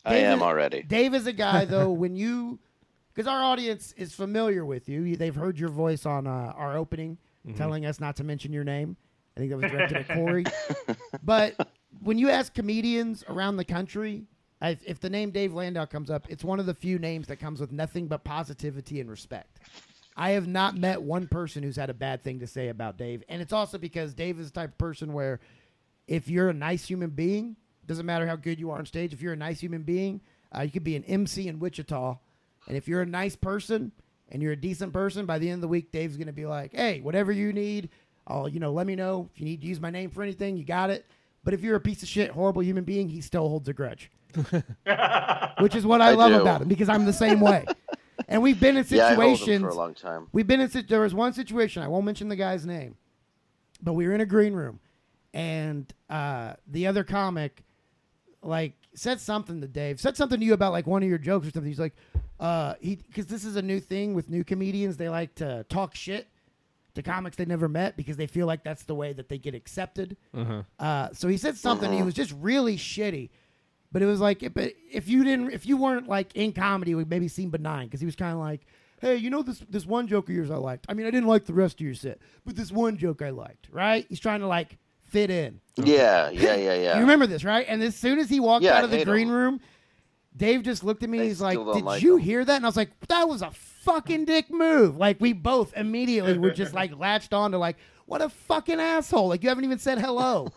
I 0.06 0.16
am 0.18 0.40
is- 0.40 0.44
already. 0.44 0.82
Dave 0.82 1.14
is 1.14 1.28
a 1.28 1.34
guy 1.34 1.66
though. 1.66 1.92
when 2.04 2.16
you, 2.16 2.60
because 3.18 3.28
our 3.28 3.44
audience 3.44 3.96
is 3.98 4.14
familiar 4.14 4.64
with 4.64 4.88
you, 4.88 5.16
they've 5.16 5.34
heard 5.34 5.58
your 5.58 5.70
voice 5.70 6.06
on 6.06 6.28
uh, 6.28 6.54
our 6.56 6.78
opening, 6.78 7.18
telling 7.56 7.84
us 7.84 8.00
not 8.00 8.16
to 8.18 8.24
mention 8.24 8.54
your 8.54 8.64
name. 8.64 8.96
I 9.36 9.40
think 9.40 9.50
that 9.50 9.58
was 9.58 9.72
directed 9.72 9.98
at 9.98 10.08
Corey. 10.14 10.44
But 11.24 11.68
when 12.04 12.20
you 12.20 12.30
ask 12.30 12.54
comedians 12.54 13.24
around 13.28 13.58
the 13.58 13.66
country, 13.66 14.26
if, 14.62 14.84
if 14.86 15.00
the 15.00 15.10
name 15.10 15.32
Dave 15.32 15.52
Landau 15.52 15.88
comes 15.88 16.12
up, 16.12 16.28
it's 16.30 16.44
one 16.44 16.60
of 16.60 16.68
the 16.68 16.76
few 16.76 17.00
names 17.00 17.26
that 17.30 17.38
comes 17.38 17.60
with 17.60 17.72
nothing 17.72 18.06
but 18.06 18.24
positivity 18.24 19.02
and 19.02 19.10
respect. 19.10 19.62
I 20.16 20.32
have 20.32 20.46
not 20.46 20.78
met 20.78 21.02
one 21.02 21.28
person 21.28 21.64
who's 21.64 21.76
had 21.76 21.90
a 21.90 21.96
bad 21.96 22.24
thing 22.24 22.42
to 22.42 22.48
say 22.48 22.68
about 22.68 23.00
Dave, 23.00 23.24
and 23.30 23.42
it's 23.42 23.54
also 23.54 23.80
because 23.80 24.14
Dave 24.14 24.40
is 24.40 24.52
the 24.52 24.60
type 24.60 24.74
of 24.74 24.78
person 24.78 25.12
where 25.12 25.40
if 26.08 26.30
you're 26.30 26.50
a 26.50 26.54
nice 26.54 26.86
human 26.86 27.10
being, 27.10 27.56
doesn't 27.88 28.06
matter 28.06 28.28
how 28.28 28.36
good 28.36 28.60
you 28.60 28.70
are 28.70 28.78
on 28.78 28.86
stage. 28.86 29.12
If 29.12 29.24
you're 29.24 29.34
a 29.34 29.38
nice 29.38 29.60
human 29.60 29.82
being, 29.82 30.22
uh, 30.56 30.62
you 30.62 30.70
could 30.70 30.84
be 30.84 30.96
an 30.96 31.04
MC 31.06 31.48
in 31.48 31.58
Wichita, 31.58 32.20
and 32.68 32.76
if 32.78 32.88
you're 32.88 33.02
a 33.02 33.06
nice 33.06 33.36
person 33.36 33.92
and 34.30 34.42
you're 34.42 34.52
a 34.52 34.58
decent 34.58 34.94
person, 34.94 35.26
by 35.26 35.40
the 35.40 35.48
end 35.50 35.56
of 35.56 35.62
the 35.62 35.68
week, 35.68 35.92
Dave's 35.92 36.18
going 36.18 36.28
to 36.28 36.34
be 36.34 36.46
like, 36.46 36.74
"Hey, 36.74 37.00
whatever 37.02 37.32
you 37.32 37.54
need, 37.54 37.90
I'll 38.28 38.48
you 38.48 38.60
know 38.60 38.72
let 38.74 38.86
me 38.88 38.96
know 38.96 39.30
if 39.34 39.40
you 39.40 39.46
need 39.46 39.62
to 39.62 39.68
use 39.68 39.80
my 39.80 39.90
name 39.90 40.10
for 40.10 40.22
anything. 40.24 40.58
You 40.58 40.64
got 40.66 40.90
it." 40.90 41.06
But 41.44 41.54
if 41.54 41.62
you're 41.62 41.76
a 41.76 41.80
piece 41.80 42.04
of 42.04 42.10
shit, 42.10 42.32
horrible 42.32 42.62
human 42.62 42.84
being, 42.84 43.08
he 43.08 43.22
still 43.22 43.48
holds 43.48 43.70
a 43.70 43.74
grudge, 43.74 44.12
which 45.60 45.76
is 45.76 45.86
what 45.86 46.02
I, 46.02 46.10
I 46.10 46.14
love 46.14 46.32
do. 46.34 46.42
about 46.42 46.62
him 46.62 46.68
because 46.68 46.90
I'm 46.90 47.06
the 47.06 47.14
same 47.14 47.40
way. 47.40 47.66
And 48.28 48.42
we've 48.42 48.60
been 48.60 48.76
in 48.78 48.84
situations 48.84 49.18
Yeah, 49.18 49.24
I 49.24 49.28
hold 49.28 49.28
him 49.32 49.38
situations. 49.38 49.62
for 49.64 49.70
a 49.70 49.74
long 49.76 49.94
time. 49.94 50.28
We've 50.34 50.48
been 50.48 50.60
in. 50.60 50.70
sit- 50.70 50.90
There 50.90 51.02
was 51.02 51.14
one 51.14 51.34
situation. 51.34 51.84
I 51.84 51.88
won't 51.88 52.04
mention 52.06 52.28
the 52.28 52.36
guy's 52.36 52.66
name, 52.66 52.96
but 53.82 53.94
we 53.94 54.06
were 54.08 54.14
in 54.14 54.22
a 54.22 54.26
green 54.26 54.54
room, 54.54 54.80
and 55.34 55.92
uh, 56.10 56.54
the 56.68 56.88
other 56.88 57.04
comic, 57.06 57.64
like, 58.42 58.74
said 58.94 59.22
something 59.22 59.62
to 59.62 59.68
Dave. 59.68 60.00
Said 60.02 60.18
something 60.18 60.40
to 60.40 60.46
you 60.46 60.54
about 60.54 60.74
like 60.74 60.88
one 60.88 61.04
of 61.04 61.08
your 61.10 61.20
jokes 61.20 61.48
or 61.48 61.52
something. 61.52 61.70
He's 61.70 61.80
like, 61.80 61.96
uh, 62.40 62.76
he 62.80 62.96
because 62.96 63.28
this 63.28 63.44
is 63.44 63.56
a 63.56 63.62
new 63.62 63.80
thing 63.80 64.14
with 64.14 64.30
new 64.30 64.44
comedians. 64.44 64.98
They 64.98 65.10
like 65.10 65.36
to 65.36 65.66
talk 65.70 65.96
shit 65.96 66.28
to 66.96 67.02
comics 67.04 67.36
they 67.38 67.46
never 67.46 67.70
met 67.70 67.96
because 67.96 68.18
they 68.18 68.28
feel 68.28 68.48
like 68.48 68.64
that's 68.64 68.84
the 68.84 68.96
way 68.96 69.14
that 69.14 69.30
they 69.30 69.38
get 69.38 69.54
accepted. 69.56 70.18
Uh-huh. 70.36 70.64
Uh, 70.80 71.10
so 71.14 71.28
he 71.28 71.38
said 71.38 71.56
something. 71.58 71.92
He 71.92 72.02
was 72.04 72.14
just 72.14 72.34
really 72.40 72.78
shitty. 72.78 73.30
But 73.92 74.02
it 74.02 74.06
was 74.06 74.20
like, 74.20 74.54
but 74.54 74.74
if 74.92 75.08
you 75.08 75.24
didn't, 75.24 75.52
if 75.52 75.66
you 75.66 75.78
weren't 75.78 76.10
like 76.10 76.36
in 76.36 76.52
comedy, 76.52 76.92
it 76.92 76.96
would 76.96 77.10
maybe 77.10 77.28
seem 77.28 77.50
benign 77.50 77.88
because 77.88 78.02
he 78.02 78.06
was 78.06 78.16
kind 78.16 78.34
of 78.34 78.40
like, 78.40 78.62
hey, 79.00 79.16
you 79.16 79.30
know 79.30 79.42
this 79.44 79.64
this 79.70 79.86
one 79.86 80.08
joke 80.08 80.28
of 80.28 80.36
yours 80.36 80.52
I 80.52 80.58
liked. 80.58 80.86
I 80.90 80.94
mean, 80.94 81.06
I 81.08 81.12
didn't 81.12 81.28
like 81.28 81.46
the 81.46 81.54
rest 81.54 81.80
of 81.80 81.86
your 81.86 81.96
set, 81.96 82.20
but 82.46 82.56
this 82.56 82.72
one 82.72 82.98
joke 82.98 83.22
I 83.22 83.30
liked. 83.30 83.70
Right? 83.72 84.06
He's 84.10 84.20
trying 84.20 84.42
to 84.42 84.48
like 84.48 84.78
fit 85.06 85.30
in. 85.30 85.62
Yeah, 85.78 86.30
yeah, 86.32 86.56
yeah, 86.56 86.74
yeah. 86.74 86.96
You 86.96 87.02
remember 87.02 87.28
this, 87.28 87.44
right? 87.46 87.66
And 87.70 87.82
as 87.82 87.96
soon 87.96 88.20
as 88.20 88.30
he 88.30 88.40
walked 88.42 88.66
Yeah, 88.66 88.78
out 88.78 88.84
of 88.84 88.92
the 88.92 89.06
green 89.06 89.30
him. 89.30 89.34
room, 89.34 89.62
Dave 90.38 90.64
just 90.64 90.84
looked 90.84 91.04
at 91.04 91.10
me. 91.10 91.22
I 91.22 91.24
he's 91.26 91.42
like, 91.42 91.58
"Did 91.58 91.84
like 91.84 92.02
you 92.02 92.16
him." 92.18 92.22
hear 92.24 92.46
that?" 92.46 92.56
And 92.56 92.66
I 92.66 92.70
was 92.70 92.78
like, 92.78 92.92
"That 93.08 93.28
was 93.28 93.42
a 93.42 93.52
fucking 93.52 94.26
dick 94.26 94.52
move." 94.52 94.98
Like 94.98 95.20
we 95.20 95.34
both 95.34 95.76
immediately 95.76 96.38
were 96.38 96.52
just 96.52 96.74
like 96.74 96.96
latched 97.00 97.34
on 97.34 97.52
to 97.52 97.58
like, 97.58 97.78
"What 98.06 98.22
a 98.22 98.30
fucking 98.30 98.80
asshole!" 98.80 99.28
Like 99.28 99.44
you 99.44 99.50
haven't 99.50 99.66
even 99.66 99.80
said 99.80 100.00
hello, 100.00 100.50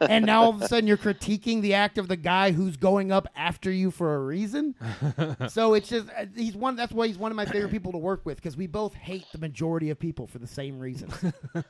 and 0.00 0.24
now 0.24 0.44
all 0.44 0.50
of 0.50 0.62
a 0.62 0.68
sudden 0.68 0.86
you're 0.86 0.96
critiquing 0.96 1.60
the 1.60 1.74
act 1.74 1.98
of 1.98 2.08
the 2.08 2.16
guy 2.16 2.52
who's 2.52 2.76
going 2.76 3.12
up 3.12 3.28
after 3.36 3.70
you 3.70 3.90
for 3.90 4.14
a 4.14 4.20
reason. 4.20 4.74
so 5.48 5.74
it's 5.74 5.88
just 5.88 6.08
uh, 6.18 6.26
he's 6.34 6.56
one. 6.56 6.76
That's 6.76 6.92
why 6.92 7.06
he's 7.06 7.18
one 7.18 7.30
of 7.30 7.36
my 7.36 7.44
favorite 7.46 7.70
people 7.70 7.92
to 7.92 7.98
work 7.98 8.24
with 8.24 8.36
because 8.36 8.56
we 8.56 8.66
both 8.66 8.94
hate 8.94 9.26
the 9.32 9.38
majority 9.38 9.90
of 9.90 9.98
people 9.98 10.26
for 10.26 10.38
the 10.38 10.46
same 10.46 10.78
reason. 10.78 11.12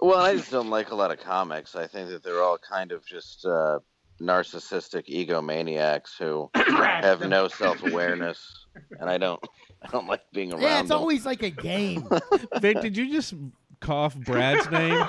Well, 0.00 0.18
I 0.20 0.36
just 0.36 0.52
don't 0.52 0.70
like 0.70 0.92
a 0.92 0.94
lot 0.94 1.10
of 1.10 1.18
comics. 1.18 1.74
I 1.74 1.88
think 1.88 2.08
that 2.10 2.22
they're 2.22 2.40
all 2.40 2.58
kind 2.58 2.92
of 2.92 3.04
just 3.04 3.44
uh, 3.44 3.80
narcissistic 4.20 5.06
egomaniacs 5.06 6.16
who 6.18 6.50
have 6.54 7.20
no 7.28 7.48
self 7.48 7.82
awareness, 7.82 8.66
and 8.98 9.08
I 9.08 9.18
don't, 9.18 9.42
I 9.82 9.88
don't 9.88 10.06
like 10.06 10.22
being 10.32 10.52
around 10.52 10.62
yeah, 10.62 10.80
it's 10.80 10.88
them. 10.88 10.98
always 10.98 11.24
like 11.24 11.42
a 11.42 11.50
game. 11.50 12.08
Vic, 12.60 12.80
did 12.80 12.96
you 12.96 13.10
just 13.12 13.34
cough 13.80 14.16
Brad's 14.16 14.68
name? 14.70 15.06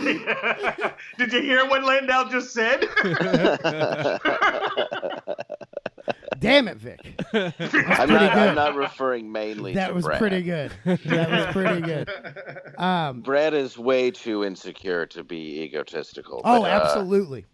Did 1.18 1.32
you 1.32 1.40
hear 1.42 1.66
what 1.68 1.84
Landau 1.84 2.28
just 2.28 2.52
said? 2.52 2.88
Damn 6.38 6.68
it, 6.68 6.78
Vic. 6.78 7.00
I'm 7.32 7.52
pretty 7.52 7.76
not, 7.76 8.08
good. 8.08 8.48
I'm 8.48 8.54
not 8.54 8.74
referring 8.74 9.30
mainly. 9.30 9.74
That 9.74 9.88
to 9.88 9.94
was 9.94 10.04
Brad. 10.04 10.18
pretty 10.18 10.42
good. 10.42 10.72
That 10.84 11.30
was 11.30 11.46
pretty 11.52 11.80
good. 11.80 12.10
Um, 12.78 13.20
Brad 13.20 13.52
is 13.52 13.76
way 13.76 14.10
too 14.10 14.42
insecure 14.42 15.04
to 15.06 15.22
be 15.22 15.60
egotistical. 15.62 16.40
oh, 16.44 16.62
but, 16.62 16.70
uh, 16.70 16.74
absolutely. 16.74 17.44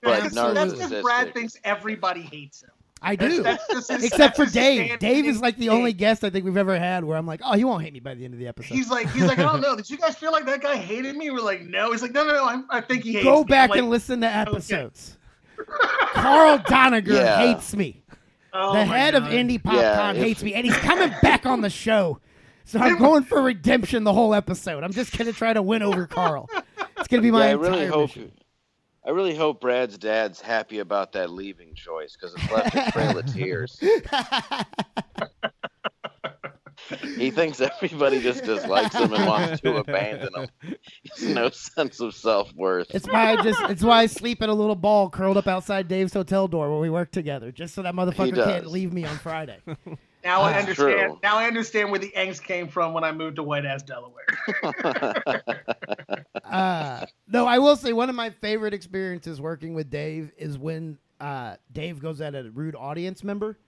but 0.00 0.22
that's 0.22 0.34
that's 0.36 0.56
narcissistic. 0.56 0.88
because 0.88 1.02
Brad 1.02 1.34
thinks 1.34 1.56
everybody 1.64 2.22
hates 2.22 2.62
him. 2.62 2.70
I 3.02 3.16
do. 3.16 3.42
that's 3.42 3.66
just 3.68 3.90
his, 3.90 4.04
Except 4.04 4.36
for 4.36 4.46
Dave. 4.46 4.98
Dave 4.98 5.26
is 5.26 5.40
like 5.40 5.56
the 5.56 5.68
only 5.68 5.92
guest 5.92 6.24
I 6.24 6.30
think 6.30 6.44
we've 6.44 6.56
ever 6.56 6.78
had 6.78 7.04
where 7.04 7.16
I'm 7.16 7.26
like, 7.26 7.40
oh, 7.44 7.54
he 7.54 7.64
won't 7.64 7.82
hate 7.82 7.92
me 7.92 8.00
by 8.00 8.14
the 8.14 8.24
end 8.24 8.34
of 8.34 8.40
the 8.40 8.48
episode. 8.48 8.74
He's 8.74 8.90
like, 8.90 9.10
he's 9.10 9.24
like, 9.24 9.38
I 9.38 9.42
don't 9.42 9.60
know. 9.60 9.76
Did 9.76 9.88
you 9.88 9.98
guys 9.98 10.16
feel 10.16 10.32
like 10.32 10.46
that 10.46 10.60
guy 10.60 10.76
hated 10.76 11.16
me? 11.16 11.30
We're 11.30 11.40
like, 11.40 11.62
no. 11.62 11.92
He's 11.92 12.02
like, 12.02 12.12
no, 12.12 12.24
no, 12.24 12.34
no. 12.34 12.44
I'm, 12.44 12.66
I 12.70 12.80
think 12.80 13.04
he 13.04 13.12
hates 13.12 13.24
me. 13.24 13.30
Go 13.30 13.38
me. 13.40 13.44
back 13.44 13.70
like, 13.70 13.78
and 13.78 13.90
listen 13.90 14.20
to 14.20 14.28
episodes. 14.28 15.17
Carl 16.14 16.58
Doniger 16.60 17.08
Yeah. 17.14 17.38
hates 17.38 17.74
me. 17.74 18.02
oh 18.52 18.72
the 18.72 18.86
my 18.86 18.96
head 18.98 19.14
of 19.14 19.32
Indy 19.32 19.58
PopCon 19.58 19.74
Yeah, 19.74 20.10
if- 20.12 20.16
hates 20.16 20.42
me, 20.42 20.54
and 20.54 20.64
he's 20.64 20.76
coming 20.78 21.10
back 21.22 21.46
on 21.46 21.60
the 21.60 21.70
show. 21.70 22.18
So 22.64 22.78
I'm 22.80 22.98
going 22.98 23.24
for 23.24 23.40
redemption 23.40 24.04
the 24.04 24.12
whole 24.12 24.34
episode. 24.34 24.84
I'm 24.84 24.92
just 24.92 25.16
gonna 25.16 25.32
try 25.32 25.52
to 25.54 25.62
win 25.62 25.82
over 25.82 26.06
Carl. 26.06 26.48
It's 26.98 27.08
gonna 27.08 27.22
be 27.22 27.28
Yeah, 27.28 27.32
my 27.32 27.46
I 27.46 27.50
entire 27.52 27.58
really 27.70 27.86
hope. 27.86 28.10
mission. 28.10 28.32
I 29.06 29.10
really 29.10 29.34
hope 29.34 29.60
Brad's 29.62 29.96
dad's 29.96 30.38
happy 30.40 30.80
about 30.80 31.12
that 31.12 31.30
leaving 31.30 31.74
choice 31.74 32.14
because 32.14 32.34
it's 32.34 32.50
left 32.52 32.74
a 32.74 32.90
trail 32.92 33.16
of 33.16 33.32
tears. 33.32 33.80
he 37.16 37.30
thinks 37.30 37.60
everybody 37.60 38.20
just 38.20 38.44
dislikes 38.44 38.94
him 38.94 39.12
and 39.12 39.26
wants 39.26 39.60
to 39.62 39.76
abandon 39.76 40.34
him. 40.34 40.48
He 40.62 41.26
has 41.26 41.34
no 41.34 41.50
sense 41.50 42.00
of 42.00 42.14
self 42.14 42.52
worth. 42.54 42.88
It's 42.94 43.06
why 43.06 43.32
I 43.32 43.42
just 43.42 43.60
it's 43.70 43.82
why 43.82 43.98
I 44.00 44.06
sleep 44.06 44.42
in 44.42 44.48
a 44.50 44.54
little 44.54 44.76
ball 44.76 45.10
curled 45.10 45.36
up 45.36 45.46
outside 45.46 45.88
Dave's 45.88 46.12
hotel 46.14 46.48
door 46.48 46.70
where 46.70 46.80
we 46.80 46.90
work 46.90 47.10
together, 47.12 47.52
just 47.52 47.74
so 47.74 47.82
that 47.82 47.94
motherfucker 47.94 48.34
can't 48.44 48.66
leave 48.66 48.92
me 48.92 49.04
on 49.04 49.16
Friday. 49.18 49.58
Now 50.24 50.40
I 50.42 50.54
Ah. 50.54 50.58
understand. 50.58 50.98
True. 51.12 51.18
Now 51.22 51.36
I 51.38 51.46
understand 51.46 51.92
where 51.92 52.00
the 52.00 52.10
angst 52.16 52.42
came 52.42 52.66
from 52.66 52.92
when 52.92 53.04
I 53.04 53.12
moved 53.12 53.36
to 53.36 53.44
White 53.44 53.64
Ass 53.64 53.84
Delaware. 53.84 54.26
Uh, 56.44 57.04
no, 57.26 57.46
I 57.46 57.58
will 57.58 57.76
say 57.76 57.92
one 57.92 58.08
of 58.08 58.16
my 58.16 58.30
favorite 58.30 58.72
experiences 58.72 59.40
working 59.40 59.74
with 59.74 59.90
Dave 59.90 60.32
is 60.38 60.56
when 60.58 60.98
uh, 61.20 61.56
Dave 61.72 62.00
goes 62.00 62.20
at 62.20 62.34
a 62.34 62.50
rude 62.54 62.74
audience 62.74 63.22
member, 63.22 63.58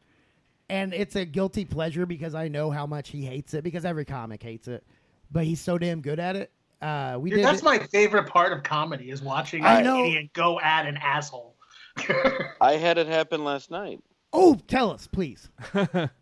and 0.70 0.94
it's 0.94 1.16
a 1.16 1.24
guilty 1.24 1.64
pleasure 1.64 2.06
because 2.06 2.34
I 2.34 2.48
know 2.48 2.70
how 2.70 2.86
much 2.86 3.10
he 3.10 3.24
hates 3.24 3.54
it 3.54 3.64
because 3.64 3.84
every 3.84 4.04
comic 4.04 4.42
hates 4.42 4.68
it, 4.68 4.84
but 5.30 5.44
he's 5.44 5.60
so 5.60 5.76
damn 5.78 6.00
good 6.00 6.18
at 6.20 6.36
it. 6.36 6.50
Uh, 6.80 7.18
we 7.20 7.30
Dude, 7.30 7.38
did. 7.38 7.44
that's 7.46 7.58
it- 7.60 7.64
my 7.64 7.78
favorite 7.78 8.26
part 8.28 8.52
of 8.52 8.62
comedy 8.62 9.10
is 9.10 9.20
watching 9.22 9.64
I 9.64 9.78
an 9.80 9.84
know. 9.84 10.04
idiot 10.04 10.32
go 10.32 10.58
at 10.60 10.86
an 10.86 10.96
asshole. 10.96 11.56
I 12.60 12.72
had 12.76 12.96
it 12.98 13.06
happen 13.06 13.44
last 13.44 13.70
night. 13.70 14.00
oh, 14.32 14.56
tell 14.68 14.90
us, 14.92 15.06
please. 15.08 15.50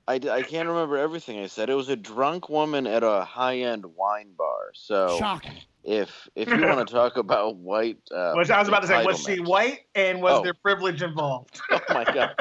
I 0.08 0.18
can't 0.18 0.66
remember 0.68 0.96
everything 0.96 1.38
I 1.40 1.46
said. 1.46 1.68
It 1.70 1.74
was 1.74 1.90
a 1.90 1.96
drunk 1.96 2.48
woman 2.48 2.86
at 2.86 3.02
a 3.04 3.22
high 3.24 3.58
end 3.58 3.84
wine 3.84 4.30
bar. 4.36 4.70
So 4.72 5.16
Shocking. 5.18 5.52
If 5.88 6.28
if 6.36 6.48
you 6.48 6.60
want 6.66 6.86
to 6.86 6.94
talk 6.94 7.16
about 7.16 7.56
white, 7.56 7.96
uh, 8.14 8.34
Which 8.34 8.50
I 8.50 8.58
was 8.58 8.68
about 8.68 8.82
to 8.82 8.86
say, 8.88 9.04
was 9.04 9.22
she 9.24 9.40
white 9.40 9.80
and 9.94 10.20
was 10.20 10.34
Oh. 10.40 10.42
there 10.42 10.52
privilege 10.54 11.02
involved? 11.02 11.58
Oh 11.72 11.80
my 11.90 12.04
god. 12.04 12.34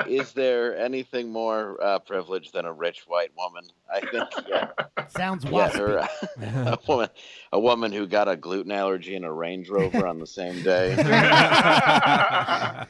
Is 0.08 0.32
there 0.32 0.76
anything 0.78 1.30
more 1.30 1.76
uh, 1.82 1.98
privileged 1.98 2.52
than 2.54 2.64
a 2.64 2.72
rich 2.72 3.04
white 3.06 3.30
woman? 3.36 3.64
I 3.92 4.00
think 4.00 4.24
yeah. 4.48 4.68
Sounds 5.08 5.44
Yeah, 5.44 5.68
her, 5.70 5.98
uh, 6.00 6.06
a 6.40 6.78
woman, 6.88 7.08
a 7.52 7.60
woman 7.60 7.92
who 7.92 8.06
got 8.06 8.26
a 8.28 8.36
gluten 8.36 8.72
allergy 8.72 9.14
and 9.16 9.24
a 9.24 9.30
Range 9.30 9.68
Rover 9.68 10.06
on 10.06 10.18
the 10.18 10.26
same 10.26 10.62
day. 10.62 10.94
yeah, 10.96 12.84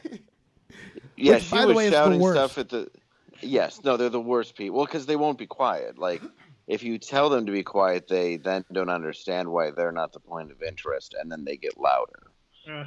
Which, 1.34 1.42
she 1.44 1.50
by 1.50 1.62
the 1.62 1.66
was 1.68 1.76
way, 1.76 1.84
is 1.86 1.90
the 1.90 1.96
shouting 1.96 2.20
worst. 2.20 2.36
stuff 2.38 2.58
at 2.58 2.68
the. 2.68 2.90
Yes, 3.40 3.80
no, 3.84 3.96
they're 3.96 4.08
the 4.08 4.20
worst 4.20 4.54
people. 4.56 4.76
Well, 4.78 4.86
because 4.86 5.06
they 5.06 5.16
won't 5.16 5.38
be 5.38 5.46
quiet. 5.46 5.98
Like 5.98 6.22
if 6.68 6.82
you 6.82 6.98
tell 6.98 7.30
them 7.30 7.46
to 7.46 7.52
be 7.52 7.62
quiet, 7.62 8.06
they 8.08 8.36
then 8.36 8.64
don't 8.70 8.90
understand 8.90 9.48
why 9.48 9.70
they're 9.70 9.90
not 9.90 10.12
the 10.12 10.20
point 10.20 10.52
of 10.52 10.62
interest, 10.62 11.16
and 11.18 11.32
then 11.32 11.44
they 11.44 11.56
get 11.56 11.80
louder. 11.80 12.30
Yeah. 12.66 12.86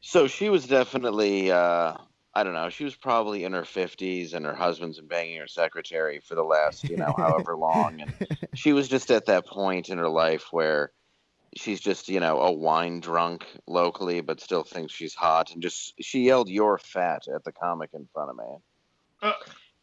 So 0.00 0.26
she 0.26 0.48
was 0.48 0.66
definitely, 0.66 1.52
uh, 1.52 1.94
I 2.34 2.42
don't 2.42 2.54
know, 2.54 2.70
she 2.70 2.84
was 2.84 2.96
probably 2.96 3.44
in 3.44 3.52
her 3.52 3.62
50s 3.62 4.32
and 4.32 4.46
her 4.46 4.54
husband's 4.54 4.96
been 4.96 5.08
banging 5.08 5.38
her 5.38 5.46
secretary 5.46 6.20
for 6.20 6.34
the 6.34 6.42
last, 6.42 6.88
you 6.88 6.96
know, 6.96 7.12
however 7.14 7.56
long. 7.58 8.00
And 8.00 8.14
she 8.54 8.72
was 8.72 8.88
just 8.88 9.10
at 9.10 9.26
that 9.26 9.46
point 9.46 9.90
in 9.90 9.98
her 9.98 10.08
life 10.08 10.46
where 10.50 10.90
she's 11.54 11.80
just, 11.80 12.08
you 12.08 12.20
know, 12.20 12.40
a 12.40 12.50
wine 12.50 13.00
drunk 13.00 13.44
locally, 13.66 14.22
but 14.22 14.40
still 14.40 14.62
thinks 14.62 14.94
she's 14.94 15.14
hot. 15.14 15.52
And 15.52 15.60
just, 15.60 15.92
she 16.00 16.20
yelled, 16.20 16.48
You're 16.48 16.78
fat 16.78 17.24
at 17.28 17.44
the 17.44 17.52
comic 17.52 17.90
in 17.92 18.08
front 18.14 18.30
of 18.30 18.36
me. 18.36 18.56
Uh. 19.20 19.32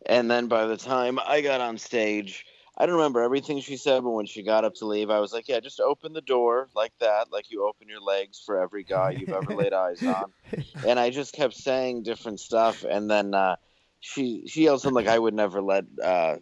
And 0.07 0.31
then 0.31 0.47
by 0.47 0.65
the 0.65 0.77
time 0.77 1.19
I 1.19 1.41
got 1.41 1.61
on 1.61 1.77
stage, 1.77 2.43
I 2.79 2.85
don't 2.85 2.95
remember 2.95 3.23
everything 3.23 3.59
she 3.59 3.75
said, 3.75 4.03
but 4.03 4.11
when 4.11 4.27
she 4.27 4.43
got 4.43 4.63
up 4.63 4.75
to 4.75 4.85
leave, 4.85 5.09
I 5.09 5.19
was 5.19 5.33
like, 5.33 5.47
"Yeah, 5.47 5.59
just 5.59 5.79
open 5.79 6.13
the 6.13 6.21
door 6.21 6.69
like 6.75 6.93
that, 6.99 7.31
like 7.31 7.49
you 7.49 7.67
open 7.67 7.87
your 7.89 8.01
legs 8.01 8.39
for 8.45 8.61
every 8.61 8.83
guy 8.83 9.11
you've 9.11 9.29
ever 9.29 9.55
laid 9.55 9.73
eyes 9.73 10.03
on." 10.03 10.31
And 10.85 10.99
I 10.99 11.09
just 11.09 11.33
kept 11.33 11.55
saying 11.55 12.03
different 12.03 12.39
stuff, 12.39 12.83
and 12.83 13.09
then 13.09 13.33
uh, 13.33 13.55
she 13.99 14.47
she 14.47 14.65
yelled 14.65 14.81
something 14.81 15.05
like, 15.05 15.13
"I 15.13 15.17
would 15.17 15.33
never 15.33 15.59
let 15.59 15.85
uh, 16.01 16.35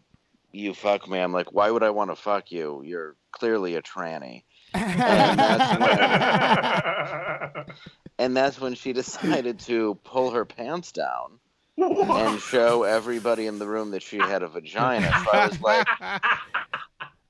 you 0.51 0.73
fuck 0.73 1.07
me." 1.07 1.19
I'm 1.19 1.31
like, 1.31 1.53
"Why 1.53 1.71
would 1.71 1.83
I 1.83 1.91
want 1.91 2.11
to 2.11 2.17
fuck 2.17 2.51
you? 2.51 2.81
You're 2.83 3.15
clearly 3.31 3.75
a 3.75 3.81
tranny." 3.81 4.43
And 4.73 5.39
that's 5.39 5.79
when, 7.55 7.75
and 8.19 8.36
that's 8.36 8.59
when 8.59 8.75
she 8.75 8.91
decided 8.91 9.59
to 9.61 9.95
pull 10.03 10.31
her 10.31 10.43
pants 10.43 10.91
down 10.91 11.39
and 11.78 12.39
show 12.51 12.84
everybody 12.84 13.47
in 13.47 13.59
the 13.59 13.67
room 13.67 13.91
that 13.91 14.03
she 14.03 14.17
had 14.17 14.43
a 14.43 14.47
vagina. 14.47 15.11
So 15.26 15.32
I 15.32 15.47
was 15.47 15.61
like, 15.61 15.88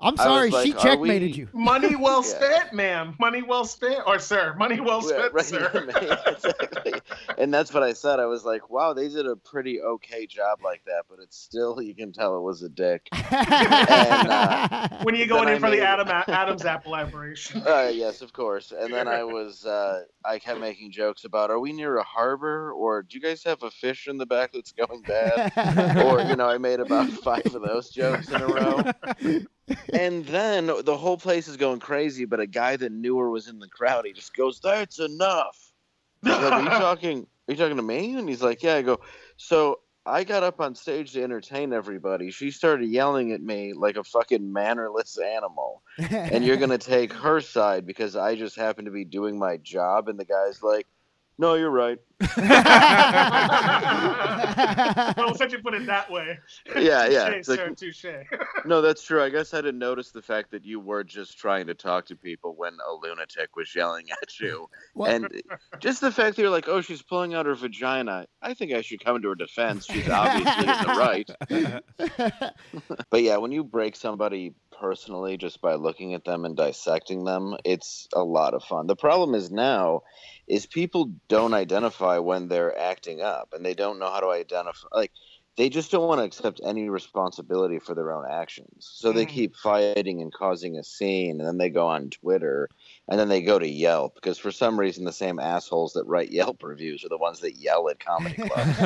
I'm 0.06 0.18
sorry, 0.18 0.50
was 0.50 0.64
she 0.64 0.74
checkmated 0.74 1.32
we- 1.32 1.38
you. 1.38 1.50
Money 1.54 1.96
well 2.00 2.24
Yeah. 2.24 2.30
spent, 2.38 2.74
ma'am. 2.74 3.16
Money 3.20 3.42
well 3.42 3.66
spent, 3.66 4.02
or 4.06 4.20
sir. 4.20 4.54
Money 4.58 4.80
well 4.80 5.02
Yeah, 5.02 5.30
spent, 5.30 5.34
right, 5.34 5.46
sir. 5.46 6.24
exactly. 6.28 6.94
And 7.38 7.54
that's 7.54 7.74
what 7.74 7.84
I 7.84 7.94
said. 7.94 8.20
I 8.20 8.26
was 8.26 8.46
like, 8.46 8.70
wow, 8.70 8.94
they 8.94 9.10
did 9.10 9.26
a 9.28 9.36
pretty 9.36 9.82
okay 9.82 10.26
job 10.28 10.60
like 10.64 10.84
that, 10.86 11.04
but 11.10 11.20
it's 11.22 11.38
still, 11.38 11.82
you 11.82 11.96
can 11.96 12.12
tell 12.14 12.38
it 12.38 12.42
was 12.42 12.62
a 12.64 12.70
dick. 12.70 13.08
uh, 13.14 14.88
when 15.04 15.16
you 15.16 15.28
going 15.28 15.48
in 15.50 15.56
I 15.56 15.60
for 15.60 15.70
the 15.70 15.82
Adam 15.82 16.08
Adam's 16.08 16.66
apple 16.66 16.94
operation. 16.94 17.64
Uh, 17.66 17.92
yes, 17.94 18.22
of 18.22 18.34
course. 18.34 18.72
And 18.78 18.94
then 18.94 19.08
I 19.08 19.24
was, 19.24 19.66
uh, 19.66 20.04
I 20.24 20.40
kept 20.40 20.60
making 20.60 20.92
jokes 20.92 21.24
about, 21.26 21.50
are 21.50 21.60
we 21.60 21.74
near 21.74 21.98
a 21.98 22.04
harbor? 22.04 22.72
Or 22.72 23.02
do 23.04 23.16
you 23.18 23.22
guys 23.22 23.44
have 23.44 23.64
a 23.64 23.72
fish 23.72 24.08
in 24.08 24.18
the 24.18 24.26
back 24.26 24.52
that's 24.54 24.72
going 24.72 25.02
bad? 25.02 25.52
or, 26.06 26.22
you 26.22 26.36
know, 26.36 26.48
I 26.48 26.58
made 26.58 26.80
about 26.80 27.10
five 27.10 27.46
of 27.46 27.62
those 27.62 27.90
jokes 27.90 28.30
in 28.30 28.42
a 28.42 28.48
row. 28.48 28.84
And 29.94 30.26
then 30.26 30.68
the 30.68 30.98
whole 30.98 31.18
place 31.18 31.48
is 31.48 31.58
going 31.58 31.80
crazy, 31.80 32.26
but 32.26 32.40
a 32.40 32.48
guy 32.48 32.76
that 32.78 32.92
knew 32.92 33.18
her 33.18 33.30
was 33.30 33.48
in 33.48 33.60
the 33.60 33.68
crowd. 33.68 34.06
He 34.06 34.14
just 34.14 34.36
goes, 34.36 34.60
"That's 34.60 35.00
enough." 35.00 35.72
Like, 36.24 36.52
are 36.52 36.62
you 36.62 36.70
talking? 36.70 37.28
Are 37.48 37.52
you 37.52 37.58
talking 37.58 37.78
to 37.78 37.84
me? 37.84 38.16
And 38.16 38.30
he's 38.30 38.42
like, 38.44 38.62
"Yeah." 38.62 38.76
I 38.76 38.82
go, 38.82 39.00
"So 39.38 39.80
I 40.06 40.24
got 40.24 40.44
up 40.44 40.62
on 40.62 40.76
stage 40.76 41.14
to 41.14 41.24
entertain 41.24 41.74
everybody. 41.74 42.30
She 42.30 42.52
started 42.52 42.90
yelling 42.90 43.32
at 43.32 43.42
me 43.42 43.74
like 43.74 43.98
a 43.98 44.04
fucking 44.04 44.54
mannerless 44.54 45.18
animal. 45.20 45.82
and 45.98 46.46
you're 46.46 46.58
going 46.58 46.70
to 46.78 46.78
take 46.78 47.12
her 47.14 47.42
side 47.42 47.88
because 47.88 48.16
I 48.16 48.36
just 48.36 48.56
happen 48.56 48.86
to 48.86 48.92
be 48.92 49.04
doing 49.04 49.40
my 49.40 49.58
job. 49.58 50.08
And 50.08 50.20
the 50.20 50.26
guy's 50.26 50.62
like, 50.62 50.86
no, 51.38 51.56
you're 51.56 51.70
right. 51.72 51.98
well, 55.18 55.36
since 55.36 55.52
you 55.52 55.60
put 55.60 55.74
it 55.74 55.86
that 55.86 56.10
way. 56.10 56.40
Yeah, 56.76 57.08
yeah, 57.08 57.26
Touche, 57.30 57.36
it's 57.38 57.48
like- 57.50 57.60
sir, 57.60 57.70
touche. 57.76 58.06
No, 58.66 58.82
that's 58.82 59.04
true. 59.04 59.22
I 59.22 59.30
guess 59.30 59.54
I 59.54 59.58
didn't 59.58 59.78
notice 59.80 60.12
the 60.12 60.22
fact 60.22 60.50
that 60.52 60.66
you 60.66 60.80
were 60.80 61.04
just 61.04 61.38
trying 61.38 61.68
to 61.68 61.74
talk 61.76 62.06
to 62.08 62.16
people 62.16 62.56
when 62.56 62.74
a 62.88 62.94
lunatic 62.94 63.56
was 63.56 63.74
yelling 63.76 64.06
at 64.12 64.40
you. 64.40 64.68
What- 64.94 65.12
And 65.12 65.42
just 65.80 66.02
the 66.02 66.12
fact 66.12 66.36
that 66.36 66.42
you're 66.42 66.52
like, 66.52 66.68
oh, 66.68 66.82
she's 66.82 67.02
pulling 67.02 67.34
out 67.34 67.46
her 67.46 67.54
vagina. 67.56 68.28
I 68.42 68.54
think 68.54 68.72
I 68.74 68.82
should 68.82 69.04
come 69.04 69.22
to 69.22 69.30
her 69.30 69.36
defense. 69.36 69.86
She's 69.86 70.10
obviously 70.10 70.64
in 70.64 70.68
the 70.68 70.96
right. 70.98 72.54
but 73.10 73.22
yeah, 73.22 73.38
when 73.38 73.52
you 73.52 73.64
break 73.64 73.96
somebody 73.96 74.54
personally 74.80 75.38
just 75.38 75.62
by 75.62 75.76
looking 75.76 76.14
at 76.14 76.26
them 76.26 76.46
and 76.46 76.56
dissecting 76.56 77.24
them, 77.26 77.56
it's 77.66 78.08
a 78.14 78.24
lot 78.24 78.54
of 78.54 78.64
fun. 78.64 78.88
The 78.88 78.96
problem 78.96 79.36
is 79.36 79.52
now 79.52 80.02
is 80.48 80.66
people 80.66 81.12
don't 81.28 81.54
identify 81.54 82.20
when 82.20 82.48
they're 82.48 82.78
acting 82.78 83.22
up 83.22 83.54
and 83.54 83.66
they 83.66 83.74
don't 83.74 84.00
know 84.00 84.12
how 84.12 84.20
to 84.20 84.30
identify 84.30 84.88
like 84.94 85.12
they 85.58 85.70
just 85.70 85.90
don't 85.90 86.08
want 86.08 86.20
to 86.20 86.26
accept 86.26 86.60
any 86.66 86.90
responsibility 86.90 87.80
for 87.80 87.96
their 87.96 88.12
own 88.12 88.26
actions. 88.30 88.90
So 88.92 89.14
they 89.14 89.26
keep 89.26 89.56
fighting 89.56 90.22
and 90.22 90.34
causing 90.34 90.78
a 90.78 90.84
scene 90.84 91.40
and 91.40 91.48
then 91.48 91.58
they 91.58 91.70
go 91.70 91.88
on 91.88 92.10
Twitter 92.10 92.70
and 93.08 93.18
then 93.18 93.30
they 93.30 93.42
go 93.42 93.58
to 93.58 93.68
Yelp 93.68 94.16
because 94.16 94.38
for 94.38 94.52
some 94.52 94.78
reason 94.78 95.06
the 95.06 95.14
same 95.14 95.40
assholes 95.40 95.94
that 95.94 96.06
write 96.08 96.30
Yelp 96.30 96.62
reviews 96.62 97.06
are 97.06 97.10
the 97.10 97.18
ones 97.18 97.40
that 97.40 97.56
yell 97.56 97.88
at 97.88 98.00
comedy 98.00 98.36
clubs. 98.36 98.78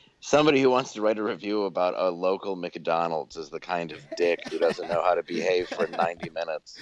Somebody 0.20 0.62
who 0.62 0.70
wants 0.70 0.94
to 0.94 1.02
write 1.02 1.18
a 1.18 1.22
review 1.22 1.64
about 1.64 1.92
a 1.98 2.08
local 2.10 2.56
McDonald's 2.56 3.36
is 3.36 3.50
the 3.50 3.60
kind 3.60 3.92
of 3.92 3.98
dick 4.16 4.40
who 4.48 4.58
doesn't 4.58 4.88
know 4.88 5.02
how 5.02 5.14
to 5.14 5.22
behave 5.22 5.68
for 5.68 5.86
90 5.86 6.30
minutes. 6.30 6.78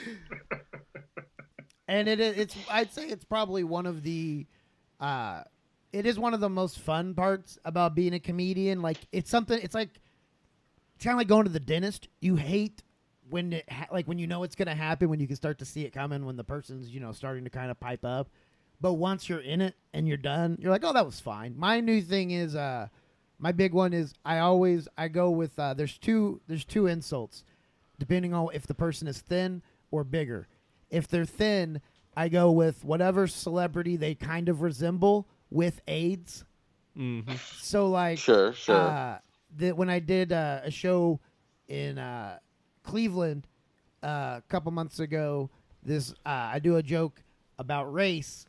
and 1.88 2.06
it 2.06 2.20
is 2.20 2.38
it's 2.38 2.56
I'd 2.70 2.92
say 2.92 3.08
it's 3.08 3.24
probably 3.24 3.64
one 3.64 3.86
of 3.86 4.04
the 4.04 4.46
uh 5.00 5.42
it 5.92 6.06
is 6.06 6.18
one 6.18 6.34
of 6.34 6.40
the 6.40 6.48
most 6.48 6.78
fun 6.78 7.14
parts 7.14 7.58
about 7.64 7.94
being 7.94 8.14
a 8.14 8.20
comedian. 8.20 8.82
Like 8.82 8.98
it's 9.12 9.30
something 9.30 9.58
it's 9.62 9.74
like 9.74 9.90
it's 10.94 11.04
kind 11.04 11.14
of 11.14 11.18
like 11.18 11.28
going 11.28 11.44
to 11.44 11.50
the 11.50 11.60
dentist. 11.60 12.08
You 12.20 12.36
hate 12.36 12.82
when 13.28 13.52
it 13.54 13.70
ha- 13.70 13.88
like 13.92 14.06
when 14.08 14.18
you 14.18 14.26
know 14.26 14.42
it's 14.42 14.54
going 14.54 14.68
to 14.68 14.74
happen 14.74 15.08
when 15.08 15.20
you 15.20 15.26
can 15.26 15.36
start 15.36 15.58
to 15.58 15.64
see 15.64 15.84
it 15.84 15.92
coming 15.92 16.24
when 16.24 16.36
the 16.36 16.44
person's 16.44 16.88
you 16.88 17.00
know 17.00 17.12
starting 17.12 17.44
to 17.44 17.50
kind 17.50 17.70
of 17.70 17.78
pipe 17.78 18.04
up. 18.04 18.30
But 18.80 18.94
once 18.94 19.28
you're 19.28 19.40
in 19.40 19.60
it 19.60 19.74
and 19.92 20.08
you're 20.08 20.16
done 20.16 20.58
you're 20.60 20.72
like 20.72 20.84
oh 20.84 20.92
that 20.92 21.06
was 21.06 21.20
fine. 21.20 21.54
My 21.56 21.80
new 21.80 22.00
thing 22.00 22.30
is 22.30 22.56
uh 22.56 22.88
my 23.38 23.52
big 23.52 23.74
one 23.74 23.92
is 23.92 24.14
i 24.24 24.38
always 24.38 24.86
i 24.96 25.08
go 25.08 25.28
with 25.30 25.58
uh 25.58 25.74
there's 25.74 25.98
two 25.98 26.40
there's 26.46 26.64
two 26.64 26.86
insults 26.86 27.42
depending 27.98 28.32
on 28.32 28.48
if 28.54 28.66
the 28.66 28.74
person 28.74 29.06
is 29.06 29.20
thin 29.20 29.62
or 29.90 30.04
bigger. 30.04 30.48
If 30.90 31.06
they're 31.08 31.24
thin, 31.24 31.80
I 32.16 32.28
go 32.28 32.50
with 32.50 32.84
whatever 32.84 33.26
celebrity 33.26 33.96
they 33.96 34.14
kind 34.14 34.48
of 34.48 34.62
resemble 34.62 35.28
with 35.52 35.80
AIDS. 35.88 36.44
Mm-hmm. 36.98 37.32
So 37.60 37.88
like 37.88 38.18
Sure, 38.18 38.52
sure. 38.52 38.76
uh, 38.76 39.18
the, 39.56 39.72
when 39.72 39.88
I 39.90 39.98
did 39.98 40.32
uh, 40.32 40.60
a 40.64 40.70
show 40.70 41.20
in 41.68 41.98
uh, 41.98 42.38
Cleveland 42.82 43.46
uh, 44.02 44.38
a 44.38 44.42
couple 44.48 44.72
months 44.72 44.98
ago, 44.98 45.50
this 45.82 46.12
uh, 46.26 46.50
I 46.54 46.58
do 46.58 46.76
a 46.76 46.82
joke 46.82 47.22
about 47.58 47.92
race, 47.92 48.46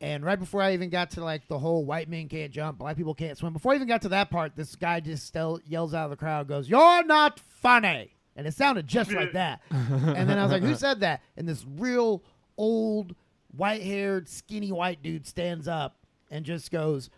and 0.00 0.24
right 0.24 0.38
before 0.38 0.60
I 0.62 0.74
even 0.74 0.90
got 0.90 1.10
to 1.12 1.24
like 1.24 1.48
the 1.48 1.58
whole 1.58 1.84
white 1.84 2.08
men 2.08 2.28
can't 2.28 2.52
jump, 2.52 2.78
black 2.78 2.96
people 2.96 3.14
can't 3.14 3.36
swim, 3.38 3.52
before 3.52 3.72
I 3.72 3.76
even 3.76 3.88
got 3.88 4.02
to 4.02 4.08
that 4.10 4.30
part, 4.30 4.56
this 4.56 4.76
guy 4.76 5.00
just 5.00 5.26
still 5.26 5.60
yells 5.66 5.94
out 5.94 6.04
of 6.04 6.10
the 6.10 6.16
crowd, 6.16 6.48
goes, 6.48 6.68
"You're 6.68 7.04
not 7.04 7.40
funny," 7.40 8.14
and 8.36 8.46
it 8.46 8.54
sounded 8.54 8.86
just 8.86 9.10
like 9.12 9.32
that. 9.34 9.60
and 9.70 10.28
then 10.28 10.38
I 10.38 10.42
was 10.42 10.52
like, 10.52 10.62
"Who 10.62 10.74
said 10.74 11.00
that?" 11.00 11.22
And 11.36 11.48
this 11.48 11.64
real 11.78 12.22
old, 12.58 13.14
white-haired, 13.56 14.28
skinny 14.28 14.72
white 14.72 15.02
dude 15.02 15.26
stands 15.26 15.66
up 15.68 15.96
and 16.30 16.44
just 16.44 16.70
goes. 16.70 17.10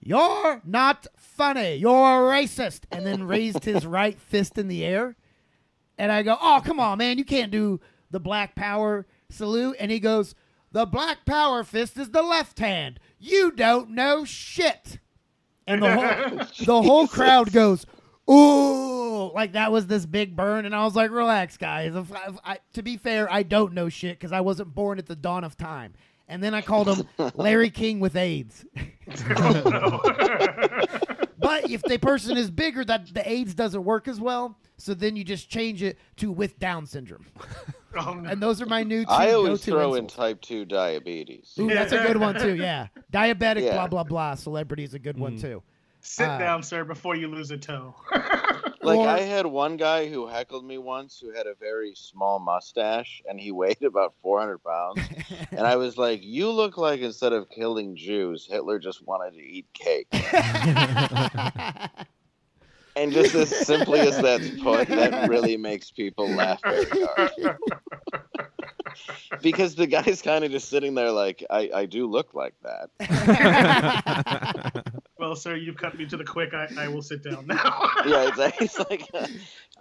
You're 0.00 0.62
not 0.64 1.06
funny. 1.16 1.74
You're 1.76 1.90
a 1.90 2.32
racist. 2.32 2.82
And 2.90 3.06
then 3.06 3.24
raised 3.24 3.64
his 3.64 3.86
right 3.86 4.18
fist 4.18 4.58
in 4.58 4.68
the 4.68 4.84
air. 4.84 5.16
And 5.96 6.12
I 6.12 6.22
go, 6.22 6.36
Oh, 6.40 6.60
come 6.64 6.80
on, 6.80 6.98
man. 6.98 7.18
You 7.18 7.24
can't 7.24 7.50
do 7.50 7.80
the 8.10 8.20
Black 8.20 8.54
Power 8.54 9.06
salute. 9.30 9.76
And 9.80 9.90
he 9.90 9.98
goes, 9.98 10.34
The 10.72 10.86
Black 10.86 11.26
Power 11.26 11.64
fist 11.64 11.98
is 11.98 12.10
the 12.10 12.22
left 12.22 12.58
hand. 12.58 13.00
You 13.18 13.50
don't 13.50 13.90
know 13.90 14.24
shit. 14.24 14.98
And 15.66 15.82
the 15.82 15.94
whole, 15.94 16.38
the 16.64 16.82
whole 16.82 17.08
crowd 17.08 17.52
goes, 17.52 17.84
Ooh, 18.30 19.32
like 19.34 19.52
that 19.52 19.72
was 19.72 19.86
this 19.86 20.06
big 20.06 20.36
burn. 20.36 20.64
And 20.64 20.74
I 20.74 20.84
was 20.84 20.94
like, 20.94 21.10
Relax, 21.10 21.56
guys. 21.56 21.94
I, 22.44 22.58
to 22.74 22.82
be 22.82 22.96
fair, 22.96 23.30
I 23.32 23.42
don't 23.42 23.72
know 23.72 23.88
shit 23.88 24.18
because 24.18 24.32
I 24.32 24.40
wasn't 24.40 24.74
born 24.74 24.98
at 24.98 25.06
the 25.06 25.16
dawn 25.16 25.44
of 25.44 25.56
time. 25.56 25.94
And 26.28 26.42
then 26.42 26.54
I 26.54 26.60
called 26.60 26.88
him 26.88 27.08
Larry 27.34 27.70
King 27.70 28.00
with 28.00 28.16
AIDS. 28.16 28.64
But 31.40 31.70
if 31.70 31.82
the 31.82 31.98
person 31.98 32.36
is 32.36 32.50
bigger, 32.50 32.84
that 32.84 33.14
the 33.14 33.28
AIDS 33.28 33.54
doesn't 33.54 33.84
work 33.84 34.08
as 34.08 34.20
well. 34.20 34.58
So 34.76 34.92
then 34.92 35.16
you 35.16 35.24
just 35.24 35.48
change 35.48 35.82
it 35.82 35.98
to 36.16 36.30
with 36.30 36.58
Down 36.58 36.86
syndrome. 36.86 37.26
Oh, 37.96 38.12
no. 38.12 38.28
And 38.28 38.42
those 38.42 38.60
are 38.60 38.66
my 38.66 38.82
new 38.82 39.04
two 39.04 39.10
I 39.10 39.32
always 39.32 39.64
go-to 39.64 39.70
throw 39.70 39.94
in 39.94 40.06
type 40.06 40.42
2 40.42 40.66
diabetes. 40.66 41.54
Ooh, 41.58 41.68
that's 41.68 41.92
a 41.92 41.98
good 41.98 42.18
one 42.18 42.38
too. 42.38 42.54
Yeah, 42.54 42.88
diabetic, 43.10 43.62
Yeah. 43.62 43.72
blah 43.72 43.86
blah 43.86 44.04
blah. 44.04 44.34
Celebrity 44.34 44.84
is 44.84 44.92
a 44.92 44.98
good 44.98 45.18
one 45.18 45.36
mm. 45.36 45.40
too. 45.40 45.62
Sit 46.00 46.28
uh, 46.28 46.38
down, 46.38 46.62
sir, 46.62 46.84
before 46.84 47.16
you 47.16 47.28
lose 47.28 47.50
a 47.50 47.58
toe. 47.58 47.94
Like 48.80 48.98
Or- 49.00 49.08
I 49.08 49.20
had 49.20 49.44
one 49.44 49.76
guy 49.76 50.08
who 50.08 50.28
heckled 50.28 50.64
me 50.64 50.78
once 50.78 51.18
who 51.20 51.32
had 51.32 51.46
a 51.46 51.54
very 51.54 51.94
small 51.96 52.38
mustache 52.38 53.22
and 53.28 53.40
he 53.40 53.50
weighed 53.58 53.82
about 53.82 54.14
400 54.22 54.58
pounds. 54.58 55.00
and 55.50 55.66
I 55.66 55.76
was 55.76 55.98
like, 55.98 56.22
"You 56.22 56.50
look 56.50 56.78
like 56.78 57.00
instead 57.00 57.32
of 57.32 57.50
killing 57.50 57.96
Jews, 57.96 58.46
Hitler 58.48 58.78
just 58.78 59.04
wanted 59.06 59.34
to 59.34 59.42
eat 59.42 59.66
cake." 59.74 60.06
and 62.96 63.12
just 63.12 63.34
as 63.34 63.66
simply 63.66 64.00
as 64.00 64.16
that's 64.22 64.48
put, 64.62 64.88
that 64.88 65.28
really 65.28 65.56
makes 65.56 65.90
people 65.90 66.28
laugh 66.28 66.60
very 66.62 66.86
hard. 66.88 67.58
because 69.42 69.74
the 69.74 69.86
guy's 69.86 70.22
kind 70.22 70.44
of 70.44 70.50
just 70.50 70.68
sitting 70.68 70.94
there 70.94 71.10
like, 71.10 71.44
I, 71.50 71.70
I 71.74 71.86
do 71.86 72.06
look 72.06 72.34
like 72.34 72.54
that. 72.62 72.90
well, 75.18 75.36
sir, 75.36 75.56
you've 75.56 75.76
cut 75.76 75.96
me 75.98 76.06
to 76.06 76.16
the 76.16 76.24
quick. 76.24 76.54
I, 76.54 76.68
I 76.78 76.88
will 76.88 77.02
sit 77.02 77.22
down 77.22 77.46
now. 77.46 77.90
yeah, 78.06 78.30
it's, 78.36 78.60
it's 78.60 78.78
like 78.78 79.08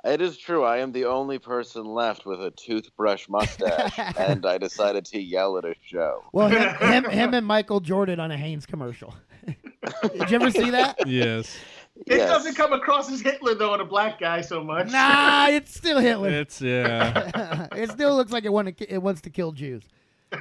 it 0.06 0.22
is 0.22 0.38
true. 0.38 0.64
I 0.64 0.78
am 0.78 0.92
the 0.92 1.06
only 1.06 1.40
person 1.40 1.86
left 1.86 2.26
with 2.26 2.42
a 2.42 2.52
toothbrush 2.52 3.28
mustache, 3.30 3.98
and 4.18 4.46
I 4.46 4.58
decided 4.58 5.06
to 5.06 5.20
yell 5.20 5.58
at 5.58 5.66
a 5.66 5.76
show. 5.86 6.24
well, 6.32 6.50
him, 6.50 6.76
him, 6.76 7.10
him 7.10 7.34
and 7.34 7.46
Michael 7.46 7.80
Jordan 7.80 8.20
on 8.20 8.32
a 8.32 8.38
Hanes 8.38 8.66
commercial. 8.66 9.14
Did 9.46 10.30
you 10.30 10.36
ever 10.36 10.52
see 10.52 10.70
that? 10.72 11.08
Yes, 11.08 11.58
It 12.06 12.18
Yes. 12.18 12.30
doesn't 12.30 12.56
come 12.56 12.74
across 12.74 13.12
as 13.12 13.22
Hitler 13.22 13.56
though, 13.56 13.74
and 13.74 13.82
a 13.82 13.86
black 13.86 14.20
guy 14.20 14.42
so 14.42 14.64
much. 14.64 14.92
Nah, 14.92 15.48
it's 15.50 15.74
still 15.76 16.00
Hitler. 16.00 16.30
it's 16.30 16.62
yeah. 16.62 17.68
it 17.76 17.90
still 17.92 18.16
looks 18.16 18.32
like 18.32 18.46
it, 18.46 18.54
want 18.54 18.78
to, 18.78 18.94
it 18.94 19.02
wants 19.02 19.22
to 19.22 19.30
kill 19.30 19.52
Jews. 19.52 19.84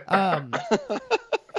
Um, 0.09 0.53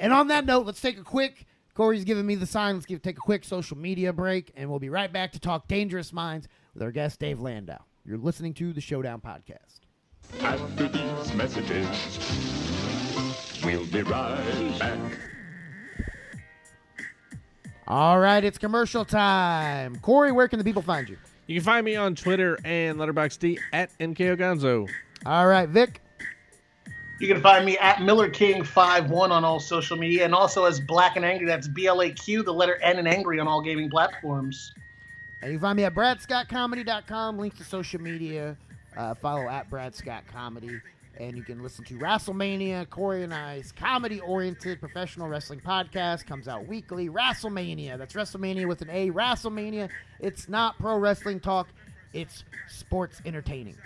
and 0.02 0.14
on 0.14 0.28
that 0.28 0.45
note, 0.45 0.66
let's 0.66 0.82
take 0.82 0.98
a 1.00 1.04
quick. 1.04 1.45
Corey's 1.74 2.04
giving 2.06 2.26
me 2.26 2.36
the 2.36 2.45
sign. 2.48 2.76
Let's 2.76 2.86
give, 2.86 3.02
take 3.02 3.18
a 3.18 3.22
quick 3.22 3.43
social 3.45 3.78
media 3.78 4.12
break, 4.12 4.52
and 4.56 4.70
we'll 4.70 4.80
be 4.80 4.89
right 4.89 5.12
back 5.12 5.32
to 5.34 5.39
talk 5.39 5.68
Dangerous 5.68 6.12
Minds 6.12 6.48
with 6.74 6.82
our 6.84 6.91
guest 6.91 7.20
Dave 7.20 7.39
Landau. 7.39 7.78
You're 8.06 8.18
listening 8.18 8.54
to 8.56 8.74
the 8.74 8.82
Showdown 8.82 9.22
Podcast. 9.22 9.82
After 10.41 10.88
these 10.88 11.34
messages, 11.36 11.88
we'll 13.64 13.86
be 13.86 14.02
right 14.02 14.80
back. 14.80 15.00
All 17.88 18.20
right, 18.20 18.44
it's 18.44 18.58
commercial 18.58 19.06
time. 19.06 19.96
Corey, 19.98 20.34
where 20.34 20.50
can 20.50 20.60
the 20.60 20.66
people 20.66 20.82
find 20.82 21.08
you? 21.08 21.18
You 21.46 21.56
can 21.56 21.64
find 21.64 21.86
me 21.86 21.96
on 21.96 22.16
Twitter 22.16 22.60
and 22.66 22.98
Letterboxd 22.98 23.58
at 23.72 23.98
NKOGonzo. 24.00 24.90
All 25.26 25.48
right, 25.48 25.70
Vic. 25.70 26.02
You 27.22 27.28
can 27.28 27.42
find 27.42 27.66
me 27.66 27.78
at 27.78 28.02
Miller 28.02 28.30
King 28.30 28.64
51 28.64 29.32
on 29.32 29.46
all 29.46 29.60
social 29.62 29.98
media, 29.98 30.26
and 30.26 30.36
also 30.36 30.66
as 30.66 30.82
Black 30.82 31.16
and 31.16 31.24
Angry. 31.24 31.48
That's 31.48 31.68
B 31.68 31.88
L 31.88 32.02
A 32.02 32.12
Q, 32.12 32.44
the 32.44 32.54
letter 32.54 32.76
N 32.82 33.00
and 33.00 33.08
Angry 33.08 33.40
on 33.40 33.48
all 33.48 33.62
gaming 33.62 33.90
platforms. 33.90 34.74
And 35.42 35.52
you 35.52 35.58
can 35.58 35.62
find 35.62 35.78
me 35.78 35.86
at 35.86 35.96
bradscottcomedy.com. 35.96 37.40
Links 37.40 37.58
to 37.60 37.64
social 37.64 38.02
media. 38.02 38.58
Uh, 38.98 39.14
follow 39.16 39.48
at 39.48 39.70
Brad 39.70 39.96
Scott 39.96 40.24
Comedy. 40.32 40.82
And 41.20 41.36
you 41.36 41.43
can 41.43 41.63
listen 41.63 41.84
to 41.86 41.95
WrestleMania, 41.95 42.89
Corey 42.89 43.24
and 43.24 43.34
I's 43.34 43.72
comedy 43.72 44.20
oriented 44.20 44.80
professional 44.80 45.28
wrestling 45.28 45.59
podcast. 45.59 46.28
Comes 46.28 46.47
out 46.47 46.68
weekly. 46.68 47.09
WrestleMania. 47.09 47.97
That's 47.97 48.13
WrestleMania 48.13 48.68
with 48.68 48.82
an 48.84 48.89
A. 48.91 49.09
WrestleMania. 49.09 49.89
It's 50.20 50.47
not 50.47 50.78
pro 50.78 50.97
wrestling 50.97 51.39
talk, 51.39 51.70
it's 52.13 52.43
sports 52.68 53.20
entertaining. 53.26 53.78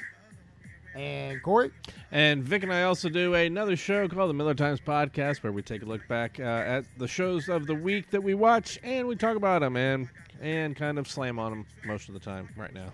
And 0.93 1.41
Corey? 1.41 1.71
And 2.11 2.43
Vic 2.43 2.63
and 2.63 2.73
I 2.73 2.84
also 2.84 3.07
do 3.07 3.34
another 3.34 3.77
show 3.77 4.09
called 4.09 4.29
the 4.29 4.34
Miller 4.34 4.53
Times 4.53 4.82
Podcast, 4.82 5.41
where 5.41 5.53
we 5.53 5.61
take 5.61 5.84
a 5.84 5.86
look 5.86 6.05
back 6.09 6.38
uh, 6.38 6.43
at 6.43 6.84
the 6.97 7.07
shows 7.07 7.47
of 7.47 7.65
the 7.65 7.75
week 7.75 8.09
that 8.11 8.21
we 8.21 8.34
watch, 8.34 8.77
and 8.84 9.07
we 9.07 9.15
talk 9.15 9.38
about 9.38 9.61
them 9.61 9.77
and 9.77 10.09
and 10.41 10.75
kind 10.75 10.99
of 10.99 11.07
slam 11.07 11.39
on 11.39 11.51
them 11.51 11.65
most 11.86 12.09
of 12.09 12.13
the 12.13 12.19
time. 12.19 12.49
Right 12.57 12.73
now, 12.73 12.91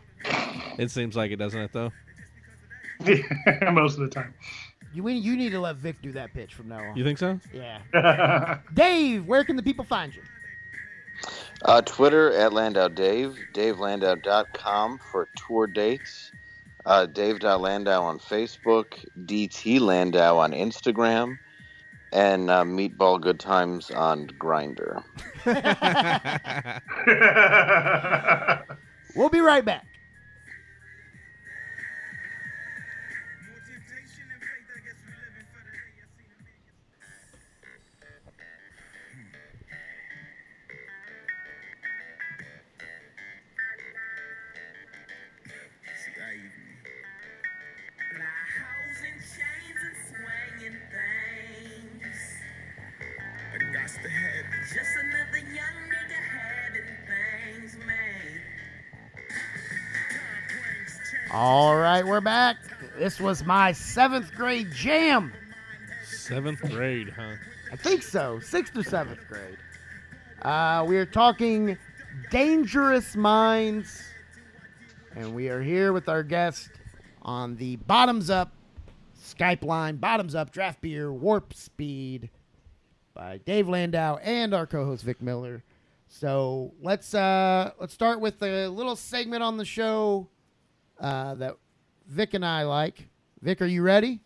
it 0.77 0.91
seems 0.91 1.15
like 1.15 1.31
it, 1.31 1.37
doesn't 1.37 1.59
it? 1.59 1.71
Though. 1.73 1.91
Most 3.71 3.93
of 3.93 4.01
the 4.01 4.09
time. 4.09 4.33
You 4.93 5.07
you 5.07 5.37
need 5.37 5.51
to 5.51 5.59
let 5.59 5.75
Vic 5.75 6.01
do 6.01 6.11
that 6.13 6.33
pitch 6.33 6.53
from 6.53 6.69
now 6.69 6.79
on. 6.79 6.97
You 6.97 7.03
think 7.03 7.17
so? 7.17 7.39
Yeah. 7.53 8.59
Dave, 8.73 9.25
where 9.25 9.43
can 9.43 9.55
the 9.55 9.63
people 9.63 9.85
find 9.85 10.15
you? 10.15 10.21
Uh, 11.63 11.81
Twitter 11.81 12.31
at 12.33 12.53
Landau 12.53 12.87
Dave, 12.87 13.37
DaveLandau.com 13.53 14.99
for 15.11 15.27
tour 15.35 15.67
dates, 15.67 16.31
uh, 16.85 17.07
Dave.Landau 17.07 18.03
on 18.03 18.19
Facebook, 18.19 18.85
DT 19.25 19.79
Landau 19.79 20.37
on 20.37 20.51
Instagram, 20.51 21.37
and 22.13 22.51
uh, 22.51 22.63
Meatball 22.63 23.19
Good 23.19 23.39
Times 23.39 23.89
on 23.91 24.27
Grindr. 24.39 25.03
We'll 29.15 29.29
be 29.29 29.39
right 29.39 29.65
back. 29.65 29.87
All 61.39 61.77
right, 61.77 62.03
we're 62.03 62.19
back. 62.19 62.57
This 62.97 63.19
was 63.19 63.45
my 63.45 63.71
seventh 63.71 64.33
grade 64.33 64.71
jam. 64.71 65.31
Seventh 66.03 66.59
grade, 66.61 67.13
huh? 67.15 67.35
I 67.71 67.75
think 67.75 68.01
so. 68.01 68.39
Sixth 68.39 68.75
or 68.75 68.81
seventh 68.81 69.19
grade. 69.29 69.59
Uh, 70.41 70.83
we 70.87 70.97
are 70.97 71.05
talking 71.05 71.77
Dangerous 72.31 73.15
Minds. 73.15 74.01
And 75.15 75.35
we 75.35 75.49
are 75.49 75.61
here 75.61 75.93
with 75.93 76.09
our 76.09 76.23
guest 76.23 76.71
on 77.21 77.55
the 77.57 77.75
Bottoms 77.75 78.31
Up 78.31 78.51
Skype 79.23 79.63
line, 79.63 79.97
Bottoms 79.97 80.33
Up 80.33 80.51
Draft 80.51 80.81
Beer 80.81 81.13
Warp 81.13 81.53
Speed 81.53 82.31
by 83.13 83.37
Dave 83.45 83.69
Landau 83.69 84.15
and 84.23 84.55
our 84.55 84.65
co-host 84.65 85.03
Vic 85.03 85.21
Miller. 85.21 85.63
So 86.07 86.73
let's 86.81 87.13
uh, 87.13 87.73
let's 87.79 87.93
start 87.93 88.21
with 88.21 88.41
a 88.41 88.69
little 88.69 88.95
segment 88.95 89.43
on 89.43 89.57
the 89.57 89.65
show 89.65 90.29
uh, 90.99 91.35
that 91.35 91.55
Vic 92.07 92.33
and 92.33 92.45
I 92.45 92.63
like. 92.63 93.07
Vic, 93.41 93.61
are 93.61 93.65
you 93.65 93.81
ready? 93.81 94.21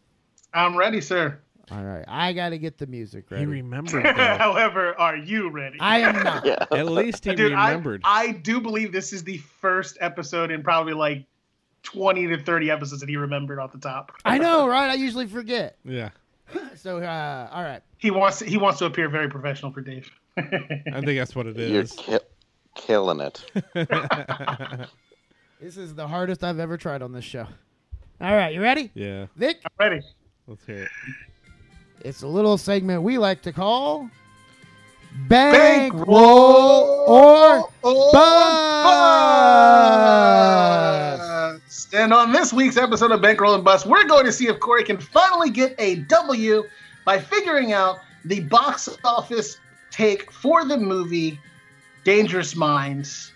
I'm 0.53 0.75
ready, 0.77 1.01
sir. 1.01 1.39
All 1.71 1.83
right, 1.83 2.03
I 2.07 2.33
got 2.33 2.49
to 2.49 2.57
get 2.57 2.77
the 2.77 2.87
music 2.87 3.25
He 3.29 3.35
ready. 3.35 3.45
remembered. 3.45 4.03
though. 4.17 4.37
However, 4.37 4.93
are 4.99 5.15
you 5.15 5.49
ready? 5.49 5.77
I 5.79 5.99
am 5.99 6.21
not. 6.23 6.45
At 6.73 6.87
least 6.87 7.23
he 7.23 7.33
Dude, 7.33 7.53
I, 7.53 7.69
remembered. 7.69 8.01
I 8.03 8.31
do 8.31 8.59
believe 8.59 8.91
this 8.91 9.13
is 9.13 9.23
the 9.23 9.37
first 9.37 9.97
episode 10.01 10.51
in 10.51 10.63
probably 10.63 10.93
like 10.93 11.25
20 11.83 12.27
to 12.27 12.43
30 12.43 12.71
episodes 12.71 12.99
that 12.99 13.07
he 13.09 13.15
remembered 13.15 13.57
off 13.57 13.71
the 13.71 13.77
top. 13.79 14.11
I 14.25 14.37
know, 14.37 14.67
right? 14.67 14.89
I 14.89 14.95
usually 14.95 15.27
forget. 15.27 15.77
yeah, 15.85 16.09
So, 16.75 16.97
uh, 16.97 17.49
all 17.51 17.63
right. 17.63 17.81
He 17.99 18.11
wants 18.11 18.39
to, 18.39 18.45
he 18.45 18.57
wants 18.57 18.79
to 18.79 18.85
appear 18.85 19.07
very 19.07 19.29
professional 19.29 19.71
for 19.71 19.79
Dave. 19.81 20.09
I 20.37 20.43
think 20.43 21.17
that's 21.19 21.35
what 21.35 21.47
it 21.47 21.57
is. 21.57 21.71
You're 22.07 22.19
ki- 22.19 22.25
killing 22.75 23.21
it. 23.21 23.45
This 25.61 25.77
is 25.77 25.93
the 25.93 26.07
hardest 26.07 26.43
I've 26.43 26.57
ever 26.57 26.75
tried 26.75 27.03
on 27.03 27.11
this 27.11 27.23
show. 27.23 27.45
All 28.19 28.35
right, 28.35 28.51
you 28.51 28.63
ready? 28.63 28.89
yeah, 28.95 29.27
Vic, 29.35 29.59
I'm 29.63 29.71
ready. 29.77 30.01
let's 30.47 30.65
hear 30.65 30.83
it. 30.83 30.89
it's 32.03 32.23
a 32.23 32.27
little 32.27 32.57
segment 32.57 33.03
we 33.03 33.19
like 33.19 33.43
to 33.43 33.53
call 33.53 34.09
Bankroll 35.27 36.09
or 37.07 37.69
Bust. 37.83 38.33
And 41.93 42.11
on 42.11 42.31
this 42.31 42.51
week's 42.51 42.77
episode 42.77 43.11
of 43.11 43.21
Bankroll 43.21 43.53
and 43.53 43.63
Bust, 43.63 43.85
we're 43.85 44.07
going 44.07 44.25
to 44.25 44.31
see 44.31 44.47
if 44.47 44.59
Corey 44.59 44.83
can 44.83 44.97
finally 44.97 45.51
get 45.51 45.75
a 45.77 45.97
W 45.97 46.63
by 47.05 47.19
figuring 47.19 47.71
out 47.71 47.99
the 48.25 48.39
box 48.39 48.89
office 49.03 49.59
take 49.91 50.31
for 50.31 50.65
the 50.65 50.77
movie 50.77 51.39
Dangerous 52.03 52.55
Minds. 52.55 53.30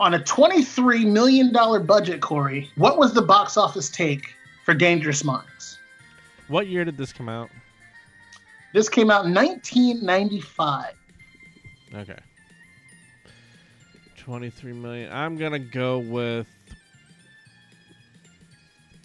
On 0.00 0.14
a 0.14 0.18
$23 0.18 1.04
million 1.04 1.52
budget, 1.52 2.22
Corey, 2.22 2.70
what 2.76 2.96
was 2.96 3.12
the 3.12 3.20
box 3.20 3.58
office 3.58 3.90
take 3.90 4.34
for 4.64 4.72
Dangerous 4.72 5.22
Minds? 5.24 5.78
What 6.48 6.68
year 6.68 6.86
did 6.86 6.96
this 6.96 7.12
come 7.12 7.28
out? 7.28 7.50
This 8.72 8.88
came 8.88 9.10
out 9.10 9.26
in 9.26 9.34
1995. 9.34 10.94
Okay. 11.94 12.18
23 14.16 14.72
million. 14.72 15.12
I'm 15.12 15.36
going 15.36 15.52
to 15.52 15.58
go 15.58 15.98
with 15.98 16.46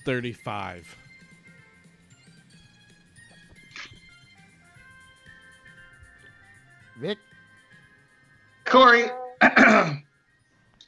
35. 0.06 0.96
Vic, 7.02 7.18
Corey, 8.64 9.10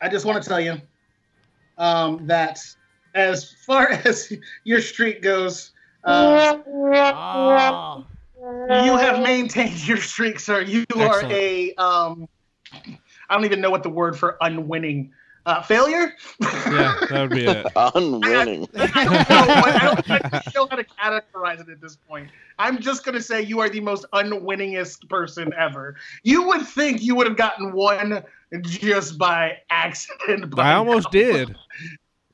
I 0.02 0.10
just 0.10 0.26
want 0.26 0.42
to 0.42 0.48
tell 0.48 0.60
you 0.60 0.82
um, 1.78 2.28
that 2.28 2.60
as 3.16 3.52
far 3.66 3.90
as 4.06 4.32
your 4.64 4.82
streak 4.82 5.22
goes, 5.22 5.72
uh, 6.04 6.58
oh, 6.68 8.06
you 8.40 8.98
have 8.98 9.22
maintained 9.22 9.88
your 9.88 9.98
streak, 9.98 10.40
sir. 10.40 10.62
You 10.62 10.86
are 10.96 11.22
Excellent. 11.22 11.34
a 11.34 11.74
um, 11.76 12.30
I 13.30 13.36
don't 13.36 13.46
even 13.46 13.62
know 13.62 13.72
what 13.72 13.84
the 13.84 13.90
word 13.90 14.18
for 14.18 14.38
unwinning 14.42 15.12
uh, 15.48 15.62
failure. 15.62 16.14
Yeah, 16.42 16.96
that 17.10 17.22
would 17.22 17.30
be 17.32 17.46
it. 17.46 17.66
Unwinning. 17.96 18.68
I 18.76 19.06
don't 19.06 19.14
know. 19.14 19.26
I 19.30 19.80
don't, 19.82 20.12
I 20.12 20.42
don't 20.54 20.56
know 20.56 20.68
how 20.70 20.76
to 20.76 20.84
categorize 20.84 21.62
it 21.62 21.70
at 21.70 21.80
this 21.80 21.96
point. 21.96 22.30
I'm 22.60 22.80
just 22.80 23.06
gonna 23.06 23.22
say 23.22 23.42
you 23.42 23.62
are 23.62 23.70
the 23.70 23.80
most 23.80 24.06
unwinningest 24.14 25.08
person 25.08 25.54
ever. 25.58 25.96
You 26.24 26.44
would 26.48 26.68
think 26.68 27.02
you 27.02 27.16
would 27.16 27.28
have 27.28 27.38
gotten 27.38 27.72
one 27.72 28.24
just 28.62 29.18
by 29.18 29.58
accident. 29.70 30.54
by 30.54 30.72
I 30.72 30.74
almost 30.76 31.06
now. 31.06 31.12
did. 31.12 31.56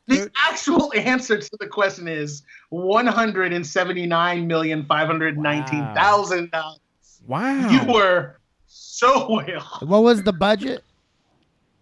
The 0.07 0.29
actual 0.35 0.91
answer 0.95 1.37
to 1.37 1.57
the 1.59 1.67
question 1.67 2.07
is 2.07 2.41
one 2.69 3.05
hundred 3.05 3.53
and 3.53 3.65
seventy 3.65 4.07
nine 4.07 4.47
million 4.47 4.85
five 4.87 5.05
hundred 5.05 5.37
nineteen 5.37 5.83
thousand 5.93 6.49
dollars. 6.49 6.79
Wow. 7.27 7.69
You 7.69 7.93
were 7.93 8.39
so 8.65 9.31
way 9.35 9.53
off. 9.55 9.83
what 9.83 10.01
was 10.01 10.23
the 10.23 10.33
budget? 10.33 10.83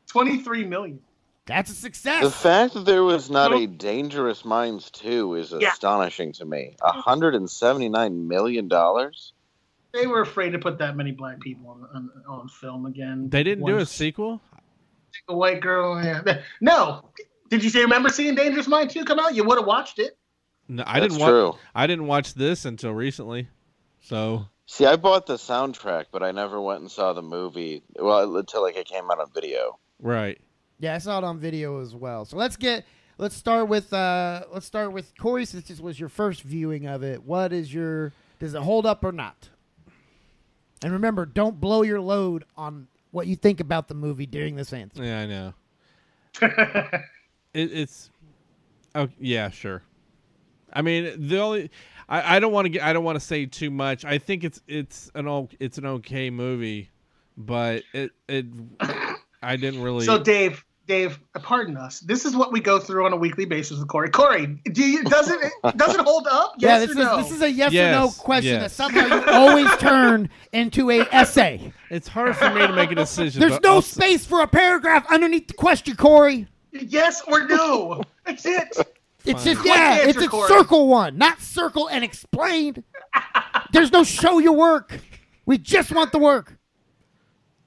Twenty 0.08 0.42
three 0.42 0.66
million. 0.66 1.00
That's 1.46 1.72
a 1.72 1.74
success. 1.74 2.24
The 2.24 2.30
fact 2.32 2.76
that 2.76 2.86
there 2.86 3.04
was 3.04 3.30
not 3.30 3.52
a 3.54 3.66
Dangerous 3.68 4.46
Minds 4.46 4.92
2 4.92 5.36
is 5.36 5.54
Yeah. 5.60 5.72
astonishing 5.72 6.34
to 6.34 6.46
me. 6.46 6.76
$179 6.82 8.28
million? 8.28 8.70
They 9.94 10.08
were 10.08 10.22
afraid 10.22 10.52
to 10.52 10.60
put 10.60 10.78
that 10.78 10.96
many 10.96 11.12
black 11.12 11.39
people 11.42 11.70
on 11.72 11.88
on, 11.94 12.10
on 12.28 12.48
film 12.48 12.86
again. 12.86 13.30
They 13.30 13.44
didn't 13.44 13.66
do 13.66 13.78
a 13.78 13.86
sequel? 13.86 14.39
A 15.28 15.36
white 15.36 15.60
girl. 15.62 16.02
Yeah. 16.02 16.42
No. 16.62 17.10
Did 17.50 17.64
you 17.64 17.70
say 17.70 17.82
remember 17.82 18.08
seeing 18.10 18.36
Dangerous 18.36 18.68
Mind 18.68 18.89
2 18.92 19.04
come 19.04 19.20
out? 19.20 19.36
You 19.36 19.44
would 19.44 19.58
have 19.58 19.68
watched 19.68 20.00
it. 20.00 20.18
No, 20.70 20.84
I 20.88 21.02
That's 21.02 21.14
didn't 21.16 21.22
watch. 21.22 21.30
true. 21.30 21.56
I 21.76 21.88
didn't 21.88 22.08
watch 22.08 22.34
this 22.36 22.64
until 22.64 22.94
recently. 22.94 23.50
So 24.00 24.46
See, 24.68 24.86
I 24.86 24.96
bought 24.96 25.26
the 25.26 25.36
soundtrack, 25.36 26.06
but 26.14 26.24
I 26.24 26.32
never 26.32 26.62
went 26.62 26.80
and 26.80 26.89
saw 26.89 27.12
the 27.12 27.22
movie. 27.22 27.84
Well, 28.00 28.38
until 28.38 28.62
like 28.62 28.78
it 28.78 28.88
came 28.88 29.12
out 29.12 29.20
on 29.20 29.30
video. 29.34 29.80
right. 30.00 30.39
Yeah, 30.82 30.96
I 30.96 30.98
saw 30.98 31.20
it 31.20 31.24
on 31.24 31.40
video 31.40 31.80
as 31.80 31.94
well. 31.94 32.26
So 32.26 32.38
let's 32.38 32.58
get 32.58 32.86
let's 33.20 33.36
start 33.36 33.68
with 33.68 33.94
uh 33.94 34.46
let's 34.52 34.66
start 34.66 34.92
with 34.92 35.16
Corey 35.18 35.46
since 35.46 35.68
this 35.68 35.80
was 35.80 36.00
your 36.00 36.10
first 36.10 36.42
viewing 36.42 36.88
of 36.88 37.04
it. 37.04 37.24
What 37.24 37.54
is 37.54 37.72
your 37.72 38.12
does 38.40 38.56
it 38.56 38.62
hold 38.62 38.88
up 38.88 39.06
or 39.06 39.12
not? 39.12 39.50
And 40.84 40.92
remember, 40.92 41.28
don't 41.28 41.62
blow 41.62 41.84
your 41.84 42.02
load 42.02 42.46
on 42.58 42.88
what 43.12 43.28
you 43.28 43.36
think 43.36 43.60
about 43.60 43.88
the 43.88 43.94
movie 43.94 44.26
during 44.26 44.56
this 44.56 44.74
answer. 44.74 45.04
Yeah, 45.04 45.20
I 45.20 45.26
know. 45.28 45.54
it, 47.54 47.72
it's. 47.72 48.10
Oh 48.96 49.08
yeah, 49.20 49.52
sure. 49.52 49.84
I 50.74 50.82
mean, 50.82 51.28
the 51.28 51.40
only 51.40 51.70
I, 52.10 52.38
I 52.38 52.40
don't 52.40 52.52
want 52.52 52.66
to 52.66 52.70
get 52.70 52.82
I 52.82 52.92
don't 52.92 53.04
want 53.04 53.18
to 53.18 53.26
say 53.26 53.46
too 53.46 53.70
much. 53.70 54.04
I 54.04 54.18
think 54.18 54.44
it's 54.44 54.60
it's 54.68 55.12
an 55.14 55.28
o- 55.28 55.50
it's 55.60 55.78
an 55.78 55.86
okay 55.86 56.32
movie, 56.32 56.90
but 57.38 57.84
it 57.94 58.14
it 58.28 58.48
I 59.44 59.56
didn't 59.58 59.84
really. 59.84 60.06
So 60.06 60.18
Dave, 60.18 60.66
Dave, 60.88 61.20
pardon 61.36 61.78
us. 61.78 62.00
This 62.02 62.26
is 62.26 62.36
what 62.36 62.52
we 62.52 62.60
go 62.60 62.80
through 62.80 63.06
on 63.06 63.14
a 63.14 63.16
weekly 63.16 63.46
basis 63.46 63.80
with 63.80 63.88
Corey. 63.88 64.10
Corey, 64.10 64.60
do 64.74 64.84
you, 64.84 65.04
does 65.04 65.30
it 65.30 65.40
does 65.78 65.96
it 65.96 66.02
hold 66.02 66.28
up? 66.30 66.56
yeah, 66.58 66.80
Yes 66.80 66.88
this 66.88 66.98
or 66.98 67.00
is 67.00 67.06
no? 67.06 67.18
this 67.18 67.32
is 67.32 67.42
a 67.42 67.52
yes, 67.52 67.74
or 67.74 67.92
no 67.92 68.10
question 68.10 68.54
yes. 68.54 68.62
that 68.64 68.72
somehow 68.72 69.06
you 69.16 69.24
always 69.32 69.70
turn 69.78 70.30
into 70.54 70.90
a 70.90 71.02
essay. 71.12 71.72
It's 71.90 72.08
hard 72.08 72.36
for 72.36 72.50
me 72.50 72.66
to 72.68 72.74
make 72.74 72.92
a 72.92 72.96
decision. 72.96 73.40
There's 73.40 73.60
no 73.62 73.76
I'll- 73.76 73.82
space 73.82 74.26
for 74.26 74.42
a 74.42 74.48
paragraph 74.48 75.06
underneath 75.10 75.48
the 75.48 75.54
question, 75.54 75.96
Corey. 75.96 76.48
yes 76.72 77.22
or 77.28 77.46
no. 77.48 78.02
That's 78.26 78.46
it. 78.46 78.68
It's 79.24 79.44
Fine. 79.44 79.54
just 79.54 79.66
yeah, 79.66 79.98
Quick 80.04 80.16
it's 80.16 80.26
a 80.26 80.28
Corey. 80.30 80.48
circle 80.48 80.88
one, 80.88 81.18
not 81.18 81.40
circle 81.42 81.88
and 81.90 82.04
explain. 82.04 82.84
There's 83.72 83.92
no 83.92 84.04
show 84.04 84.40
your 84.40 84.54
work. 84.54 85.00
We 85.46 85.58
just 85.60 85.92
want 85.92 86.12
the 86.12 86.18
work. 86.20 86.58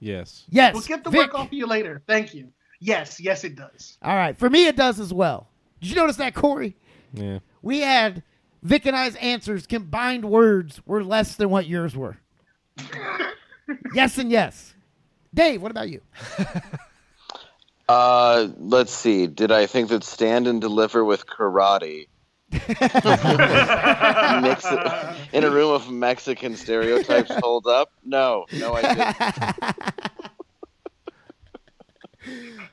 Yes. 0.00 0.44
Yes. 0.50 0.74
We'll 0.74 0.82
get 0.82 1.04
the 1.04 1.10
Vic. 1.10 1.20
work 1.32 1.34
off 1.34 1.46
of 1.46 1.52
you 1.52 1.66
later. 1.66 2.02
Thank 2.06 2.34
you. 2.34 2.48
Yes, 2.84 3.18
yes, 3.18 3.44
it 3.44 3.56
does. 3.56 3.96
All 4.02 4.14
right. 4.14 4.36
For 4.36 4.50
me, 4.50 4.66
it 4.66 4.76
does 4.76 5.00
as 5.00 5.10
well. 5.10 5.48
Did 5.80 5.88
you 5.88 5.96
notice 5.96 6.16
that, 6.16 6.34
Corey? 6.34 6.76
Yeah. 7.14 7.38
We 7.62 7.80
had 7.80 8.22
Vic 8.62 8.84
and 8.84 8.94
I's 8.94 9.16
answers 9.16 9.66
combined 9.66 10.26
words 10.26 10.82
were 10.84 11.02
less 11.02 11.36
than 11.36 11.48
what 11.48 11.66
yours 11.66 11.96
were. 11.96 12.18
yes 13.94 14.18
and 14.18 14.30
yes. 14.30 14.74
Dave, 15.32 15.62
what 15.62 15.70
about 15.70 15.88
you? 15.88 16.02
Uh, 17.86 18.48
let's 18.56 18.94
see. 18.94 19.26
Did 19.26 19.52
I 19.52 19.66
think 19.66 19.90
that 19.90 20.04
stand 20.04 20.46
and 20.46 20.58
deliver 20.58 21.04
with 21.04 21.26
karate? 21.26 22.06
Mix 22.50 22.64
it, 24.64 25.16
in 25.34 25.44
a 25.44 25.50
room 25.50 25.70
of 25.70 25.90
Mexican 25.90 26.56
stereotypes 26.56 27.30
hold 27.42 27.66
up? 27.66 27.90
No, 28.02 28.46
no, 28.54 28.72
I 28.72 28.80
didn't. 28.80 30.13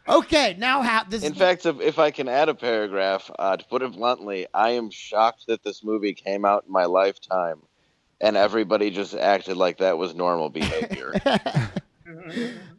Okay, 0.08 0.56
now 0.58 0.82
how 0.82 1.04
this 1.04 1.24
In 1.24 1.34
fact, 1.34 1.66
if, 1.66 1.80
if 1.80 2.00
I 2.00 2.12
can 2.12 2.28
add 2.28 2.50
a 2.50 2.56
paragraph, 2.56 3.30
uh, 3.38 3.58
to 3.58 3.66
put 3.66 3.82
it 3.82 3.92
bluntly, 3.92 4.48
I 4.54 4.72
am 4.72 4.90
shocked 4.90 5.48
that 5.48 5.64
this 5.64 5.84
movie 5.84 6.14
came 6.14 6.44
out 6.44 6.66
in 6.66 6.72
my 6.72 6.86
lifetime, 6.86 7.62
and 8.20 8.36
everybody 8.36 8.90
just 8.90 9.14
acted 9.14 9.58
like 9.58 9.78
that 9.78 9.98
was 9.98 10.16
normal 10.16 10.50
behavior. 10.50 11.14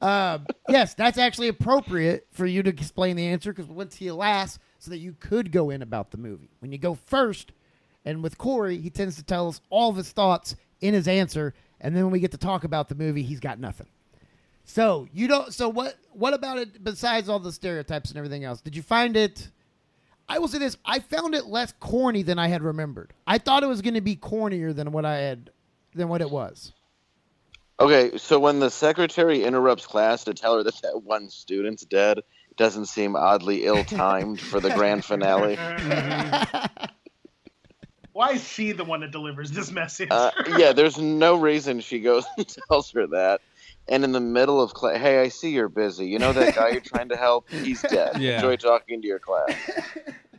Um, 0.00 0.46
yes, 0.68 0.94
that's 0.94 1.18
actually 1.18 1.48
appropriate 1.48 2.26
for 2.32 2.44
you 2.44 2.62
to 2.62 2.70
explain 2.70 3.16
the 3.16 3.26
answer 3.26 3.52
because 3.52 3.68
we 3.68 3.74
went 3.74 3.92
to 3.92 4.04
you 4.04 4.14
last 4.14 4.58
so 4.78 4.90
that 4.90 4.98
you 4.98 5.14
could 5.18 5.52
go 5.52 5.70
in 5.70 5.80
about 5.80 6.10
the 6.10 6.18
movie. 6.18 6.50
When 6.58 6.72
you 6.72 6.78
go 6.78 6.94
first, 6.94 7.52
and 8.04 8.22
with 8.22 8.36
Corey, 8.36 8.78
he 8.78 8.90
tends 8.90 9.16
to 9.16 9.22
tell 9.22 9.48
us 9.48 9.60
all 9.70 9.90
of 9.90 9.96
his 9.96 10.10
thoughts 10.10 10.56
in 10.80 10.92
his 10.92 11.06
answer, 11.06 11.54
and 11.80 11.96
then 11.96 12.04
when 12.04 12.12
we 12.12 12.20
get 12.20 12.32
to 12.32 12.38
talk 12.38 12.64
about 12.64 12.88
the 12.88 12.94
movie, 12.94 13.22
he's 13.22 13.40
got 13.40 13.60
nothing. 13.60 13.86
So 14.64 15.08
you 15.12 15.28
don't. 15.28 15.52
So 15.52 15.68
what? 15.68 15.96
What 16.12 16.34
about 16.34 16.58
it? 16.58 16.82
Besides 16.82 17.28
all 17.28 17.38
the 17.38 17.52
stereotypes 17.52 18.10
and 18.10 18.18
everything 18.18 18.44
else, 18.44 18.60
did 18.60 18.76
you 18.76 18.82
find 18.82 19.16
it? 19.16 19.50
I 20.28 20.38
will 20.38 20.48
say 20.48 20.58
this: 20.58 20.76
I 20.84 21.00
found 21.00 21.34
it 21.34 21.46
less 21.46 21.72
corny 21.80 22.22
than 22.22 22.38
I 22.38 22.48
had 22.48 22.62
remembered. 22.62 23.12
I 23.26 23.38
thought 23.38 23.62
it 23.62 23.66
was 23.66 23.82
going 23.82 23.94
to 23.94 24.00
be 24.00 24.16
cornier 24.16 24.74
than 24.74 24.92
what 24.92 25.04
I 25.04 25.16
had, 25.18 25.50
than 25.94 26.08
what 26.08 26.20
it 26.20 26.30
was. 26.30 26.72
Okay, 27.80 28.16
so 28.16 28.38
when 28.38 28.60
the 28.60 28.70
secretary 28.70 29.42
interrupts 29.42 29.86
class 29.86 30.24
to 30.24 30.34
tell 30.34 30.56
her 30.56 30.62
that 30.62 30.80
that 30.82 31.02
one 31.02 31.28
student's 31.30 31.84
dead, 31.84 32.18
it 32.18 32.56
doesn't 32.56 32.86
seem 32.86 33.16
oddly 33.16 33.64
ill-timed 33.64 34.40
for 34.40 34.60
the 34.60 34.70
grand 34.70 35.04
finale. 35.04 35.56
Why 38.12 38.32
is 38.32 38.46
she 38.46 38.72
the 38.72 38.84
one 38.84 39.00
that 39.00 39.10
delivers 39.10 39.50
this 39.50 39.72
message? 39.72 40.08
Uh, 40.10 40.30
yeah, 40.58 40.72
there's 40.72 40.98
no 40.98 41.36
reason 41.36 41.80
she 41.80 41.98
goes 41.98 42.24
and 42.36 42.46
tells 42.68 42.90
her 42.92 43.06
that. 43.08 43.40
And 43.88 44.04
in 44.04 44.12
the 44.12 44.20
middle 44.20 44.60
of 44.60 44.74
class, 44.74 44.98
hey, 44.98 45.20
I 45.20 45.28
see 45.28 45.50
you're 45.50 45.68
busy. 45.68 46.06
You 46.06 46.18
know 46.18 46.32
that 46.32 46.54
guy 46.54 46.68
you're 46.70 46.80
trying 46.80 47.08
to 47.08 47.16
help? 47.16 47.50
He's 47.50 47.82
dead. 47.82 48.16
Yeah. 48.20 48.36
Enjoy 48.36 48.56
talking 48.56 49.02
to 49.02 49.08
your 49.08 49.18
class. 49.18 49.52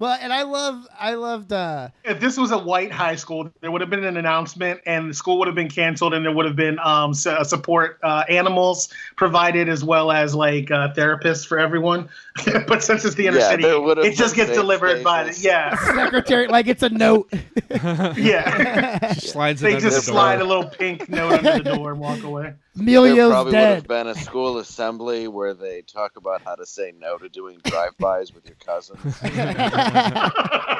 Well, 0.00 0.16
and 0.20 0.32
I 0.32 0.42
love, 0.44 0.86
I 0.98 1.14
loved. 1.14 1.52
uh 1.52 1.88
if 2.04 2.20
this 2.20 2.36
was 2.38 2.52
a 2.52 2.58
white 2.58 2.92
high 2.92 3.16
school, 3.16 3.50
there 3.60 3.70
would 3.70 3.80
have 3.80 3.90
been 3.90 4.04
an 4.04 4.16
announcement, 4.16 4.80
and 4.86 5.10
the 5.10 5.14
school 5.14 5.38
would 5.38 5.48
have 5.48 5.54
been 5.56 5.68
canceled, 5.68 6.14
and 6.14 6.24
there 6.24 6.32
would 6.32 6.46
have 6.46 6.54
been 6.56 6.78
um, 6.78 7.10
s- 7.10 7.26
uh, 7.26 7.42
support 7.42 7.98
uh, 8.04 8.24
animals 8.28 8.88
provided 9.16 9.68
as 9.68 9.82
well 9.82 10.12
as 10.12 10.34
like 10.34 10.70
uh, 10.70 10.92
therapists 10.94 11.44
for 11.46 11.58
everyone. 11.58 12.08
but 12.68 12.84
since 12.84 13.04
it's 13.04 13.16
the 13.16 13.26
inner 13.26 13.38
Yeah, 13.38 13.50
city, 13.50 13.64
there 13.64 13.80
would 13.80 13.96
have 13.96 14.06
it 14.06 14.14
just 14.14 14.36
gets 14.36 14.50
safe 14.50 14.56
delivered 14.58 15.02
by 15.02 15.24
the 15.24 15.38
yeah, 15.40 15.74
secretary 15.94 16.46
like 16.46 16.68
it's 16.68 16.82
a 16.84 16.90
note. 16.90 17.32
yeah. 18.16 19.14
She 19.14 19.28
slides 19.28 19.62
it 19.62 19.66
they 19.66 19.74
under 19.76 19.88
just 19.90 20.06
the 20.06 20.12
slide 20.12 20.36
door. 20.36 20.44
a 20.44 20.48
little 20.48 20.66
pink 20.70 21.08
note 21.08 21.32
under 21.34 21.62
the 21.62 21.64
door 21.64 21.90
and 21.90 22.00
walk 22.00 22.22
away. 22.22 22.54
There 22.78 22.98
Emilio's 22.98 23.30
probably 23.30 23.52
would 23.52 23.60
have 23.60 23.88
been 23.88 24.06
a 24.06 24.14
school 24.14 24.58
assembly 24.58 25.28
where 25.28 25.54
they 25.54 25.82
talk 25.82 26.16
about 26.16 26.42
how 26.42 26.54
to 26.54 26.64
say 26.66 26.92
no 26.98 27.18
to 27.18 27.28
doing 27.28 27.58
drive-bys 27.64 28.32
with 28.34 28.46
your 28.46 28.56
cousins. 28.64 29.18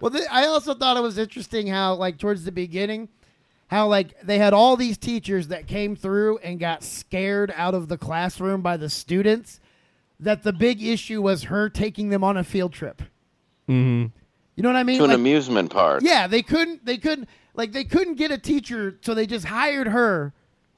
Well, 0.00 0.10
th- 0.10 0.24
I 0.30 0.46
also 0.46 0.72
thought 0.72 0.96
it 0.96 1.02
was 1.02 1.18
interesting 1.18 1.66
how, 1.66 1.92
like, 1.94 2.18
towards 2.18 2.44
the 2.44 2.52
beginning, 2.52 3.10
how 3.66 3.86
like 3.86 4.18
they 4.22 4.38
had 4.38 4.54
all 4.54 4.76
these 4.76 4.96
teachers 4.96 5.48
that 5.48 5.66
came 5.66 5.94
through 5.94 6.38
and 6.38 6.58
got 6.58 6.82
scared 6.82 7.52
out 7.54 7.74
of 7.74 7.88
the 7.88 7.98
classroom 7.98 8.62
by 8.62 8.76
the 8.78 8.88
students. 8.88 9.60
That 10.18 10.42
the 10.42 10.52
big 10.52 10.82
issue 10.82 11.22
was 11.22 11.44
her 11.44 11.68
taking 11.68 12.08
them 12.10 12.24
on 12.24 12.36
a 12.36 12.44
field 12.44 12.72
trip. 12.72 13.02
Mm-hmm. 13.68 14.06
You 14.56 14.62
know 14.62 14.68
what 14.70 14.76
I 14.76 14.82
mean? 14.82 14.98
to 14.98 15.04
an 15.04 15.10
Like, 15.10 15.18
amusement 15.18 15.70
park. 15.70 16.02
Yeah, 16.02 16.26
they 16.26 16.42
couldn't. 16.42 16.84
They 16.84 16.96
couldn't. 16.98 17.28
Like 17.54 17.72
they 17.72 17.84
couldn't 17.84 18.14
get 18.14 18.30
a 18.30 18.38
teacher, 18.38 18.98
so 19.02 19.14
they 19.14 19.26
just 19.26 19.46
hired 19.46 19.86
her 19.88 20.32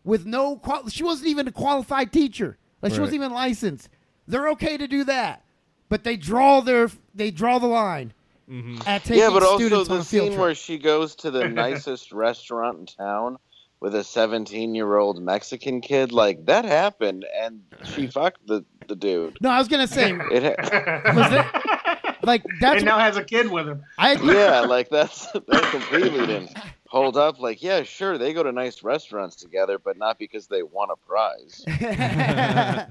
with 0.05 0.26
no. 0.26 0.57
Qual- 0.57 0.88
she 0.88 1.05
wasn't 1.05 1.28
even 1.28 1.48
a 1.48 1.53
qualified 1.53 2.12
teacher. 2.12 2.59
Like 2.80 2.92
she 2.92 3.00
wasn't 3.00 3.16
even 3.16 3.32
licensed. 3.32 3.88
They're 4.26 4.48
okay 4.50 4.76
to 4.76 4.88
do 4.88 5.05
that, 5.05 5.44
but 5.88 6.05
they 6.05 6.16
draw 6.16 6.61
their. 6.61 6.90
They 7.14 7.30
draw 7.30 7.59
the 7.59 7.66
line 7.66 8.12
mm-hmm. 8.48 8.76
at 8.86 9.05
taking 9.05 9.18
yeah, 9.22 9.30
but 9.30 9.42
also 9.42 9.57
students 9.57 9.88
the 9.88 10.03
scene 10.03 10.28
trip. 10.28 10.38
where 10.38 10.55
she 10.55 10.78
goes 10.78 11.14
to 11.16 11.30
the 11.30 11.48
nicest 11.48 12.12
restaurant 12.12 12.78
in 12.78 12.86
town 12.86 13.38
with 13.80 13.94
a 13.94 14.05
17 14.05 14.74
year 14.74 14.96
old 14.96 15.20
Mexican 15.20 15.80
kid, 15.80 16.12
like 16.12 16.46
that 16.46 16.64
happened, 16.64 17.24
and 17.34 17.62
she 17.84 18.07
fucked 18.09 18.46
the, 18.46 18.64
the 18.88 18.96
dude. 18.96 19.38
no, 19.40 19.50
I 19.50 19.59
was 19.59 19.68
gonna 19.68 19.88
say, 19.88 20.12
It 20.32 20.42
ha- 20.42 21.12
was 21.14 21.32
it 21.32 22.24
like 22.24 22.44
that's 22.61 22.76
and 22.76 22.84
now 22.84 22.98
has 22.98 23.16
a 23.16 23.24
kid 23.24 23.50
with 23.50 23.68
him. 23.68 23.82
I 23.98 24.12
yeah, 24.14 24.61
like 24.61 24.88
that's 24.88 25.30
that 25.32 25.68
completely 25.70 26.26
didn't 26.26 26.57
hold 26.93 27.16
up. 27.16 27.40
Like, 27.40 27.62
yeah, 27.62 27.82
sure, 27.82 28.18
they 28.18 28.34
go 28.34 28.43
to 28.43 28.53
nice 28.53 28.82
restaurants 28.84 29.34
together, 29.34 29.78
but 29.78 29.97
not 29.97 30.18
because 30.18 30.47
they 30.47 30.62
won 30.62 30.90
a 30.90 30.97
prize. 30.97 31.64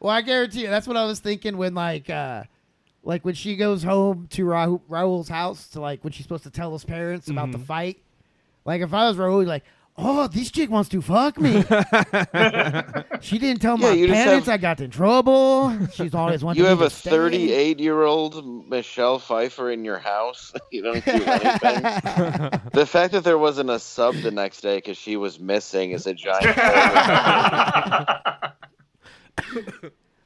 well, 0.00 0.10
I 0.10 0.22
guarantee 0.22 0.62
you, 0.62 0.68
that's 0.68 0.86
what 0.88 0.96
I 0.96 1.04
was 1.04 1.20
thinking 1.20 1.56
when 1.56 1.74
like, 1.74 2.08
uh 2.10 2.44
like 3.04 3.24
when 3.24 3.34
she 3.34 3.56
goes 3.56 3.82
home 3.82 4.28
to 4.30 4.44
Ra- 4.44 4.78
Raul's 4.88 5.28
house 5.28 5.68
to 5.70 5.80
like 5.80 6.02
when 6.04 6.12
she's 6.12 6.24
supposed 6.24 6.44
to 6.44 6.50
tell 6.50 6.72
his 6.72 6.84
parents 6.84 7.28
about 7.28 7.48
Mm-hmm. 7.48 7.60
the 7.60 7.66
fight. 7.66 7.98
Like 8.64 8.80
if 8.80 8.94
I 8.94 9.08
was 9.08 9.16
Raul, 9.16 9.44
like, 9.46 9.64
oh, 9.96 10.26
this 10.28 10.50
chick 10.50 10.70
wants 10.70 10.88
to 10.90 11.00
fuck 11.02 11.38
me. 11.38 11.52
she 13.20 13.38
didn't 13.38 13.60
tell 13.62 13.78
Yeah, 13.78 13.88
my 13.88 13.92
you 13.92 14.06
parents 14.08 14.46
have- 14.46 14.54
I 14.54 14.56
got 14.58 14.80
in 14.80 14.90
trouble. 14.90 15.76
She's 15.92 16.14
always 16.14 16.42
wanted 16.42 16.58
You 16.58 16.64
me 16.64 16.70
have 16.70 16.78
to 16.80 16.84
a 16.86 16.90
38 16.90 17.78
year 17.80 18.02
old 18.02 18.68
Michelle 18.68 19.18
Pfeiffer 19.18 19.70
in 19.70 19.84
your 19.84 19.98
house. 19.98 20.52
you 20.72 20.82
don't 20.82 21.04
do 21.04 21.10
anything. 21.10 21.82
the 22.72 22.86
fact 22.88 23.12
that 23.12 23.22
there 23.24 23.38
wasn't 23.38 23.70
a 23.70 23.78
sub 23.78 24.14
the 24.16 24.30
next 24.30 24.60
day 24.60 24.78
because 24.78 24.96
she 24.96 25.16
was 25.16 25.38
missing 25.38 25.92
is 25.92 26.06
a 26.06 26.14
giant. 26.14 26.56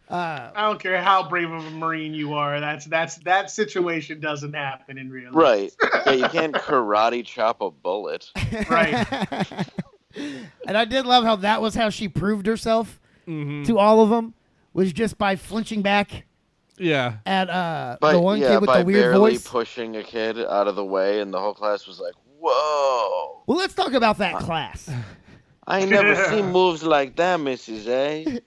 Uh, 0.09 0.51
I 0.55 0.63
don't 0.69 0.79
care 0.81 1.03
how 1.03 1.29
brave 1.29 1.51
of 1.51 1.67
a 1.67 1.71
marine 1.71 2.15
you 2.15 2.35
are. 2.35 2.61
That's 2.61 2.85
that's 2.87 3.17
that 3.25 3.51
situation 3.51 4.21
doesn't 4.21 4.53
happen 4.55 4.99
in 4.99 5.11
real 5.11 5.33
life. 5.33 5.35
right. 5.35 5.77
Yeah, 6.07 6.13
you 6.13 6.29
can't 6.29 6.55
karate 6.55 7.25
chop 7.25 7.61
a 7.61 7.71
bullet. 7.73 8.31
Right. 8.71 9.05
and 10.67 10.77
I 10.79 10.85
did 10.85 11.07
love 11.07 11.25
how 11.25 11.37
that 11.37 11.61
was 11.61 11.75
how 11.75 11.91
she 11.91 12.09
proved 12.09 12.47
herself 12.47 13.01
Mm-hmm. 13.27 13.65
to 13.65 13.77
all 13.81 14.01
of 14.03 14.09
them 14.11 14.35
was 14.73 14.93
just 14.93 15.19
by 15.19 15.35
flinching 15.35 15.83
back 15.83 16.27
Yeah. 16.79 17.15
at 17.27 17.51
uh, 17.51 17.97
By, 18.01 18.13
the 18.13 18.21
one 18.21 18.39
yeah, 18.39 18.51
kid 18.51 18.61
with 18.61 18.69
by 18.69 18.79
the 18.79 18.85
weird 18.85 19.03
barely 19.03 19.33
voice. 19.33 19.49
pushing 19.49 19.97
a 19.97 20.05
kid 20.05 20.39
out 20.39 20.69
of 20.69 20.77
the 20.77 20.85
way, 20.85 21.19
and 21.21 21.35
the 21.35 21.41
whole 21.41 21.53
class 21.53 21.89
was 21.89 21.99
like, 21.99 22.15
"Whoa! 22.39 23.43
Well, 23.49 23.59
let's 23.59 23.75
talk 23.75 23.95
about 23.95 24.15
Uh, 24.15 24.19
that 24.21 24.35
class. 24.39 24.89
I 25.67 25.81
ain't 25.81 25.91
never 25.91 26.15
seen 26.31 26.53
moves 26.53 26.83
like 26.83 27.17
that, 27.17 27.41
Mrs. 27.41 27.87
A." 27.89 28.41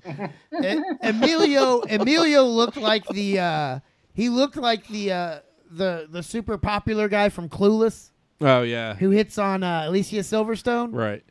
E- 0.64 0.84
Emilio 1.04 1.82
Emilio 1.82 2.44
looked 2.46 2.78
like 2.78 3.06
the 3.08 3.40
uh, 3.40 3.80
he 4.14 4.30
looked 4.30 4.56
like 4.58 4.88
the 4.88 5.12
uh, 5.12 5.40
the 5.72 6.08
the 6.10 6.24
super 6.24 6.58
popular 6.58 7.08
guy 7.10 7.30
from 7.30 7.50
Clueless 7.50 8.12
Oh 8.42 8.62
yeah. 8.62 8.96
who 8.96 9.10
hits 9.10 9.38
on 9.38 9.64
uh, 9.64 9.84
Alicia 9.88 10.18
Silverstone. 10.20 10.94
Right. 10.94 11.24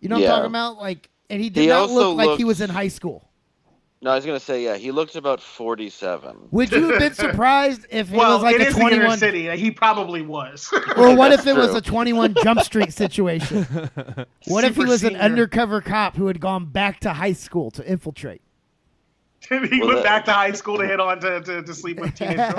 You 0.00 0.08
know 0.08 0.16
what 0.16 0.22
Yeah. 0.22 0.28
I'm 0.32 0.36
talking 0.38 0.50
about? 0.52 0.76
Like, 0.78 1.10
and 1.28 1.40
he 1.42 1.50
did 1.50 1.62
He 1.62 1.66
not 1.66 1.90
look 1.90 2.16
like 2.16 2.38
he 2.38 2.44
was 2.44 2.60
in 2.60 2.70
high 2.70 2.88
school. 2.88 3.25
No, 4.02 4.10
I 4.10 4.16
was 4.16 4.26
gonna 4.26 4.38
say, 4.38 4.62
yeah, 4.62 4.76
he 4.76 4.90
looked 4.92 5.16
about 5.16 5.40
forty-seven. 5.40 6.36
Would 6.50 6.70
you 6.70 6.90
have 6.90 6.98
been 6.98 7.14
surprised 7.26 7.86
if 7.90 8.08
he 8.10 8.16
well, 8.16 8.34
was 8.34 8.42
like 8.42 8.56
it 8.56 8.60
a 8.60 8.66
is 8.66 8.74
the 8.74 8.80
inner 8.82 8.90
21? 8.96 9.18
city. 9.18 9.56
He 9.56 9.70
probably 9.70 10.22
was. 10.22 10.70
Or 10.96 11.14
what 11.16 11.32
if 11.32 11.44
That's 11.44 11.56
it 11.58 11.60
was 11.60 11.74
a 11.74 11.80
21 11.80 12.34
Jump 12.42 12.60
Street 12.60 12.92
situation? 13.04 13.64
What 14.46 14.64
if 14.64 14.74
he 14.76 14.82
Super 14.82 14.88
was 14.88 15.02
an 15.04 15.16
undercover 15.16 15.80
cop 15.80 16.14
who 16.16 16.26
had 16.26 16.40
gone 16.40 16.66
back 16.66 17.00
to 17.00 17.12
high 17.14 17.32
school 17.32 17.70
to 17.72 17.86
infiltrate? 17.90 18.42
he 19.48 19.54
Well, 19.58 19.88
went 19.88 19.96
that- 19.98 20.04
back 20.04 20.24
to 20.26 20.32
high 20.32 20.52
school 20.52 20.76
to 20.78 20.86
hit 20.86 21.00
on 21.00 21.20
to, 21.20 21.40
to, 21.40 21.62
to 21.62 21.74
sleep 21.74 21.98
with 21.98 22.14
teenage 22.14 22.36
girls. 22.36 22.56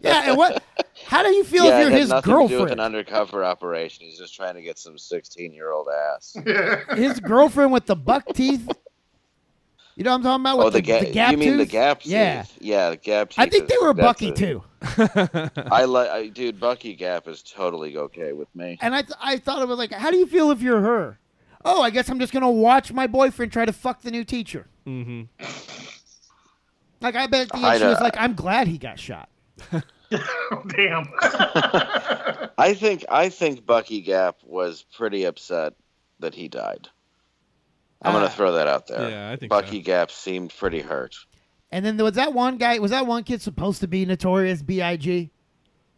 Yeah, 0.00 0.28
and 0.28 0.36
what? 0.36 0.62
How 1.06 1.22
do 1.22 1.30
you 1.30 1.44
feel 1.44 1.64
yeah, 1.66 1.78
if 1.78 1.82
you're 1.82 1.90
had 1.90 2.00
his 2.00 2.08
nothing 2.08 2.22
to 2.32 2.36
do 2.38 2.42
with 2.42 2.50
girlfriend? 2.50 2.72
an 2.72 2.80
undercover 2.80 3.44
operation. 3.44 4.06
He's 4.06 4.18
just 4.18 4.34
trying 4.34 4.54
to 4.54 4.62
get 4.62 4.78
some 4.78 4.98
16 4.98 5.52
year 5.52 5.70
old 5.70 5.88
ass. 5.88 6.36
his 6.96 7.20
girlfriend 7.20 7.72
with 7.72 7.86
the 7.86 7.96
buck 7.96 8.24
teeth. 8.34 8.68
You 9.98 10.04
know 10.04 10.10
what 10.12 10.18
I'm 10.18 10.22
talking 10.22 10.42
about? 10.42 10.58
With 10.58 10.66
oh, 10.68 10.70
the, 10.70 10.78
the, 10.78 10.82
ga- 10.82 11.00
the 11.00 11.10
gap 11.10 11.32
You 11.32 11.38
mean 11.38 11.56
the 11.56 11.64
tooth? 11.64 11.72
gap 11.72 12.02
teeth? 12.02 12.12
Yeah. 12.12 12.44
Yeah, 12.60 12.90
the 12.90 12.96
gap 12.98 13.30
teeth. 13.30 13.38
I 13.40 13.48
think 13.48 13.68
they 13.68 13.74
were 13.82 13.92
Bucky 13.92 14.28
a- 14.28 14.32
too. 14.32 14.62
I 14.80 15.84
like, 15.88 16.08
I, 16.08 16.28
dude. 16.28 16.60
Bucky 16.60 16.94
Gap 16.94 17.26
is 17.26 17.42
totally 17.42 17.96
okay 17.96 18.32
with 18.32 18.46
me. 18.54 18.78
And 18.80 18.94
I, 18.94 19.02
th- 19.02 19.18
I 19.20 19.38
thought 19.38 19.60
it 19.60 19.66
was 19.66 19.76
like, 19.76 19.90
how 19.90 20.12
do 20.12 20.16
you 20.16 20.28
feel 20.28 20.52
if 20.52 20.62
you're 20.62 20.80
her? 20.80 21.18
Oh, 21.64 21.82
I 21.82 21.90
guess 21.90 22.08
I'm 22.08 22.20
just 22.20 22.32
gonna 22.32 22.48
watch 22.48 22.92
my 22.92 23.08
boyfriend 23.08 23.50
try 23.50 23.64
to 23.64 23.72
fuck 23.72 24.02
the 24.02 24.12
new 24.12 24.22
teacher. 24.22 24.68
Mm-hmm. 24.86 25.22
Like 27.00 27.16
I 27.16 27.26
bet 27.26 27.48
the 27.48 27.56
end 27.56 27.66
I'd, 27.66 27.80
she 27.80 27.86
was 27.86 28.00
like, 28.00 28.16
I'm 28.16 28.34
glad 28.34 28.68
he 28.68 28.78
got 28.78 29.00
shot. 29.00 29.28
Damn. 30.68 31.12
I 32.56 32.76
think 32.78 33.04
I 33.10 33.30
think 33.30 33.66
Bucky 33.66 34.00
Gap 34.00 34.36
was 34.44 34.84
pretty 34.96 35.24
upset 35.24 35.74
that 36.20 36.36
he 36.36 36.46
died. 36.46 36.88
I'm 38.02 38.14
Ah. 38.14 38.18
gonna 38.18 38.30
throw 38.30 38.52
that 38.52 38.68
out 38.68 38.86
there. 38.86 39.10
Yeah, 39.10 39.30
I 39.30 39.36
think 39.36 39.50
Bucky 39.50 39.80
Gap 39.80 40.10
seemed 40.10 40.54
pretty 40.56 40.80
hurt. 40.80 41.16
And 41.72 41.84
then 41.84 41.96
there 41.96 42.04
was 42.04 42.14
that 42.14 42.32
one 42.32 42.56
guy. 42.56 42.78
Was 42.78 42.92
that 42.92 43.06
one 43.06 43.24
kid 43.24 43.42
supposed 43.42 43.80
to 43.80 43.88
be 43.88 44.04
Notorious 44.06 44.62
B.I.G. 44.62 45.30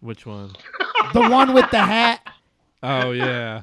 Which 0.01 0.26
one? 0.26 0.53
The 1.12 1.28
one 1.28 1.55
with 1.55 1.68
the 1.72 1.78
hat. 1.80 2.20
Oh 2.82 3.11
yeah. 3.11 3.62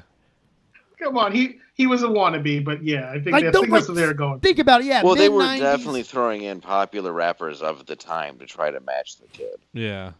Come 1.00 1.16
on, 1.16 1.32
he 1.32 1.58
he 1.74 1.86
was 1.86 2.02
a 2.02 2.06
wannabe, 2.08 2.64
but 2.64 2.82
yeah, 2.84 3.08
I 3.10 3.14
think, 3.14 3.26
Like, 3.32 3.44
I 3.44 3.50
think 3.52 3.70
that's 3.70 3.70
like- 3.70 3.88
what 3.88 3.94
they're 3.94 4.12
going. 4.14 4.40
Think 4.40 4.58
about 4.58 4.80
it. 4.82 4.86
Yeah. 4.88 5.02
well, 5.02 5.14
they 5.14 5.28
were 5.28 5.38
mid-nineties. 5.38 5.62
definitely 5.62 6.02
throwing 6.02 6.42
in 6.42 6.60
popular 6.60 7.12
rappers 7.12 7.62
of 7.62 7.86
the 7.86 7.94
time 7.96 8.38
to 8.40 8.46
try 8.46 8.70
to 8.70 8.80
match 8.80 9.16
the 9.16 9.28
kid, 9.28 9.54
Yeah. 9.72 10.12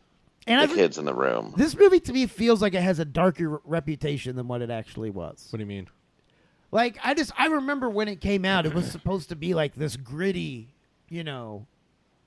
And 0.46 0.60
the 0.60 0.72
I've, 0.72 0.74
kids 0.74 0.96
in 0.96 1.04
the 1.04 1.12
room. 1.14 1.52
this 1.56 1.76
movie 1.76 2.00
to 2.00 2.12
me 2.14 2.26
feels 2.26 2.62
like 2.62 2.72
it 2.74 2.80
has 2.82 2.98
a 3.00 3.04
darker 3.04 3.60
reputation 3.64 4.34
than 4.36 4.48
what 4.48 4.62
it 4.62 4.70
actually 4.70 5.10
was. 5.10 5.48
What 5.50 5.58
do 5.58 5.62
you 5.62 5.66
mean? 5.66 5.88
Like 6.70 6.98
I 7.02 7.14
just 7.14 7.32
I 7.38 7.46
remember 7.46 7.88
when 7.88 8.08
it 8.08 8.20
came 8.20 8.44
out, 8.44 8.66
it 8.66 8.74
was 8.74 8.90
supposed 8.90 9.30
to 9.30 9.36
be 9.36 9.54
like 9.54 9.74
this 9.74 9.96
gritty, 9.96 10.74
you 11.08 11.24
know, 11.24 11.66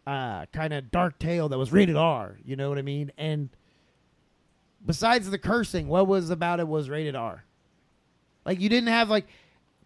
uh, 0.07 0.45
kind 0.47 0.73
of 0.73 0.91
dark 0.91 1.19
tale 1.19 1.49
that 1.49 1.57
was 1.57 1.71
rated 1.71 1.95
R. 1.95 2.37
You 2.43 2.55
know 2.55 2.69
what 2.69 2.77
I 2.77 2.81
mean? 2.81 3.11
And 3.17 3.49
besides 4.85 5.29
the 5.29 5.37
cursing, 5.37 5.87
what 5.87 6.07
was 6.07 6.29
about 6.29 6.59
it 6.59 6.67
was 6.67 6.89
rated 6.89 7.15
R. 7.15 7.43
Like 8.45 8.59
you 8.59 8.69
didn't 8.69 8.89
have 8.89 9.09
like 9.09 9.27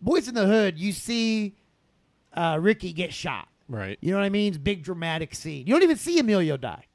Boys 0.02 0.28
in 0.28 0.36
the 0.36 0.46
Hood. 0.46 0.80
You 0.80 0.92
see 0.94 1.56
uh, 2.34 2.58
Ricky 2.62 2.94
get 2.94 3.14
shot. 3.14 3.48
Right. 3.68 3.98
You 4.00 4.12
know 4.12 4.18
what 4.18 4.26
I 4.26 4.30
mean? 4.30 4.50
It's 4.50 4.58
big 4.58 4.84
dramatic 4.84 5.34
scene. 5.34 5.66
You 5.68 5.74
don't 5.74 5.84
even 5.84 5.98
see 5.98 6.20
Emilio 6.20 6.56
die. 6.56 6.86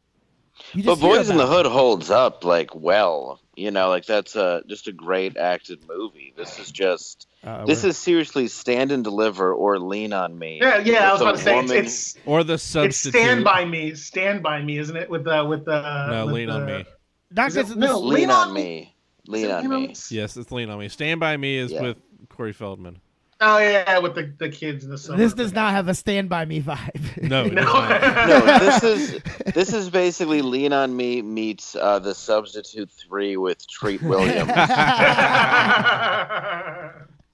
You 0.75 0.83
But 0.85 0.93
just 0.93 1.01
hear 1.03 1.11
Boys 1.17 1.31
in 1.31 1.37
the. 1.37 1.47
Hood 1.47 1.67
holds 1.67 2.11
up 2.11 2.45
like 2.45 2.75
well. 2.75 3.41
You 3.57 3.71
know, 3.71 3.89
like 3.89 4.07
that's 4.07 4.37
a 4.37 4.63
just 4.69 4.89
a 4.89 4.93
great 4.93 5.37
acted 5.37 5.85
movie. 5.87 6.33
This 6.37 6.59
is 6.59 6.71
just 6.71 7.27
Uh, 7.45 7.65
this 7.67 7.85
is 7.85 7.99
seriously 7.99 8.49
Stand 8.49 8.93
and 8.93 9.03
Deliver 9.05 9.53
or 9.53 9.79
Lean 9.79 10.13
on 10.13 10.39
Me. 10.39 10.59
Yeah, 10.63 10.79
yeah, 10.79 11.11
I 11.11 11.13
was 11.13 11.21
With 11.21 11.29
about 11.29 11.35
a 11.35 11.39
to 11.39 11.45
say 11.45 11.55
woman- 11.57 11.77
it's, 11.77 12.15
it's 12.17 12.19
Or 12.27 12.45
the 12.45 12.55
it's. 12.55 12.97
Stand 12.97 13.45
by 13.45 13.65
Me, 13.65 13.95
Stand 13.95 14.43
by 14.43 14.63
Me, 14.63 14.79
isn't 14.79 14.97
it? 14.97 15.11
With 15.11 15.25
the 15.25 15.45
with 15.45 15.65
the 15.67 16.07
No, 16.11 16.27
with 16.27 16.35
lean 16.37 16.51
on 16.51 16.65
me. 16.67 16.85
Not 17.31 17.49
Is 17.49 17.57
it- 17.57 17.77
no, 17.77 17.87
this- 18.01 18.19
Lean 18.19 18.31
on 18.31 18.53
Me. 18.55 18.95
Lean 19.27 19.51
on 19.51 19.63
Lean 19.63 19.73
on 19.73 19.81
Me. 19.83 19.87
Me? 19.89 19.95
Yes, 20.11 20.37
it's 20.37 20.51
lean 20.51 20.71
on 20.71 20.79
me. 20.79 20.89
Stand 20.89 21.21
by 21.21 21.37
me 21.37 21.57
is 21.57 21.71
Yeah. 21.73 21.83
with 21.83 21.97
Corey 22.31 22.53
Feldman. 22.53 23.01
Oh 23.43 23.57
yeah, 23.59 23.99
with 23.99 24.15
the, 24.15 24.31
the 24.37 24.51
kids 24.51 24.85
in 24.85 24.91
the 24.91 24.99
summer. 24.99 25.17
This 25.17 25.33
does 25.33 25.55
not 25.55 25.73
have 25.73 25.89
a 25.89 25.95
Stand 25.95 26.29
By 26.29 26.45
Me 26.45 26.61
vibe. 26.61 27.23
No, 27.31 27.45
No. 27.49 27.63
No, 27.63 28.59
this 28.59 28.83
is 28.83 29.23
this 29.55 29.73
is 29.73 29.89
basically 29.89 30.43
Lean 30.43 30.73
on 30.75 30.95
Me 30.95 31.23
meets 31.23 31.75
uh, 31.75 31.99
the 32.01 32.15
Substitute 32.15 32.91
Three 32.91 33.37
with 33.39 33.67
Treat 33.67 34.03
Williams, 34.03 34.51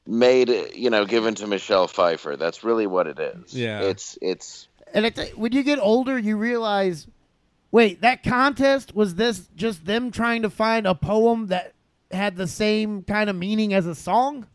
made 0.07 0.49
you 0.75 0.91
know 0.91 1.05
given 1.07 1.35
to 1.37 1.47
Michelle 1.47 1.89
Pfeiffer. 1.89 2.37
That's 2.37 2.63
really 2.63 2.87
what 2.87 3.07
it 3.09 3.19
is. 3.19 3.53
Yeah. 3.55 3.81
it's 3.81 4.17
it's 4.23 4.69
And 4.93 5.07
it's, 5.07 5.35
when 5.35 5.53
you 5.53 5.63
get 5.65 5.79
older, 5.81 6.19
you 6.19 6.37
realize, 6.37 7.09
wait, 7.73 8.03
that 8.03 8.23
contest 8.23 8.95
was 8.95 9.17
this 9.17 9.49
just 9.57 9.87
them 9.87 10.13
trying 10.13 10.43
to 10.43 10.51
find 10.51 10.87
a 10.87 10.95
poem 10.95 11.49
that 11.49 11.73
had 12.13 12.37
the 12.37 12.47
same 12.47 13.03
kind 13.03 13.29
of 13.29 13.35
meaning 13.35 13.75
as 13.75 13.87
a 13.87 13.95
song? 13.95 14.47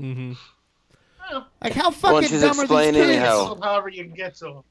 Mm-hmm. 0.00 0.32
Like 1.62 1.72
how 1.72 1.90
fucking 1.90 2.28
she's 2.28 2.40
dumb 2.42 2.58
are 2.60 2.66
these 2.66 2.90
kids? 2.92 3.18
how- 3.18 3.58
However 3.62 3.88
you 3.88 4.04
can 4.04 4.14
get 4.14 4.34
to 4.36 4.48
'em. 4.48 4.62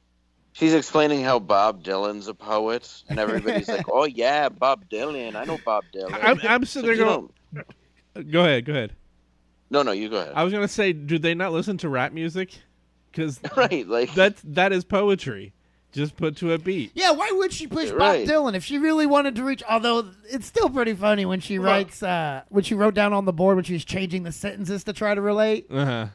she's 0.53 0.73
explaining 0.73 1.23
how 1.23 1.39
Bob 1.39 1.83
Dylan's 1.83 2.27
a 2.27 2.33
poet, 2.33 3.03
and 3.09 3.19
everybody's 3.19 3.67
like, 3.67 3.85
"Oh 3.91 4.05
yeah, 4.05 4.49
Bob 4.49 4.89
Dylan. 4.89 5.35
I 5.35 5.45
know 5.45 5.57
Bob 5.65 5.83
Dylan." 5.93 6.17
I'm, 6.21 6.39
I'm 6.43 6.65
sitting 6.65 6.87
there 6.87 6.95
You 6.95 7.03
going. 7.05 7.29
don't- 8.15 8.31
Go 8.31 8.41
ahead. 8.41 8.65
Go 8.65 8.73
ahead. 8.73 8.93
No, 9.69 9.83
no, 9.83 9.91
you 9.93 10.09
go 10.09 10.17
ahead. 10.17 10.33
I 10.35 10.43
was 10.43 10.51
gonna 10.51 10.67
say, 10.67 10.91
do 10.93 11.17
they 11.17 11.33
not 11.33 11.53
listen 11.53 11.77
to 11.77 11.89
rap 11.89 12.11
music? 12.11 12.59
Because 13.11 13.39
right, 13.57 13.87
like 13.87 14.13
that's 14.13 14.41
that 14.43 14.73
is 14.73 14.83
poetry, 14.83 15.53
just 15.93 16.17
put 16.17 16.35
to 16.37 16.51
a 16.51 16.57
beat. 16.59 16.91
Yeah, 16.93 17.11
why 17.11 17.29
would 17.33 17.53
she 17.53 17.67
push 17.67 17.89
Right. 17.89 18.27
Bob 18.27 18.35
Dylan 18.35 18.55
if 18.55 18.65
she 18.65 18.77
really 18.77 19.05
wanted 19.05 19.35
to 19.37 19.43
reach? 19.45 19.63
Although 19.69 20.11
it's 20.29 20.45
still 20.45 20.69
pretty 20.69 20.93
funny 20.93 21.25
when 21.25 21.39
she 21.39 21.57
writes, 21.57 22.03
uh, 22.03 22.41
when 22.49 22.65
she 22.65 22.73
wrote 22.75 22.93
down 22.93 23.13
on 23.13 23.23
the 23.23 23.31
board 23.33 23.55
when 23.55 23.63
she 23.63 23.73
was 23.73 23.85
changing 23.85 24.23
the 24.23 24.31
sentences 24.33 24.83
to 24.83 24.91
try 24.93 25.15
to 25.15 25.21
relate. 25.21 25.67
Uh 25.71 25.85
huh. 25.85 26.07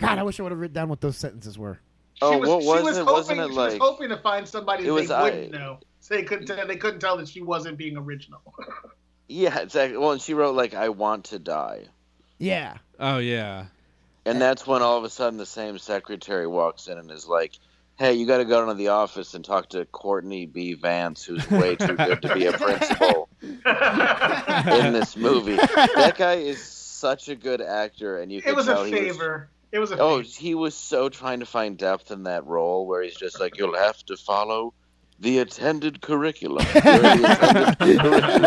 God, 0.00 0.18
I 0.18 0.22
wish 0.22 0.40
I 0.40 0.42
would 0.42 0.52
have 0.52 0.58
written 0.60 0.74
down 0.74 0.88
what 0.88 1.00
those 1.00 1.16
sentences 1.16 1.58
were. 1.58 1.78
oh, 2.22 2.38
was, 2.38 2.48
what 2.48 2.64
was, 2.64 2.82
was 2.82 2.96
it? 2.96 3.00
hoping, 3.00 3.14
Wasn't 3.14 3.40
it 3.40 3.48
she 3.48 3.54
like 3.54 3.70
was 3.72 3.78
hoping 3.80 4.08
to 4.08 4.16
find 4.16 4.48
somebody 4.48 4.84
It 4.84 4.86
that 4.88 4.92
was 4.92 5.08
they 5.08 5.22
wouldn't 5.22 5.52
know. 5.52 5.78
So 6.00 6.14
they 6.14 6.22
couldn't 6.22 6.46
tell, 6.46 6.66
they 6.66 6.76
couldn't 6.76 7.00
tell 7.00 7.16
that 7.18 7.28
she 7.28 7.42
wasn't 7.42 7.76
being 7.78 7.96
original. 7.96 8.40
yeah, 9.28 9.58
exactly. 9.58 9.96
Well, 9.98 10.12
and 10.12 10.20
she 10.20 10.34
wrote 10.34 10.54
like 10.56 10.74
"I 10.74 10.88
want 10.88 11.26
to 11.26 11.38
die." 11.38 11.84
Yeah. 12.38 12.78
Oh 12.98 13.18
yeah. 13.18 13.66
And 14.26 14.40
that's 14.40 14.66
when 14.66 14.82
all 14.82 14.98
of 14.98 15.04
a 15.04 15.10
sudden 15.10 15.38
the 15.38 15.46
same 15.46 15.78
secretary 15.78 16.46
walks 16.46 16.88
in 16.88 16.98
and 16.98 17.10
is 17.10 17.26
like, 17.26 17.52
"Hey, 17.98 18.14
you 18.14 18.26
got 18.26 18.38
to 18.38 18.44
go 18.44 18.60
down 18.60 18.68
to 18.68 18.74
the 18.74 18.88
office 18.88 19.34
and 19.34 19.44
talk 19.44 19.70
to 19.70 19.84
Courtney 19.86 20.46
B. 20.46 20.74
Vance, 20.74 21.24
who's 21.24 21.48
way 21.50 21.76
too 21.76 21.96
good 21.96 22.22
to 22.22 22.34
be 22.34 22.46
a 22.46 22.52
principal 22.52 23.28
in 23.42 24.92
this 24.92 25.16
movie." 25.16 25.56
That 25.56 26.14
guy 26.16 26.34
is 26.34 26.62
such 26.62 27.28
a 27.28 27.34
good 27.36 27.60
actor, 27.60 28.18
and 28.20 28.30
you 28.32 28.42
can 28.42 28.52
it 28.52 28.56
was 28.56 28.66
tell 28.66 28.82
a 28.82 28.86
he 28.86 28.92
was. 28.92 29.00
favor. 29.00 29.48
It 29.72 29.78
was 29.78 29.92
a 29.92 29.98
Oh, 29.98 30.18
favor. 30.18 30.28
he 30.38 30.54
was 30.54 30.74
so 30.74 31.08
trying 31.08 31.40
to 31.40 31.46
find 31.46 31.76
depth 31.78 32.10
in 32.10 32.24
that 32.24 32.46
role, 32.46 32.86
where 32.86 33.02
he's 33.02 33.16
just 33.16 33.38
like, 33.40 33.56
"You'll 33.56 33.76
have 33.76 34.04
to 34.06 34.16
follow 34.16 34.74
the 35.18 35.38
attended 35.38 36.00
curriculum." 36.00 36.66
The 36.74 37.78
attended 37.78 37.78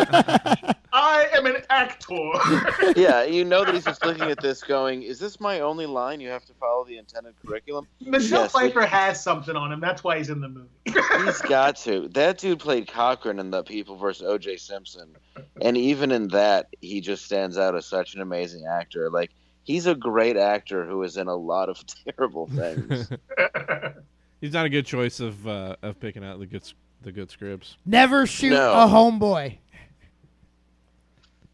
curriculum. 0.08 0.76
I 0.96 1.28
am 1.34 1.48
an 1.48 1.58
actor. 1.72 2.14
yeah, 2.96 3.24
you 3.24 3.44
know 3.46 3.66
that 3.66 3.74
he's 3.74 3.84
just 3.86 4.06
looking 4.06 4.30
at 4.30 4.40
this, 4.42 4.62
going, 4.62 5.02
"Is 5.04 5.18
this 5.18 5.40
my 5.40 5.62
only 5.62 5.86
line? 5.88 6.20
You 6.20 6.30
have 6.30 6.46
to 6.46 6.54
follow 6.54 6.84
the 6.86 6.98
intended 6.98 7.34
curriculum." 7.46 7.88
Michelle 8.02 8.42
Yes, 8.44 8.54
like- 8.54 8.74
Pfeiffer 8.74 8.86
has 8.86 9.24
something 9.24 9.56
on 9.56 9.72
him. 9.72 9.80
That's 9.80 10.04
why 10.04 10.18
he's 10.18 10.30
in 10.30 10.40
the 10.42 10.50
movie. 10.50 10.68
He's 10.86 11.42
got 11.42 11.78
to. 11.78 12.10
That 12.10 12.38
dude 12.38 12.60
played 12.60 12.88
Cochran 12.88 13.40
in 13.40 13.50
The 13.50 13.64
People 13.64 13.96
vs. 13.96 14.22
O.J. 14.28 14.58
Simpson, 14.58 15.16
and 15.62 15.78
even 15.78 16.12
in 16.12 16.28
that, 16.30 16.68
he 16.82 17.02
just 17.02 17.26
stands 17.26 17.58
out 17.58 17.76
as 17.76 17.86
such 17.88 18.14
an 18.14 18.22
amazing 18.22 18.66
actor. 18.68 19.10
Like 19.10 19.32
he's 19.64 19.86
a 19.88 19.96
great 19.96 20.38
actor 20.38 20.86
who 20.86 21.04
is 21.04 21.18
in 21.18 21.28
a 21.28 21.36
lot 21.36 21.70
of 21.70 21.84
terrible 22.18 22.48
things. 22.48 23.12
He's 24.42 24.52
not 24.52 24.66
a 24.66 24.70
good 24.70 24.86
choice 24.86 25.22
of 25.22 25.48
uh, 25.48 25.78
of 25.82 26.00
picking 26.02 26.24
out 26.24 26.38
the 26.40 26.46
good 26.46 26.64
s- 26.64 26.74
the 27.02 27.14
good 27.14 27.32
scripts. 27.32 27.78
Never 27.86 28.26
shoot 28.28 28.50
No. 28.50 28.74
a 28.74 28.88
homeboy. 28.88 29.58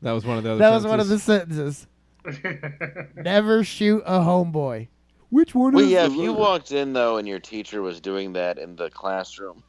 That 0.02 0.14
was 0.14 0.26
one 0.26 0.38
of 0.40 0.44
the 0.44 0.52
other. 0.52 0.60
That 0.60 0.72
was 0.72 0.88
one 0.88 1.00
of 1.00 1.08
the 1.08 1.20
sentences. 1.20 1.86
sentences. 2.26 3.12
Never 3.16 3.64
shoot 3.64 4.02
a 4.06 4.20
homeboy. 4.20 4.88
Which 5.30 5.54
one 5.54 5.74
well, 5.74 5.86
is 5.86 5.92
yeah, 5.92 6.08
the 6.08 6.14
if 6.14 6.20
you 6.20 6.34
walked 6.34 6.72
in 6.72 6.94
though, 6.94 7.18
and 7.18 7.28
your 7.28 7.40
teacher 7.40 7.84
was 7.84 8.02
doing 8.02 8.34
that 8.34 8.58
in 8.58 8.76
the 8.76 8.90
classroom. 8.90 9.62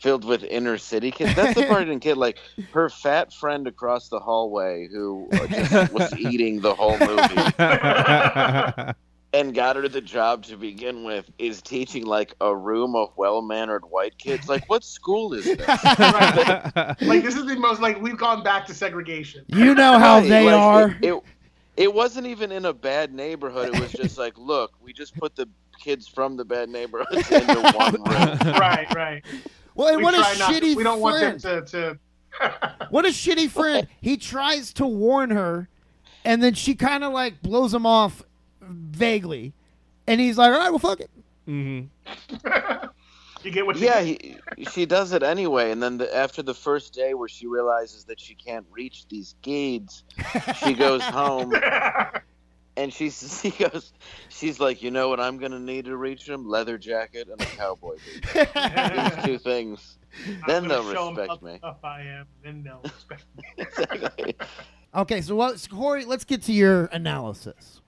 Filled 0.00 0.24
with 0.24 0.42
inner 0.44 0.78
city 0.78 1.10
kids. 1.10 1.34
That's 1.34 1.54
the 1.54 1.66
part 1.66 1.82
I 1.82 1.84
didn't 1.84 2.02
get. 2.02 2.16
Like 2.16 2.38
her 2.72 2.88
fat 2.88 3.32
friend 3.34 3.66
across 3.66 4.08
the 4.08 4.18
hallway 4.18 4.88
who 4.90 5.28
uh, 5.32 5.46
just 5.46 5.92
was 5.92 6.14
eating 6.18 6.60
the 6.60 6.74
whole 6.74 6.98
movie. 6.98 8.94
and 9.32 9.54
got 9.54 9.76
her 9.76 9.88
the 9.88 10.00
job 10.00 10.44
to 10.44 10.56
begin 10.56 11.04
with 11.04 11.30
is 11.38 11.62
teaching 11.62 12.04
like 12.06 12.34
a 12.40 12.54
room 12.54 12.96
of 12.96 13.10
well-mannered 13.16 13.84
white 13.84 14.16
kids. 14.18 14.48
Like, 14.48 14.68
what 14.68 14.82
school 14.84 15.34
is 15.34 15.44
this? 15.44 15.58
like 15.68 17.22
this 17.22 17.36
is 17.36 17.46
the 17.46 17.56
most 17.58 17.80
like 17.80 18.00
we've 18.00 18.16
gone 18.16 18.42
back 18.42 18.66
to 18.66 18.74
segregation. 18.74 19.44
You 19.48 19.74
know 19.74 19.98
how 19.98 20.18
Right, 20.18 20.28
they 20.28 20.46
like, 20.46 20.54
are. 20.54 20.98
It, 21.02 21.12
it, 21.14 21.22
it 21.76 21.94
wasn't 21.94 22.26
even 22.26 22.50
in 22.52 22.64
a 22.64 22.72
bad 22.72 23.14
neighborhood. 23.14 23.68
It 23.74 23.80
was 23.80 23.92
just 23.92 24.18
like, 24.18 24.36
look, 24.36 24.72
we 24.82 24.92
just 24.92 25.14
put 25.16 25.36
the 25.36 25.46
kids 25.78 26.06
from 26.08 26.36
the 26.36 26.44
bad 26.44 26.68
neighborhoods 26.68 27.30
into 27.30 27.72
one 27.74 27.92
room. 28.02 28.38
right, 28.58 28.86
right. 28.94 29.24
Well, 29.80 29.88
and 29.88 29.96
We 29.98 30.04
what 30.04 30.14
a 30.14 30.18
try 30.18 30.34
not 30.38 30.52
to- 30.54 30.60
shitty 30.60 30.76
we 30.76 30.82
don't 30.82 31.00
friend. 31.00 31.42
want 31.42 31.42
them 31.42 31.64
to, 31.66 31.98
to 32.40 32.86
What 32.90 33.04
a 33.04 33.08
shitty 33.08 33.50
friend. 33.50 33.88
He 34.00 34.16
tries 34.16 34.72
to 34.74 34.86
warn 34.86 35.30
her, 35.30 35.68
and 36.24 36.42
then 36.42 36.54
she 36.54 36.74
kind 36.74 37.02
of 37.04 37.12
like 37.12 37.42
blows 37.42 37.72
him 37.74 37.86
off 37.86 38.22
vaguely. 38.60 39.52
And 40.06 40.20
he's 40.20 40.38
like, 40.38 40.52
all 40.52 40.58
right, 40.58 40.70
well, 40.70 40.78
fuck 40.78 41.00
it. 41.00 41.10
hmm 41.46 41.80
You 43.42 43.50
get 43.50 43.64
what 43.64 43.76
you 43.78 43.86
Yeah, 43.86 44.02
get. 44.04 44.22
he, 44.58 44.64
she 44.66 44.84
does 44.84 45.12
it 45.14 45.22
anyway, 45.22 45.70
and 45.70 45.82
then 45.82 45.96
the, 45.96 46.14
after 46.14 46.42
the 46.42 46.52
first 46.52 46.92
day 46.92 47.14
where 47.14 47.28
she 47.28 47.46
realizes 47.46 48.04
that 48.04 48.20
she 48.20 48.34
can't 48.34 48.66
reach 48.70 49.06
these 49.08 49.34
gates, 49.40 50.04
she 50.62 50.74
goes 50.74 51.02
home 51.02 51.50
and 52.80 52.92
she 52.92 53.10
she 53.10 53.50
goes, 53.50 53.92
she's 54.28 54.58
like, 54.60 54.82
you 54.82 54.90
know 54.90 55.08
what 55.08 55.20
I'm 55.20 55.38
gonna 55.38 55.58
need 55.60 55.84
to 55.86 55.96
reach 55.96 56.28
him? 56.28 56.48
Leather 56.48 56.78
jacket 56.78 57.28
and 57.30 57.40
a 57.40 57.44
cowboy 57.44 57.96
boot. 58.34 58.48
These 58.54 59.24
two 59.24 59.38
things. 59.38 59.98
Then 60.46 60.66
they'll 60.66 60.82
gonna 60.82 60.94
show 60.94 61.08
'em 61.08 61.16
respect 61.16 61.42
me. 61.42 61.58
tough 61.62 61.84
I 61.84 62.00
am. 62.02 62.26
Then 62.42 62.62
they'll 62.62 62.80
respect 62.84 63.24
me. 63.36 63.42
Exactly. 63.58 64.36
Okay, 64.94 65.20
so 65.20 65.36
what, 65.36 65.64
Corey? 65.70 66.04
Let's 66.04 66.24
get 66.24 66.42
to 66.44 66.52
your 66.52 66.86
analysis. 66.86 67.79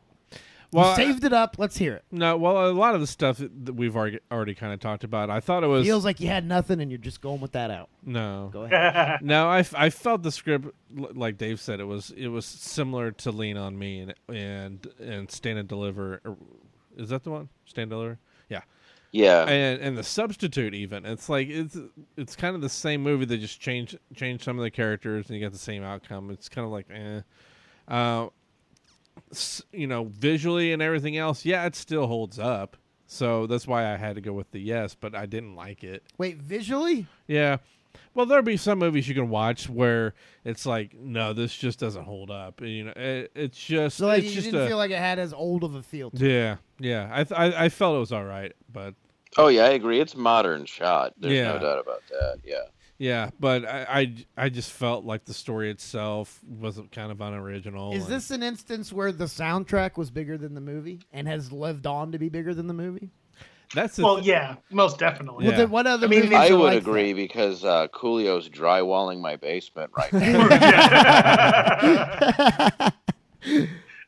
Well, 0.73 0.91
you 0.99 1.07
saved 1.13 1.25
it 1.25 1.33
up. 1.33 1.57
Let's 1.59 1.77
hear 1.77 1.95
it. 1.95 2.05
No, 2.11 2.37
well, 2.37 2.71
a 2.71 2.73
lot 2.73 2.95
of 2.95 3.01
the 3.03 3.07
stuff 3.07 3.39
that 3.39 3.75
we've 3.75 3.95
already 3.95 4.19
already 4.31 4.55
kind 4.55 4.73
of 4.73 4.81
talked 4.81 5.05
about. 5.05 5.29
I 5.31 5.41
thought 5.41 5.63
it 5.65 5.67
was 5.67 5.85
Feels 5.85 6.05
like 6.05 6.19
you 6.21 6.29
had 6.29 6.47
nothing, 6.47 6.81
and 6.81 6.91
you're 6.91 6.99
just 6.99 7.21
going 7.21 7.41
with 7.41 7.53
that 7.53 7.71
out. 7.71 7.91
no. 8.05 8.49
Go 8.53 8.63
ahead. 8.71 9.21
no, 9.23 9.49
I, 9.49 9.65
I 9.77 9.91
felt 9.91 10.23
the 10.23 10.33
script 10.33 10.69
like 10.95 11.37
Dave 11.39 11.61
said 11.61 11.79
it 11.81 11.85
was 11.85 12.11
it 12.17 12.29
was 12.29 12.47
similar 12.47 13.11
to 13.13 13.31
Lean 13.31 13.57
on 13.57 13.79
Me 13.79 14.01
and 14.01 14.15
and 14.29 14.87
and 14.99 15.31
Stand 15.31 15.59
and 15.59 15.69
Deliver. 15.69 16.21
Is 16.97 17.11
that 17.11 17.23
the 17.25 17.31
one? 17.31 17.49
Stand 17.67 17.85
and 17.85 17.91
Deliver. 17.91 18.19
Yeah. 18.49 18.63
Yeah. 19.11 19.45
And 19.45 19.81
and 19.83 19.99
the 19.99 20.03
substitute 20.03 20.73
even 20.75 21.05
it's 21.05 21.29
like 21.29 21.49
it's 21.49 21.77
it's 22.17 22.35
kind 22.35 22.55
of 22.57 22.63
the 22.63 22.69
same 22.71 23.03
movie. 23.03 23.27
They 23.27 23.37
just 23.37 23.61
change 23.61 23.95
change 24.15 24.43
some 24.43 24.59
of 24.59 24.63
the 24.63 24.71
characters 24.71 25.27
and 25.29 25.37
you 25.39 25.45
get 25.45 25.53
the 25.53 25.59
same 25.59 25.83
outcome. 25.83 26.31
It's 26.31 26.49
kind 26.49 26.65
of 26.65 26.73
like 26.73 26.87
eh. 26.91 27.21
Uh, 27.89 28.27
s- 28.27 28.31
you 29.73 29.87
know, 29.87 30.05
visually 30.05 30.73
and 30.73 30.83
everything 30.83 31.17
else, 31.17 31.45
yeah, 31.45 31.65
it 31.67 31.75
still 31.75 32.07
holds 32.07 32.39
up. 32.39 32.77
So 33.07 33.47
that's 33.47 33.67
why 33.67 33.93
I 33.93 33.97
had 33.97 34.15
to 34.15 34.21
go 34.23 34.33
with 34.33 34.51
the 34.53 34.61
yes, 34.61 34.95
but 34.99 35.15
I 35.15 35.27
didn't 35.27 35.55
like 35.55 35.85
it. 35.85 36.03
Wait, 36.19 36.39
visually? 36.39 37.07
Yeah. 37.27 37.59
Well, 38.15 38.25
there'll 38.27 38.43
be 38.45 38.57
some 38.57 38.79
movies 38.79 39.07
you 39.09 39.15
can 39.15 39.29
watch 39.31 39.69
where 39.69 40.15
it's 40.45 40.65
like, 40.67 40.95
no, 40.95 41.33
this 41.33 41.55
just 41.55 41.79
doesn't 41.79 42.05
hold 42.05 42.31
up. 42.31 42.61
You 42.63 42.85
know, 42.85 42.93
it, 42.97 43.33
it's 43.35 43.59
just, 43.59 43.97
So 43.99 44.07
like 44.07 44.19
it's 44.23 44.29
you 44.29 44.35
just 44.35 44.47
didn't 44.51 44.65
a, 44.65 44.69
feel 44.69 44.77
like 44.79 44.91
it 44.91 44.99
had 44.99 45.19
as 45.19 45.33
old 45.33 45.65
of 45.65 45.75
a 45.75 45.83
feel 45.83 46.11
to 46.11 46.17
it. 46.25 46.31
yeah, 46.31 46.57
yeah. 46.79 47.09
I, 47.13 47.25
th- 47.25 47.39
I 47.39 47.65
I 47.65 47.69
felt 47.69 47.97
it 47.97 48.01
was 48.01 48.13
all 48.13 48.25
right, 48.25 48.53
but 48.73 48.95
Oh 49.39 49.49
yeah, 49.49 49.65
I 49.65 49.71
agree. 49.71 49.99
It's 50.01 50.15
modern 50.15 50.67
shot. 50.67 51.15
There's 51.19 51.35
Yeah. 51.35 51.53
no 51.53 51.59
doubt 51.59 51.79
about 51.81 52.03
that. 52.11 52.41
Yeah. 52.45 52.65
Yeah, 53.03 53.31
but 53.41 53.65
I, 53.65 53.87
I 53.89 54.15
I 54.45 54.49
just 54.49 54.71
felt 54.71 55.05
like 55.05 55.25
the 55.25 55.35
story 55.35 55.73
itself 55.73 56.39
was 56.49 56.81
kind 56.93 57.11
of 57.11 57.21
unoriginal. 57.21 57.93
Is 57.95 58.05
and- 58.05 58.13
this 58.13 58.31
an 58.31 58.45
instance 58.45 58.93
where 58.93 59.11
the 59.11 59.25
soundtrack 59.25 59.97
was 59.97 60.13
bigger 60.13 60.39
than 60.39 60.55
the 60.55 60.61
movie 60.61 61.01
and 61.13 61.27
has 61.27 61.51
lived 61.51 61.85
on 61.85 62.13
to 62.13 62.19
be 62.19 62.29
bigger 62.29 62.55
than 62.55 62.69
the 62.69 62.75
movie? 62.75 63.11
That's 63.75 63.97
the 63.97 64.05
well, 64.05 64.17
th- 64.17 64.27
yeah, 64.29 64.55
most 64.71 65.01
definitely. 65.01 65.49
Well, 65.49 65.57
then 65.57 65.71
what 65.71 65.89
other 65.89 66.07
I 66.07 66.11
mean, 66.11 66.21
movies 66.21 66.39
I 66.39 66.53
would 66.53 66.63
like 66.63 66.79
agree 66.79 67.13
because 67.13 67.65
uh, 67.65 67.89
Coolio's 67.89 68.49
drywalling 68.49 69.21
my 69.21 69.35
basement 69.35 69.91
right 69.97 70.13
now. 70.13 70.49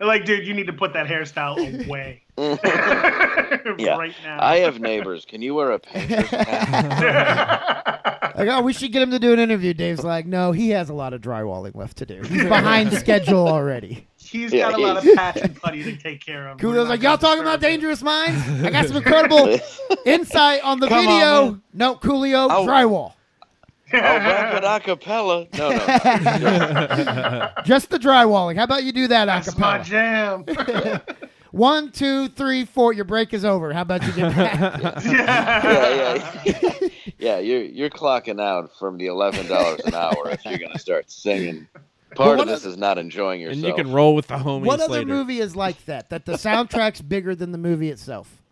like, 0.07 0.25
dude, 0.25 0.47
you 0.47 0.55
need 0.55 0.69
to 0.69 0.73
put 0.73 0.93
that 0.93 1.09
hairstyle 1.09 1.85
away 1.87 2.23
yeah. 2.39 3.97
right 3.97 4.15
now. 4.23 4.39
I 4.41 4.59
have 4.59 4.79
neighbors. 4.79 5.25
Can 5.25 5.43
you 5.43 5.55
wear 5.55 5.73
a 5.73 5.81
painter's 5.81 6.29
hat? 6.29 8.05
Like, 8.39 8.49
oh, 8.49 8.63
we 8.63 8.73
should 8.73 8.91
get 8.93 9.01
him 9.01 9.13
to 9.13 9.19
do 9.21 9.33
an 9.33 9.39
interview. 9.39 9.75
Dave's 9.75 10.03
like, 10.03 10.27
no, 10.27 10.51
he 10.51 10.71
has 10.71 10.89
a 10.91 10.93
lot 10.95 11.13
of 11.13 11.21
drywalling 11.21 11.77
left 11.77 11.99
to 11.99 12.07
do. 12.07 12.21
He's 12.23 12.43
behind 12.43 12.93
schedule 12.93 13.47
already. 13.47 14.07
He's 14.17 14.53
Yeah, 14.53 14.71
got 14.73 14.81
a 14.81 14.83
lot 14.83 14.97
of 14.97 15.05
he- 15.05 15.15
patch 15.17 15.37
and 15.37 15.55
putty 15.55 15.85
to 15.85 15.97
take 15.97 16.21
care 16.25 16.49
of. 16.49 16.61
We're 16.61 16.71
Coolio's 16.71 16.85
not 16.85 16.89
like, 16.89 17.03
y'all 17.03 17.17
talking 17.19 17.43
about. 17.43 17.61
Dangerous 17.61 18.03
Minds? 18.03 18.43
I 18.65 18.71
got 18.71 18.87
some 18.87 18.97
incredible 19.05 19.57
insight 20.05 20.65
on 20.65 20.81
the 20.81 20.89
Come 20.89 21.05
video. 21.05 21.45
man. 21.53 21.63
no, 21.75 21.95
Coolio, 21.95 22.49
Oh. 22.51 22.67
drywall. 22.67 23.13
Oh, 23.93 23.99
I'll 23.99 24.19
rap 24.19 24.55
it 24.55 24.65
a 24.65 24.81
cappella. 24.81 25.47
No, 25.57 25.69
no. 25.71 25.77
no. 25.77 27.51
Just 27.65 27.91
the 27.91 27.99
drywalling. 27.99 28.57
How 28.57 28.65
about 28.65 28.83
you 28.83 28.91
do 28.93 29.07
that 29.09 29.27
That's 29.27 29.57
my 29.57 29.79
acapella? 29.79 29.85
jam. 29.85 31.01
One, 31.53 31.93
two, 31.93 32.27
three, 32.31 32.65
four. 32.65 32.93
Your 32.93 33.05
break 33.05 33.33
is 33.33 33.45
over. 33.45 33.73
How 33.73 33.83
about 33.83 34.03
you 34.05 34.13
get 34.13 34.35
back? 34.35 35.05
yeah, 35.05 35.63
yeah, 35.65 36.43
yeah. 36.45 36.84
Yeah, 37.25 37.39
you're 37.39 37.63
you're 37.63 37.91
clocking 37.91 38.41
out 38.41 38.77
from 38.79 38.99
the 38.99 39.07
eleven 39.07 39.47
dollars 39.49 39.81
an 39.81 39.95
hour 39.95 40.29
if 40.31 40.45
you're 40.45 40.59
gonna 40.59 40.79
start 40.79 41.11
singing. 41.11 41.67
Part 42.15 42.39
of 42.39 42.47
this 42.47 42.65
is 42.65 42.77
not 42.77 42.99
enjoying 42.99 43.41
yourself. 43.41 43.65
and 43.65 43.67
you 43.67 43.75
can 43.85 43.93
roll 43.93 44.15
with 44.15 44.27
the 44.29 44.35
homies 44.37 44.67
what 44.67 44.79
other 44.81 44.93
later. 44.93 45.07
movie 45.07 45.41
is 45.41 45.57
like 45.57 45.83
that? 45.87 46.11
That 46.11 46.27
the 46.27 46.35
soundtrack's 46.35 47.01
bigger 47.01 47.35
than 47.35 47.51
the 47.51 47.59
movie 47.59 47.89
itself? 47.91 48.43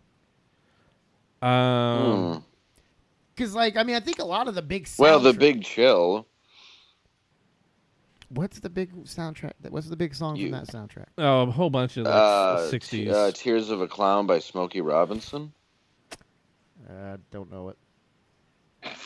Um, 1.41 2.33
Hmm. 2.33 2.39
Because, 3.35 3.55
like, 3.55 3.77
I 3.77 3.83
mean, 3.83 3.95
I 3.95 3.99
think 3.99 4.19
a 4.19 4.25
lot 4.25 4.47
of 4.47 4.55
the 4.55 4.61
big 4.61 4.85
soundtrack. 4.85 4.99
Well, 4.99 5.19
the 5.19 5.33
big 5.33 5.63
chill. 5.63 6.27
What's 8.29 8.59
the 8.59 8.69
big 8.69 8.91
soundtrack? 9.05 9.53
What's 9.69 9.87
the 9.89 9.95
big 9.95 10.13
song 10.15 10.35
You- 10.35 10.49
from 10.49 10.59
that 10.59 10.67
soundtrack? 10.67 11.07
oh, 11.17 11.43
a 11.43 11.45
whole 11.51 11.69
bunch 11.69 11.97
of 11.97 12.05
like 12.05 12.13
Uh, 12.13 12.67
sixties. 12.69 13.09
uh, 13.11 13.31
Tears 13.33 13.69
of 13.69 13.81
a 13.81 13.87
Clown 13.87 14.25
by 14.27 14.39
Smokey 14.39 14.81
Robinson. 14.81 15.53
Uh, 16.89 17.17
don't 17.31 17.51
know 17.51 17.69
it. 17.69 17.77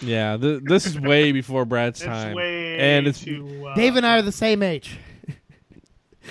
Yeah, 0.02 0.38
th- 0.38 0.62
this 0.64 0.86
is 0.86 1.00
way 1.00 1.32
before 1.32 1.66
Brad's 1.66 2.00
It's 2.02 2.08
time, 2.08 2.36
way 2.36 2.78
and 2.80 3.08
it's 3.08 3.22
too. 3.24 3.68
Uh, 3.68 3.76
Dave 3.76 3.96
and 3.96 4.06
I 4.06 4.18
are 4.18 4.22
the 4.22 4.32
same 4.32 4.64
age. 4.64 4.98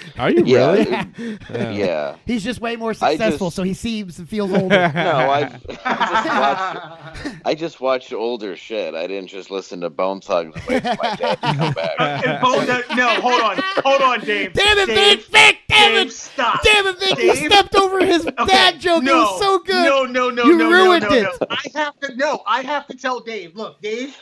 are 0.18 0.30
you 0.30 0.44
Yeah, 0.44 0.72
really? 0.72 0.82
it- 0.82 1.40
Yeah. 1.50 1.70
yeah. 1.72 2.16
He's 2.26 2.42
just 2.44 2.60
way 2.60 2.76
more 2.76 2.94
successful, 2.94 3.48
just- 3.48 3.56
so 3.56 3.62
he 3.62 3.74
seems 3.74 4.18
and 4.18 4.28
feels 4.28 4.52
older. 4.52 4.66
No, 4.94 5.30
I, 5.30 5.58
I 5.84 5.98
just 6.12 6.26
watched. 6.26 7.36
I 7.46 7.54
just 7.54 7.80
watched 7.80 8.12
older 8.12 8.56
shit. 8.56 8.94
I 8.94 9.06
didn't 9.06 9.28
just 9.28 9.50
listen 9.50 9.80
to 9.82 9.90
Bone 9.90 10.20
Thugs 10.20 10.54
wait 10.68 10.82
for 10.82 10.96
my 11.02 11.16
dad 11.16 11.40
to 11.40 11.54
come 11.54 11.72
back. 11.72 12.26
And 12.26 12.40
Bo- 12.42 12.64
no, 12.64 12.82
no, 12.96 13.08
hold 13.20 13.40
on, 13.42 13.56
hold 13.84 14.02
on, 14.02 14.20
Dave. 14.20 14.52
Damn 14.52 14.78
it, 14.78 14.86
Dave, 14.86 15.18
Vic! 15.18 15.26
Vic! 15.30 15.58
Damn 15.68 15.92
Dave, 15.92 16.06
it! 16.08 16.12
Stop. 16.12 16.62
Damn 16.62 16.86
it, 16.86 16.98
Vic! 16.98 17.18
You 17.18 17.32
Dave? 17.34 17.52
stepped 17.52 17.74
over 17.76 18.04
his 18.04 18.26
Okay, 18.26 18.44
dad 18.46 18.80
joke. 18.80 19.02
No, 19.02 19.12
it 19.12 19.16
was 19.18 19.40
so 19.40 19.58
good. 19.60 19.84
No, 19.84 20.04
no, 20.04 20.30
no, 20.30 20.44
You 20.44 20.56
no, 20.58 20.70
ruined 20.70 21.02
no, 21.04 21.08
no, 21.08 21.14
it. 21.16 21.22
no. 21.40 21.46
I 21.50 21.78
have 21.78 22.00
to. 22.00 22.16
No, 22.16 22.42
I 22.46 22.62
have 22.62 22.86
to 22.88 22.96
tell 22.96 23.20
Dave. 23.20 23.54
Look, 23.56 23.80
Dave. 23.82 24.16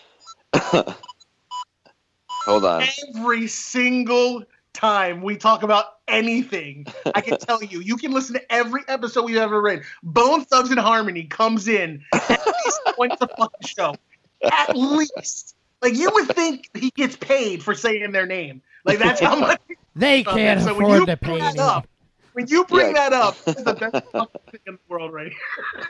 Hold 2.46 2.64
on. 2.64 2.84
Every 3.16 3.46
single 3.46 4.44
time 4.74 5.22
we 5.22 5.36
talk 5.36 5.62
about 5.62 5.86
anything, 6.08 6.86
I 7.14 7.20
can 7.20 7.38
tell 7.38 7.62
you, 7.62 7.80
you 7.80 7.96
can 7.96 8.12
listen 8.12 8.34
to 8.34 8.52
every 8.52 8.82
episode 8.88 9.24
we've 9.24 9.36
ever 9.36 9.62
read. 9.62 9.82
Bone 10.02 10.44
Thugs 10.44 10.70
and 10.70 10.78
Harmony 10.78 11.24
comes 11.24 11.68
in 11.68 12.04
at 12.12 12.46
least 12.46 12.80
once 12.98 13.16
a 13.20 13.28
fucking 13.28 13.66
show. 13.66 13.94
At 14.42 14.76
least. 14.76 15.56
Like 15.80 15.94
you 15.94 16.10
would 16.12 16.28
think 16.28 16.68
he 16.74 16.90
gets 16.90 17.16
paid 17.16 17.62
for 17.62 17.74
saying 17.74 18.12
their 18.12 18.26
name. 18.26 18.62
Like 18.84 18.98
that's 18.98 19.20
how 19.20 19.36
much. 19.40 19.60
They 19.96 20.24
can't 20.24 20.60
so 20.60 20.72
afford 20.76 21.06
to 21.06 21.16
pay 21.16 21.40
me. 21.40 21.58
up, 21.58 21.86
when 22.34 22.46
you 22.48 22.64
bring 22.66 22.88
Yeah. 22.94 23.08
that 23.08 23.12
up, 23.14 23.36
it's 23.46 23.62
the 23.62 23.74
best 23.74 24.04
thing 24.50 24.60
in 24.66 24.74
the 24.74 24.78
world 24.88 25.12
right 25.12 25.32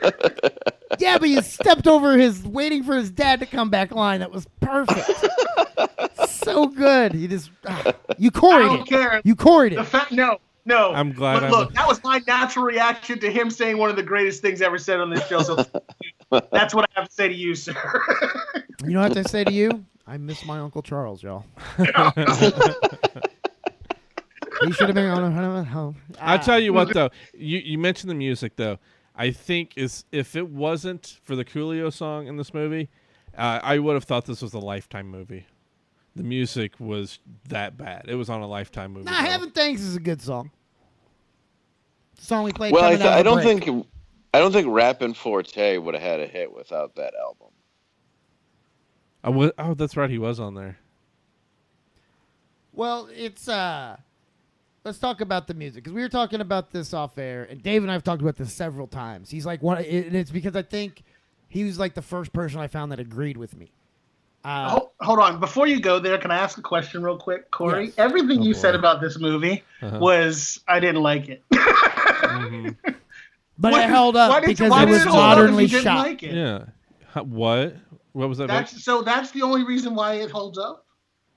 here. 0.01 0.11
Yeah, 0.99 1.17
but 1.17 1.27
you 1.29 1.41
stepped 1.41 1.87
over 1.87 2.15
his 2.15 2.43
waiting 2.43 2.83
for 2.83 2.95
his 2.95 3.09
dad 3.09 3.39
to 3.41 3.45
come 3.47 3.69
back 3.69 3.91
line. 3.91 4.19
That 4.21 4.31
was 4.31 4.47
perfect. 4.61 5.25
so 6.29 6.67
good. 6.67 7.15
You 7.15 7.27
just 7.27 7.49
ah, 7.67 7.91
you 8.19 8.29
I 8.35 8.59
don't 8.59 8.81
it. 8.81 8.87
care. 8.87 9.19
You 9.25 9.35
corried 9.35 9.73
The 9.73 9.81
it. 9.81 9.85
fact, 9.87 10.11
no, 10.13 10.37
no. 10.63 10.93
I'm 10.93 11.11
glad 11.11 11.33
But 11.33 11.43
I'm- 11.45 11.51
look, 11.51 11.73
that 11.73 11.87
was 11.87 12.01
my 12.03 12.21
natural 12.27 12.63
reaction 12.65 13.19
to 13.19 13.31
him 13.31 13.49
saying 13.49 13.77
one 13.77 13.89
of 13.89 13.95
the 13.97 14.03
greatest 14.03 14.41
things 14.43 14.61
ever 14.61 14.77
said 14.77 14.99
on 15.01 15.09
this 15.09 15.27
show. 15.27 15.41
So 15.41 15.65
that's 16.51 16.73
what 16.73 16.87
I 16.95 16.99
have 16.99 17.09
to 17.09 17.13
say 17.13 17.27
to 17.27 17.33
you, 17.33 17.55
sir. 17.55 17.73
You 18.85 18.91
know 18.93 18.99
what 19.01 19.11
I 19.11 19.15
have 19.15 19.23
to 19.25 19.29
say 19.29 19.43
to 19.43 19.51
you? 19.51 19.83
I 20.07 20.17
miss 20.17 20.45
my 20.45 20.59
uncle 20.59 20.83
Charles, 20.83 21.23
y'all. 21.23 21.43
He 24.63 24.71
should 24.71 24.87
have 24.87 24.95
been 24.95 25.09
on 25.09 25.23
a 25.23 25.63
home. 25.63 25.97
I'll 26.19 26.39
tell 26.39 26.59
you 26.59 26.73
what 26.73 26.93
though. 26.93 27.09
You 27.33 27.59
you 27.59 27.77
mentioned 27.77 28.09
the 28.09 28.15
music 28.15 28.55
though. 28.55 28.77
I 29.15 29.31
think 29.31 29.73
is 29.77 30.05
if 30.11 30.35
it 30.35 30.49
wasn't 30.49 31.19
for 31.23 31.35
the 31.35 31.45
Coolio 31.45 31.91
song 31.91 32.27
in 32.27 32.37
this 32.37 32.53
movie, 32.53 32.89
uh, 33.37 33.59
I 33.63 33.79
would 33.79 33.93
have 33.93 34.03
thought 34.03 34.25
this 34.25 34.41
was 34.41 34.53
a 34.53 34.59
Lifetime 34.59 35.07
movie. 35.07 35.45
The 36.15 36.23
music 36.23 36.79
was 36.79 37.19
that 37.49 37.77
bad. 37.77 38.05
It 38.07 38.15
was 38.15 38.29
on 38.29 38.41
a 38.41 38.47
Lifetime 38.47 38.93
movie. 38.93 39.05
Nah, 39.05 39.21
though. 39.21 39.29
Heaven 39.29 39.51
Thanks 39.51 39.81
is 39.81 39.95
a 39.95 39.99
good 39.99 40.21
song. 40.21 40.51
Song 42.17 42.43
we 42.43 42.53
played. 42.53 42.73
Well, 42.73 42.83
I, 42.85 42.95
th- 42.95 43.01
I 43.01 43.23
don't 43.23 43.41
break. 43.43 43.63
think 43.63 43.85
I 44.33 44.39
don't 44.39 44.51
think 44.51 44.67
Rappin' 44.69 45.13
4-Tay 45.13 45.77
would 45.77 45.93
have 45.93 46.03
had 46.03 46.19
a 46.19 46.27
hit 46.27 46.53
without 46.53 46.95
that 46.95 47.13
album. 47.15 47.49
I 49.23 49.29
wa- 49.29 49.51
oh, 49.57 49.73
that's 49.73 49.95
right. 49.97 50.09
He 50.09 50.17
was 50.17 50.39
on 50.39 50.55
there. 50.55 50.77
Well, 52.73 53.07
it's 53.13 53.47
uh 53.47 53.97
let's 54.85 54.99
talk 54.99 55.19
about 55.19 55.47
the 55.47 55.53
music 55.53 55.83
because 55.83 55.93
we 55.93 56.01
were 56.01 56.09
talking 56.09 56.39
about 56.41 56.71
this 56.71 56.93
off 56.93 57.17
air, 57.17 57.45
and 57.49 57.61
Dave 57.61 57.81
and 57.81 57.91
I 57.91 57.93
have 57.93 58.03
talked 58.03 58.21
about 58.21 58.37
this 58.37 58.53
several 58.53 58.87
times. 58.87 59.29
He's 59.29 59.45
like 59.45 59.61
one, 59.61 59.77
and 59.79 60.15
it's 60.15 60.31
because 60.31 60.55
I 60.55 60.61
think 60.61 61.03
he 61.49 61.63
was 61.65 61.77
like 61.79 61.93
the 61.95 62.01
first 62.01 62.31
person 62.31 62.59
I 62.59 62.67
found 62.67 62.91
that 62.91 62.99
agreed 62.99 63.35
with 63.37 63.57
me. 63.57 63.71
Uh, 64.43 64.69
hold, 64.69 64.89
hold 65.01 65.19
on, 65.19 65.39
before 65.39 65.65
you 65.65 65.79
go 65.81 65.97
there, 65.99 66.19
can 66.19 66.29
I 66.29 66.37
ask 66.37 66.57
a 66.59 66.61
question 66.61 67.01
real 67.01 67.17
quick, 67.17 67.49
Corey? 67.49 67.85
Yes. 67.87 67.93
Everything 67.97 68.41
Oh, 68.41 68.43
you 68.43 68.53
boy. 68.53 68.59
said 68.59 68.75
about 68.75 69.01
this 69.01 69.17
movie 69.19 69.63
Uh-huh. 69.81 69.97
was 69.99 70.59
I 70.67 70.79
didn't 70.79 71.01
like 71.01 71.27
it. 71.29 71.43
Mhm. 71.51 72.75
But 73.57 73.71
Why- 73.71 73.83
it 73.85 73.89
held 73.89 74.17
up 74.17 74.41
did- 74.41 74.47
because 74.49 74.69
why 74.69 74.83
it 74.83 74.89
was 74.89 75.03
hold 75.03 75.15
up 75.15 75.37
modernly 75.37 75.63
you 75.63 75.69
didn't 75.69 75.83
shot. 75.83 76.05
like 76.05 76.21
it? 76.23 76.33
Yeah. 76.35 76.65
What? 77.23 77.77
What 78.11 78.27
was 78.29 78.37
that? 78.39 78.47
Vic? 78.47 78.57
That's 78.57 78.83
so. 78.83 79.01
That's 79.01 79.31
the 79.31 79.41
only 79.43 79.63
reason 79.63 79.95
why 79.95 80.15
it 80.15 80.29
holds 80.29 80.57
up. 80.57 80.84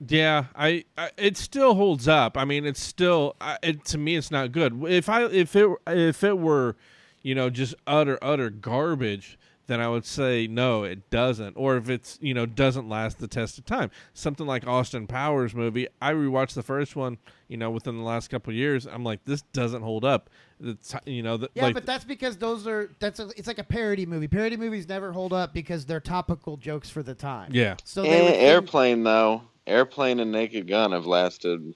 Yeah, 0.07 0.45
I, 0.55 0.85
I 0.97 1.11
it 1.17 1.35
still 1.37 1.75
holds 1.75 2.07
up. 2.07 2.37
I 2.37 2.45
mean, 2.45 2.65
it's 2.65 2.81
still 2.81 3.35
I, 3.41 3.57
it, 3.61 3.83
to 3.85 3.97
me 3.97 4.15
it's 4.15 4.31
not 4.31 4.51
good. 4.51 4.81
If 4.85 5.09
I 5.09 5.25
if 5.25 5.55
it 5.55 5.69
if 5.87 6.23
it 6.23 6.37
were, 6.37 6.75
you 7.21 7.35
know, 7.35 7.49
just 7.49 7.75
utter 7.85 8.17
utter 8.21 8.49
garbage, 8.49 9.37
then 9.67 9.81
I 9.81 9.89
would 9.89 10.05
say 10.05 10.47
no, 10.47 10.83
it 10.83 11.09
doesn't. 11.09 11.55
Or 11.57 11.75
if 11.75 11.89
it's 11.89 12.17
you 12.21 12.33
know 12.33 12.45
doesn't 12.45 12.87
last 12.87 13.19
the 13.19 13.27
test 13.27 13.57
of 13.57 13.65
time. 13.65 13.91
Something 14.13 14.47
like 14.47 14.65
Austin 14.65 15.05
Powers 15.05 15.53
movie, 15.53 15.87
I 16.01 16.13
rewatched 16.13 16.53
the 16.53 16.63
first 16.63 16.95
one, 16.95 17.17
you 17.49 17.57
know, 17.57 17.69
within 17.69 17.97
the 17.97 18.03
last 18.03 18.29
couple 18.29 18.51
of 18.51 18.55
years. 18.57 18.87
I'm 18.87 19.03
like, 19.03 19.25
this 19.25 19.41
doesn't 19.51 19.81
hold 19.81 20.05
up. 20.05 20.29
It's 20.63 20.95
you 21.05 21.23
know, 21.23 21.35
the, 21.35 21.49
Yeah, 21.55 21.63
like, 21.63 21.73
but 21.73 21.85
that's 21.85 22.05
because 22.05 22.37
those 22.37 22.67
are 22.67 22.89
that's 22.99 23.19
a, 23.19 23.29
it's 23.35 23.47
like 23.47 23.59
a 23.59 23.63
parody 23.65 24.05
movie. 24.05 24.29
Parody 24.29 24.55
movies 24.55 24.87
never 24.87 25.11
hold 25.11 25.33
up 25.33 25.53
because 25.53 25.85
they're 25.85 25.99
topical 25.99 26.55
jokes 26.55 26.89
for 26.89 27.03
the 27.03 27.15
time. 27.15 27.51
Yeah. 27.53 27.75
So 27.83 28.03
Eh, 28.03 28.09
they 28.09 28.21
would 28.21 28.31
think- 28.31 28.43
airplane 28.43 29.03
though, 29.03 29.41
airplane 29.69 30.19
and 30.19 30.31
Naked 30.31 30.67
Gun 30.67 30.91
have 30.91 31.05
lasted 31.05 31.75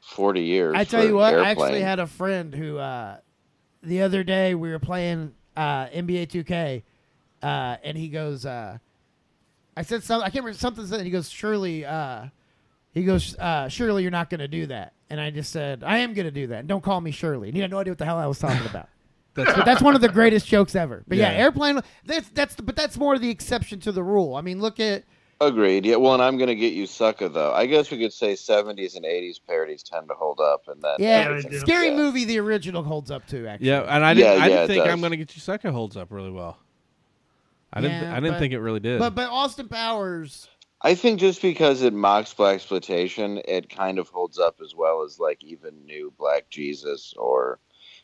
forty 0.00 0.42
years. 0.42 0.74
I 0.76 0.84
tell 0.84 1.04
you 1.04 1.14
what, 1.14 1.34
I 1.34 1.50
actually 1.50 1.80
had 1.80 1.98
a 1.98 2.06
friend 2.06 2.54
who 2.54 2.78
uh, 2.78 3.18
the 3.82 4.02
other 4.02 4.22
day 4.24 4.54
we 4.54 4.70
were 4.70 4.78
playing 4.78 5.32
uh, 5.56 5.86
NBA 5.86 6.28
2K, 6.28 6.82
uh, 7.42 7.76
and 7.82 7.96
he 7.96 8.08
goes, 8.08 8.44
uh, 8.44 8.78
I 9.76 9.82
said 9.82 10.02
something, 10.02 10.24
I 10.26 10.30
can't 10.30 10.44
remember 10.44 10.58
something 10.58 10.86
said. 10.86 11.00
He 11.04 11.10
goes, 11.10 11.28
surely, 11.28 11.84
uh, 11.84 12.26
he 12.92 13.04
goes, 13.04 13.36
uh, 13.38 13.68
surely 13.68 14.02
you're 14.02 14.10
not 14.10 14.30
going 14.30 14.40
to 14.40 14.48
do 14.48 14.66
that. 14.66 14.92
And 15.08 15.20
I 15.20 15.30
just 15.30 15.52
said, 15.52 15.84
I 15.84 15.98
am 15.98 16.14
going 16.14 16.24
to 16.24 16.30
do 16.30 16.48
that. 16.48 16.60
And 16.60 16.68
don't 16.68 16.82
call 16.82 17.00
me 17.00 17.10
Shirley. 17.10 17.48
And 17.48 17.54
he 17.54 17.60
had 17.62 17.70
no 17.70 17.78
idea 17.78 17.92
what 17.92 17.98
the 17.98 18.04
hell 18.04 18.18
I 18.18 18.26
was 18.26 18.38
talking 18.38 18.66
about. 18.66 18.88
That's- 19.34 19.54
but 19.54 19.66
that's 19.66 19.82
one 19.82 19.94
of 19.94 20.00
the 20.00 20.08
greatest 20.08 20.46
jokes 20.46 20.74
ever. 20.74 21.04
But 21.06 21.18
yeah, 21.18 21.30
Yeah. 21.30 21.38
airplane. 21.44 21.80
That's 22.06 22.28
that's 22.30 22.56
but 22.56 22.74
that's 22.74 22.96
more 22.96 23.18
the 23.18 23.28
exception 23.28 23.80
to 23.80 23.92
the 23.92 24.02
rule. 24.02 24.34
I 24.34 24.40
mean, 24.40 24.62
look 24.62 24.80
at 24.80 25.04
Agreed. 25.40 25.84
Yeah. 25.84 25.96
Well, 25.96 26.14
and 26.14 26.22
I'm 26.22 26.38
gonna 26.38 26.54
get 26.54 26.72
you 26.72 26.86
sucker 26.86 27.28
though. 27.28 27.52
I 27.52 27.66
guess 27.66 27.90
we 27.90 27.98
could 27.98 28.12
say 28.12 28.32
70s 28.32 28.96
and 28.96 29.04
80s 29.04 29.38
parodies 29.46 29.82
tend 29.82 30.08
to 30.08 30.14
hold 30.14 30.40
up, 30.40 30.62
and 30.68 30.80
that. 30.82 30.98
yeah, 30.98 31.40
they 31.48 31.58
scary 31.58 31.88
Yeah. 31.88 31.96
movie. 31.96 32.24
The 32.24 32.38
original 32.38 32.82
holds 32.82 33.10
up 33.10 33.26
too. 33.26 33.46
Actually, 33.46 33.68
yeah, 33.68 33.82
and 33.82 34.04
I 34.04 34.14
didn't 34.14 34.38
Yeah, 34.38 34.44
I 34.44 34.48
didn't 34.48 34.64
it 34.64 34.66
think. 34.68 34.86
I'm 34.86 35.00
gonna 35.02 35.16
get 35.16 35.34
you 35.36 35.40
sucker 35.42 35.70
holds 35.70 35.96
up 35.96 36.10
really 36.10 36.30
well. 36.30 36.56
I 37.72 37.82
didn't 37.82 38.02
Yeah, 38.02 38.12
I 38.12 38.20
didn't 38.20 38.34
but- 38.34 38.38
think 38.38 38.54
it 38.54 38.60
really 38.60 38.80
did. 38.80 38.98
But 38.98 39.14
but 39.14 39.28
Austin 39.28 39.68
Powers. 39.68 40.48
I 40.80 40.94
think 40.94 41.20
just 41.20 41.42
because 41.42 41.82
it 41.82 41.92
mocks 41.92 42.32
black 42.34 42.54
exploitation, 42.56 43.40
it 43.46 43.68
kind 43.68 43.98
of 43.98 44.08
holds 44.08 44.38
up 44.38 44.60
as 44.62 44.74
well 44.74 45.02
as 45.02 45.18
like 45.18 45.42
even 45.42 45.84
new 45.86 46.12
Black 46.18 46.48
Jesus 46.50 47.12
or, 47.16 47.58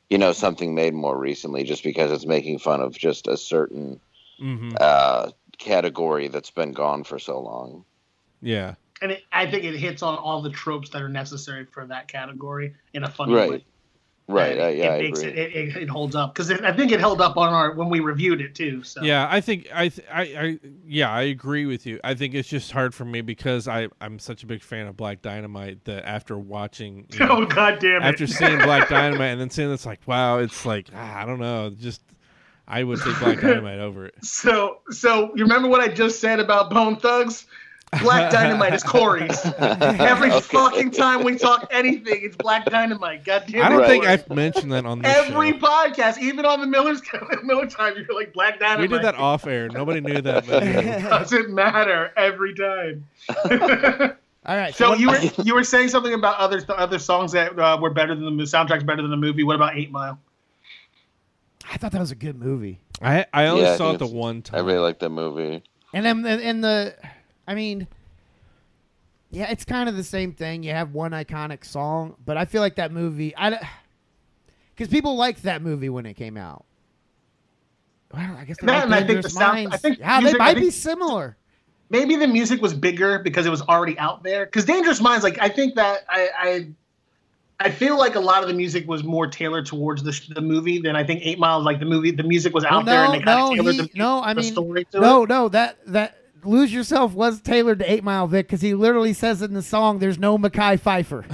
you 0.09 0.17
know, 0.19 0.33
something 0.33 0.75
made 0.75 0.95
more 0.95 1.17
recently, 1.17 1.65
just 1.65 1.85
because 1.85 2.11
it's 2.11 2.25
making 2.27 2.59
fun 2.59 2.81
of 2.81 2.97
just 2.99 3.27
a 3.29 3.37
certain 3.37 4.01
hmm 4.39 4.73
uh, 4.81 5.31
category 5.63 6.29
that's 6.29 6.51
been 6.51 6.73
gone 6.73 7.05
for 7.05 7.19
so 7.19 7.41
long. 7.41 7.85
Yeah. 8.41 8.75
And 9.01 9.13
it, 9.13 9.23
I 9.33 9.51
think 9.51 9.65
it 9.65 9.77
hits 9.77 10.03
on 10.03 10.17
all 10.17 10.43
the 10.43 10.51
tropes 10.51 10.91
that 10.91 11.03
are 11.03 11.09
necessary 11.09 11.65
for 11.65 11.87
that 11.87 12.09
category 12.09 12.75
in 12.95 13.05
a 13.05 13.11
funny 13.11 13.35
Right. 13.35 13.51
way. 13.51 13.65
Right. 14.29 14.53
And 14.53 14.61
uh, 14.61 14.67
yeah, 14.69 14.95
it 14.95 14.95
I 14.95 15.03
makes 15.03 15.21
agree. 15.21 15.33
it, 15.33 15.39
it, 15.39 15.55
it, 15.77 15.83
it 15.83 15.89
holds 15.89 16.15
up 16.15 16.33
because 16.35 16.51
I 16.51 16.73
think 16.73 16.93
it 16.93 17.01
held 17.01 17.21
up 17.21 17.37
on 17.37 17.53
our 17.53 17.75
when 17.75 17.89
we 17.91 17.99
reviewed 18.01 18.41
it 18.41 18.55
too. 18.55 18.83
So 18.85 19.03
Yeah, 19.03 19.27
I 19.29 19.41
think 19.41 19.67
I, 19.75 19.89
th- 19.89 20.07
I, 20.11 20.23
I, 20.23 20.59
yeah, 20.87 21.11
I 21.11 21.23
agree 21.23 21.67
with 21.67 21.87
you. 21.87 21.99
I 22.05 22.15
think 22.15 22.33
it's 22.35 22.49
just 22.49 22.71
hard 22.71 22.95
for 22.95 23.05
me 23.05 23.21
because 23.21 23.67
I, 23.67 23.89
I'm 24.01 24.21
such 24.21 24.45
a 24.45 24.47
big 24.47 24.63
fan 24.63 24.87
of 24.87 24.97
Black 24.97 25.23
Dynamite 25.23 25.85
that 25.85 26.07
after 26.07 26.39
watching, 26.39 27.07
you 27.13 27.19
know, 27.27 27.39
Oh 27.43 27.47
god 27.47 27.81
damn 27.81 28.03
it! 28.03 28.05
after 28.07 28.27
seeing 28.29 28.59
Black 28.59 28.89
Dynamite 28.89 29.33
and 29.33 29.41
then 29.41 29.51
seeing 29.51 29.69
this, 29.71 29.85
like, 29.85 30.01
wow, 30.07 30.39
it's 30.39 30.65
like 30.65 30.89
ah, 30.95 31.23
I 31.23 31.27
don't 31.27 31.41
know, 31.41 31.71
just 31.71 32.03
I 32.69 32.85
would 32.85 33.01
take 33.01 33.19
Black 33.19 33.41
Dynamite 33.43 33.79
over 33.81 34.07
it. 34.07 34.15
So, 34.25 34.79
so 34.91 35.33
you 35.35 35.43
remember 35.45 35.69
what 35.69 35.81
I 35.81 35.89
just 35.89 36.21
said 36.21 36.41
about 36.41 36.71
Bone 36.71 36.97
Thugs? 36.97 37.47
Black 38.01 38.33
Dynamite 38.33 38.73
is 38.73 38.83
Corey's. 38.83 39.39
Every 39.59 40.31
Okay. 40.33 40.41
fucking 40.41 40.93
time 40.93 41.25
we 41.25 41.37
talk 41.37 41.67
anything, 41.71 42.21
it's 42.23 42.37
Black 42.37 42.65
Dynamite. 42.65 43.23
God 43.23 43.45
damn 43.47 43.61
it! 43.61 43.65
I 43.65 43.69
don't 43.69 43.81
Right. 43.81 43.89
think 43.89 44.07
I've 44.07 44.31
mentioned 44.31 44.73
that 44.73 44.87
on 44.87 45.03
this 45.03 45.15
Every 45.15 45.51
show. 45.53 45.59
podcast, 45.59 46.17
even 46.19 46.47
on 46.47 46.63
the 46.63 46.67
Miller's 46.67 47.03
Miller 47.45 47.67
time, 47.67 47.93
you're 47.97 48.07
like 48.19 48.33
Black 48.33 48.59
Dynamite. 48.59 48.89
We 48.91 48.97
did 48.97 49.05
that 49.05 49.17
off 49.17 49.47
air. 49.47 49.69
Nobody 49.69 50.01
knew 50.01 50.23
that. 50.23 50.47
But 50.47 50.61
Doesn't 50.63 51.51
matter 51.53 52.13
every 52.17 52.55
time. 52.55 53.07
All 54.45 54.57
right. 54.57 54.75
so 54.75 54.91
what- 54.91 54.99
you 54.99 55.09
were 55.11 55.19
you 55.45 55.55
were 55.55 55.63
saying 55.65 55.89
something 55.89 56.15
about 56.15 56.39
other 56.39 56.63
other 56.71 56.99
songs 56.99 57.33
that 57.33 57.59
uh, 57.59 57.77
were 57.79 57.91
better 57.91 58.15
than 58.15 58.39
the 58.39 58.45
soundtracks 58.45 58.87
better 58.87 59.03
than 59.03 59.11
the 59.11 59.17
movie. 59.19 59.45
What 59.45 59.57
about 59.57 59.77
Eight 59.77 59.91
Mile? 59.91 60.19
I 61.73 61.77
thought 61.78 61.93
that 61.93 62.01
was 62.01 62.11
a 62.11 62.15
good 62.16 62.36
movie. 62.39 62.81
I, 63.01 63.24
I 63.32 63.47
only 63.47 63.62
Yeah, 63.62 63.73
I 63.73 63.77
saw 63.77 63.86
think 63.90 63.94
it 63.97 63.99
the 64.01 64.05
it's- 64.07 64.16
one 64.19 64.36
I 64.39 64.40
time. 64.40 64.66
really 64.66 64.78
like 64.78 64.99
that 65.01 65.11
movie. 65.11 65.62
And 65.94 66.05
then 66.07 66.24
and, 66.27 66.40
and 66.43 66.65
the, 66.65 66.94
I 67.49 67.55
mean, 67.55 67.86
yeah, 69.31 69.51
it's 69.51 69.65
kind 69.65 69.89
of 69.89 69.97
the 69.97 70.05
same 70.05 70.32
thing. 70.32 70.62
You 70.62 70.73
have 70.73 70.93
one 70.94 71.12
iconic 71.12 71.65
song, 71.65 72.15
but 72.24 72.36
I 72.36 72.44
feel 72.44 72.61
like 72.61 72.77
that 72.77 72.93
movie, 72.93 73.35
I, 73.36 73.69
because 74.74 74.89
people 74.89 75.16
liked 75.16 75.43
that 75.44 75.62
movie 75.62 75.89
when 75.89 76.07
it 76.07 76.15
came 76.15 76.36
out. 76.36 76.65
Well, 78.12 78.36
I 78.39 78.44
guess 78.44 78.59
they 78.61 78.66
That 78.66 78.74
like 78.74 78.85
and 78.85 78.94
I 78.94 78.99
think 78.99 79.07
the 79.09 79.12
Dangerous 79.15 79.35
sound- 79.35 79.55
Minds. 79.57 79.74
I 79.74 79.78
think 79.78 79.99
yeah, 79.99 80.16
they 80.19 80.23
music- 80.24 80.40
I 80.40 80.44
might 80.44 80.55
be 80.55 80.61
think- 80.62 80.73
similar. 80.74 81.36
maybe 81.90 82.16
the 82.16 82.27
music 82.28 82.61
was 82.62 82.74
bigger 82.74 83.19
because 83.19 83.47
it 83.47 83.51
was 83.51 83.62
already 83.62 83.99
out 83.99 84.23
there. 84.23 84.44
Because 84.47 84.65
Dangerous 84.66 85.01
Minds, 85.01 85.24
like 85.24 85.39
I 85.40 85.49
think 85.49 85.74
that 85.77 86.05
I, 86.09 86.69
I 87.63 87.71
feel 87.71 87.99
like 87.99 88.17
a 88.17 88.21
lot 88.21 88.43
of 88.43 88.49
the 88.49 88.55
music 88.55 88.89
was 88.89 89.05
more 89.05 89.27
tailored 89.27 89.67
towards 89.67 90.03
the, 90.03 90.21
the 90.35 90.41
movie 90.41 90.81
than 90.81 90.97
I 90.97 91.05
think 91.05 91.21
Eight 91.25 91.39
Miles. 91.39 91.65
Like 91.65 91.79
the 91.79 91.87
movie, 91.87 92.11
the 92.11 92.23
music 92.23 92.53
was 92.55 92.65
out 92.65 92.85
Well, 92.85 92.85
there 92.85 93.05
no, 93.07 93.13
and 93.13 93.15
they 93.15 93.25
kind 93.25 93.39
no, 93.39 93.51
of 93.51 93.55
tailored 93.57 93.75
he, 93.75 93.81
the, 93.83 93.91
no. 93.95 94.21
I 94.21 94.35
the 94.35 94.41
mean, 94.43 94.53
story 94.53 94.85
to 94.87 95.01
no, 95.01 95.23
it. 95.23 95.29
no. 95.29 95.49
That 95.49 95.79
that 95.87 96.22
Lose 96.44 96.73
Yourself 96.73 97.12
was 97.14 97.40
tailored 97.40 97.78
to 97.81 97.90
Eight 97.90 98.02
Mile 98.02 98.27
Vic 98.27 98.47
because 98.47 98.60
he 98.60 98.74
literally 98.74 99.12
says 99.12 99.43
in 99.43 99.55
the 99.55 99.62
song, 99.62 99.98
"There's 99.98 100.19
no 100.19 100.36
Mekhi 100.39 100.78
Phifer." 100.81 101.24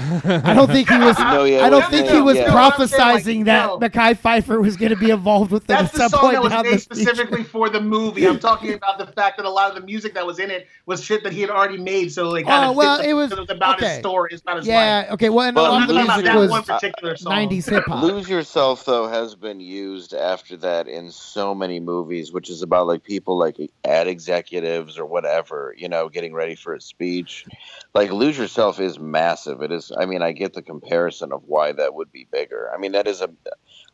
I 0.44 0.52
don't 0.54 0.66
think 0.70 0.88
he 0.88 0.98
was. 0.98 1.18
No, 1.18 1.44
yeah, 1.44 1.60
I 1.64 1.70
don't 1.70 1.80
well, 1.80 1.90
think 1.90 2.06
yeah, 2.06 2.14
he 2.16 2.20
was 2.20 2.36
yeah. 2.36 2.48
prophesizing 2.52 3.44
No, 3.44 3.52
I'm 3.52 3.80
that 3.80 3.80
like, 3.80 3.92
Mekhi 3.92 4.18
Phifer 4.42 4.60
was 4.60 4.76
going 4.76 4.90
to 4.90 4.96
be 4.96 5.10
involved 5.10 5.50
with 5.50 5.66
them 5.66 5.82
That's 5.82 5.88
at 5.88 5.92
the 5.94 5.98
some 5.98 6.10
song 6.10 6.20
point 6.20 6.32
that 6.34 6.42
was 6.42 6.52
made 6.52 6.58
the 6.64 6.68
future. 6.68 6.80
specifically 6.80 7.42
for 7.44 7.68
the 7.70 7.80
movie. 7.80 8.26
I'm 8.26 8.38
talking 8.50 8.72
about 8.74 8.98
the 8.98 9.06
fact 9.06 9.38
that 9.38 9.46
a 9.46 9.50
lot 9.50 9.70
of 9.70 9.76
the 9.76 9.82
music 9.82 10.14
that 10.14 10.26
was 10.26 10.38
in 10.38 10.50
it 10.50 10.66
was 10.86 11.02
shit 11.02 11.22
that 11.24 11.32
he 11.32 11.40
had 11.40 11.50
already 11.50 11.78
made. 11.78 12.12
So 12.12 12.28
like, 12.28 12.44
Oh 12.48 12.72
well, 12.72 13.00
it 13.00 13.12
was 13.14 13.32
it 13.32 13.38
was 13.38 13.50
about 13.50 13.76
okay. 13.78 13.88
his 13.90 13.98
story. 14.00 14.30
It's 14.32 14.44
not 14.44 14.58
his 14.58 14.66
Yeah. 14.66 15.04
life. 15.04 15.12
Okay. 15.12 15.30
Well, 15.30 15.46
and 15.46 15.56
Well, 15.56 15.70
a 15.70 15.72
lot 15.72 15.82
of 15.82 15.88
the 15.88 15.94
not 15.94 16.06
music 16.06 16.24
about 16.24 16.32
that 16.34 16.38
was 16.38 16.50
one 16.50 16.62
particular 16.64 17.16
song. 17.16 17.32
'90s 17.32 17.70
hip 17.70 17.84
hop. 17.86 18.02
Lose 18.02 18.28
Yourself 18.28 18.84
though 18.84 19.08
has 19.08 19.34
been 19.34 19.60
used 19.60 20.12
after 20.12 20.56
that 20.58 20.86
in 20.86 21.10
so 21.10 21.54
many 21.54 21.80
movies, 21.80 22.32
which 22.32 22.50
is 22.50 22.62
about 22.62 22.86
like 22.86 23.02
people 23.04 23.38
like 23.38 23.56
ad 23.84 24.06
executives 24.06 24.97
or 24.98 25.06
whatever, 25.06 25.74
you 25.76 25.88
know, 25.88 26.08
getting 26.08 26.32
ready 26.34 26.54
for 26.54 26.74
a 26.74 26.80
speech. 26.80 27.46
Like 27.94 28.10
Lose 28.10 28.36
Yourself 28.38 28.80
is 28.80 28.98
massive. 28.98 29.62
It 29.62 29.72
is. 29.72 29.92
I 29.96 30.06
mean, 30.06 30.22
I 30.22 30.32
get 30.32 30.54
the 30.54 30.62
comparison 30.62 31.32
of 31.32 31.44
why 31.46 31.72
that 31.72 31.94
would 31.94 32.12
be 32.12 32.26
bigger. 32.30 32.70
I 32.74 32.78
mean, 32.78 32.92
that 32.92 33.06
is 33.06 33.20
a. 33.20 33.30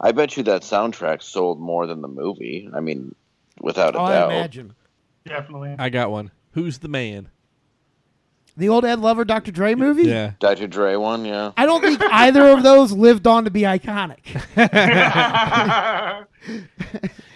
I 0.01 0.12
bet 0.12 0.36
you 0.36 0.43
that 0.44 0.62
soundtrack 0.62 1.22
sold 1.22 1.60
more 1.60 1.86
than 1.86 2.02
the 2.02 2.09
movie. 2.09 2.68
I 2.74 2.81
mean, 2.81 3.14
without 3.60 3.94
a 3.94 3.98
Oh, 3.98 4.05
I 4.05 4.12
doubt. 4.12 4.32
imagine 4.32 4.74
Definitely. 5.26 5.76
I 5.78 5.89
got 5.89 6.10
one. 6.10 6.31
Who's 6.52 6.78
the 6.78 6.89
man? 6.89 7.31
The 8.56 8.68
old 8.68 8.85
Ed 8.85 9.01
Lover, 9.01 9.24
Dr. 9.24 9.52
Dre 9.52 9.74
movie. 9.74 10.05
Yeah. 10.05 10.32
Dr. 10.39 10.66
Dre 10.66 10.97
one, 10.97 11.24
yeah. 11.24 11.52
I 11.56 11.66
don't 11.66 11.81
think 11.81 12.01
either 12.02 12.48
of 12.48 12.62
those 12.62 12.93
lived 12.93 13.26
on 13.26 13.44
to 13.44 13.51
be 13.51 13.62
iconic. 13.62 14.20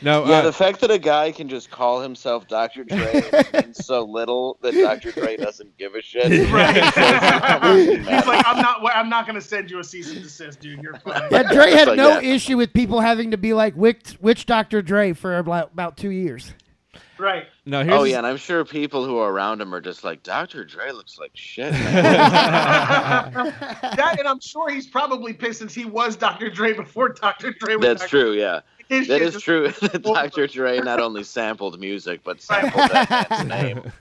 No. 0.00 0.24
Yeah, 0.26 0.38
uh, 0.38 0.42
the 0.42 0.52
fact 0.52 0.80
that 0.80 0.90
a 0.90 0.98
guy 0.98 1.32
can 1.32 1.48
just 1.48 1.70
call 1.70 2.00
himself 2.00 2.46
Dr. 2.46 2.84
Dre 2.84 3.22
means 3.52 3.84
so 3.84 4.04
little 4.04 4.58
that 4.62 4.74
Dr. 4.74 5.12
Dre 5.12 5.36
doesn't 5.36 5.76
give 5.76 5.94
a 5.94 6.02
shit. 6.02 6.28
Right. 6.48 6.76
It 6.76 7.98
He's 7.98 8.26
like, 8.26 8.46
I'm 8.46 8.62
not. 8.62 8.80
I'm 8.94 9.08
not 9.08 9.26
going 9.26 9.34
to 9.34 9.46
send 9.46 9.70
you 9.70 9.80
a 9.80 9.84
cease 9.84 10.10
and 10.10 10.22
desist, 10.22 10.60
dude. 10.60 10.80
You're 10.80 10.94
fine. 10.98 11.22
Yeah, 11.30 11.42
Dre 11.52 11.72
had 11.72 11.88
like 11.88 11.96
no 11.96 12.10
that. 12.10 12.24
issue 12.24 12.56
with 12.56 12.72
people 12.72 13.00
having 13.00 13.32
to 13.32 13.36
be 13.36 13.52
like, 13.54 13.74
which, 13.74 14.12
which 14.20 14.46
Dr. 14.46 14.82
Dre 14.82 15.12
for 15.12 15.36
about, 15.38 15.72
about 15.72 15.96
two 15.96 16.10
years. 16.10 16.52
Right. 17.18 17.46
no. 17.64 17.80
Oh, 17.80 17.84
here's 17.84 17.94
Oh 17.94 18.04
yeah, 18.04 18.18
and 18.18 18.26
I'm 18.26 18.36
sure 18.36 18.64
people 18.64 19.04
who 19.04 19.18
are 19.18 19.32
around 19.32 19.60
him 19.60 19.74
are 19.74 19.80
just 19.80 20.04
like, 20.04 20.22
Dr. 20.22 20.64
Dre 20.64 20.92
looks 20.92 21.18
like 21.18 21.32
shit. 21.34 21.72
that, 21.72 23.34
and 24.18 24.28
I'm 24.28 24.40
sure 24.40 24.70
he's 24.70 24.86
probably 24.86 25.32
pissed 25.32 25.58
since 25.60 25.74
he 25.74 25.84
was 25.84 26.16
Dr. 26.16 26.50
Dre 26.50 26.72
before 26.72 27.10
Dr. 27.10 27.52
Dre 27.52 27.76
was. 27.76 27.84
That's 27.84 28.02
Dr. 28.02 28.10
true, 28.10 28.32
yeah. 28.32 28.60
His 28.88 29.08
That 29.08 29.18
shit 29.18 29.34
is 29.34 29.42
true. 29.42 29.70
Dr. 30.00 30.46
Dre 30.46 30.78
not 30.80 31.00
only 31.00 31.22
sampled 31.22 31.78
music, 31.78 32.22
but 32.24 32.40
sampled 32.40 32.90
that 32.90 33.30
man's 33.30 33.48
name. 33.48 33.92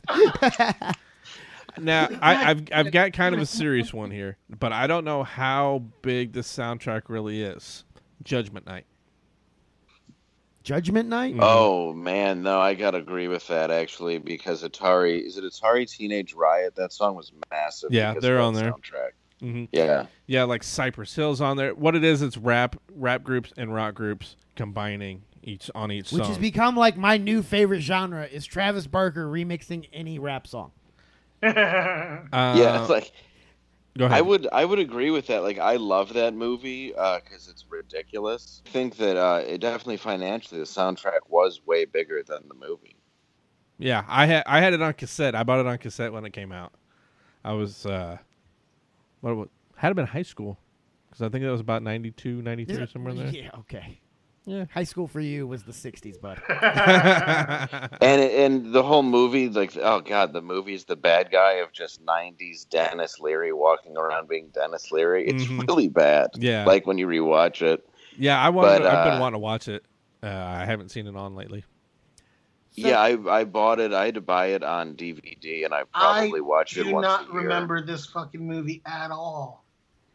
Now 1.79 2.09
I, 2.21 2.51
I've 2.51 2.63
I've 2.73 2.91
got 2.91 3.13
kind 3.13 3.35
of 3.35 3.41
a 3.41 3.45
serious 3.45 3.93
one 3.93 4.09
here, 4.11 4.37
but 4.59 4.71
I 4.71 4.87
don't 4.87 5.05
know 5.05 5.23
how 5.23 5.83
big 6.01 6.33
the 6.33 6.39
soundtrack 6.39 7.03
really 7.07 7.43
is. 7.43 7.83
Judgment 8.23 8.65
Night. 8.65 8.85
Judgment 10.67 11.07
Night? 11.07 11.33
Oh 11.39 11.93
man, 11.93 12.43
no, 12.43 12.59
I 12.59 12.73
gotta 12.73 12.97
agree 12.97 13.29
with 13.29 13.47
that 13.47 13.71
actually 13.71 14.17
because 14.17 14.63
Atari 14.63 15.25
is 15.25 15.37
it 15.37 15.45
Atari 15.45 15.89
Teenage 15.89 16.33
Riot? 16.33 16.75
That 16.75 16.91
song 16.91 17.15
was 17.15 17.31
massive. 17.49 17.93
Yeah, 17.93 18.15
they're 18.19 18.41
on 18.41 18.53
there. 18.53 18.73
Soundtrack. 18.73 19.67
Yeah. 19.71 20.07
Yeah, 20.25 20.43
like 20.43 20.63
Cypress 20.63 21.15
Hill's 21.15 21.39
on 21.39 21.55
there. 21.55 21.73
What 21.73 21.95
it 21.95 22.03
is, 22.03 22.21
it's 22.21 22.35
rap 22.35 22.75
rap 22.93 23.23
groups 23.23 23.53
and 23.55 23.73
rock 23.73 23.93
groups 23.93 24.35
combining 24.57 25.21
each 25.41 25.71
on 25.73 25.89
each 25.89 26.09
song. 26.09 26.19
Which 26.19 26.25
song. 26.25 26.33
has 26.33 26.41
become 26.41 26.75
like 26.75 26.97
my 26.97 27.15
new 27.15 27.43
favorite 27.43 27.79
genre 27.79 28.25
is 28.25 28.45
Travis 28.45 28.87
Barker 28.87 29.25
remixing 29.25 29.87
any 29.93 30.19
rap 30.19 30.47
song. 30.47 30.71
Uh, 31.43 32.55
yeah, 32.57 32.81
it's 32.81 32.89
like 32.89 33.13
go 33.97 34.05
ahead. 34.05 34.17
I 34.17 34.21
would 34.21 34.47
I 34.51 34.65
would 34.65 34.79
agree 34.79 35.11
with 35.11 35.27
that. 35.27 35.43
Like 35.43 35.59
I 35.59 35.75
love 35.75 36.13
that 36.13 36.33
movie 36.33 36.89
because 36.89 37.47
it's 37.47 37.65
ridiculous. 37.69 38.61
I 38.67 38.69
think 38.69 38.97
that 38.97 39.17
uh, 39.17 39.43
it 39.45 39.59
definitely 39.59 39.97
financially 39.97 40.59
the 40.59 40.65
soundtrack 40.67 41.21
was 41.27 41.61
way 41.65 41.85
bigger 41.85 42.23
than 42.23 42.47
the 42.47 42.55
movie. 42.55 42.95
Yeah, 43.77 44.03
I 44.07 44.25
had 44.25 44.43
I 44.47 44.61
had 44.61 44.73
it 44.73 44.81
on 44.81 44.93
cassette. 44.93 45.35
I 45.35 45.43
bought 45.43 45.59
it 45.59 45.67
on 45.67 45.77
cassette 45.77 46.13
when 46.13 46.25
it 46.25 46.33
came 46.33 46.51
out. 46.51 46.73
I 47.43 47.53
was 47.53 47.85
uh, 47.85 48.17
what 49.21 49.35
was 49.35 49.49
had 49.75 49.91
it 49.91 49.95
been 49.95 50.07
high 50.07 50.23
school 50.23 50.57
because 51.09 51.21
I 51.21 51.29
think 51.29 51.43
that 51.43 51.51
was 51.51 51.61
about 51.61 51.83
92, 51.83 52.41
93, 52.41 52.87
somewhere 52.87 53.11
in 53.11 53.17
there. 53.17 53.27
Yeah, 53.27 53.49
okay. 53.59 53.99
Yeah. 54.47 54.63
High 54.73 54.85
school 54.85 55.07
for 55.09 55.19
you 55.19 55.45
was 55.45 55.63
the 55.63 55.73
60s, 55.73 56.21
bud. 56.21 56.41
And 58.01 58.21
and 58.21 58.73
the 58.73 58.81
whole 58.81 59.03
movie, 59.03 59.49
like 59.49 59.75
oh 59.75 59.99
god, 59.99 60.31
the 60.31 60.41
movie's 60.41 60.85
the 60.85 60.95
bad 60.95 61.31
guy 61.31 61.55
of 61.55 61.73
just 61.73 62.03
'90s 62.05 62.67
Denis 62.69 63.19
Leary 63.19 63.51
walking 63.51 63.97
around 63.97 64.29
being 64.29 64.47
Denis 64.53 64.89
Leary. 64.91 65.27
It's 65.27 65.43
Mhm. 65.43 65.67
really 65.67 65.89
bad. 65.89 66.29
Yeah. 66.37 66.63
like 66.65 66.87
when 66.87 66.97
you 66.97 67.07
rewatch 67.07 67.61
it. 67.61 67.87
Yeah, 68.17 68.39
I 68.41 68.49
want. 68.49 68.67
But, 68.69 68.85
I've 68.85 69.03
been 69.03 69.13
uh, 69.15 69.19
wanting 69.19 69.35
to 69.35 69.39
watch 69.43 69.67
it. 69.67 69.83
Uh, 70.23 70.27
I 70.27 70.65
haven't 70.65 70.89
seen 70.89 71.07
it 71.07 71.15
on 71.15 71.35
lately. 71.35 71.65
yeah, 72.73 72.99
I 72.99 73.17
I 73.29 73.43
bought 73.43 73.79
it. 73.81 73.91
I 73.91 74.05
had 74.05 74.15
to 74.15 74.21
buy 74.21 74.47
it 74.47 74.63
on 74.63 74.95
DVD, 74.95 75.65
and 75.65 75.73
I 75.73 75.83
probably 75.93 76.41
watched 76.41 76.77
it 76.77 76.81
I 76.81 76.89
do 76.89 76.93
once 76.95 77.03
not 77.05 77.29
a 77.29 77.33
year. 77.33 77.41
remember 77.41 77.81
this 77.81 78.05
fucking 78.05 78.45
movie 78.47 78.81
at 78.85 79.11
all. 79.11 79.65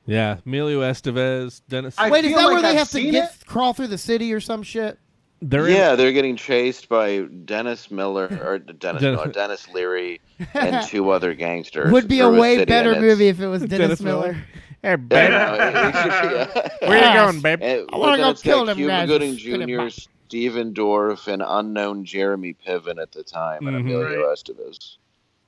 Yeah, 0.07 0.39
Emilio 0.45 0.81
Estevez, 0.81 1.62
Dennis. 1.69 1.95
I 1.99 2.11
Wait, 2.11 2.24
is 2.24 2.31
feel 2.33 2.39
that 2.39 2.45
like 2.47 2.53
where 2.55 2.62
they 2.62 2.69
I've 2.70 2.77
have 2.77 2.89
to 2.89 2.93
seen 2.95 3.12
get 3.12 3.35
crawl 3.47 3.73
through 3.73 3.87
the 3.89 3.99
city 3.99 4.33
or 4.33 4.41
some 4.41 4.62
shit? 4.62 4.99
They're 5.41 5.66
in- 5.69 5.74
yeah, 5.77 5.95
they're 5.97 6.12
getting 6.12 6.37
chased 6.37 6.89
by 6.89 7.20
Dennis 7.45 7.91
Miller 7.91 8.27
or 8.43 8.59
Dennis 8.59 9.03
Dennis- 9.03 9.03
Miller, 9.03 9.29
Denis 9.33 9.69
Leary, 9.69 10.20
and 10.55 10.87
two 10.87 11.11
other 11.11 11.35
gangsters. 11.35 11.93
Would 11.93 12.09
be 12.09 12.20
a 12.20 12.29
through 12.29 12.41
way 12.41 12.55
city, 12.57 12.65
better 12.69 12.91
and 12.93 12.99
it's- 13.05 13.11
movie 13.12 13.29
if 13.29 13.41
it 13.41 13.47
was 13.49 13.62
Dennis, 13.66 13.79
Dennis 13.79 14.01
Miller. 14.01 14.33
Miller. 14.33 14.45
Hey, 14.83 14.91
Yeah, 14.91 14.97
babe, 14.97 15.31
no, 15.31 15.55
it- 15.55 16.49
yeah. 16.83 16.89
where 16.89 16.99
you 17.09 17.15
going, 17.33 17.41
babe? 17.41 17.59
And, 17.62 17.89
I 17.93 17.97
wanna 17.97 18.16
then 18.16 18.27
go 18.27 18.31
it's 18.31 18.43
kill 18.43 18.59
got 18.61 18.65
them 18.66 18.77
Cuba 18.79 18.91
guys 18.91 19.09
Gooding 19.09 19.31
and 19.31 19.39
spit 19.39 19.69
Jr., 19.69 19.77
back. 19.79 19.93
Stephen 20.27 20.74
Dorff, 20.74 21.29
and 21.33 21.43
unknown 21.47 22.05
Jeremy 22.05 22.57
Piven 22.66 23.01
at 23.01 23.12
the 23.12 23.23
time, 23.23 23.66
and 23.69 23.77
Mhm. 23.77 23.81
Emilio 23.81 24.33
Estevez. 24.33 24.97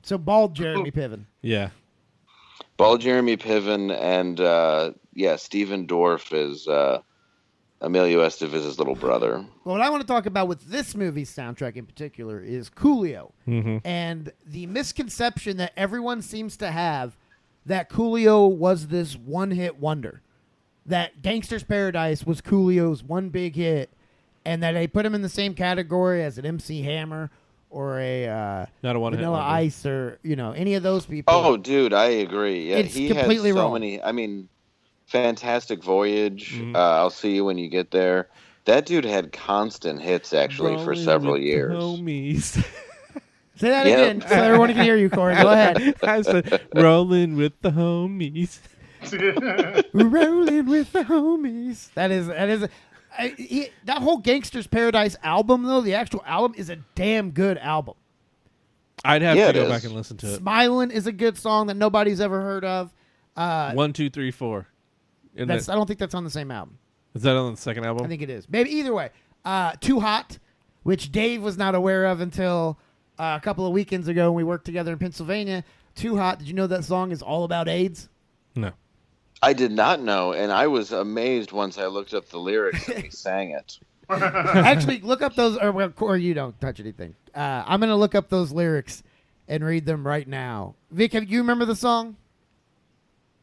So 0.02 0.18
bald 0.18 0.54
Jeremy 0.54 0.90
Piven. 0.90 1.24
Yeah, 1.42 1.70
Ball 2.76 2.98
Jeremy 2.98 3.36
Piven 3.36 3.96
and 3.96 4.40
uh, 4.40 4.92
yeah, 5.12 5.36
Stephen 5.36 5.86
Dorff 5.86 6.32
is 6.32 6.66
uh, 6.66 7.00
Emilio 7.80 8.20
Estevez's 8.20 8.78
little 8.78 8.96
brother. 8.96 9.44
Well, 9.64 9.76
what 9.76 9.80
I 9.80 9.90
want 9.90 10.00
to 10.00 10.06
talk 10.06 10.26
about 10.26 10.48
with 10.48 10.62
this 10.66 10.94
movie's 10.96 11.34
soundtrack 11.34 11.76
in 11.76 11.86
particular 11.86 12.40
is 12.40 12.70
Coolio 12.70 13.30
Mhm. 13.46 13.80
and 13.84 14.32
the 14.46 14.66
misconception 14.66 15.56
that 15.58 15.72
everyone 15.76 16.20
seems 16.22 16.56
to 16.58 16.70
have 16.70 17.16
that 17.66 17.88
Coolio 17.88 18.50
was 18.50 18.88
this 18.88 19.16
one-hit 19.16 19.78
wonder. 19.78 20.20
That 20.86 21.22
Gangsta's 21.22 21.62
Paradise 21.62 22.24
was 22.26 22.42
Coolio's 22.42 23.02
one 23.02 23.30
big 23.30 23.54
hit, 23.56 23.90
and 24.44 24.62
that 24.62 24.72
they 24.72 24.86
put 24.86 25.06
him 25.06 25.14
in 25.14 25.22
the 25.22 25.30
same 25.30 25.54
category 25.54 26.22
as 26.22 26.36
an 26.36 26.44
MC 26.44 26.82
Hammer 26.82 27.30
or 27.74 27.98
a 27.98 28.28
uh, 28.28 28.66
not 28.82 28.94
a 28.96 29.00
one 29.00 29.12
hit 29.12 29.18
Vanilla. 29.18 29.40
Ice 29.40 29.84
or 29.84 30.18
you 30.22 30.36
know 30.36 30.52
any 30.52 30.74
of 30.74 30.82
those 30.82 31.04
people. 31.06 31.34
Oh, 31.34 31.56
dude, 31.56 31.92
I 31.92 32.06
agree. 32.06 32.70
Yeah, 32.70 32.76
It's 32.76 32.94
he 32.94 33.08
completely 33.08 33.50
had 33.50 33.56
so 33.56 33.62
wrong. 33.64 33.72
many. 33.74 34.00
I 34.02 34.12
mean, 34.12 34.48
Fantastic 35.06 35.82
Voyage. 35.82 36.54
Mhm. 36.54 36.74
Uh, 36.76 36.78
I'll 36.78 37.10
see 37.10 37.34
you 37.34 37.44
when 37.44 37.58
you 37.58 37.68
get 37.68 37.90
there. 37.90 38.28
That 38.66 38.86
dude 38.86 39.04
had 39.04 39.32
constant 39.32 40.00
hits 40.00 40.32
actually 40.32 40.82
for 40.84 40.94
several 40.94 41.38
years. 41.38 41.74
Homies. 41.74 42.54
Say 43.56 43.68
that 43.70 43.86
Yep. 43.86 43.98
again 43.98 44.20
so 44.28 44.34
everyone 44.36 44.72
can 44.72 44.82
hear 44.82 44.96
you, 44.96 45.10
Corey. 45.10 45.34
Go 45.36 45.50
ahead. 45.50 45.94
I 46.02 46.22
said 46.22 46.60
rolling 46.74 47.36
with 47.36 47.52
the 47.60 47.70
homies. 47.70 48.58
Rolling 49.92 50.66
with 50.66 50.92
the 50.92 51.02
homies. 51.04 51.92
That 51.94 52.10
is 52.10 52.26
that 52.28 52.48
is 52.48 52.66
I, 53.16 53.28
he, 53.36 53.68
that 53.84 54.02
whole 54.02 54.20
Gangsta's 54.20 54.66
Paradise 54.66 55.16
album 55.22 55.62
though. 55.62 55.80
The 55.80 55.94
actual 55.94 56.22
album 56.26 56.54
is 56.58 56.68
a 56.70 56.76
damn 56.94 57.30
good 57.30 57.58
album. 57.58 57.94
I'd 59.04 59.22
have 59.22 59.36
Yeah, 59.36 59.48
to 59.48 59.52
go 59.52 59.64
is. 59.64 59.70
back 59.70 59.84
and 59.84 59.92
listen 59.94 60.16
to 60.18 60.26
it. 60.26 60.36
Smiling 60.38 60.90
is 60.90 61.06
a 61.06 61.12
good 61.12 61.36
song 61.36 61.66
that 61.66 61.74
nobody's 61.76 62.20
ever 62.20 62.40
heard 62.40 62.64
of. 62.64 62.92
Uh, 63.36 63.72
One, 63.72 63.92
two, 63.92 64.08
three, 64.10 64.30
four. 64.30 64.66
Isn't 65.34 65.48
that's 65.48 65.66
that, 65.66 65.72
I 65.72 65.74
don't 65.74 65.86
think 65.86 65.98
that's 65.98 66.14
on 66.14 66.24
the 66.24 66.30
same 66.30 66.50
album. 66.50 66.78
is 67.14 67.22
that 67.22 67.36
on 67.36 67.54
the 67.54 67.60
second 67.60 67.84
album? 67.84 68.04
I 68.06 68.08
think 68.08 68.22
it 68.22 68.30
is. 68.30 68.48
Maybe 68.48 68.70
either 68.70 68.94
way. 68.94 69.10
Uh, 69.44 69.72
Too 69.80 70.00
Hot, 70.00 70.38
which 70.84 71.12
Dave 71.12 71.42
was 71.42 71.58
not 71.58 71.74
aware 71.74 72.06
of 72.06 72.20
until 72.20 72.78
uh, 73.18 73.36
a 73.40 73.44
couple 73.44 73.66
of 73.66 73.72
weekends 73.72 74.08
ago 74.08 74.30
when 74.30 74.36
we 74.36 74.44
worked 74.44 74.64
together 74.64 74.92
in 74.92 74.98
Pennsylvania. 74.98 75.64
Too 75.94 76.16
Hot. 76.16 76.38
Did 76.38 76.48
you 76.48 76.54
know 76.54 76.66
that 76.68 76.84
song 76.84 77.10
is 77.12 77.20
all 77.22 77.44
about 77.44 77.68
AIDS? 77.68 78.08
no. 78.54 78.72
I 79.42 79.52
did 79.52 79.72
not 79.72 80.00
know, 80.00 80.32
and 80.32 80.50
I 80.50 80.66
was 80.66 80.92
amazed 80.92 81.52
once 81.52 81.76
I 81.78 81.86
looked 81.86 82.14
up 82.14 82.28
the 82.30 82.38
lyrics 82.38 82.88
and 82.88 83.04
he 83.04 83.10
sang 83.10 83.50
it. 83.50 83.78
Actually, 84.08 85.00
look 85.00 85.22
up 85.22 85.34
those, 85.34 85.56
or, 85.58 85.72
well, 85.72 85.92
or 86.00 86.16
you 86.16 86.34
don't 86.34 86.58
touch 86.60 86.80
anything. 86.80 87.14
Uh, 87.34 87.62
I'm 87.66 87.80
going 87.80 87.90
to 87.90 87.96
look 87.96 88.14
up 88.14 88.28
those 88.28 88.52
lyrics 88.52 89.02
and 89.48 89.64
read 89.64 89.86
them 89.86 90.06
right 90.06 90.26
now. 90.26 90.74
Vic, 90.90 91.12
have 91.12 91.24
you 91.24 91.38
remember 91.38 91.64
the 91.64 91.76
song? 91.76 92.16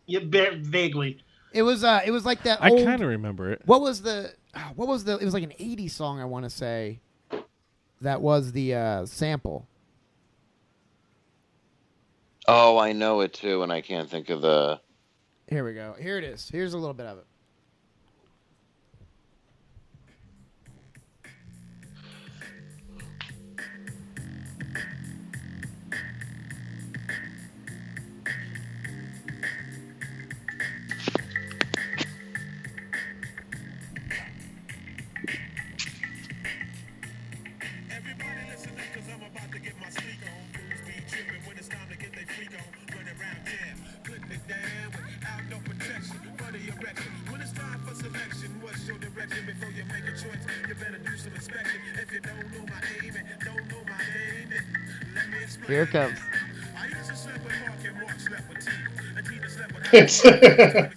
Yeah, 0.08 0.20
va- 0.24 0.58
vaguely. 0.60 1.24
It 1.54 1.64
was, 1.64 1.84
uh, 1.84 2.02
it 2.06 2.12
was 2.12 2.26
like 2.26 2.44
that. 2.44 2.64
I 2.64 2.70
kind 2.70 3.02
of 3.02 3.10
remember 3.10 3.52
it. 3.52 3.62
What 3.66 3.82
was 3.82 4.02
the? 4.02 4.34
ah, 4.56 4.72
What 4.76 4.88
was 4.88 5.04
the? 5.04 5.18
It 5.18 5.26
was 5.26 5.34
like 5.34 5.44
an 5.44 5.54
'80s 5.60 5.92
song. 5.92 6.20
I 6.22 6.26
want 6.26 6.46
to 6.46 6.50
say. 6.50 7.00
That 8.00 8.22
was 8.22 8.54
the 8.54 8.74
uh, 8.74 9.06
sample. 9.06 9.68
Oh, 12.48 12.78
I 12.78 12.94
know 12.94 13.22
it 13.22 13.34
too, 13.34 13.64
and 13.64 13.72
I 13.72 13.82
can't 13.82 14.10
think 14.10 14.30
of 14.30 14.42
the. 14.42 14.80
Here 15.52 15.66
we 15.66 15.74
go. 15.74 15.96
Here 16.00 16.18
it 16.18 16.24
is. 16.24 16.50
Here's 16.50 16.74
a 16.74 16.78
little 16.78 16.94
bit 16.94 17.08
of 17.08 17.18
it. 17.18 17.26
It's 59.94 60.22
too 60.22 60.32
damn 60.32 60.88
hot. 60.88 60.92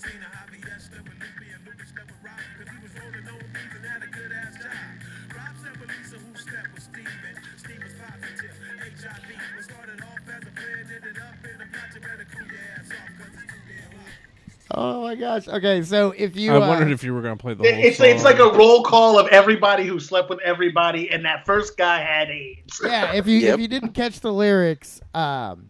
Oh 14.70 15.02
my 15.02 15.14
gosh. 15.14 15.46
Okay, 15.46 15.82
so 15.82 16.12
if 16.16 16.36
you, 16.36 16.52
I 16.52 16.56
uh, 16.56 16.60
wondered 16.68 16.90
if 16.90 17.04
you 17.04 17.14
were 17.14 17.20
going 17.22 17.36
to 17.36 17.40
play 17.40 17.54
the 17.54 17.62
whole 17.64 17.84
It's 17.84 17.98
song. 17.98 18.06
it's 18.06 18.24
like 18.24 18.38
a 18.38 18.48
roll 18.56 18.82
call 18.82 19.18
of 19.18 19.28
everybody 19.28 19.84
who 19.86 20.00
slept 20.00 20.30
with 20.30 20.40
everybody, 20.40 21.10
and 21.10 21.24
that 21.24 21.44
first 21.46 21.76
guy 21.76 21.98
had 22.00 22.30
AIDS. 22.30 22.80
yeah, 22.82 23.12
if 23.12 23.26
you 23.26 23.38
Yep. 23.38 23.54
if 23.54 23.60
you 23.60 23.68
didn't 23.68 23.92
catch 23.92 24.20
the 24.20 24.32
lyrics, 24.32 25.00
um, 25.14 25.68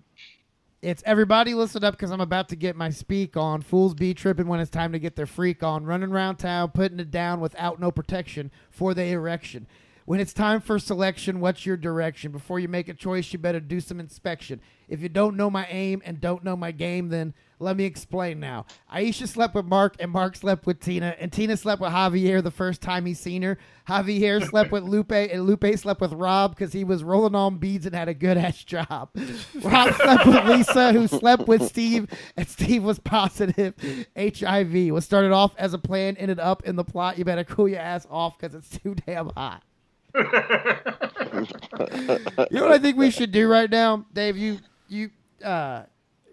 it's 0.84 1.02
everybody 1.06 1.54
listen 1.54 1.82
up 1.82 1.94
because 1.94 2.10
I'm 2.10 2.20
about 2.20 2.50
to 2.50 2.56
get 2.56 2.76
my 2.76 2.90
speak 2.90 3.38
on. 3.38 3.62
Fools 3.62 3.94
be 3.94 4.12
tripping 4.12 4.46
when 4.46 4.60
it's 4.60 4.70
time 4.70 4.92
to 4.92 4.98
get 4.98 5.16
their 5.16 5.24
freak 5.24 5.62
on. 5.62 5.86
Running 5.86 6.10
around 6.10 6.36
town, 6.36 6.72
putting 6.72 7.00
it 7.00 7.10
down 7.10 7.40
without 7.40 7.80
no 7.80 7.90
protection 7.90 8.50
for 8.68 8.92
the 8.92 9.04
erection. 9.04 9.66
When 10.04 10.20
it's 10.20 10.34
time 10.34 10.60
for 10.60 10.78
selection, 10.78 11.40
what's 11.40 11.64
your 11.64 11.78
direction? 11.78 12.32
Before 12.32 12.60
you 12.60 12.68
make 12.68 12.90
a 12.90 12.94
choice, 12.94 13.32
you 13.32 13.38
better 13.38 13.60
do 13.60 13.80
some 13.80 13.98
inspection. 13.98 14.60
If 14.86 15.00
you 15.00 15.08
don't 15.08 15.38
know 15.38 15.48
my 15.48 15.66
aim 15.70 16.02
and 16.04 16.20
don't 16.20 16.44
know 16.44 16.54
my 16.54 16.70
game, 16.70 17.08
then 17.08 17.32
let 17.64 17.76
me 17.76 17.84
explain 17.84 18.38
now. 18.38 18.66
Aisha 18.92 19.26
slept 19.26 19.54
with 19.54 19.64
Mark, 19.64 19.96
and 19.98 20.10
Mark 20.10 20.36
slept 20.36 20.66
with 20.66 20.80
Tina, 20.80 21.16
and 21.18 21.32
Tina 21.32 21.56
slept 21.56 21.80
with 21.80 21.90
Javier 21.90 22.42
the 22.42 22.50
first 22.50 22.80
time 22.80 23.06
he 23.06 23.14
seen 23.14 23.42
her. 23.42 23.58
Javier 23.88 24.46
slept 24.48 24.70
with 24.70 24.84
Lupe, 24.84 25.12
and 25.12 25.44
Lupe 25.46 25.76
slept 25.76 26.00
with 26.00 26.12
Rob 26.12 26.54
because 26.54 26.72
he 26.72 26.84
was 26.84 27.02
rolling 27.02 27.34
on 27.34 27.58
beads 27.58 27.86
and 27.86 27.94
had 27.94 28.08
a 28.08 28.14
good 28.14 28.36
ass 28.36 28.62
job. 28.62 29.10
Rob 29.62 29.94
slept 29.94 30.26
with 30.26 30.44
Lisa, 30.44 30.92
who 30.92 31.08
slept 31.08 31.48
with 31.48 31.62
Steve, 31.62 32.08
and 32.36 32.48
Steve 32.48 32.84
was 32.84 32.98
positive 32.98 33.74
HIV. 34.16 34.92
What 34.92 35.02
started 35.02 35.32
off 35.32 35.54
as 35.56 35.74
a 35.74 35.78
plan 35.78 36.16
ended 36.16 36.38
up 36.38 36.64
in 36.64 36.76
the 36.76 36.84
plot. 36.84 37.18
You 37.18 37.24
better 37.24 37.44
cool 37.44 37.68
your 37.68 37.80
ass 37.80 38.06
off 38.10 38.38
because 38.38 38.54
it's 38.54 38.78
too 38.78 38.94
damn 39.06 39.30
hot. 39.30 39.62
you 40.14 40.22
know 42.60 42.62
what 42.62 42.72
I 42.72 42.78
think 42.78 42.96
we 42.96 43.10
should 43.10 43.32
do 43.32 43.48
right 43.48 43.68
now, 43.68 44.06
Dave? 44.12 44.36
You 44.36 44.58
you 44.88 45.10
uh, 45.44 45.82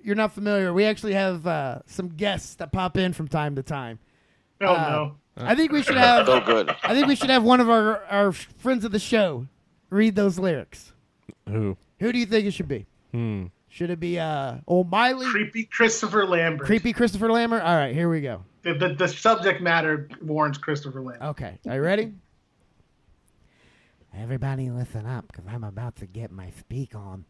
you're 0.03 0.15
not 0.15 0.33
familiar. 0.33 0.73
We 0.73 0.85
actually 0.85 1.13
have 1.13 1.45
uh, 1.47 1.79
some 1.85 2.09
guests 2.09 2.55
that 2.55 2.71
pop 2.71 2.97
in 2.97 3.13
from 3.13 3.27
time 3.27 3.55
to 3.55 3.63
time. 3.63 3.99
Oh 4.61 4.73
Uh, 4.73 4.89
no. 4.89 5.15
I 5.37 5.55
think 5.55 5.71
we 5.71 5.81
should 5.81 5.95
have. 5.97 6.27
Oh, 6.27 6.41
good. 6.41 6.69
I 6.83 6.93
think 6.93 7.07
we 7.07 7.15
should 7.15 7.29
have 7.29 7.43
one 7.43 7.59
of 7.61 7.69
our 7.69 8.03
our 8.05 8.31
friends 8.31 8.83
of 8.85 8.91
the 8.91 8.99
show 8.99 9.47
read 9.89 10.15
those 10.15 10.37
lyrics. 10.37 10.93
Who? 11.47 11.77
Who 11.99 12.11
do 12.11 12.19
you 12.19 12.25
think 12.25 12.45
it 12.45 12.51
should 12.51 12.67
be? 12.67 12.85
Hmm. 13.11 13.45
Should 13.69 13.89
it 13.89 13.99
be 14.01 14.19
uh 14.19 14.57
old 14.67 14.89
Miley, 14.91 15.27
Creepy 15.27 15.63
Christopher 15.63 16.25
Lambert. 16.25 16.65
creepy 16.67 16.91
Christopher 16.91 17.31
Lambert? 17.31 17.63
All 17.63 17.75
right, 17.75 17.95
here 17.95 18.09
we 18.09 18.19
go. 18.21 18.43
The, 18.63 18.73
the, 18.73 18.89
the 18.93 19.07
subject 19.07 19.61
matter 19.61 20.09
warrants 20.21 20.57
Christopher 20.57 21.01
Lambert. 21.01 21.29
Okay, 21.29 21.57
are 21.67 21.75
you 21.75 21.81
ready? 21.81 22.11
Everybody 24.15 24.69
listen 24.69 25.05
up, 25.05 25.27
because 25.27 25.45
I'm 25.47 25.63
about 25.63 25.95
to 25.97 26.05
get 26.05 26.31
my 26.31 26.49
speak 26.59 26.95
on. 26.95 27.23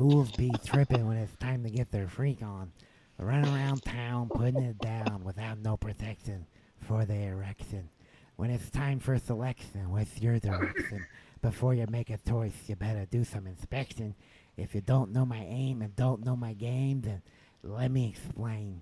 Fools 0.00 0.30
be 0.32 0.50
tripping 0.64 1.06
when 1.06 1.18
it's 1.18 1.36
time 1.36 1.62
to 1.62 1.68
get 1.68 1.90
their 1.90 2.08
freak 2.08 2.42
on. 2.42 2.72
Run 3.18 3.44
around 3.44 3.82
town 3.82 4.30
putting 4.30 4.62
it 4.62 4.78
down 4.78 5.22
without 5.24 5.58
no 5.58 5.76
protection 5.76 6.46
for 6.78 7.04
the 7.04 7.24
erection. 7.24 7.90
When 8.36 8.48
it's 8.48 8.70
time 8.70 8.98
for 8.98 9.18
selection, 9.18 9.90
what's 9.90 10.18
your 10.18 10.38
direction? 10.38 11.04
Before 11.42 11.74
you 11.74 11.84
make 11.90 12.08
a 12.08 12.16
choice, 12.16 12.54
you 12.66 12.76
better 12.76 13.04
do 13.10 13.24
some 13.24 13.46
inspection. 13.46 14.14
If 14.56 14.74
you 14.74 14.80
don't 14.80 15.12
know 15.12 15.26
my 15.26 15.44
aim 15.46 15.82
and 15.82 15.94
don't 15.96 16.24
know 16.24 16.34
my 16.34 16.54
game, 16.54 17.02
then 17.02 17.20
let 17.62 17.90
me 17.90 18.08
explain. 18.08 18.80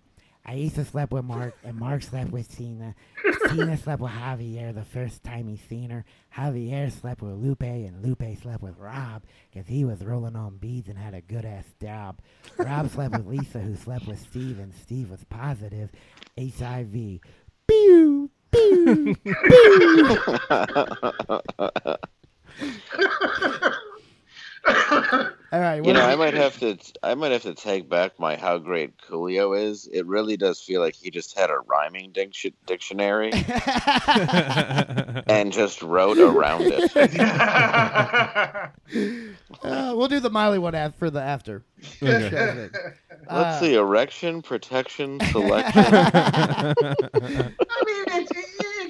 Aisha 0.49 0.87
slept 0.87 1.13
with 1.13 1.25
Mark, 1.25 1.55
and 1.63 1.77
Mark 1.77 2.03
slept 2.03 2.31
with 2.31 2.49
Tina. 2.57 2.95
Tina 3.51 3.77
slept 3.83 4.01
with 4.01 4.13
Javier 4.13 4.75
the 4.75 4.83
first 4.85 5.23
time 5.23 5.47
he 5.47 5.59
seen 5.69 5.91
her. 5.91 6.07
Javier 6.35 6.91
slept 6.91 7.21
with 7.21 7.35
Lupe, 7.35 7.63
and 7.63 8.03
Lupe 8.03 8.25
slept 8.41 8.63
with 8.63 8.79
Rob 8.79 9.25
because 9.53 9.69
he 9.69 9.85
was 9.85 10.03
rolling 10.03 10.37
on 10.37 10.57
beads 10.57 10.89
and 10.89 10.97
had 10.97 11.13
a 11.13 11.21
good 11.21 11.45
ass 11.45 11.67
job. 11.81 12.21
Rob 12.57 12.89
slept 12.91 13.15
with 13.15 13.27
Lisa, 13.27 13.59
who 13.59 13.77
slept 13.77 14.07
with 14.07 14.21
Steve, 14.21 14.59
and 14.59 14.73
Steve 14.75 15.11
was 15.11 15.23
positive 15.25 15.91
HIV. 16.39 17.21
Pew, 17.67 18.31
pew, 18.51 19.15
pew. 19.25 19.35
All 25.51 25.61
right, 25.61 25.83
You 25.83 25.95
know, 25.95 26.03
I 26.05 26.15
might 26.17 26.35
have 26.35 26.59
to. 26.61 26.77
I 27.03 27.15
might 27.15 27.33
have 27.33 27.43
to 27.43 27.55
take 27.55 27.89
back 27.89 28.19
my 28.21 28.37
how 28.37 28.59
great 28.59 28.99
Coolio 28.99 29.59
is. 29.59 29.89
It 29.91 30.05
really 30.07 30.37
does 30.37 30.61
feel 30.61 30.83
like 30.83 30.95
he 30.95 31.11
just 31.11 31.39
had 31.39 31.49
a 31.49 31.57
rhyming 31.61 32.13
dic- 32.13 32.53
dictionary 32.67 33.31
and 35.27 35.51
just 35.51 35.81
wrote 35.83 36.19
around 36.19 36.65
it. 36.67 36.91
Uh, 39.63 39.93
we'll 39.97 40.09
do 40.09 40.21
the 40.21 40.31
Miley 40.31 40.59
one 40.59 40.75
af- 40.75 40.95
for 40.97 41.11
the 41.11 41.21
after. 41.21 41.63
Okay. 42.03 42.69
Let's 42.71 43.29
Uh, 43.29 43.61
see: 43.61 43.75
erection, 43.75 44.41
protection, 44.41 45.21
selection. 45.33 45.85
I 45.87 46.75
mean, 47.87 48.05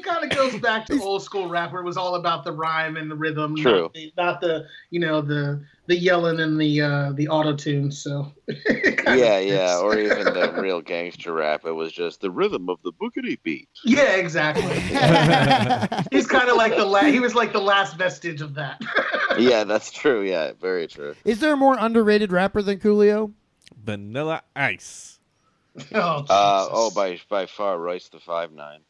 kind 0.09 0.25
of 0.25 0.37
goes 0.37 0.61
back 0.61 0.87
to 0.87 1.01
old 1.03 1.23
school 1.23 1.49
rap 1.49 1.73
where 1.73 1.83
it 1.83 1.85
was 1.85 1.97
all 1.97 2.15
about 2.15 2.45
the 2.45 2.53
rhyme 2.53 2.97
and 2.97 3.11
the 3.11 3.15
rhythm, 3.17 3.57
True. 3.57 3.83
Not, 3.83 3.95
the, 3.95 4.13
not 4.17 4.41
the 4.41 4.67
you 4.91 5.01
know 5.01 5.21
the 5.21 5.63
the 5.87 5.97
yelling 5.97 6.41
and 6.41 6.61
the 6.61 6.81
uh, 6.81 7.13
the 7.13 7.29
auto 7.29 7.55
tune. 7.55 7.91
So 7.91 8.33
yeah, 9.07 9.39
yeah, 9.39 9.79
or 9.79 9.99
even 9.99 10.25
the 10.25 10.55
real 10.61 10.81
gangster 10.81 11.33
rap. 11.33 11.65
It 11.65 11.73
was 11.73 11.93
just 11.93 12.21
the 12.21 12.31
rhythm 12.31 12.69
of 12.69 12.79
the 12.83 12.93
boogity 12.93 13.39
beat. 13.43 13.69
yeah, 13.85 14.17
exactly. 14.17 14.63
He's 16.11 16.27
kind 16.27 16.49
of 16.49 16.57
like 16.57 16.77
the 16.77 16.85
la- 16.85 17.05
he 17.05 17.21
was 17.21 17.35
like 17.35 17.53
the 17.53 17.61
last 17.61 17.97
vestige 17.97 18.41
of 18.41 18.55
that. 18.55 18.81
Yeah, 19.39 19.65
that's 19.65 19.91
true. 19.91 20.23
Yeah, 20.23 20.53
very 20.61 20.87
true. 20.87 21.15
Is 21.25 21.41
there 21.41 21.53
a 21.53 21.57
more 21.57 21.77
underrated 21.79 22.33
rapper 22.33 22.63
than 22.63 22.79
Coolio? 22.79 23.33
Vanilla 23.85 24.43
Ice. 24.57 25.21
oh, 25.95 26.25
Uh, 26.29 26.69
oh, 26.71 26.91
by 26.91 27.21
by 27.29 27.47
far, 27.47 27.79
Royce 27.79 28.09
the 28.09 28.19
Five 28.21 28.53
Nine. 28.53 28.81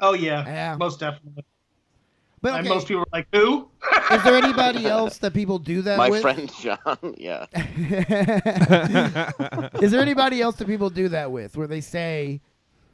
Oh 0.00 0.14
yeah, 0.14 0.44
Yeah. 0.46 0.76
most 0.78 1.00
definitely. 1.00 1.44
But 2.42 2.54
And 2.54 2.68
most 2.68 2.88
people 2.88 3.02
are 3.02 3.06
like, 3.12 3.26
"Who?" 3.34 3.68
is 4.12 4.22
there 4.24 4.34
anybody 4.34 4.86
else 4.86 5.18
that 5.18 5.34
people 5.34 5.58
do 5.58 5.82
that 5.82 5.98
with? 5.98 5.98
My 5.98 6.10
with? 6.10 6.22
friend 6.22 6.50
John. 6.58 7.14
Yeah. 7.18 7.44
is 9.82 9.90
there 9.90 10.00
anybody 10.00 10.40
else 10.40 10.56
that 10.56 10.66
people 10.66 10.88
do 10.88 11.08
that 11.08 11.30
with, 11.32 11.54
where 11.56 11.66
they 11.66 11.82
say 11.82 12.40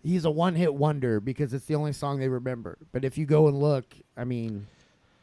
he's 0.02 0.24
a 0.24 0.30
one-hit 0.30 0.74
wonder 0.74 1.20
because 1.20 1.54
it's 1.54 1.66
the 1.66 1.76
only 1.76 1.92
song 1.92 2.18
they 2.18 2.28
remember? 2.28 2.76
But 2.92 3.04
if 3.04 3.16
you 3.16 3.24
go 3.24 3.46
and 3.46 3.60
look, 3.60 3.84
I 4.16 4.24
mean, 4.24 4.66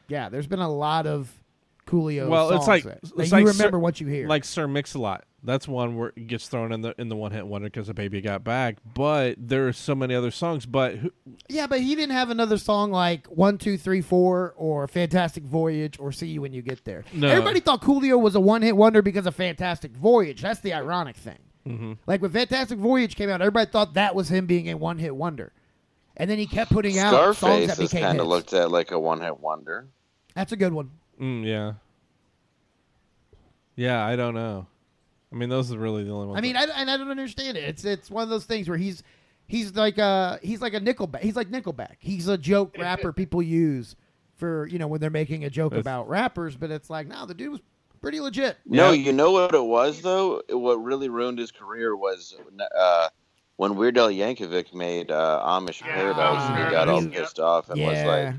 yeah, 0.08 0.30
there's 0.30 0.46
been 0.46 0.58
a 0.60 0.72
lot 0.72 1.06
of 1.06 1.30
Coolio. 1.86 2.28
well, 2.28 2.48
songs 2.48 2.60
it's 2.60 2.68
like 2.68 2.84
that, 2.84 2.98
it's 3.02 3.10
that 3.10 3.18
like 3.18 3.40
you 3.40 3.46
Sir- 3.48 3.58
remember 3.58 3.78
what 3.78 4.00
you 4.00 4.06
hear. 4.06 4.26
Like 4.26 4.44
Sir 4.44 4.66
Mix-a-Lot. 4.66 5.24
That's 5.46 5.68
one 5.68 5.98
where 5.98 6.14
it 6.16 6.26
gets 6.26 6.48
thrown 6.48 6.72
in 6.72 6.80
the 6.80 6.94
in 6.98 7.10
the 7.10 7.16
one 7.16 7.30
hit 7.30 7.46
wonder 7.46 7.66
because 7.68 7.88
the 7.88 7.94
baby 7.94 8.22
got 8.22 8.44
back. 8.44 8.78
But 8.94 9.36
there 9.38 9.68
are 9.68 9.74
so 9.74 9.94
many 9.94 10.14
other 10.14 10.30
songs. 10.30 10.64
But 10.64 10.96
who, 10.96 11.12
yeah, 11.50 11.66
but 11.66 11.80
he 11.80 11.94
didn't 11.94 12.12
have 12.12 12.30
another 12.30 12.56
song 12.56 12.90
like 12.90 13.26
One, 13.26 13.58
Two, 13.58 13.76
Three, 13.76 14.00
Four 14.00 14.54
or 14.56 14.88
Fantastic 14.88 15.44
Voyage 15.44 15.98
or 16.00 16.12
See 16.12 16.28
You 16.28 16.40
When 16.40 16.54
You 16.54 16.62
Get 16.62 16.84
There. 16.86 17.04
No. 17.12 17.28
Everybody 17.28 17.60
thought 17.60 17.82
Coolio 17.82 18.18
was 18.18 18.34
a 18.34 18.40
one-hit 18.40 18.74
wonder 18.74 19.02
because 19.02 19.26
of 19.26 19.34
Fantastic 19.34 19.92
Voyage. 19.92 20.40
That's 20.40 20.60
the 20.60 20.72
ironic 20.72 21.16
thing. 21.16 21.38
Mm-hmm. 21.68 21.92
Like 22.06 22.22
when 22.22 22.30
Fantastic 22.30 22.78
Voyage 22.78 23.14
came 23.14 23.28
out, 23.28 23.42
everybody 23.42 23.70
thought 23.70 23.94
that 23.94 24.14
was 24.14 24.30
him 24.30 24.46
being 24.46 24.70
a 24.70 24.74
one-hit 24.74 25.14
wonder, 25.14 25.52
and 26.16 26.30
then 26.30 26.38
he 26.38 26.46
kept 26.46 26.70
putting 26.70 26.98
out 26.98 27.12
songs 27.12 27.36
Scarface 27.36 27.66
that 27.76 27.82
is 27.82 27.90
became 27.90 28.06
kind 28.06 28.20
of 28.20 28.28
looked 28.28 28.54
at 28.54 28.70
like 28.70 28.92
a 28.92 28.98
one-hit 28.98 29.40
wonder. 29.40 29.88
That's 30.34 30.52
a 30.52 30.56
good 30.56 30.72
one. 30.72 30.90
Mm, 31.20 31.44
yeah, 31.46 31.72
yeah, 33.76 34.04
I 34.06 34.16
don't 34.16 34.34
know. 34.34 34.66
I 35.32 35.36
mean, 35.36 35.48
those 35.48 35.72
are 35.72 35.78
really 35.78 36.04
the 36.04 36.12
only 36.12 36.28
ones. 36.28 36.38
I 36.38 36.40
mean, 36.42 36.56
I, 36.56 36.64
and 36.76 36.90
I 36.90 36.96
don't 36.96 37.10
understand 37.10 37.56
it. 37.56 37.64
It's 37.64 37.84
it's 37.84 38.10
one 38.10 38.22
of 38.22 38.28
those 38.28 38.44
things 38.44 38.68
where 38.68 38.78
he's 38.78 39.02
he's 39.46 39.74
like 39.74 39.98
a 39.98 40.38
he's 40.42 40.60
like 40.62 40.74
a 40.74 40.80
Nickelback. 40.80 41.20
He's 41.20 41.36
like 41.36 41.50
Nickelback. 41.50 41.96
He's 41.98 42.28
a 42.28 42.38
joke 42.38 42.76
rapper 42.78 43.12
people 43.12 43.42
use 43.42 43.96
for 44.36 44.66
you 44.68 44.78
know 44.78 44.86
when 44.86 45.00
they're 45.00 45.10
making 45.10 45.44
a 45.44 45.50
joke 45.50 45.70
That's- 45.72 45.82
about 45.82 46.08
rappers, 46.08 46.56
but 46.56 46.70
it's 46.70 46.88
like 46.88 47.08
no, 47.08 47.26
the 47.26 47.34
dude 47.34 47.50
was 47.52 47.60
pretty 48.00 48.20
legit. 48.20 48.58
No, 48.66 48.92
Yeah. 48.92 49.06
you 49.06 49.12
know 49.12 49.32
what 49.32 49.54
it 49.54 49.64
was 49.64 50.02
though. 50.02 50.42
What 50.50 50.76
really 50.76 51.08
ruined 51.08 51.38
his 51.38 51.50
career 51.50 51.96
was 51.96 52.36
uh, 52.78 53.08
when 53.56 53.74
Weird 53.74 53.98
Al 53.98 54.10
Yankovic 54.10 54.72
made 54.72 55.10
uh, 55.10 55.42
Amish 55.44 55.80
Yeah, 55.80 55.94
Paradise, 55.94 56.66
he 56.66 56.70
got 56.70 56.88
all 56.88 57.06
pissed 57.08 57.40
off 57.40 57.70
and 57.70 57.80
was 57.80 58.04
like 58.04 58.34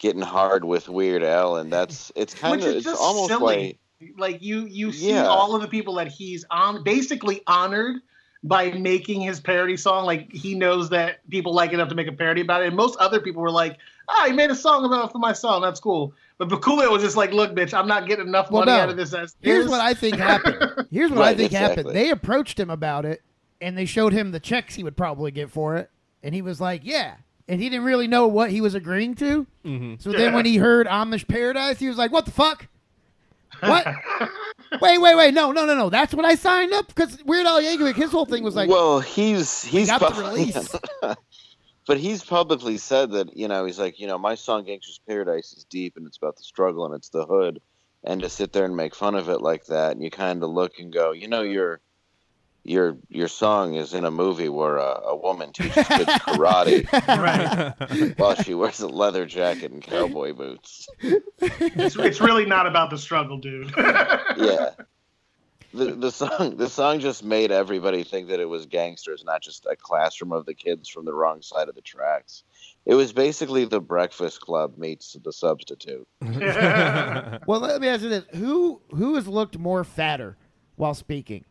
getting 0.00 0.22
hard 0.22 0.64
with 0.64 0.88
Weird 0.88 1.22
Al, 1.22 1.56
and 1.56 1.72
that's 1.72 2.10
it's 2.16 2.34
kind 2.40 2.60
of 2.60 2.66
it's 2.68 2.84
just 2.84 3.00
almost 3.00 3.28
silly. 3.28 3.78
like 4.00 4.12
like 4.18 4.42
you 4.42 4.66
you 4.66 4.90
see 4.90 5.10
Yeah. 5.10 5.26
all 5.26 5.54
of 5.54 5.62
the 5.62 5.68
people 5.68 5.94
that 5.94 6.08
he's 6.08 6.44
on 6.50 6.82
basically 6.82 7.42
honored 7.46 7.96
by 8.42 8.72
making 8.72 9.20
his 9.20 9.38
parody 9.38 9.76
song 9.76 10.06
like 10.06 10.32
he 10.32 10.54
knows 10.54 10.88
that 10.88 11.18
people 11.28 11.52
like 11.52 11.70
it 11.72 11.74
enough 11.74 11.90
to 11.90 11.94
make 11.94 12.06
a 12.08 12.12
parody 12.12 12.40
about 12.40 12.62
it 12.62 12.68
and 12.68 12.74
most 12.76 12.98
other 12.98 13.20
people 13.20 13.42
were 13.42 13.50
like 13.50 13.76
ah 14.08 14.24
he 14.26 14.32
made 14.32 14.50
a 14.50 14.54
song 14.54 14.86
about 14.86 15.12
for 15.12 15.18
my 15.18 15.34
song 15.34 15.60
that's 15.60 15.78
cool 15.78 16.14
but 16.38 16.48
Bakulia 16.48 16.90
was 16.90 17.02
just 17.02 17.18
like 17.18 17.32
look 17.32 17.54
bitch 17.54 17.74
i'm 17.74 17.86
not 17.86 18.08
getting 18.08 18.26
enough 18.26 18.50
Well, 18.50 18.64
money 18.64 18.72
no. 18.74 18.82
out 18.84 18.88
of 18.88 18.96
this 18.96 19.12
as 19.12 19.36
Here's 19.42 19.68
what 19.68 19.82
I 19.82 19.92
think 19.92 20.16
happened. 20.16 20.86
Here's 20.90 21.10
what 21.10 21.18
I 21.18 21.22
Right, 21.22 21.36
think 21.36 21.52
happened. 21.52 21.90
They 21.90 22.08
approached 22.08 22.58
him 22.58 22.70
about 22.70 23.04
it, 23.04 23.20
and 23.60 23.76
they 23.76 23.84
showed 23.84 24.14
him 24.14 24.30
the 24.32 24.40
checks 24.40 24.74
he 24.74 24.84
would 24.84 24.96
probably 24.96 25.30
get 25.30 25.50
for 25.50 25.76
it, 25.76 25.90
and 26.22 26.34
he 26.34 26.40
was 26.40 26.58
like, 26.62 26.80
"Yeah." 26.84 27.16
And 27.50 27.60
he 27.60 27.68
didn't 27.68 27.84
really 27.84 28.06
know 28.06 28.28
what 28.28 28.50
he 28.50 28.60
was 28.60 28.76
agreeing 28.76 29.16
to. 29.16 29.44
Mm-hmm. 29.64 29.94
So 29.98 30.12
then 30.12 30.34
when 30.34 30.46
he 30.46 30.56
heard 30.56 30.86
Amish 30.86 31.26
Paradise, 31.26 31.80
he 31.80 31.88
was 31.88 31.98
like, 31.98 32.12
"What 32.12 32.24
the 32.24 32.30
fuck? 32.30 32.68
What? 33.58 33.84
wait, 34.80 34.98
wait, 35.00 35.16
wait! 35.16 35.34
No, 35.34 35.50
no, 35.50 35.66
no, 35.66 35.74
no! 35.74 35.90
That's 35.90 36.14
what 36.14 36.24
I 36.24 36.36
signed 36.36 36.72
up 36.72 36.86
because 36.86 37.22
Weird 37.24 37.46
Al 37.46 37.60
Yankovic, 37.60 37.96
his 37.96 38.12
whole 38.12 38.24
thing 38.24 38.44
was 38.44 38.54
like, 38.54 38.70
well, 38.70 39.00
he's 39.00 39.64
he's 39.64 39.88
got 39.88 40.14
the 40.14 40.22
release. 40.28 40.76
but 41.88 41.98
he's 41.98 42.22
publicly 42.22 42.78
said 42.78 43.10
that 43.10 43.36
you 43.36 43.48
know 43.48 43.64
he's 43.64 43.80
like 43.80 43.98
you 43.98 44.06
know 44.06 44.16
my 44.16 44.36
song 44.36 44.64
Gangsta's 44.64 45.00
Paradise 45.08 45.52
is 45.52 45.64
deep 45.64 45.96
and 45.96 46.06
it's 46.06 46.18
about 46.18 46.36
the 46.36 46.44
struggle 46.44 46.86
and 46.86 46.94
it's 46.94 47.08
the 47.08 47.26
hood, 47.26 47.60
and 48.04 48.22
to 48.22 48.28
sit 48.28 48.52
there 48.52 48.64
and 48.64 48.76
make 48.76 48.94
fun 48.94 49.16
of 49.16 49.28
it 49.28 49.40
like 49.40 49.66
that, 49.66 49.92
and 49.92 50.04
you 50.04 50.10
kind 50.10 50.42
of 50.42 50.50
look 50.50 50.78
and 50.78 50.92
go, 50.92 51.10
you 51.10 51.26
know, 51.26 51.42
you're 51.42 51.80
your 52.70 52.96
your 53.08 53.28
song 53.28 53.74
is 53.74 53.92
in 53.94 54.04
a 54.04 54.10
movie 54.10 54.48
where 54.48 54.76
a, 54.76 55.00
a 55.06 55.16
woman 55.16 55.52
teaches 55.52 55.74
kids 55.88 56.10
karate 56.24 56.86
Right. 57.08 58.18
while 58.18 58.34
she 58.36 58.54
wears 58.54 58.80
a 58.80 58.88
leather 58.88 59.26
jacket 59.26 59.72
and 59.72 59.82
cowboy 59.82 60.32
boots. 60.32 60.88
It's, 61.00 61.96
it's 61.96 62.20
really 62.20 62.46
not 62.46 62.66
about 62.66 62.90
the 62.90 62.98
struggle, 62.98 63.38
dude. 63.38 63.72
Yeah. 63.76 64.70
The, 65.72 65.92
the 65.94 66.10
song 66.10 66.56
the 66.56 66.68
song 66.68 66.98
just 66.98 67.22
made 67.22 67.52
everybody 67.52 68.02
think 68.02 68.28
that 68.28 68.40
it 68.40 68.48
was 68.48 68.66
gangsters, 68.66 69.22
not 69.24 69.40
just 69.40 69.66
a 69.70 69.76
classroom 69.76 70.32
of 70.32 70.44
the 70.44 70.54
kids 70.54 70.88
from 70.88 71.04
the 71.04 71.12
wrong 71.14 71.42
side 71.42 71.68
of 71.68 71.76
the 71.76 71.80
tracks. 71.80 72.42
It 72.86 72.94
was 72.94 73.12
basically 73.12 73.66
the 73.66 73.80
Breakfast 73.80 74.40
Club 74.40 74.78
meets 74.78 75.16
the 75.22 75.32
substitute. 75.32 76.08
Well, 77.46 77.60
let 77.60 77.80
me 77.80 77.86
ask 77.88 78.02
you 78.02 78.08
this: 78.08 78.24
who 78.34 78.80
who 78.90 79.14
has 79.14 79.28
looked 79.28 79.58
more 79.58 79.84
fatter 79.84 80.36
while 80.74 80.94
speaking? 80.94 81.44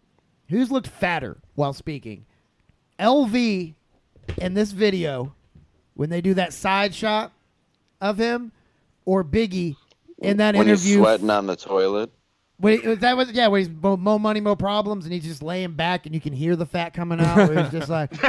Who's 0.50 0.72
looked 0.72 0.88
fatter 0.88 1.38
while 1.56 1.74
speaking? 1.74 2.26
LV 3.00 3.74
in 4.38 4.54
this 4.54 4.72
video 4.72 5.34
when 5.94 6.10
they 6.10 6.22
do 6.22 6.34
that 6.36 6.54
side 6.54 6.94
shot 6.94 7.32
of 8.02 8.18
him, 8.18 8.52
or 9.06 9.24
Biggie 9.24 9.76
in 10.20 10.38
that 10.38 10.56
when 10.56 10.68
interview? 10.68 10.98
he's 10.98 11.02
sweating 11.02 11.30
on 11.30 11.46
the 11.48 11.56
toilet. 11.56 12.12
Wait, 12.60 12.84
was 12.84 13.00
that 13.00 13.16
was 13.16 13.32
yeah, 13.32 13.48
where 13.48 13.60
he's 13.60 13.70
mo, 13.70 13.96
mo 13.96 14.20
money, 14.20 14.42
mo 14.42 14.56
problems, 14.56 15.06
and 15.06 15.14
he's 15.14 15.24
just 15.24 15.42
laying 15.42 15.72
back, 15.74 16.06
and 16.06 16.14
you 16.14 16.20
can 16.20 16.34
hear 16.34 16.56
the 16.58 16.66
fat 16.66 16.94
coming 16.94 17.20
out. 17.22 17.38
Where 17.50 17.64
he's 17.64 17.72
just 17.72 17.90
like, 17.90 18.12
He's 18.14 18.22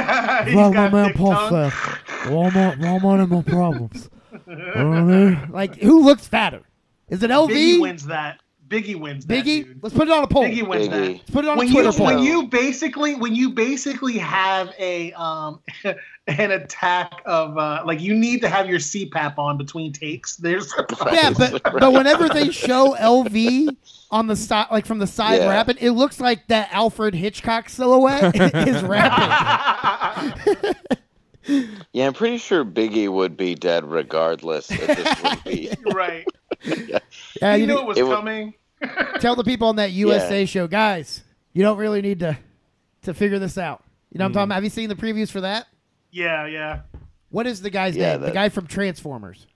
"Well, 0.55 0.71
got 0.71 0.91
my 0.91 1.01
man 1.01 1.07
big 1.09 1.17
Paul 1.17 1.33
tongue. 1.49 1.71
said, 1.71 2.29
more, 2.31 2.51
mo- 2.51 2.75
more 2.77 2.99
money, 3.01 3.25
more 3.25 3.43
problems." 3.43 4.09
like, 5.51 5.75
who 5.81 6.03
looks 6.03 6.27
fatter? 6.27 6.61
Is 7.09 7.23
it 7.23 7.29
LV? 7.29 7.49
Biggie 7.49 7.81
wins 7.81 8.05
that. 8.05 8.39
Biggie 8.71 8.95
wins 8.99 9.25
that. 9.25 9.43
Biggie? 9.45 9.65
dude. 9.65 9.83
Let's 9.83 9.93
put 9.95 10.07
it 10.07 10.11
on 10.11 10.23
a 10.23 10.27
poll. 10.27 10.43
Biggie 10.45 10.65
wins 10.67 10.87
that. 10.87 10.95
Biggie. 10.95 11.17
Let's 11.19 11.29
put 11.31 11.43
it 11.45 11.49
on 11.49 11.57
when 11.57 11.67
a 11.67 11.71
Twitter 11.71 11.89
you 11.89 11.93
poll. 11.97 12.05
when 12.07 12.19
you 12.19 12.47
basically 12.47 13.15
when 13.15 13.35
you 13.35 13.49
basically 13.51 14.17
have 14.17 14.73
a 14.79 15.11
um 15.13 15.59
an 16.27 16.51
attack 16.51 17.21
of 17.25 17.57
uh 17.57 17.83
like 17.85 17.99
you 17.99 18.13
need 18.15 18.41
to 18.41 18.47
have 18.49 18.69
your 18.69 18.79
CPAP 18.79 19.37
on 19.37 19.57
between 19.57 19.91
takes. 19.91 20.37
There's 20.37 20.73
yeah, 21.11 21.31
but 21.37 21.61
but 21.63 21.91
whenever 21.91 22.29
they 22.29 22.49
show 22.51 22.95
LV 22.97 23.75
on 24.09 24.27
the 24.27 24.35
side, 24.35 24.67
like 24.71 24.85
from 24.85 24.99
the 24.99 25.07
side 25.07 25.39
Yeah. 25.41 25.49
rapping, 25.49 25.77
it 25.79 25.91
looks 25.91 26.19
like 26.21 26.47
that 26.47 26.69
Alfred 26.71 27.13
Hitchcock 27.13 27.67
silhouette 27.69 28.35
is 28.67 28.81
rapping. 28.83 30.73
Yeah, 31.91 32.05
I'm 32.07 32.13
pretty 32.13 32.37
sure 32.37 32.63
Biggie 32.63 33.11
would 33.11 33.35
be 33.35 33.55
dead 33.55 33.83
regardless 33.85 34.69
if 34.69 34.85
this 34.85 35.23
would 35.23 35.43
be. 35.43 35.71
right. 35.93 36.25
Yeah, 37.41 37.55
you 37.55 37.61
you 37.61 37.67
knew 37.67 37.79
it 37.79 37.85
was 37.85 37.97
It 37.97 38.03
wa- 38.03 38.15
coming. 38.15 38.53
Tell 39.19 39.35
the 39.35 39.43
people 39.43 39.67
on 39.67 39.77
that 39.77 39.91
USA 39.91 40.41
Yeah. 40.41 40.45
show, 40.45 40.67
guys, 40.67 41.23
you 41.53 41.63
don't 41.63 41.77
really 41.77 42.01
need 42.01 42.19
to 42.19 42.37
to 43.03 43.13
figure 43.13 43.39
this 43.39 43.57
out. 43.57 43.83
You 44.11 44.19
know 44.19 44.25
what 44.25 44.29
I'm 44.29 44.33
talking 44.33 44.41
mm. 44.41 44.45
about? 44.45 44.55
Have 44.55 44.63
you 44.63 44.69
seen 44.69 44.89
the 44.89 44.95
previews 44.95 45.31
for 45.31 45.41
that? 45.41 45.67
Yeah, 46.11 46.45
yeah. 46.45 46.81
What 47.29 47.47
is 47.47 47.61
the 47.61 47.69
guy's 47.69 47.95
Yeah, 47.95 48.13
name? 48.13 48.21
The 48.21 48.31
guy 48.31 48.49
from 48.49 48.67
Transformers. 48.67 49.47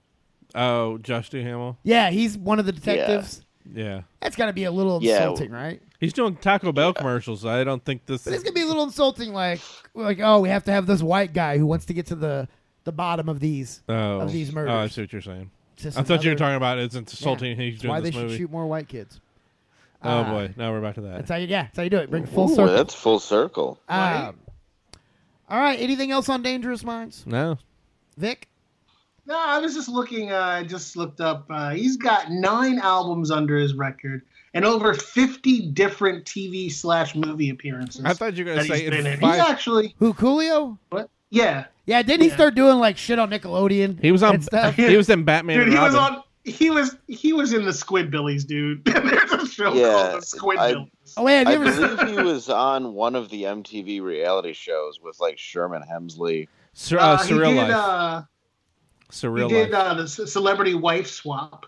Oh, 0.54 0.98
Josh 0.98 1.28
Duhamel. 1.28 1.78
Yeah, 1.82 2.10
he's 2.10 2.36
one 2.36 2.58
of 2.58 2.66
the 2.66 2.72
detectives. 2.72 3.42
Yeah, 3.72 4.02
That's 4.20 4.36
got 4.36 4.46
to 4.46 4.52
be 4.52 4.64
a 4.64 4.70
little 4.70 5.00
Yeah. 5.02 5.16
insulting, 5.16 5.50
right? 5.50 5.82
he's 6.00 6.12
doing 6.12 6.36
Taco 6.36 6.72
Bell 6.72 6.92
commercials. 6.92 7.44
I 7.44 7.64
don't 7.64 7.84
think 7.84 8.06
this. 8.06 8.24
But 8.24 8.32
it's 8.32 8.38
Is, 8.38 8.44
gonna 8.44 8.54
be 8.54 8.62
a 8.62 8.66
little 8.66 8.84
insulting, 8.84 9.32
like 9.32 9.60
like 9.94 10.20
oh, 10.20 10.40
we 10.40 10.48
have 10.48 10.64
to 10.64 10.72
have 10.72 10.86
this 10.86 11.02
white 11.02 11.32
guy 11.32 11.58
who 11.58 11.66
wants 11.66 11.86
to 11.86 11.94
get 11.94 12.06
to 12.06 12.14
the 12.14 12.48
the 12.84 12.92
bottom 12.92 13.28
of 13.28 13.40
these 13.40 13.82
oh, 13.88 14.20
of 14.20 14.32
these 14.32 14.52
murders. 14.52 14.72
Oh, 14.72 14.78
I 14.78 14.86
see 14.88 15.02
what 15.02 15.12
you're 15.12 15.22
saying. 15.22 15.50
It's 15.76 15.82
just 15.84 15.98
I 15.98 16.02
thought 16.02 16.24
you 16.24 16.30
were 16.30 16.36
another- 16.36 16.38
talking 16.38 16.56
about 16.56 16.78
it's 16.78 16.94
insulting. 16.94 17.50
Yeah. 17.58 17.64
He's 17.64 17.74
That's 17.74 17.82
doing 17.82 17.90
why 17.90 18.00
this 18.00 18.14
they 18.14 18.20
movie. 18.20 18.32
should 18.34 18.38
shoot 18.40 18.50
more 18.50 18.66
white 18.66 18.88
kids. 18.88 19.20
oh 20.02 20.08
Uh, 20.10 20.30
boy, 20.30 20.54
now 20.56 20.72
we're 20.72 20.80
back 20.80 20.94
to 20.96 21.02
that. 21.02 21.16
That's 21.18 21.30
how 21.30 21.36
you 21.36 21.46
yeah, 21.48 21.62
that's 21.64 21.76
how 21.76 21.82
you 21.82 21.90
do 21.90 21.98
it. 21.98 22.10
Bring 22.10 22.24
full 22.26 22.50
Ooh, 22.50 22.54
circle. 22.54 22.74
that's 22.74 22.94
full 22.94 23.18
circle. 23.20 23.78
Um, 23.88 24.36
all 25.48 25.60
right. 25.60 25.78
Anything 25.78 26.10
else 26.10 26.28
on 26.28 26.42
Dangerous 26.42 26.82
Minds, 26.82 27.24
no, 27.26 27.58
Vic? 28.16 28.48
No, 29.26 29.36
I 29.38 29.58
was 29.58 29.74
just 29.74 29.88
looking. 29.88 30.32
Uh, 30.32 30.38
I 30.40 30.62
just 30.64 30.96
looked 30.96 31.20
up. 31.20 31.46
Uh, 31.50 31.70
he's 31.70 31.96
got 31.96 32.30
nine 32.30 32.78
albums 32.78 33.30
under 33.30 33.58
his 33.58 33.74
record 33.74 34.22
and 34.54 34.64
over 34.64 34.94
fifty 34.94 35.60
different 35.60 36.24
TV 36.24 36.72
slash 36.72 37.14
movie 37.14 37.50
appearances. 37.50 38.04
I 38.04 38.14
thought 38.14 38.36
you 38.36 38.44
were 38.44 38.52
gonna 38.52 38.62
that 38.62 38.72
he's 38.72 38.84
say 38.84 38.88
been 38.90 39.00
in 39.06 39.12
in. 39.14 39.20
five- 39.20 39.34
He's 39.40 39.48
actually 39.50 39.94
Who 39.98 40.14
Coolio? 40.14 40.78
what? 40.90 41.10
Yeah, 41.30 41.64
Yeah, 41.86 42.02
didn't 42.02 42.22
he 42.22 42.28
Yeah. 42.28 42.34
start 42.34 42.54
doing 42.54 42.78
like 42.78 42.96
shit 42.96 43.18
on 43.18 43.30
Nickelodeon? 43.30 44.00
he 44.00 44.12
was 44.12 44.22
on. 44.22 44.40
stuff? 44.40 44.74
He 44.76 44.96
was 44.96 45.08
in 45.10 45.24
Batman. 45.24 45.58
dude, 45.58 45.68
and 45.68 45.76
he 45.76 45.82
was 45.82 45.94
on. 45.94 46.22
He 46.44 46.70
was 46.70 46.96
he 47.08 47.32
was 47.32 47.52
in 47.52 47.64
the 47.64 47.72
Squidbillies, 47.72 48.46
dude. 48.46 48.84
There's 48.84 49.32
a 49.32 49.46
show 49.48 49.74
Yeah, 49.74 49.90
called 49.92 50.22
the 50.22 50.26
Squidbillies. 50.26 51.14
Oh 51.16 51.24
wait, 51.24 51.44
I 51.46 51.54
ever 51.54 51.64
believe 51.64 52.08
he 52.18 52.22
was 52.22 52.48
on 52.48 52.94
one 52.94 53.16
of 53.16 53.30
the 53.30 53.42
MTV 53.44 54.00
reality 54.00 54.52
shows 54.52 55.00
with 55.02 55.18
like 55.18 55.38
Sherman 55.38 55.82
Hemsley. 55.82 56.46
Sur- 56.74 56.98
uh, 57.00 57.02
Uh, 57.14 57.22
he 57.24 57.32
surreal 57.34 57.48
did. 57.48 57.56
life. 57.56 57.70
Uh, 57.74 58.22
surreal 59.10 59.48
he 59.48 59.54
did 59.54 59.70
life. 59.70 59.82
uh, 59.90 59.94
the 59.94 60.06
celebrity 60.08 60.74
wife 60.74 61.08
swap. 61.08 61.66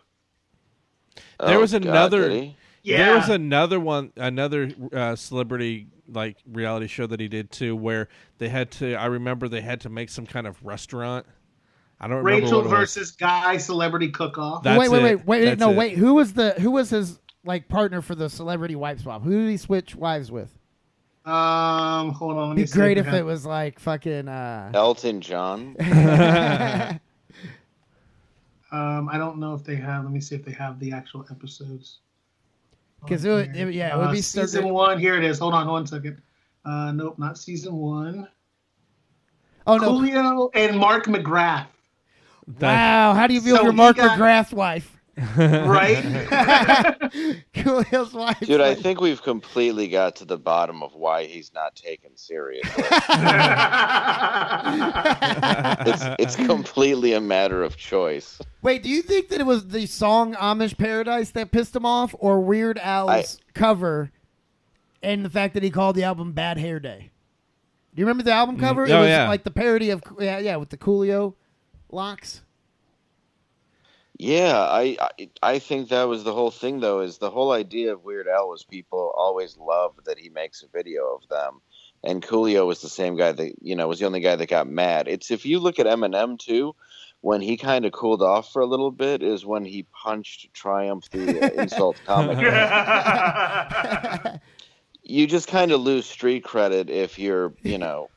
There 1.40 1.56
Oh, 1.58 1.60
was 1.60 1.72
another- 1.72 2.28
did 2.28 2.42
he? 2.42 2.56
Yeah, 2.82 3.06
There 3.06 3.16
was 3.16 3.28
another 3.28 3.80
one, 3.80 4.12
another 4.16 4.70
uh, 4.92 5.16
celebrity 5.16 5.88
like 6.10 6.36
reality 6.50 6.86
show 6.86 7.06
that 7.06 7.20
he 7.20 7.28
did 7.28 7.50
too, 7.50 7.76
where 7.76 8.08
they 8.38 8.48
had 8.48 8.70
to. 8.72 8.94
I 8.94 9.06
remember 9.06 9.48
they 9.48 9.60
had 9.60 9.80
to 9.82 9.88
make 9.88 10.08
some 10.08 10.26
kind 10.26 10.46
of 10.46 10.62
restaurant. 10.64 11.26
I 12.00 12.06
don't 12.06 12.18
remember 12.18 12.44
Rachel 12.46 12.62
what 12.62 12.70
versus 12.70 13.10
Guy 13.10 13.56
celebrity 13.56 14.08
cook 14.10 14.38
off. 14.38 14.62
That's 14.62 14.78
wait, 14.78 14.88
wait, 14.88 15.02
wait, 15.02 15.26
wait, 15.26 15.44
That's 15.44 15.60
no, 15.60 15.70
it. 15.70 15.76
wait. 15.76 15.98
Who 15.98 16.14
was 16.14 16.32
the 16.32 16.52
who 16.52 16.70
was 16.70 16.90
his 16.90 17.18
like 17.44 17.68
partner 17.68 18.00
for 18.00 18.14
the 18.14 18.30
celebrity 18.30 18.76
wife 18.76 19.00
swap? 19.00 19.22
Who 19.22 19.30
did 19.42 19.50
he 19.50 19.56
switch 19.56 19.94
wives 19.96 20.30
with? 20.30 20.56
Um, 21.24 22.12
hold 22.12 22.36
on. 22.38 22.48
Let 22.50 22.56
me 22.56 22.64
Be 22.64 22.70
great 22.70 22.96
if 22.96 23.08
it 23.08 23.24
was 23.24 23.44
like 23.44 23.78
fucking. 23.80 24.28
uh 24.28 24.70
Elton 24.74 25.20
John. 25.20 25.76
Um, 28.70 29.08
I 29.08 29.16
don't 29.16 29.38
know 29.38 29.54
if 29.54 29.64
they 29.64 29.76
have. 29.76 30.04
Let 30.04 30.12
me 30.12 30.20
see 30.20 30.34
if 30.34 30.44
they 30.44 30.52
have 30.52 30.78
the 30.78 30.92
actual 30.92 31.24
episodes. 31.30 32.00
Because 33.00 33.24
it, 33.24 33.30
would- 33.30 33.56
it- 33.56 33.74
yeah, 33.74 33.94
it 33.94 33.98
would 33.98 34.08
Uh, 34.08 34.12
be 34.12 34.20
season 34.22 34.68
one. 34.70 34.98
Here 34.98 35.14
it 35.16 35.24
is. 35.24 35.38
Hold 35.38 35.54
on 35.54 35.66
one 35.68 35.86
second. 35.86 36.20
Uh, 36.64 36.92
nope, 36.92 37.18
not 37.18 37.38
season 37.38 37.74
one. 37.76 38.28
Oh 39.66 39.76
no! 39.76 39.92
Coolio 39.92 40.50
and 40.54 40.76
Mark 40.78 41.04
McGrath, 41.06 41.66
Wow, 42.60 43.12
how 43.14 43.26
do 43.26 43.34
you 43.34 43.40
feel 43.40 43.56
So 43.56 43.64
he 43.66 43.70
Mark 43.72 43.96
got- 43.96 44.18
McGrath's 44.18 44.52
wife? 44.52 44.97
Right? 45.36 45.96
Coolio's 47.54 48.12
wife. 48.12 48.40
Dude, 48.40 48.60
I 48.60 48.74
think 48.74 49.00
we've 49.00 49.22
completely 49.22 49.88
got 49.88 50.16
to 50.16 50.24
the 50.24 50.38
bottom 50.38 50.82
of 50.82 50.94
why 50.94 51.24
he's 51.24 51.52
not 51.52 51.74
taken 51.74 52.16
seriously. 52.16 52.70
it's 55.86 56.04
it's 56.18 56.36
completely 56.36 57.12
a 57.14 57.20
matter 57.20 57.62
of 57.62 57.76
choice. 57.76 58.40
Wait, 58.62 58.82
do 58.82 58.88
you 58.88 59.02
think 59.02 59.28
that 59.28 59.40
it 59.40 59.46
was 59.46 59.68
the 59.68 59.86
song 59.86 60.34
Amish 60.34 60.76
Paradise 60.78 61.30
that 61.30 61.50
pissed 61.50 61.74
him 61.74 61.86
off, 61.86 62.14
or 62.18 62.40
Weird 62.40 62.78
Al's 62.78 63.10
I- 63.10 63.58
cover, 63.58 64.12
and 65.02 65.24
the 65.24 65.30
fact 65.30 65.54
that 65.54 65.62
he 65.62 65.70
called 65.70 65.96
the 65.96 66.04
album 66.04 66.32
Bad 66.32 66.58
Hair 66.58 66.80
Day? 66.80 67.10
Do 67.94 68.00
you 68.00 68.06
remember 68.06 68.22
the 68.22 68.32
album 68.32 68.58
cover? 68.58 68.84
Mm-hmm. 68.84 68.92
it 68.92 68.96
oh, 68.96 69.00
was 69.00 69.08
yeah. 69.08 69.28
like 69.28 69.44
the 69.44 69.50
parody 69.50 69.90
of 69.90 70.02
yeah, 70.20 70.38
yeah, 70.38 70.56
with 70.56 70.70
the 70.70 70.76
Coolio 70.76 71.34
locks. 71.90 72.42
Yeah, 74.18 74.58
I, 74.58 74.96
I 75.00 75.30
I 75.42 75.58
think 75.60 75.88
that 75.88 76.08
was 76.08 76.24
the 76.24 76.32
whole 76.32 76.50
thing 76.50 76.80
though. 76.80 77.00
Is 77.00 77.18
the 77.18 77.30
whole 77.30 77.52
idea 77.52 77.92
of 77.92 78.02
Weird 78.02 78.26
Al 78.26 78.48
was 78.48 78.64
people 78.64 79.12
always 79.16 79.56
love 79.56 79.94
that 80.06 80.18
he 80.18 80.28
makes 80.28 80.64
a 80.64 80.68
video 80.68 81.14
of 81.14 81.28
them, 81.28 81.60
and 82.02 82.20
Coolio 82.20 82.66
was 82.66 82.82
the 82.82 82.88
same 82.88 83.16
guy 83.16 83.30
that 83.30 83.62
you 83.62 83.76
know 83.76 83.86
was 83.86 84.00
the 84.00 84.06
only 84.06 84.20
guy 84.20 84.34
that 84.34 84.48
got 84.48 84.66
mad. 84.66 85.06
It's 85.06 85.30
if 85.30 85.46
you 85.46 85.60
look 85.60 85.78
at 85.78 85.86
Eminem 85.86 86.36
too, 86.36 86.74
when 87.20 87.40
he 87.40 87.56
kind 87.56 87.84
of 87.84 87.92
cooled 87.92 88.22
off 88.22 88.52
for 88.52 88.60
a 88.60 88.66
little 88.66 88.90
bit 88.90 89.22
is 89.22 89.46
when 89.46 89.64
he 89.64 89.84
punched 89.84 90.52
Triumph 90.52 91.08
the 91.10 91.40
uh, 91.40 91.50
insult 91.62 92.00
comic. 92.04 92.38
you 95.04 95.28
just 95.28 95.46
kind 95.46 95.70
of 95.70 95.80
lose 95.80 96.06
street 96.06 96.42
credit 96.42 96.90
if 96.90 97.20
you're 97.20 97.54
you 97.62 97.78
know 97.78 98.10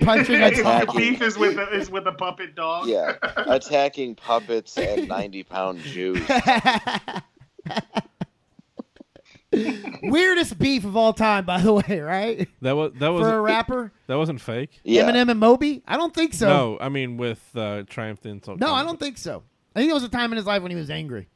Punching 0.00 0.42
a 0.42 0.50
His 0.50 0.62
beef 0.96 1.22
is 1.22 1.38
with 1.38 1.56
a, 1.56 1.72
is 1.72 1.90
with 1.90 2.06
a 2.06 2.12
puppet 2.12 2.54
dog. 2.54 2.88
yeah 2.88 3.16
attacking 3.36 4.16
puppets 4.16 4.76
and 4.76 5.06
ninety 5.08 5.42
pound 5.44 5.80
Jews. 5.80 6.20
Weirdest 10.02 10.58
beef 10.58 10.84
of 10.84 10.96
all 10.96 11.12
time, 11.12 11.44
by 11.44 11.60
the 11.60 11.74
way, 11.74 12.00
right? 12.00 12.48
That 12.62 12.74
was 12.74 12.92
that 12.98 13.08
was 13.08 13.22
For 13.22 13.34
a 13.36 13.40
rapper, 13.40 13.92
that 14.06 14.16
wasn't 14.16 14.40
fake. 14.40 14.80
Yeah. 14.82 15.04
Eminem 15.04 15.30
and 15.30 15.38
Moby. 15.38 15.82
I 15.86 15.96
don't 15.98 16.14
think 16.14 16.32
so. 16.32 16.48
No, 16.48 16.78
I 16.80 16.88
mean 16.88 17.18
with 17.18 17.40
uh, 17.54 17.82
Triumph 17.88 18.22
the 18.22 18.30
Insult. 18.30 18.58
No, 18.58 18.72
I 18.72 18.82
don't 18.82 18.98
think 18.98 19.18
so. 19.18 19.42
I 19.76 19.80
think 19.80 19.90
it 19.90 19.94
was 19.94 20.04
a 20.04 20.08
time 20.08 20.32
in 20.32 20.38
his 20.38 20.46
life 20.46 20.62
when 20.62 20.70
he 20.70 20.76
was 20.76 20.90
angry. 20.90 21.28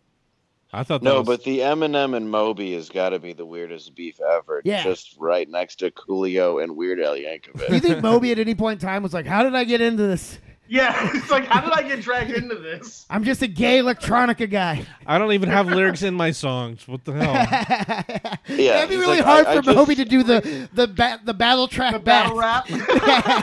I 0.76 0.82
thought 0.84 1.02
that 1.02 1.08
No, 1.08 1.18
was, 1.20 1.26
but 1.26 1.44
the 1.44 1.60
Eminem 1.60 2.16
and 2.16 2.30
Moby 2.30 2.74
has 2.74 2.88
got 2.88 3.10
to 3.10 3.18
be 3.18 3.32
the 3.32 3.46
weirdest 3.46 3.94
beef 3.94 4.20
ever. 4.20 4.60
Yeah. 4.64 4.82
Just 4.82 5.16
right 5.18 5.48
next 5.48 5.76
to 5.76 5.90
Coolio 5.90 6.62
and 6.62 6.76
Weird 6.76 7.00
Al 7.00 7.14
Yankovic. 7.14 7.66
Do 7.68 7.74
you 7.74 7.80
think 7.80 8.02
Moby 8.02 8.30
at 8.32 8.38
any 8.46 8.54
point 8.54 8.82
in 8.82 8.86
time 8.88 9.02
was 9.02 9.14
like, 9.14 9.26
"How 9.26 9.42
did 9.42 9.54
I 9.54 9.64
get 9.64 9.80
into 9.80 10.02
this? 10.06 10.38
Yeah, 10.68 11.10
it's 11.14 11.30
like, 11.30 11.46
how 11.46 11.60
did 11.60 11.70
I 11.72 11.82
get 11.86 12.00
dragged 12.02 12.32
into 12.32 12.56
this? 12.56 13.06
I'm 13.08 13.22
just 13.22 13.40
a 13.40 13.46
gay 13.46 13.78
electronica 13.78 14.50
guy. 14.50 14.84
I 15.06 15.16
don't 15.16 15.30
even 15.32 15.48
have 15.48 15.68
lyrics 15.68 16.02
in 16.02 16.12
my 16.14 16.32
songs. 16.32 16.88
What 16.88 17.04
the 17.04 17.12
hell? 17.12 18.36
Yeah, 18.48 18.78
It'd 18.78 18.90
be 18.90 18.96
really 18.96 19.16
like, 19.18 19.24
hard 19.24 19.46
I- 19.46 19.52
I 19.52 19.56
for 19.56 19.62
just- 19.62 19.76
Moby 19.76 19.94
to 19.96 20.04
do 20.04 20.22
the 20.24 20.68
the 20.72 20.86
ba- 20.88 21.20
the 21.24 21.34
battle 21.34 21.68
track 21.68 21.92
The 21.94 21.98
battle 22.00 22.38
back. 22.38 22.68
rap. 22.68 22.88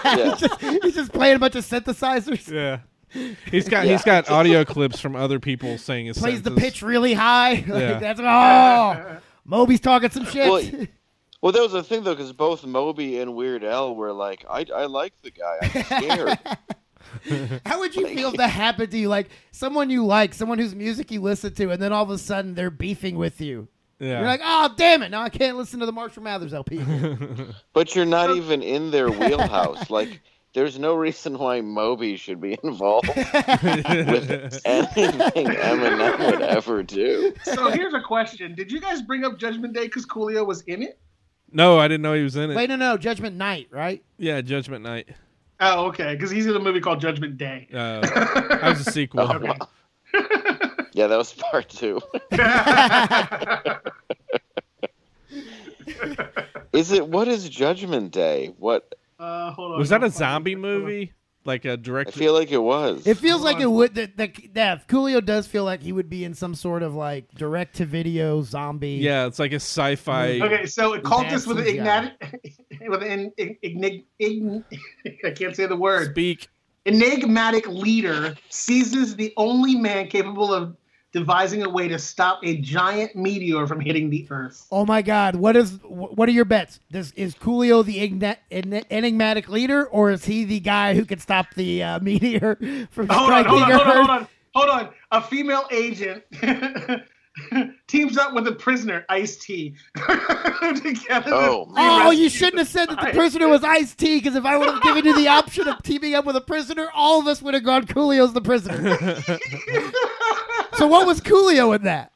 Yeah. 0.05 0.31
he's, 0.31 0.39
just, 0.39 0.61
he's 0.61 0.95
just 0.95 1.13
playing 1.13 1.35
a 1.37 1.39
bunch 1.39 1.55
of 1.55 1.65
synthesizers. 1.65 2.49
yeah. 2.51 2.79
He's 3.51 3.69
got 3.69 3.85
he's 3.85 4.03
got 4.03 4.29
audio 4.29 4.65
clips 4.65 4.99
from 4.99 5.15
other 5.15 5.39
people 5.39 5.77
saying 5.77 6.07
his 6.07 6.17
Plays 6.17 6.41
the 6.41 6.51
pitch 6.51 6.81
really 6.81 7.13
high. 7.13 7.55
Like, 7.67 7.81
Yeah. 7.81 7.99
That's 7.99 8.19
oh, 8.21 9.17
Moby's 9.45 9.79
talking 9.79 10.09
some 10.09 10.25
shit. 10.25 10.49
Well, 10.49 10.87
Well, 11.43 11.51
that 11.51 11.61
was 11.61 11.73
the 11.73 11.83
thing 11.83 12.03
though, 12.03 12.15
because 12.15 12.31
both 12.31 12.65
Moby 12.65 13.19
and 13.19 13.35
Weird 13.35 13.65
Al 13.65 13.95
were 13.95 14.13
like, 14.13 14.45
"I, 14.49 14.65
I 14.73 14.85
like 14.85 15.13
the 15.23 15.31
guy. 15.31 15.57
I'm 15.61 15.83
scared." 15.83 16.39
How 17.65 17.79
would 17.79 17.93
you 17.97 18.07
feel 18.07 18.29
if 18.29 18.37
that 18.37 18.47
happened 18.47 18.91
to 18.91 18.97
you? 18.97 19.09
Like 19.09 19.29
someone 19.51 19.89
you 19.89 20.05
like, 20.05 20.33
someone 20.33 20.57
whose 20.57 20.73
music 20.73 21.11
you 21.11 21.19
listen 21.19 21.53
to, 21.55 21.69
and 21.71 21.81
then 21.81 21.91
all 21.91 22.01
of 22.03 22.09
a 22.11 22.17
sudden 22.17 22.55
they're 22.55 22.71
beefing 22.71 23.17
with 23.17 23.41
you. 23.41 23.67
Yeah. 23.99 24.19
You're 24.19 24.27
like, 24.27 24.39
oh 24.41 24.73
damn 24.77 25.03
it! 25.03 25.09
Now 25.11 25.21
I 25.21 25.27
can't 25.27 25.57
listen 25.57 25.81
to 25.81 25.85
the 25.85 25.91
Marshall 25.91 26.23
Mathers 26.23 26.53
LP. 26.53 26.81
but 27.73 27.93
you're 27.93 28.05
not 28.05 28.33
even 28.37 28.63
in 28.63 28.89
their 28.91 29.11
wheelhouse. 29.11 29.89
like, 29.89 30.21
there's 30.53 30.77
no 30.77 30.93
reason 30.95 31.37
why 31.37 31.61
Moby 31.61 32.15
should 32.15 32.39
be 32.39 32.57
involved 32.63 33.07
with 33.07 34.61
anything 34.65 35.47
Eminem 35.47 36.25
would 36.31 36.41
ever 36.41 36.83
do. 36.83 37.33
So 37.43 37.69
here's 37.71 37.93
a 37.93 38.01
question: 38.01 38.55
Did 38.55 38.71
you 38.71 38.79
guys 38.79 39.01
bring 39.01 39.25
up 39.25 39.37
Judgment 39.37 39.73
Day 39.73 39.85
because 39.85 40.05
Coolio 40.05 40.45
was 40.45 40.61
in 40.61 40.83
it? 40.83 40.99
No, 41.51 41.79
I 41.79 41.87
didn't 41.87 42.01
know 42.01 42.13
he 42.13 42.23
was 42.23 42.35
in 42.35 42.51
it. 42.51 42.55
Wait, 42.55 42.69
no, 42.69 42.75
no, 42.75 42.97
Judgment 42.97 43.35
Night, 43.35 43.67
right? 43.71 44.03
Yeah, 44.17 44.41
Judgment 44.41 44.83
Night. 44.83 45.09
Oh, 45.59 45.85
okay, 45.87 46.15
because 46.15 46.31
he's 46.31 46.45
in 46.47 46.55
a 46.55 46.59
movie 46.59 46.79
called 46.79 46.99
Judgment 46.99 47.37
Day. 47.37 47.67
Uh, 47.71 48.01
that 48.01 48.61
was 48.63 48.87
a 48.87 48.91
sequel. 48.91 49.21
Oh, 49.31 49.39
wow. 49.39 49.69
Yeah, 50.93 51.07
that 51.07 51.17
was 51.17 51.33
part 51.33 51.69
two. 51.69 51.99
Is 56.71 56.91
it 56.91 57.07
what 57.07 57.27
is 57.27 57.49
Judgment 57.49 58.11
Day? 58.11 58.53
What 58.57 58.93
Uh, 59.23 59.51
hold 59.51 59.73
on. 59.73 59.79
Was 59.79 59.89
that 59.89 60.03
a 60.03 60.09
zombie 60.09 60.55
movie? 60.55 61.13
Like 61.45 61.65
a 61.65 61.73
I 61.73 61.75
direct? 61.75 62.09
I 62.09 62.11
feel 62.11 62.33
like 62.33 62.51
it 62.51 62.61
was. 62.61 63.05
It 63.05 63.17
feels 63.17 63.41
like 63.41 63.59
it 63.59 63.69
would. 63.69 63.95
That, 63.95 64.17
that, 64.17 64.55
yeah, 64.55 64.79
Coolio 64.87 65.23
does 65.23 65.45
feel 65.45 65.65
like 65.65 65.81
he 65.81 65.91
would 65.91 66.09
be 66.09 66.23
in 66.23 66.33
some 66.33 66.55
sort 66.55 66.83
of 66.83 66.95
like 66.95 67.29
direct 67.35 67.75
to 67.77 67.85
video 67.85 68.41
zombie. 68.43 68.91
Yeah, 68.91 69.25
it's 69.25 69.39
like 69.39 69.51
a 69.51 69.55
sci-fi. 69.55 70.39
Okay, 70.41 70.65
so 70.65 70.93
it 70.93 71.03
called 71.03 71.29
this 71.29 71.45
with 71.45 71.59
an 71.59 71.77
Bad 71.77 72.13
ignatic, 72.21 72.57
with 72.89 73.03
an 73.03 73.31
ignig, 73.37 74.05
ign, 74.21 74.63
I 75.25 75.31
can't 75.31 75.55
say 75.55 75.65
the 75.65 75.75
word. 75.75 76.11
Speak. 76.11 76.47
Enigmatic 76.85 77.67
leader 77.67 78.35
seizes 78.49 79.15
the 79.15 79.33
only 79.37 79.75
man 79.75 80.07
capable 80.07 80.53
of 80.53 80.75
devising 81.13 81.63
a 81.63 81.69
way 81.69 81.87
to 81.87 81.97
stop 81.97 82.39
a 82.43 82.57
giant 82.57 83.15
meteor 83.15 83.65
from 83.67 83.79
hitting 83.79 84.09
the 84.09 84.27
Earth. 84.29 84.67
Oh 84.71 84.85
my 84.85 85.01
God! 85.01 85.35
What 85.35 85.55
is? 85.55 85.79
What 85.83 86.27
are 86.27 86.31
your 86.33 86.45
bets? 86.45 86.79
Does 86.91 87.11
is 87.13 87.35
Coolio 87.35 87.85
the 87.85 88.09
igna- 88.09 88.85
enigmatic 88.89 89.47
leader, 89.47 89.85
or 89.85 90.11
is 90.11 90.25
he 90.25 90.43
the 90.43 90.59
guy 90.59 90.95
who 90.95 91.05
can 91.05 91.19
stop 91.19 91.53
the 91.55 91.83
uh, 91.83 91.99
meteor 92.01 92.55
from 92.91 93.07
Hold 93.07 93.31
on, 93.31 93.43
striking 93.43 93.49
hold 93.49 93.61
on, 93.63 93.71
Earth? 93.71 93.81
hold 93.81 93.87
on, 93.87 93.95
hold 93.95 94.09
on, 94.09 94.27
hold 94.53 94.69
on. 94.69 94.89
A 95.11 95.21
female 95.21 95.67
agent 95.71 96.23
teams 97.87 98.17
up 98.17 98.33
with 98.33 98.47
a 98.47 98.51
prisoner, 98.51 99.05
Ice 99.09 99.37
T. 99.37 99.75
Oh, 101.25 101.65
to 101.65 101.71
Oh, 101.77 102.11
you 102.11 102.29
shouldn't 102.29 102.59
have 102.59 102.67
said 102.67 102.89
that 102.89 102.99
the 103.01 103.11
prisoner 103.11 103.47
was 103.47 103.63
Ice 103.63 103.93
T. 103.93 104.17
Because 104.17 104.35
if 104.35 104.45
I 104.45 104.57
would 104.57 104.69
have 104.69 104.81
given 104.81 105.05
you 105.05 105.15
the 105.15 105.27
option 105.27 105.67
of 105.67 105.81
teaming 105.83 106.15
up 106.15 106.25
with 106.25 106.35
a 106.35 106.41
prisoner, 106.41 106.89
all 106.95 107.19
of 107.19 107.27
us 107.27 107.41
would 107.41 107.53
have 107.53 107.63
gone 107.63 107.85
Coolio's 107.85 108.33
the 108.33 108.41
prisoner. 108.41 108.97
So 110.75 110.87
what 110.87 111.05
was 111.07 111.21
Coolio 111.21 111.75
in 111.75 111.83
that? 111.83 112.11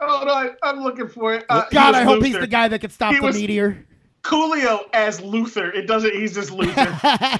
Oh 0.00 0.22
no, 0.26 0.54
I'm 0.62 0.80
looking 0.82 1.08
for 1.08 1.34
it. 1.34 1.44
Uh, 1.48 1.64
God, 1.70 1.94
I 1.94 2.04
hope 2.04 2.22
he's 2.22 2.38
the 2.38 2.46
guy 2.46 2.68
that 2.68 2.80
can 2.80 2.90
stop 2.90 3.12
He 3.14 3.18
the 3.20 3.26
was- 3.26 3.36
meteor. 3.36 3.84
Coolio 4.22 4.80
as 4.92 5.20
Luther. 5.20 5.70
It 5.72 5.86
doesn't. 5.86 6.12
He's 6.14 6.34
just 6.34 6.50
Luther. 6.50 6.98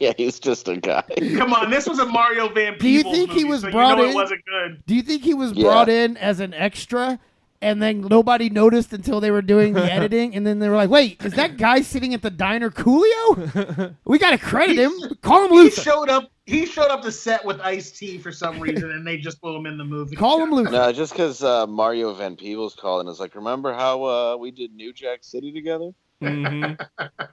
yeah, 0.00 0.12
he's 0.16 0.38
just 0.38 0.68
a 0.68 0.76
guy. 0.76 1.02
Come 1.36 1.52
on, 1.52 1.70
this 1.70 1.86
was 1.88 1.98
a 1.98 2.06
Mario 2.06 2.48
Van 2.48 2.74
Peebles 2.74 2.82
Do 2.82 2.88
you 2.88 3.02
think 3.26 3.30
he 3.32 3.44
was 3.44 3.60
so 3.62 3.70
brought 3.70 3.90
you 3.90 3.96
know 3.96 4.04
in- 4.04 4.10
It 4.10 4.14
wasn't 4.14 4.44
good. 4.44 4.82
Do 4.86 4.94
you 4.94 5.02
think 5.02 5.22
he 5.22 5.34
was 5.34 5.52
Yeah. 5.52 5.64
brought 5.64 5.88
in 5.88 6.16
as 6.16 6.40
an 6.40 6.52
extra? 6.54 7.18
And 7.62 7.82
then 7.82 8.02
nobody 8.02 8.50
noticed 8.50 8.92
until 8.92 9.18
they 9.18 9.30
were 9.30 9.40
doing 9.40 9.72
the 9.72 9.82
editing, 9.92 10.36
and 10.36 10.46
then 10.46 10.58
they 10.58 10.68
were 10.68 10.76
like, 10.76 10.90
"Wait, 10.90 11.24
is 11.24 11.32
that 11.34 11.56
guy 11.56 11.80
sitting 11.80 12.12
at 12.12 12.20
the 12.20 12.28
diner 12.30 12.70
Coolio? 12.70 13.94
We 14.04 14.18
got 14.18 14.32
to 14.32 14.38
credit 14.38 14.76
him. 14.78 14.92
Call 15.22 15.46
him 15.46 15.52
Luther." 15.52 15.74
He 15.74 15.82
showed 15.82 16.10
up. 16.10 16.30
He 16.46 16.64
showed 16.64 16.90
up 16.90 17.02
to 17.02 17.10
set 17.12 17.44
with 17.44 17.60
Ice 17.60 17.90
T 17.90 18.18
for 18.18 18.30
some 18.30 18.60
reason, 18.60 18.92
and 18.92 19.04
they 19.06 19.18
just 19.18 19.40
put 19.42 19.54
him 19.56 19.66
in 19.66 19.76
the 19.76 19.84
movie. 19.84 20.14
Call 20.16 20.40
him 20.42 20.52
Luther." 20.52 20.70
No, 20.70 20.92
just 20.92 21.12
because 21.12 21.42
uh, 21.42 21.66
Mario 21.66 22.14
Van 22.14 22.36
Peebles 22.36 22.76
called 22.76 23.00
and 23.00 23.08
was 23.08 23.18
like, 23.18 23.34
"Remember 23.34 23.72
how 23.74 24.04
uh, 24.04 24.36
we 24.36 24.52
did 24.52 24.72
New 24.74 24.92
Jack 24.92 25.24
City 25.24 25.52
together?" 25.52 25.90
Mhm. 26.22 26.78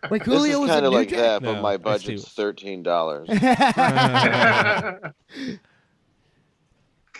Wait, 0.10 0.26
This 0.26 0.44
is 0.46 0.58
was 0.58 0.70
kind 0.70 0.86
of 0.86 0.92
like 0.92 1.08
Jack? 1.10 1.20
that, 1.20 1.44
but 1.44 1.54
No, 1.54 1.62
my 1.62 1.78
budget's 1.78 2.28
thirteen 2.34 2.82
dollars. 2.84 3.30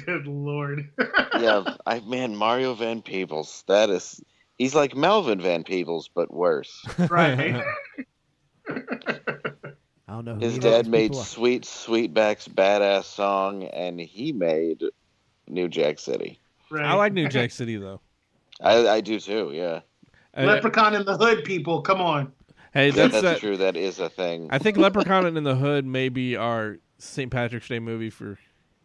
Good 0.06 0.26
lord. 0.28 0.90
yeah, 1.40 1.64
I 1.86 2.00
man, 2.02 2.36
Mario 2.36 2.74
Van 2.74 3.02
Peebles. 3.04 3.64
That 3.68 3.90
is, 3.92 4.22
he's 4.58 4.74
like 4.76 4.94
Melvin 4.96 5.40
Van 5.40 5.64
Peebles, 5.64 6.10
but 6.14 6.34
worse. 6.34 6.84
right. 7.10 7.64
I 10.14 10.18
don't 10.18 10.26
know. 10.26 10.34
Who 10.36 10.42
His 10.42 10.60
dad 10.60 10.88
made 10.88 11.16
are. 11.16 11.24
Sweet 11.24 11.64
Sweetback's 11.64 12.48
badass 12.48 13.06
song, 13.06 13.64
and 13.64 14.00
he 14.00 14.32
made 14.32 14.84
New 15.48 15.68
Jack 15.68 15.98
City. 15.98 16.40
right. 16.70 16.86
I 16.86 16.94
like 16.94 17.14
New 17.14 17.28
Jack 17.30 17.50
City 17.50 17.78
though. 17.78 18.00
I, 18.62 18.88
I 18.88 19.02
do 19.02 19.20
too. 19.20 19.50
Yeah, 19.52 19.80
Uh, 20.38 20.44
Leprechaun 20.44 20.94
in 20.94 21.04
the 21.06 21.18
Hood, 21.18 21.44
people. 21.44 21.82
Come 21.82 22.00
on. 22.00 22.32
hey, 22.76 22.90
Yeah, 22.90 23.08
that's, 23.08 23.22
that's 23.22 23.38
uh, 23.38 23.40
true. 23.40 23.58
That 23.58 23.76
is 23.76 23.98
a 23.98 24.08
thing. 24.08 24.50
I 24.52 24.60
think 24.60 24.78
Leprechaun 24.78 25.26
in 25.38 25.44
the 25.44 25.56
Hood 25.56 25.84
may 25.84 26.10
be 26.10 26.36
our 26.36 26.78
St. 27.00 27.32
Patrick's 27.32 27.68
Day 27.68 27.80
movie 27.80 28.12
for 28.12 28.38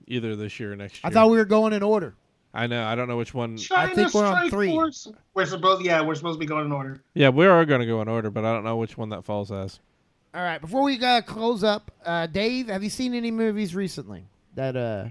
either 0.06 0.34
this 0.34 0.58
year 0.58 0.72
or 0.72 0.76
next 0.76 0.94
year. 0.94 1.02
I 1.04 1.10
thought 1.10 1.28
we 1.28 1.36
were 1.36 1.44
going 1.44 1.74
in 1.74 1.82
order. 1.82 2.14
I 2.54 2.66
know. 2.66 2.86
I 2.86 2.94
don't 2.94 3.06
know 3.06 3.18
which 3.18 3.34
one. 3.34 3.58
China 3.58 3.94
think 3.94 4.14
we're 4.14 4.24
on 4.24 4.48
three. 4.48 4.70
Force. 4.70 5.08
We're 5.34 5.44
supposed. 5.44 5.84
Yeah, 5.84 6.00
we're 6.00 6.14
supposed 6.14 6.36
to 6.36 6.40
be 6.40 6.46
going 6.46 6.64
in 6.64 6.72
order. 6.72 7.02
Yeah, 7.12 7.28
we 7.28 7.46
are 7.46 7.66
going 7.66 7.80
to 7.80 7.86
go 7.86 8.00
in 8.00 8.08
order, 8.08 8.30
but 8.30 8.46
I 8.46 8.54
don't 8.54 8.64
know 8.64 8.78
which 8.78 8.96
one 8.96 9.10
that 9.10 9.26
falls 9.26 9.52
as. 9.52 9.78
All 10.38 10.44
right, 10.44 10.60
before 10.60 10.84
we 10.84 11.04
uh, 11.04 11.20
close 11.22 11.64
up, 11.64 11.90
uh, 12.06 12.28
Dave, 12.28 12.68
have 12.68 12.84
you 12.84 12.90
seen 12.90 13.12
any 13.12 13.32
movies 13.32 13.74
recently 13.74 14.22
that 14.54 14.76
uh 14.76 15.06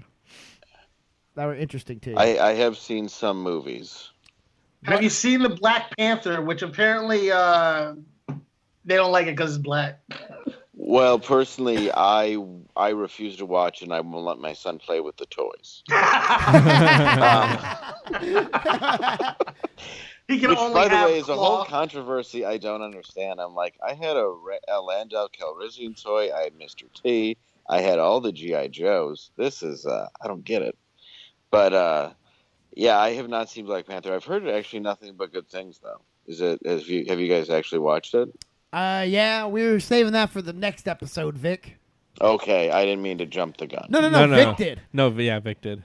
that 1.34 1.44
were 1.44 1.54
interesting 1.54 2.00
to 2.00 2.12
you? 2.12 2.16
I, 2.16 2.48
I 2.48 2.54
have 2.54 2.78
seen 2.78 3.10
some 3.10 3.42
movies. 3.42 4.08
Have 4.84 5.02
you 5.02 5.10
seen 5.10 5.42
the 5.42 5.50
Black 5.50 5.94
Panther? 5.98 6.40
Which 6.40 6.62
apparently 6.62 7.30
uh, 7.30 7.96
they 8.86 8.94
don't 8.94 9.12
like 9.12 9.26
it 9.26 9.36
because 9.36 9.56
it's 9.56 9.62
black. 9.62 10.00
Well, 10.72 11.18
personally, 11.18 11.92
I 11.92 12.42
I 12.74 12.88
refuse 12.88 13.36
to 13.36 13.44
watch, 13.44 13.82
and 13.82 13.92
I 13.92 14.00
won't 14.00 14.24
let 14.24 14.38
my 14.38 14.54
son 14.54 14.78
play 14.78 15.00
with 15.00 15.18
the 15.18 15.26
toys. 15.26 15.82
he 20.28 20.38
can 20.38 20.50
Which, 20.50 20.58
only 20.58 20.74
by 20.74 20.88
the 20.88 20.96
have 20.96 21.10
way, 21.10 21.18
is 21.18 21.28
a 21.28 21.34
whole 21.34 21.64
controversy 21.64 22.44
I 22.44 22.58
don't 22.58 22.82
understand. 22.82 23.40
I'm 23.40 23.54
like, 23.54 23.78
I 23.86 23.94
had 23.94 24.16
a, 24.16 24.34
a 24.68 24.80
Lando 24.80 25.28
Calrissian 25.28 26.00
toy, 26.00 26.30
I 26.32 26.44
had 26.44 26.58
Mr. 26.58 26.84
T, 27.02 27.36
I 27.68 27.80
had 27.80 27.98
all 27.98 28.20
the 28.20 28.32
GI 28.32 28.68
Joes. 28.68 29.30
This 29.36 29.62
is, 29.62 29.84
uh, 29.86 30.08
I 30.20 30.28
don't 30.28 30.44
get 30.44 30.62
it. 30.62 30.76
But 31.50 31.72
uh, 31.72 32.10
yeah, 32.74 32.98
I 32.98 33.14
have 33.14 33.28
not 33.28 33.48
seen 33.48 33.66
Black 33.66 33.86
Panther. 33.86 34.14
I've 34.14 34.24
heard 34.24 34.46
actually 34.46 34.80
nothing 34.80 35.14
but 35.16 35.32
good 35.32 35.48
things 35.48 35.80
though. 35.82 36.00
Is 36.26 36.40
it? 36.40 36.60
Have 36.64 36.86
you 36.86 37.06
have 37.08 37.18
you 37.18 37.28
guys 37.28 37.48
actually 37.48 37.78
watched 37.78 38.14
it? 38.14 38.28
uh, 38.72 39.04
yeah, 39.06 39.46
we 39.46 39.66
were 39.66 39.80
saving 39.80 40.12
that 40.12 40.30
for 40.30 40.42
the 40.42 40.52
next 40.52 40.86
episode, 40.86 41.38
Vic. 41.38 41.78
Okay, 42.20 42.70
I 42.70 42.84
didn't 42.84 43.02
mean 43.02 43.18
to 43.18 43.26
jump 43.26 43.56
the 43.56 43.66
gun. 43.66 43.86
No, 43.88 44.00
no, 44.00 44.10
no, 44.10 44.26
no 44.26 44.36
Vic 44.36 44.56
did. 44.56 44.80
No, 44.92 45.08
yeah, 45.08 45.38
Vic 45.38 45.60
did. 45.60 45.84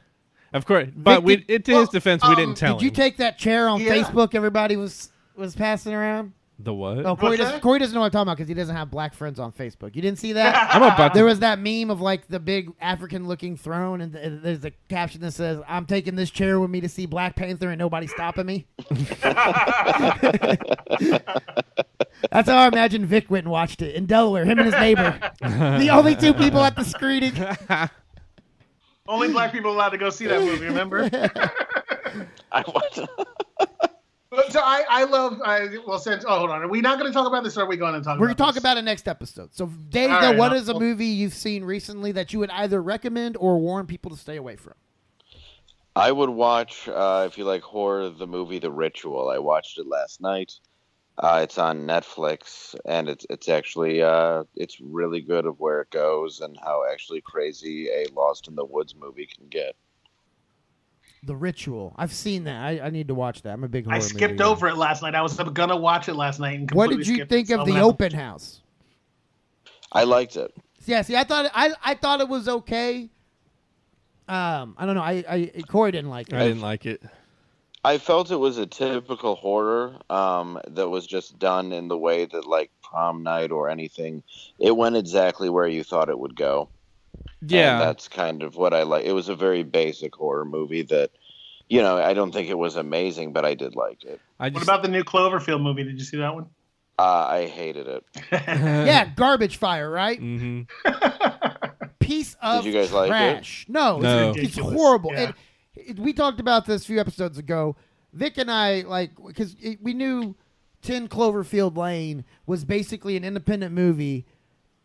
Of 0.54 0.66
course, 0.66 0.88
but 0.96 1.24
we, 1.24 1.38
did- 1.38 1.46
it, 1.50 1.66
to 1.66 1.80
his 1.80 1.90
defense, 1.90 2.22
we 2.24 2.30
um, 2.30 2.36
didn't 2.36 2.56
tell 2.58 2.74
him. 2.74 2.78
Did 2.80 2.84
you 2.86 2.90
him. 2.90 2.96
take 2.96 3.18
that 3.18 3.38
chair 3.40 3.68
on 3.68 3.82
Yeah. 3.82 3.94
Facebook? 3.96 4.36
Everybody 4.36 4.76
was 4.76 5.10
was 5.36 5.56
passing 5.56 5.94
around. 5.94 6.34
the 6.60 6.72
what? 6.74 7.00
Oh, 7.00 7.16
Corey 7.16 7.32
What's 7.32 7.38
doesn't, 7.40 7.54
that? 7.56 7.62
Corey 7.64 7.80
doesn't 7.80 7.94
know 7.96 8.02
what 8.02 8.06
I'm 8.06 8.12
talking 8.12 8.22
about 8.28 8.38
because 8.38 8.48
he 8.48 8.54
doesn't 8.54 8.76
have 8.76 8.92
black 8.92 9.16
friends 9.16 9.40
on 9.40 9.52
Facebook. 9.52 9.96
You 9.96 10.04
didn't 10.04 10.20
see 10.20 10.34
that? 10.34 10.70
I'm 10.76 10.84
about 10.84 11.16
There 11.16 11.24
to. 11.24 11.30
was 11.30 11.40
that 11.40 11.58
meme 11.60 11.90
of 11.90 12.02
like 12.02 12.28
the 12.28 12.40
big 12.40 12.72
African-looking 12.80 13.58
throne, 13.58 14.02
and 14.02 14.14
th- 14.14 14.42
there's 14.44 14.64
a 14.64 14.72
caption 14.90 15.22
that 15.22 15.32
says, 15.32 15.60
"I'm 15.68 15.88
taking 15.88 16.16
this 16.16 16.30
chair 16.30 16.60
with 16.60 16.70
me 16.70 16.82
to 16.82 16.90
see 16.90 17.08
Black 17.08 17.36
Panther, 17.36 17.70
and 17.72 17.80
nobody's 17.80 18.12
stopping 18.12 18.46
me." 18.46 18.68
That's 22.32 22.48
how 22.48 22.58
I 22.58 22.68
imagine 22.68 23.06
Vic 23.06 23.30
went 23.30 23.46
and 23.46 23.52
watched 23.52 23.82
it 23.82 23.96
in 23.96 24.06
Delaware. 24.06 24.46
Him 24.46 24.58
and 24.60 24.68
his 24.68 24.76
neighbor, 24.80 25.20
the 25.42 25.90
only 25.92 26.16
two 26.16 26.34
people 26.34 26.62
at 26.64 26.76
the 26.76 26.84
screening. 26.86 27.34
Only 29.08 29.30
black 29.32 29.52
people 29.52 29.72
allowed 29.72 29.90
to 29.90 29.98
go 29.98 30.10
see 30.10 30.28
that 30.28 30.42
movie. 30.42 30.66
Remember? 30.66 31.10
I 32.52 32.64
watched. 32.68 33.00
But 34.30 34.52
so 34.52 34.62
I, 34.62 34.84
I 34.90 35.04
love. 35.04 35.42
I, 35.44 35.78
well, 35.86 36.00
since 36.00 36.24
oh, 36.28 36.40
hold 36.40 36.50
on, 36.50 36.64
are 36.64 36.68
we 36.68 36.82
not 36.82 36.98
going 37.00 37.12
to 37.12 37.14
talk 37.14 37.28
about 37.28 37.44
this? 37.44 37.56
or 37.58 37.64
Are 37.64 37.68
we 37.68 37.78
going 37.78 37.94
to 37.94 38.02
talk? 38.02 38.18
We're 38.20 38.28
gonna 38.28 38.32
about 38.32 38.46
talk 38.46 38.54
this? 38.56 38.64
about 38.64 38.78
it 38.78 38.82
next 38.84 39.08
episode. 39.08 39.54
So, 39.54 39.68
Dave, 39.68 40.10
All 40.10 40.22
though, 40.22 40.30
right, 40.30 40.38
what 40.38 40.52
I'll- 40.54 40.58
is 40.58 40.70
a 40.70 40.80
movie 40.80 41.06
you've 41.08 41.34
seen 41.36 41.64
recently 41.64 42.12
that 42.14 42.34
you 42.34 42.40
would 42.40 42.50
either 42.50 42.82
recommend 42.82 43.38
or 43.38 43.60
warn 43.60 43.86
people 43.86 44.10
to 44.10 44.18
stay 44.18 44.38
away 44.38 44.56
from? 44.56 44.74
I 45.96 46.12
would 46.12 46.32
watch 46.32 46.88
uh, 46.88 47.26
if 47.30 47.38
you 47.38 47.44
like 47.44 47.62
horror, 47.62 48.10
the 48.10 48.26
movie 48.26 48.58
The 48.58 48.72
Ritual. 48.72 49.30
I 49.30 49.38
watched 49.38 49.78
it 49.78 49.86
last 49.86 50.20
night. 50.22 50.52
Uh, 51.18 51.42
it's 51.44 51.60
on 51.60 51.86
Netflix, 51.86 52.76
and 52.86 53.08
it's 53.08 53.26
it's 53.30 53.48
actually 53.48 54.02
uh, 54.02 54.44
it's 54.56 54.80
really 54.82 55.22
good 55.22 55.46
of 55.46 55.60
where 55.60 55.82
it 55.82 55.92
goes 55.92 56.42
and 56.42 56.58
how 56.64 56.84
actually 56.92 57.22
crazy 57.22 57.88
a 57.90 58.06
Lost 58.14 58.48
in 58.48 58.56
the 58.56 58.66
Woods 58.66 58.96
movie 58.96 59.28
can 59.28 59.48
get. 59.48 59.76
The 61.22 61.36
Ritual. 61.36 61.94
I've 61.98 62.12
seen 62.12 62.46
that. 62.46 62.66
I, 62.66 62.80
I 62.82 62.90
need 62.90 63.08
to 63.10 63.16
watch 63.16 63.44
that. 63.44 63.54
I'm 63.54 63.64
a 63.64 63.70
big 63.70 63.86
I 63.88 64.00
skipped 64.00 64.34
movie 64.34 64.38
guy. 64.38 64.46
over 64.46 64.68
it 64.68 64.76
last 64.76 65.04
night. 65.04 65.14
I 65.14 65.22
was 65.22 65.38
gonna 65.38 65.78
watch 65.78 66.10
it 66.10 66.16
last 66.16 66.40
night. 66.40 66.60
And 66.60 66.72
What 66.72 66.90
did 66.90 67.08
you 67.08 67.26
think 67.26 67.50
it, 67.50 67.54
of 67.54 67.60
I'm 67.62 67.66
the 67.68 67.72
gonna 67.74 67.84
have 67.84 67.90
open 67.90 68.12
house? 68.12 68.62
I 69.92 70.04
liked 70.06 70.36
it. 70.36 70.52
Yeah, 70.86 71.04
see, 71.04 71.16
I 71.16 71.24
thought 71.24 71.50
I 71.54 71.74
I 71.84 71.94
thought 71.94 72.22
it 72.22 72.28
was 72.28 72.50
okay. 72.50 73.10
Um, 74.28 74.76
I 74.78 74.86
don't 74.86 74.96
know. 74.96 75.02
I, 75.02 75.24
I 75.30 75.62
Corey 75.68 75.92
didn't 75.92 76.10
like 76.10 76.30
it. 76.30 76.36
I 76.36 76.48
didn't 76.48 76.62
like 76.62 76.86
it. 76.86 77.04
I 77.86 77.98
felt 77.98 78.32
it 78.32 78.38
was 78.38 78.58
a 78.58 78.66
typical 78.66 79.36
horror 79.36 79.96
um, 80.10 80.60
that 80.70 80.90
was 80.90 81.06
just 81.06 81.38
done 81.38 81.74
in 81.74 81.90
the 81.90 81.98
way 81.98 82.26
that 82.26 82.48
like 82.48 82.72
prom 82.82 83.24
night 83.24 83.52
or 83.52 83.70
anything. 83.70 84.24
It 84.58 84.76
went 84.76 84.96
exactly 84.96 85.50
where 85.50 85.68
you 85.68 85.84
thought 85.84 86.10
it 86.10 86.18
would 86.18 86.36
go. 86.36 86.70
Yeah. 87.46 87.74
And 87.74 87.82
that's 87.82 88.08
kind 88.08 88.42
of 88.42 88.56
what 88.56 88.74
I 88.74 88.84
like. 88.84 89.06
It 89.06 89.12
was 89.12 89.28
a 89.28 89.36
very 89.36 89.64
basic 89.64 90.16
horror 90.16 90.46
movie 90.46 90.84
that, 90.84 91.12
you 91.68 91.82
know, 91.82 91.98
I 91.98 92.14
don't 92.14 92.32
think 92.32 92.50
it 92.50 92.58
was 92.58 92.78
amazing, 92.78 93.34
but 93.34 93.44
I 93.44 93.54
did 93.54 93.76
like 93.76 94.04
it. 94.06 94.22
I 94.40 94.50
What 94.50 94.64
about 94.64 94.82
the 94.82 94.90
new 94.90 95.04
Cloverfield 95.04 95.62
movie? 95.62 95.84
Did 95.84 95.98
you 95.98 96.06
see 96.06 96.18
that 96.18 96.34
one? 96.34 96.46
Uh, 96.98 97.28
I 97.30 97.48
hated 97.48 97.88
it. 97.88 98.04
yeah, 98.32 99.06
garbage 99.16 99.58
fire, 99.58 99.90
right? 99.90 100.22
Mm-hmm. 100.22 101.88
Piece 102.00 102.36
of 102.42 102.66
you 102.66 102.72
guys 102.72 102.94
like 102.94 103.12
it? 103.12 103.66
No, 103.68 103.98
No. 104.00 104.30
It's, 104.32 104.58
it's 104.58 104.58
horrible. 104.58 105.12
Yeah. 105.12 105.30
It, 105.30 105.36
we 105.98 106.14
talked 106.14 106.40
about 106.40 106.66
this 106.66 106.84
a 106.84 106.86
few 106.88 107.00
episodes 107.00 107.38
ago. 107.38 107.76
Vic 108.14 108.38
and 108.38 108.52
I 108.52 108.82
like 108.82 109.12
because 109.26 109.56
we 109.82 109.94
knew 109.94 110.36
Ten 110.82 111.08
Cloverfield 111.08 111.76
Lane 111.78 112.24
was 112.46 112.64
basically 112.66 113.18
an 113.18 113.24
independent 113.24 113.74
movie 113.74 114.26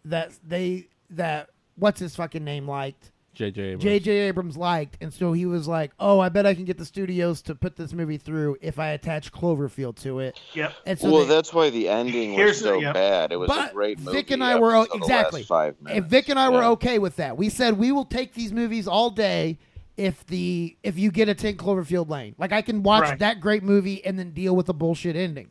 that 0.05 0.31
they 0.47 0.89
that 1.11 1.51
what's 1.77 2.01
his 2.01 2.17
fucking 2.17 2.45
name 2.45 2.67
liked. 2.69 3.13
J.J. 3.35 3.63
Abrams. 3.63 3.83
J.J. 3.85 4.11
Abrams 4.11 4.57
liked, 4.57 4.97
and 5.01 5.15
so 5.15 5.33
he 5.33 5.47
was 5.47 5.69
like, 5.69 5.93
"Oh, 6.01 6.19
I 6.19 6.29
bet 6.29 6.45
I 6.45 6.55
can 6.55 6.65
get 6.65 6.77
the 6.77 6.85
studios 6.85 7.41
to 7.43 7.55
put 7.55 7.77
this 7.77 7.93
movie 7.93 8.17
through 8.17 8.57
if 8.61 8.81
I 8.81 8.89
attach 8.89 9.31
Cloverfield 9.31 9.95
to 10.03 10.19
it." 10.19 10.41
Yep. 10.55 10.73
And 10.87 10.99
so 10.99 11.11
well, 11.13 11.21
they- 11.25 11.35
that's 11.37 11.55
why 11.55 11.71
the 11.71 11.89
ending 11.89 12.31
was 12.31 12.37
Here's 12.39 12.59
the- 12.61 12.69
so 12.71 12.81
yep. 12.81 12.95
bad. 12.95 13.31
It 13.31 13.37
was 13.37 13.47
but 13.47 13.71
a 13.71 13.75
great 13.75 14.01
movie. 14.01 14.17
Vic 14.17 14.33
and 14.33 14.43
I 14.43 14.59
were 14.59 14.75
o- 14.75 14.83
until 14.83 14.99
the 14.99 15.05
exactly. 15.05 15.41
last 15.43 15.49
five 15.49 15.77
And. 15.89 16.05
Vic 16.07 16.29
and 16.31 16.39
I 16.39 16.49
were 16.49 16.65
okay 16.65 16.99
with 16.99 17.15
that. 17.17 17.37
We 17.37 17.49
said 17.49 17.79
we 17.79 17.93
will 17.93 18.07
take 18.07 18.35
these 18.35 18.53
movies 18.53 18.89
all 18.89 19.11
day 19.11 19.59
if 19.99 20.25
the 20.27 20.77
if 20.83 20.99
you 20.99 21.11
get 21.11 21.29
a 21.29 21.35
Ten 21.35 21.57
Cloverfield 21.57 22.09
Lane. 22.09 22.35
Like 22.39 22.53
I 22.53 22.63
can 22.63 22.83
watch 22.83 23.03
Right. 23.03 23.19
that 23.19 23.41
great 23.41 23.63
movie 23.63 24.03
and 24.05 24.19
then 24.19 24.31
deal 24.31 24.57
with 24.57 24.67
the 24.67 24.75
bullshit 24.75 25.17
ending. 25.17 25.51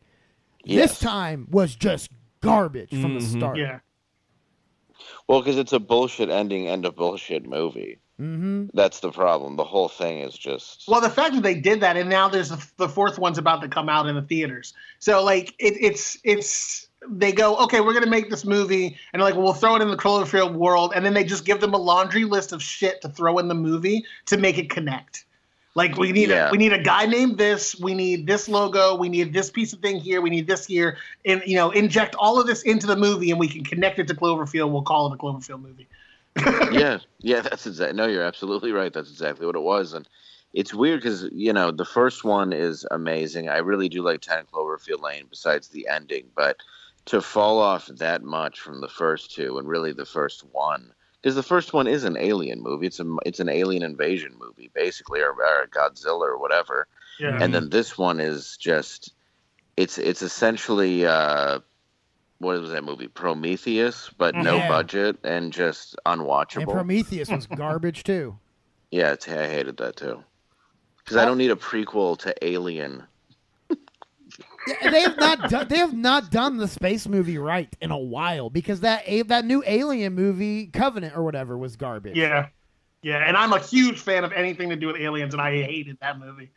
Yes. 0.64 0.90
This 0.92 1.00
time 1.00 1.48
was 1.52 1.76
just 1.76 2.10
garbage 2.42 2.90
from 2.90 3.14
the 3.14 3.20
Mhm. 3.20 3.38
start. 3.38 3.58
Yeah. 3.58 3.80
Well, 5.28 5.42
because 5.42 5.58
it's 5.58 5.74
a 5.74 5.80
bullshit 5.80 6.30
ending 6.30 6.68
and 6.68 6.86
a 6.86 6.92
bullshit 6.92 7.46
movie. 7.48 8.00
Mm-hmm. 8.20 8.68
That's 8.74 9.00
the 9.00 9.12
problem. 9.12 9.58
The 9.58 9.64
whole 9.64 9.90
thing 9.90 10.20
is 10.22 10.36
just. 10.36 10.86
Well, 10.88 11.02
the 11.02 11.10
fact 11.10 11.36
that 11.36 11.44
they 11.44 11.54
did 11.54 11.82
that, 11.82 11.98
and 11.98 12.10
now 12.10 12.28
there's 12.28 12.50
the, 12.50 12.66
the 12.78 12.90
fourth 12.90 13.20
one's 13.20 13.38
about 13.38 13.62
to 13.62 13.68
come 13.68 13.90
out 13.90 14.08
in 14.08 14.16
the 14.16 14.24
theaters. 14.24 14.74
So 15.00 15.24
like 15.24 15.54
it, 15.60 15.76
it's 15.80 16.18
it's 16.24 16.87
they 17.10 17.32
go 17.32 17.56
okay, 17.58 17.82
we're 17.82 17.94
gonna 17.94 18.06
make 18.08 18.30
this 18.30 18.46
movie, 18.46 18.98
and 19.14 19.22
like 19.22 19.36
well, 19.36 19.44
we'll 19.44 19.54
throw 19.54 19.76
it 19.76 19.82
in 19.82 19.90
the 19.90 19.98
Cloverfield 19.98 20.54
world, 20.54 20.94
and 20.96 21.06
then 21.06 21.14
they 21.14 21.24
just 21.24 21.46
give 21.46 21.62
them 21.62 21.74
a 21.74 21.78
laundry 21.78 22.26
list 22.26 22.52
of 22.52 22.62
shit 22.62 23.02
to 23.02 23.10
throw 23.10 23.38
in 23.40 23.48
the 23.48 23.56
movie 23.56 24.06
to 24.28 24.38
make 24.38 24.58
it 24.58 24.70
connect. 24.70 25.26
Like 25.76 25.96
we 25.96 26.12
need 26.12 26.30
Yeah. 26.30 26.50
a 26.50 26.52
we 26.52 26.58
need 26.58 26.74
a 26.74 26.82
guy 26.82 27.06
named 27.06 27.38
this, 27.38 27.80
we 27.80 27.94
need 27.94 28.26
this 28.26 28.50
logo, 28.50 28.96
we 28.96 29.10
need 29.10 29.32
this 29.32 29.52
piece 29.52 29.74
of 29.74 29.80
thing 29.80 30.00
here, 30.00 30.22
we 30.22 30.32
need 30.32 30.48
this 30.48 30.66
here, 30.66 30.98
and 31.24 31.44
you 31.46 31.56
know 31.56 31.70
inject 31.70 32.16
all 32.16 32.40
of 32.40 32.48
this 32.48 32.64
into 32.64 32.88
the 32.88 32.96
movie, 32.96 33.30
and 33.30 33.40
we 33.40 33.48
can 33.48 33.64
connect 33.64 34.00
it 34.00 34.08
to 34.08 34.16
Cloverfield. 34.16 34.72
We'll 34.72 34.82
call 34.82 35.12
it 35.12 35.16
a 35.16 35.18
Cloverfield 35.18 35.62
movie. 35.62 35.88
yeah, 36.72 37.00
yeah, 37.20 37.42
that's 37.42 37.68
exactly. 37.68 37.96
No, 37.96 38.08
you're 38.08 38.24
absolutely 38.24 38.72
right. 38.72 38.92
That's 38.92 39.10
exactly 39.10 39.46
what 39.46 39.56
it 39.56 39.62
was, 39.62 39.94
and 39.94 40.08
it's 40.54 40.74
weird 40.74 41.02
because 41.02 41.30
you 41.32 41.54
know 41.54 41.70
the 41.70 41.86
first 41.86 42.24
one 42.24 42.54
is 42.54 42.86
amazing. 42.90 43.48
I 43.48 43.58
really 43.58 43.90
do 43.90 44.02
like 44.02 44.22
Ten 44.22 44.46
Cloverfield 44.52 45.04
Lane. 45.04 45.26
Besides 45.30 45.68
the 45.68 45.88
ending, 45.88 46.26
but 46.36 46.58
to 47.08 47.22
fall 47.22 47.60
off 47.60 47.88
that 47.88 48.24
much 48.24 48.60
from 48.60 48.82
the 48.82 48.88
first 48.88 49.34
two, 49.34 49.58
and 49.58 49.68
really 49.68 49.92
the 49.94 50.06
first 50.06 50.44
one, 50.52 50.94
because 51.22 51.36
the 51.36 51.44
first 51.44 51.74
one 51.74 51.88
is 51.88 52.04
an 52.04 52.18
alien 52.18 52.62
movie. 52.62 52.88
It's 52.88 53.00
a 53.00 53.16
it's 53.26 53.40
an 53.40 53.50
alien 53.50 53.84
invasion 53.84 54.36
movie, 54.38 54.70
basically, 54.74 55.22
or, 55.22 55.32
or 55.32 55.68
Godzilla 55.68 56.22
or 56.22 56.38
whatever. 56.38 56.88
Yeah. 57.20 57.40
And 57.42 57.54
then 57.54 57.70
this 57.70 57.98
one 57.98 58.20
is 58.20 58.58
just 58.58 59.14
it's 59.76 59.98
it's 59.98 60.22
essentially 60.22 61.06
uh 61.06 61.60
what 62.40 62.60
was 62.62 62.72
that 62.72 62.84
movie 62.84 63.08
Prometheus 63.08 64.12
but 64.18 64.36
no 64.36 64.58
Yeah. 64.58 64.68
budget 64.68 65.18
and 65.24 65.52
just 65.52 65.96
unwatchable. 66.06 66.58
And 66.58 66.68
unwatchable. 66.68 66.72
Prometheus 66.72 67.32
was 67.32 67.48
garbage 67.48 68.04
too. 68.04 68.38
yeah, 68.92 69.14
it's, 69.14 69.28
I 69.28 69.48
hated 69.48 69.78
that 69.78 69.96
too. 69.96 70.24
Cuz 71.06 71.18
I 71.18 71.26
don't 71.26 71.38
need 71.38 71.52
a 71.52 71.56
prequel 71.56 72.18
to 72.20 72.36
Alien. 72.46 73.04
Yeah, 74.68 74.90
they 74.90 75.02
have 75.02 75.18
not 75.18 75.50
done 75.50 75.68
they 75.68 75.78
have 75.78 75.94
not 75.94 76.32
done 76.32 76.58
the 76.58 76.68
space 76.68 77.08
movie 77.08 77.38
right 77.38 77.74
in 77.82 77.92
a 77.92 77.98
while 77.98 78.50
because 78.50 78.82
that 78.82 79.04
that 79.28 79.46
new 79.46 79.64
Alien 79.66 80.14
movie 80.14 80.68
Covenant 80.68 81.16
or 81.16 81.24
whatever 81.24 81.58
was 81.58 81.76
garbage. 81.76 82.16
Yeah. 82.18 82.48
Yeah, 83.04 83.18
and 83.28 83.38
I'm 83.38 83.54
a 83.54 83.60
huge 83.60 84.00
fan 84.00 84.24
of 84.24 84.32
anything 84.34 84.70
to 84.70 84.76
do 84.76 84.88
with 84.88 84.98
aliens, 84.98 85.34
and 85.34 85.40
I 85.42 85.62
hated 85.64 86.00
that 86.02 86.20
movie. 86.20 86.50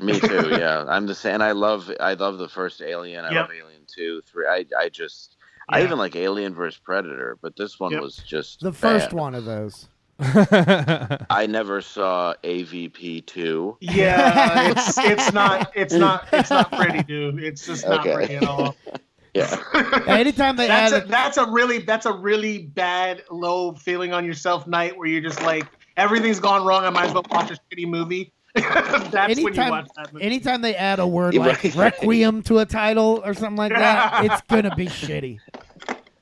Me 0.00 0.18
too, 0.18 0.50
yeah. 0.50 0.84
I'm 0.88 1.06
the 1.06 1.14
same. 1.14 1.34
And 1.34 1.42
I 1.42 1.52
love 1.52 1.90
I 2.00 2.14
love 2.14 2.38
the 2.38 2.48
first 2.48 2.82
Alien. 2.82 3.24
I 3.24 3.30
Yep. 3.32 3.42
love 3.42 3.50
Alien 3.52 3.82
2, 3.86 4.22
3. 4.26 4.46
I 4.46 4.66
I 4.78 4.88
just 4.88 5.36
I 5.68 5.82
even 5.82 5.96
like 5.98 6.16
Alien 6.16 6.52
versus 6.52 6.80
Predator, 6.84 7.38
but 7.40 7.56
this 7.56 7.78
one 7.78 7.92
Yep. 7.92 8.02
was 8.02 8.16
just 8.16 8.60
The 8.60 8.72
first 8.72 9.12
one 9.12 9.34
of 9.34 9.44
those. 9.44 9.88
I 11.30 11.46
never 11.48 11.80
saw 11.80 12.34
AVP 12.42 13.26
2. 13.26 13.78
Yeah, 13.80 14.70
it's 14.70 14.98
it's 14.98 15.32
not 15.32 15.72
it's 15.74 15.94
not 15.94 16.26
it's 16.32 16.50
not 16.50 16.70
pretty, 16.72 17.02
dude. 17.02 17.42
It's 17.42 17.66
just 17.66 17.86
not 17.86 18.00
Okay. 18.00 18.14
pretty 18.14 18.34
at 18.36 18.44
all. 18.46 18.76
Yeah. 19.34 19.60
Anytime 20.06 20.54
they 20.54 20.68
That's 20.68 20.92
a, 20.92 20.96
add 20.98 21.08
that's 21.08 21.36
a 21.38 21.50
really 21.50 21.78
that's 21.78 22.06
a 22.06 22.12
really 22.12 22.66
bad 22.66 23.24
low 23.32 23.72
feeling 23.72 24.12
on 24.12 24.24
yourself 24.24 24.68
night 24.68 24.96
where 24.96 25.08
you're 25.08 25.20
just 25.20 25.42
like 25.42 25.66
everything's 25.96 26.38
gone 26.38 26.64
wrong. 26.64 26.84
I 26.84 26.90
might 26.90 27.06
as 27.06 27.14
well 27.14 27.24
watch 27.28 27.50
a 27.50 27.54
shitty 27.54 27.88
movie. 27.88 28.32
that's 28.54 29.12
when 29.12 29.38
you 29.38 29.46
anytime, 29.48 29.70
watch 29.70 29.88
that 29.96 30.12
movie. 30.12 30.24
anytime 30.24 30.62
they 30.62 30.76
add 30.76 31.00
a 31.00 31.06
word 31.08 31.34
like 31.34 31.64
right. 31.64 31.74
requiem 31.74 32.44
to 32.44 32.60
a 32.60 32.64
title 32.64 33.22
or 33.24 33.34
something 33.34 33.56
like 33.56 33.72
that, 33.72 34.24
it's 34.24 34.40
gonna 34.42 34.76
be 34.76 34.86
shitty. 34.86 35.40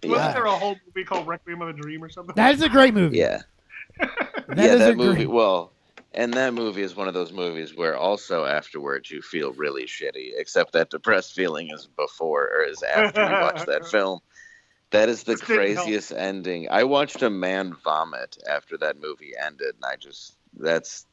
Wasn't 0.05 0.35
there 0.35 0.47
a 0.47 0.51
whole 0.51 0.77
movie 0.87 1.05
called 1.05 1.27
Requiem 1.27 1.61
of 1.61 1.69
a 1.69 1.73
Dream 1.75 2.03
or 2.03 2.09
something? 2.09 2.35
That 2.35 2.55
is 2.55 2.63
a 2.63 2.69
great 2.71 2.95
movie. 2.95 3.19
Yeah. 3.19 3.43
That 4.49 4.67
yeah, 4.67 4.73
is 4.75 4.79
that 4.81 4.93
a 4.93 4.97
movie. 4.97 5.25
great. 5.25 5.31
Well, 5.31 5.73
and 6.13 6.35
that 6.35 6.53
movie 6.53 6.83
is 6.83 6.95
one 6.95 7.09
of 7.09 7.15
those 7.15 7.33
movies 7.33 7.75
where 7.75 7.97
also 7.97 8.45
afterwards 8.45 9.11
you 9.11 9.23
feel 9.23 9.53
really 9.53 9.85
shitty, 9.85 10.33
except 10.37 10.73
that 10.73 10.91
depressed 10.91 11.33
feeling 11.33 11.71
is 11.71 11.89
before 11.97 12.51
or 12.55 12.65
is 12.65 12.83
after 12.83 13.23
you 13.23 13.31
watch 13.31 13.65
that 13.67 13.87
film. 13.91 14.21
That 14.91 15.09
is 15.09 15.23
the 15.23 15.37
craziest 15.37 16.13
ending. 16.13 16.69
I 16.71 16.85
watched 16.85 17.23
a 17.23 17.31
man 17.31 17.75
vomit 17.83 18.37
after 18.47 18.77
that 18.79 19.01
movie 19.01 19.33
ended, 19.43 19.75
and 19.75 19.85
I 19.85 19.97
just 19.97 20.37
that's 20.55 21.07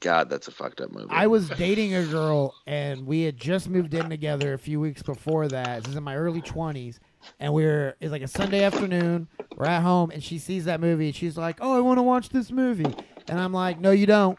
God, 0.00 0.30
that's 0.30 0.48
a 0.48 0.50
fucked 0.50 0.80
up 0.80 0.90
movie. 0.90 1.08
I 1.10 1.26
was 1.26 1.48
dating 1.50 1.94
a 1.94 2.04
girl 2.04 2.54
and 2.66 3.06
we 3.06 3.22
had 3.22 3.36
just 3.36 3.68
moved 3.68 3.94
in 3.94 4.08
together 4.08 4.52
a 4.52 4.58
few 4.58 4.80
weeks 4.80 5.02
before 5.02 5.48
that. 5.48 5.82
This 5.82 5.90
is 5.90 5.96
in 5.96 6.02
my 6.04 6.16
early 6.16 6.40
twenties. 6.42 7.00
And 7.38 7.52
we 7.52 7.64
are 7.64 7.96
it's 8.00 8.10
like 8.12 8.22
a 8.22 8.28
Sunday 8.28 8.62
afternoon. 8.62 9.28
We're 9.54 9.66
at 9.66 9.82
home 9.82 10.10
and 10.10 10.22
she 10.22 10.38
sees 10.38 10.66
that 10.66 10.80
movie 10.80 11.06
and 11.06 11.14
she's 11.16 11.36
like, 11.36 11.58
Oh, 11.60 11.76
I 11.76 11.80
want 11.80 11.98
to 11.98 12.02
watch 12.02 12.28
this 12.30 12.50
movie. 12.50 12.96
And 13.28 13.40
I'm 13.40 13.52
like, 13.52 13.78
No, 13.78 13.90
you 13.90 14.06
don't. 14.06 14.38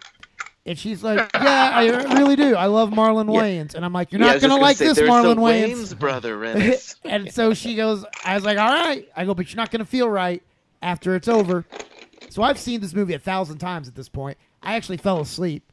And 0.65 0.77
she's 0.77 1.03
like, 1.03 1.29
Yeah, 1.33 1.71
I 1.73 1.87
really 2.15 2.35
do. 2.35 2.55
I 2.55 2.65
love 2.67 2.89
Marlon 2.91 3.33
Yeah. 3.33 3.41
Wayans. 3.41 3.73
And 3.75 3.83
I'm 3.85 3.93
like, 3.93 4.11
You're 4.11 4.21
Yeah, 4.21 4.27
not 4.27 4.33
just 4.33 4.47
gonna 4.47 4.61
like 4.61 4.77
say, 4.77 4.87
this 4.87 4.99
Marlon 4.99 5.37
Wayans. 5.37 5.93
Wayans 5.93 5.99
brother 5.99 6.43
and 7.05 7.31
so 7.31 7.53
she 7.53 7.75
goes, 7.75 8.05
I 8.23 8.35
was 8.35 8.43
like, 8.43 8.57
all 8.57 8.69
right. 8.69 9.07
I 9.15 9.25
go, 9.25 9.33
but 9.33 9.49
you're 9.51 9.57
not 9.57 9.71
going 9.71 9.79
to 9.79 9.85
feel 9.85 10.09
right 10.09 10.43
after 10.81 11.15
it's 11.15 11.27
over. 11.27 11.65
So 12.29 12.43
I've 12.43 12.59
seen 12.59 12.81
this 12.81 12.93
movie 12.93 13.13
a 13.13 13.19
thousand 13.19 13.57
times 13.59 13.87
at 13.87 13.95
this 13.95 14.09
point. 14.09 14.37
I 14.61 14.75
actually 14.75 14.97
fell 14.97 15.21
asleep. 15.21 15.71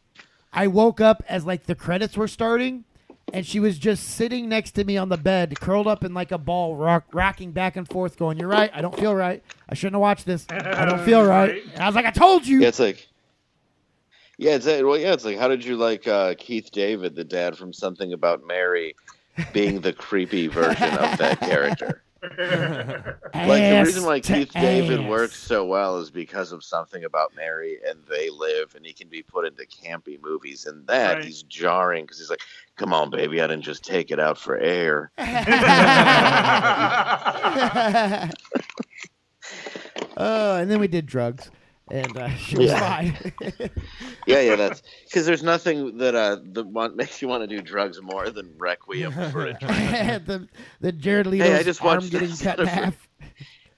I 0.53 0.69
woke 0.69 1.01
up 1.01 1.23
as 1.29 1.45
like 1.45 1.65
the 1.65 1.75
credits 1.75 2.17
were 2.17 2.29
starting, 2.29 2.85
and 3.33 3.47
she 3.47 3.59
was 3.61 3.79
just 3.79 4.05
sitting 4.05 4.49
next 4.49 4.73
to 4.73 4.85
me 4.85 4.97
on 4.97 5.09
the 5.09 5.17
bed, 5.17 5.59
curled 5.61 5.87
up 5.87 6.05
in 6.05 6.15
like 6.15 6.33
a 6.33 6.39
ball, 6.39 6.77
rock, 6.77 7.05
rocking 7.13 7.53
back 7.53 7.77
and 7.77 7.89
forth, 7.89 8.17
going, 8.17 8.39
"You're 8.39 8.49
right. 8.49 8.71
I 8.75 8.81
don't 8.81 8.97
feel 8.99 9.15
right. 9.15 9.43
I 9.69 9.75
shouldn't 9.75 9.95
have 9.95 10.01
watched 10.01 10.27
this. 10.27 10.47
I 10.51 10.85
don't 10.85 11.05
feel 11.05 11.25
right." 11.25 11.63
And 11.75 11.83
I 11.83 11.87
was 11.87 11.95
like, 11.95 12.07
"I 12.07 12.11
told 12.11 12.47
you." 12.47 12.61
Yeah, 12.61 12.69
it's 12.69 12.81
like 12.81 13.09
Yeah, 14.39 14.57
it's 14.57 14.67
well, 14.67 14.99
yeah, 14.99 15.13
it's 15.13 15.25
like 15.25 15.39
how 15.39 15.49
did 15.49 15.65
you 15.65 15.77
like 15.77 16.07
uh, 16.07 16.35
Keith 16.39 16.71
David, 16.71 17.15
the 17.15 17.25
dad 17.25 17.57
from 17.57 17.73
Something 17.73 18.13
About 18.13 18.47
Mary, 18.47 18.95
being 19.53 19.81
the 19.81 19.93
creepy 19.93 20.49
version 20.49 20.91
of 20.99 21.19
that 21.19 21.41
character? 21.41 22.03
Like 23.35 23.63
the 23.63 23.83
reason 23.85 24.05
why 24.05 24.19
Ass 24.19 24.27
Keith 24.27 24.53
David 24.53 25.01
ass. 25.01 25.09
works 25.11 25.37
so 25.37 25.65
well 25.65 25.99
is 25.99 26.11
because 26.11 26.53
of 26.53 26.63
Something 26.65 27.05
About 27.05 27.35
Mary 27.37 27.79
and 27.87 27.99
They 28.09 28.31
Live, 28.31 28.75
and 28.77 28.87
he 28.87 28.93
can 28.93 29.09
be 29.09 29.23
put 29.23 29.45
into 29.45 29.65
campy 29.67 30.21
movies. 30.23 30.67
And 30.67 30.87
that 30.87 31.17
Right. 31.17 31.25
he's 31.25 31.43
jarring 31.43 32.05
because 32.05 32.19
he's 32.19 32.31
like, 32.31 32.41
"Come 32.77 32.93
on, 32.95 33.11
baby, 33.11 33.41
I 33.43 33.47
didn't 33.49 33.65
just 33.65 33.85
take 33.85 34.11
it 34.11 34.19
out 34.21 34.39
for 34.39 34.57
air." 34.57 35.11
oh, 40.17 40.57
and 40.57 40.71
then 40.71 40.81
we 40.81 40.89
did 40.89 41.07
drugs, 41.07 41.51
and 41.91 42.17
uh, 42.17 42.29
she 42.37 42.57
was 42.57 42.71
Yeah. 42.71 42.79
fine. 42.81 43.33
Yeah, 44.27 44.41
yeah, 44.41 44.57
that's 44.57 44.83
because 45.05 45.27
there's 45.27 45.43
nothing 45.43 45.99
that 45.99 46.15
uh 46.15 46.39
that 46.53 46.67
want, 46.67 46.97
makes 46.97 47.21
you 47.21 47.29
want 47.29 47.43
to 47.43 47.47
do 47.47 47.61
drugs 47.61 48.01
more 48.01 48.31
than 48.31 48.55
Requiem 48.57 49.13
for 49.13 49.47
a 49.47 49.53
Dream. 49.53 50.25
the 50.25 50.49
the 50.81 50.93
Jared 50.93 51.27
Leto's 51.27 51.47
Hey, 51.49 51.57
I 51.59 51.63
just 51.63 51.83
arm 51.85 51.99
watched 51.99 52.11
getting 52.11 52.31
this. 52.31 52.41
cut 52.43 52.59
in 52.59 52.67
half. 52.67 53.09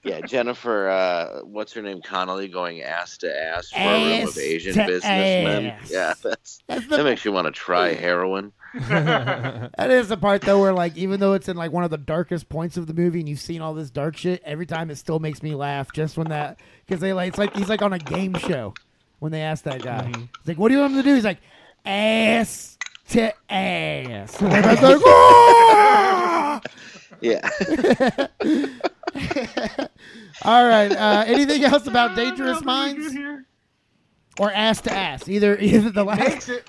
Yeah, 0.03 0.21
Jennifer, 0.21 0.87
uh, 0.87 1.39
what's 1.43 1.73
her 1.73 1.81
name? 1.81 2.01
Connelly 2.01 2.47
going 2.47 2.81
ass 2.81 3.17
to 3.17 3.41
ass 3.43 3.71
for 3.71 3.79
a 3.79 4.19
room 4.19 4.27
of 4.29 4.37
Asian 4.37 4.73
businessmen. 4.73 5.65
ass. 5.65 5.91
Yeah, 5.91 6.13
that's, 6.23 6.59
That's 6.67 6.87
the- 6.87 6.95
that 6.97 7.03
makes 7.03 7.25
you 7.25 7.33
want 7.33 7.47
to 7.47 7.51
try 7.51 7.93
heroin. 7.93 8.53
That 8.73 9.89
is 9.91 10.09
the 10.09 10.17
part 10.17 10.41
though 10.41 10.59
where 10.61 10.73
like 10.73 10.95
even 10.97 11.19
though 11.19 11.33
it's 11.33 11.47
in 11.49 11.57
like 11.57 11.71
one 11.71 11.83
of 11.83 11.89
the 11.91 11.97
darkest 11.97 12.49
points 12.49 12.77
of 12.77 12.87
the 12.87 12.93
movie 12.93 13.19
and 13.19 13.29
you've 13.29 13.39
seen 13.39 13.61
all 13.61 13.73
this 13.73 13.89
dark 13.89 14.17
shit, 14.17 14.41
every 14.45 14.65
time 14.65 14.89
it 14.91 14.97
still 14.97 15.19
makes 15.19 15.41
me 15.41 15.55
laugh 15.55 15.91
just 15.93 16.17
when 16.17 16.27
that 16.29 16.59
because 16.85 16.99
they 17.01 17.13
like 17.13 17.29
it's 17.29 17.37
like 17.37 17.55
he's 17.55 17.69
like 17.69 17.81
on 17.81 17.93
a 17.93 17.99
game 17.99 18.33
show 18.35 18.73
when 19.19 19.31
they 19.31 19.41
ask 19.41 19.63
that 19.63 19.81
guy. 19.81 20.11
It's 20.39 20.47
like, 20.47 20.57
what 20.57 20.67
do 20.69 20.75
you 20.75 20.81
want 20.81 20.93
him 20.93 20.99
to 20.99 21.03
do? 21.09 21.15
He's 21.15 21.23
like, 21.25 21.39
ass 21.85 22.77
to 23.09 23.33
ass. 23.51 24.41
And 24.41 24.53
everybody's 24.53 24.83
like, 24.83 25.01
"Ah!" 25.05 26.61
Yeah. 27.21 27.49
All 30.43 30.67
right. 30.67 30.91
Uh, 30.91 31.23
anything 31.25 31.63
else 31.63 31.87
about 31.87 32.15
Dangerous 32.15 32.61
Minds 32.63 33.11
here. 33.11 33.45
or 34.39 34.51
ass 34.51 34.81
to 34.81 34.91
ass? 34.93 35.27
Either 35.27 35.57
either 35.57 35.89
the 35.89 36.03
last. 36.03 36.19
Makes 36.19 36.49
it. 36.49 36.67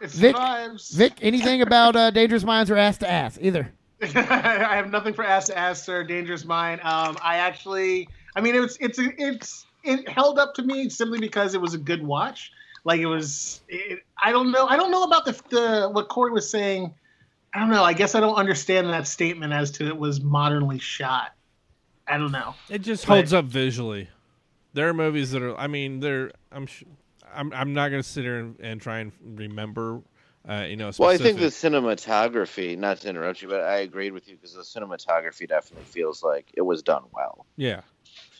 It 0.00 0.10
Vic, 0.10 0.36
survives. 0.36 0.90
Vic, 0.90 1.14
anything 1.22 1.62
about 1.62 1.96
uh, 1.96 2.10
Dangerous 2.10 2.44
Minds 2.44 2.70
or 2.70 2.76
ass 2.76 2.98
to 2.98 3.10
ass? 3.10 3.38
Either. 3.40 3.72
I 4.02 4.06
have 4.76 4.90
nothing 4.90 5.14
for 5.14 5.24
ass 5.24 5.46
to 5.46 5.56
ass, 5.58 5.82
sir. 5.84 6.04
Dangerous 6.04 6.44
Mind. 6.44 6.80
Um, 6.82 7.16
I 7.22 7.38
actually, 7.38 8.08
I 8.34 8.40
mean, 8.40 8.54
it's 8.54 8.76
it's, 8.80 8.98
it's, 9.00 9.66
it 9.84 10.08
held 10.08 10.38
up 10.38 10.54
to 10.54 10.62
me 10.62 10.90
simply 10.90 11.18
because 11.18 11.54
it 11.54 11.60
was 11.60 11.74
a 11.74 11.78
good 11.78 12.02
watch. 12.02 12.52
Like 12.84 13.00
it 13.00 13.06
was, 13.06 13.62
it, 13.68 14.00
I 14.22 14.32
don't 14.32 14.52
know, 14.52 14.66
I 14.66 14.76
don't 14.76 14.90
know 14.90 15.04
about 15.04 15.24
the, 15.24 15.32
the 15.48 15.88
what 15.88 16.08
Corey 16.08 16.30
was 16.30 16.48
saying. 16.48 16.94
I 17.54 17.60
don't 17.60 17.70
know. 17.70 17.82
I 17.84 17.94
guess 17.94 18.14
I 18.14 18.20
don't 18.20 18.34
understand 18.34 18.88
that 18.90 19.06
statement 19.06 19.54
as 19.54 19.70
to 19.72 19.86
it 19.88 19.96
was 19.96 20.20
modernly 20.20 20.78
shot. 20.78 21.32
I 22.06 22.18
don't 22.18 22.32
know. 22.32 22.54
It 22.68 22.82
just 22.82 23.06
But- 23.06 23.14
holds 23.14 23.32
up 23.32 23.46
visually. 23.46 24.08
There 24.74 24.86
are 24.90 24.92
movies 24.92 25.30
that 25.30 25.40
are. 25.42 25.56
I 25.56 25.68
mean, 25.68 26.00
they're. 26.00 26.32
I'm. 26.52 26.68
Sh- 27.26 27.30
I'm. 27.34 27.52
I'm 27.52 27.72
not 27.72 27.90
going 27.90 28.02
to 28.02 28.08
sit 28.08 28.24
here 28.24 28.38
and, 28.38 28.56
and 28.60 28.80
try 28.80 28.98
and 29.00 29.12
remember. 29.22 30.00
Uh, 30.48 30.64
you 30.68 30.76
know. 30.76 30.92
Well, 30.98 31.10
I 31.10 31.16
think 31.16 31.40
the 31.40 31.46
cinematography, 31.46 32.78
not 32.78 33.00
to 33.00 33.08
interrupt 33.08 33.42
you, 33.42 33.48
but 33.48 33.62
I 33.62 33.78
agreed 33.78 34.12
with 34.12 34.28
you 34.28 34.36
because 34.36 34.54
the 34.54 34.62
cinematography 34.62 35.48
definitely 35.48 35.86
feels 35.86 36.22
like 36.22 36.46
it 36.54 36.62
was 36.62 36.82
done 36.82 37.02
well. 37.12 37.46
Yeah. 37.56 37.80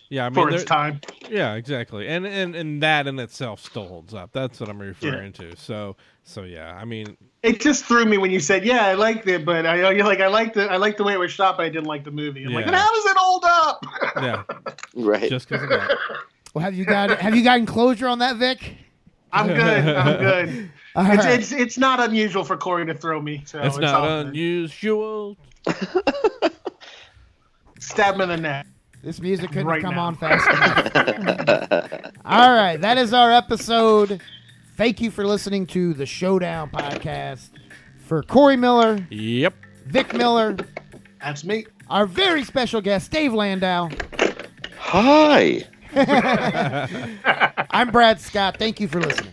Yeah. 0.08 0.26
I 0.26 0.28
mean, 0.28 0.34
For 0.34 0.50
its 0.54 0.62
time. 0.62 1.00
Yeah. 1.28 1.54
Exactly. 1.54 2.06
And 2.06 2.24
and 2.24 2.54
and 2.54 2.80
that 2.82 3.08
in 3.08 3.18
itself 3.18 3.60
still 3.60 3.88
holds 3.88 4.14
up. 4.14 4.30
That's 4.32 4.60
what 4.60 4.68
I'm 4.68 4.78
referring 4.80 5.32
to. 5.34 5.56
So. 5.56 5.96
So 6.22 6.42
yeah. 6.44 6.76
I 6.80 6.84
mean. 6.84 7.16
It 7.42 7.60
just 7.60 7.84
threw 7.84 8.04
me 8.04 8.18
when 8.18 8.30
you 8.32 8.40
said, 8.40 8.64
"Yeah, 8.64 8.86
I 8.86 8.94
liked 8.94 9.28
it," 9.28 9.44
but 9.44 9.66
I 9.66 9.92
you're 9.92 10.04
like 10.04 10.20
I 10.20 10.26
liked 10.26 10.56
it. 10.56 10.68
I 10.68 10.76
liked 10.76 10.98
the 10.98 11.04
way 11.04 11.12
it 11.12 11.18
was 11.18 11.30
shot, 11.30 11.56
but 11.56 11.66
I 11.66 11.68
didn't 11.68 11.86
like 11.86 12.02
the 12.02 12.10
movie. 12.10 12.44
I'm 12.44 12.52
like, 12.52 12.64
Yeah. 12.66 12.72
"Then 12.72 12.80
how 12.80 12.92
does 12.92 13.04
it 13.04 13.16
hold 13.16 13.44
up?" 13.46 13.86
Yeah. 14.16 14.42
Right. 14.96 15.28
Just 15.28 15.48
because 15.48 15.62
of 15.64 15.68
that. 15.70 15.90
Well, 16.56 16.64
have 16.64 16.74
you 16.74 16.86
got 16.86 17.10
have 17.20 17.36
you 17.36 17.44
gotten 17.44 17.66
closure 17.66 18.08
on 18.08 18.20
that, 18.20 18.36
Vic? 18.38 18.78
I'm 19.30 19.46
good. 19.46 19.58
I'm 19.94 20.18
good. 20.18 20.70
All 20.94 21.04
it's, 21.04 21.24
right. 21.26 21.38
it's 21.38 21.52
it's 21.52 21.76
not 21.76 22.00
unusual 22.00 22.44
for 22.44 22.56
Corey 22.56 22.86
to 22.86 22.94
throw 22.94 23.20
me. 23.20 23.42
So 23.44 23.58
It's 23.58 23.76
it's, 23.76 23.82
not 23.82 23.94
all 24.08 24.20
unusual. 24.20 25.36
Stab 27.78 28.14
him 28.14 28.22
in 28.22 28.28
the 28.30 28.36
neck. 28.38 28.66
This 29.02 29.20
music 29.20 29.50
couldn't 29.50 29.66
Right 29.66 29.82
come 29.82 29.96
now. 29.96 30.06
on 30.06 30.14
fast 30.16 30.48
enough. 30.48 32.12
All 32.24 32.50
right, 32.54 32.78
that 32.80 32.96
is 32.96 33.12
our 33.12 33.30
episode. 33.32 34.22
Thank 34.78 35.02
you 35.02 35.10
for 35.10 35.26
listening 35.26 35.66
to 35.66 35.92
the 35.92 36.06
Showdown 36.06 36.70
podcast. 36.70 37.50
For 37.98 38.22
Corey 38.22 38.56
Miller, 38.56 39.06
Yep. 39.10 39.52
Vic 39.88 40.14
Miller, 40.14 40.56
That's 41.20 41.44
me. 41.44 41.66
our 41.90 42.06
very 42.06 42.44
special 42.44 42.80
guest, 42.80 43.10
Dave 43.10 43.34
Landau. 43.34 43.90
Hi. 44.78 45.66
I'm 47.70 47.90
Brad 47.90 48.20
Scott. 48.20 48.58
Thank 48.58 48.80
you 48.80 48.88
for 48.88 49.00
listening. 49.00 49.32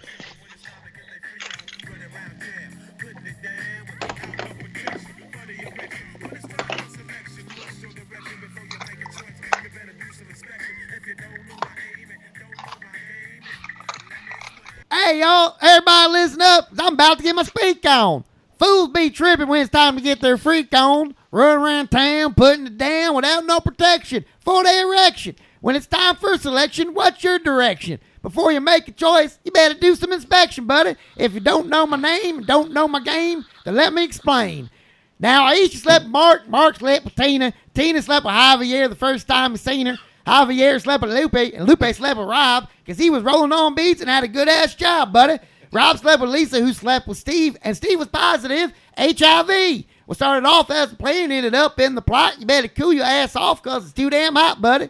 Hey, 14.90 15.20
y'all, 15.20 15.58
everybody 15.60 16.12
listen 16.14 16.42
up. 16.42 16.70
I'm 16.80 16.94
about 16.94 17.18
to 17.18 17.24
get 17.24 17.36
my 17.36 17.44
speak 17.44 17.86
on. 17.86 18.24
Fools 18.58 18.88
be 18.90 19.10
tripping 19.10 19.50
when 19.50 19.64
it's 19.64 19.70
time 19.70 19.98
to 19.98 20.02
get 20.02 20.22
their 20.22 20.38
freak 20.38 20.74
on. 20.74 21.14
Run 21.30 21.58
around 21.58 21.92
town 21.92 22.36
putting 22.36 22.68
it 22.68 22.78
down 22.78 23.16
without 23.16 23.46
no 23.46 23.60
protection 23.60 24.24
for 24.40 24.64
their 24.64 24.88
erection. 24.88 25.36
When 25.64 25.78
it's 25.78 25.88
time 25.88 26.18
for 26.18 26.34
a 26.34 26.38
selection, 26.38 26.94
what's 26.94 27.24
your 27.24 27.40
direction? 27.40 28.02
Before 28.22 28.52
you 28.52 28.60
make 28.60 28.90
a 28.90 28.92
choice, 28.92 29.40
you 29.46 29.52
better 29.54 29.74
do 29.74 29.96
some 29.96 30.12
inspection, 30.12 30.66
buddy. 30.68 30.98
If 31.16 31.34
you 31.34 31.40
don't 31.40 31.70
know 31.70 31.88
my 31.88 31.96
name 31.96 32.40
and 32.40 32.46
don't 32.46 32.74
know 32.74 32.86
my 32.86 33.00
game, 33.00 33.46
then 33.64 33.76
let 33.76 33.94
me 33.94 34.04
explain. 34.04 34.70
Now, 35.22 35.50
Aisha 35.50 35.78
slept 35.78 36.04
with 36.04 36.12
Mark, 36.12 36.50
Mark 36.50 36.80
slept 36.80 37.06
with 37.06 37.16
Tina, 37.16 37.54
Tina 37.74 38.02
slept 38.02 38.26
with 38.26 38.34
Javier 38.34 38.90
the 38.90 38.96
first 38.96 39.26
time 39.26 39.52
he 39.52 39.58
seen 39.58 39.86
her, 39.86 39.98
Javier 40.28 40.82
slept 40.82 41.02
with 41.02 41.14
Lupe, 41.14 41.54
and 41.54 41.66
Lupe 41.66 41.96
slept 41.96 42.20
with 42.20 42.28
Rob 42.28 42.68
because 42.84 43.00
he 43.00 43.10
was 43.10 43.24
rolling 43.24 43.54
on 43.54 43.74
beats 43.74 44.02
and 44.02 44.10
had 44.10 44.26
a 44.26 44.28
good 44.28 44.50
ass 44.50 44.76
job, 44.76 45.14
buddy. 45.14 45.40
Rob 45.72 45.98
slept 45.98 46.22
with 46.22 46.30
Lisa, 46.30 46.60
who 46.60 46.74
slept 46.74 47.08
with 47.08 47.18
Steve, 47.18 47.56
and 47.62 47.78
Steve 47.78 48.00
was 48.00 48.10
positive 48.10 48.74
HIV. 48.98 49.48
We 49.48 50.16
started 50.16 50.46
off 50.46 50.70
as 50.70 50.92
a 50.92 50.96
plan, 50.98 51.32
ended 51.32 51.56
up 51.56 51.80
in 51.80 51.96
the 51.96 52.02
plot. 52.02 52.42
You 52.42 52.46
better 52.46 52.68
cool 52.68 52.92
your 52.92 53.06
ass 53.06 53.38
off 53.38 53.64
because 53.64 53.86
it's 53.86 53.94
too 53.94 54.10
damn 54.10 54.36
hot, 54.36 54.62
buddy. 54.62 54.90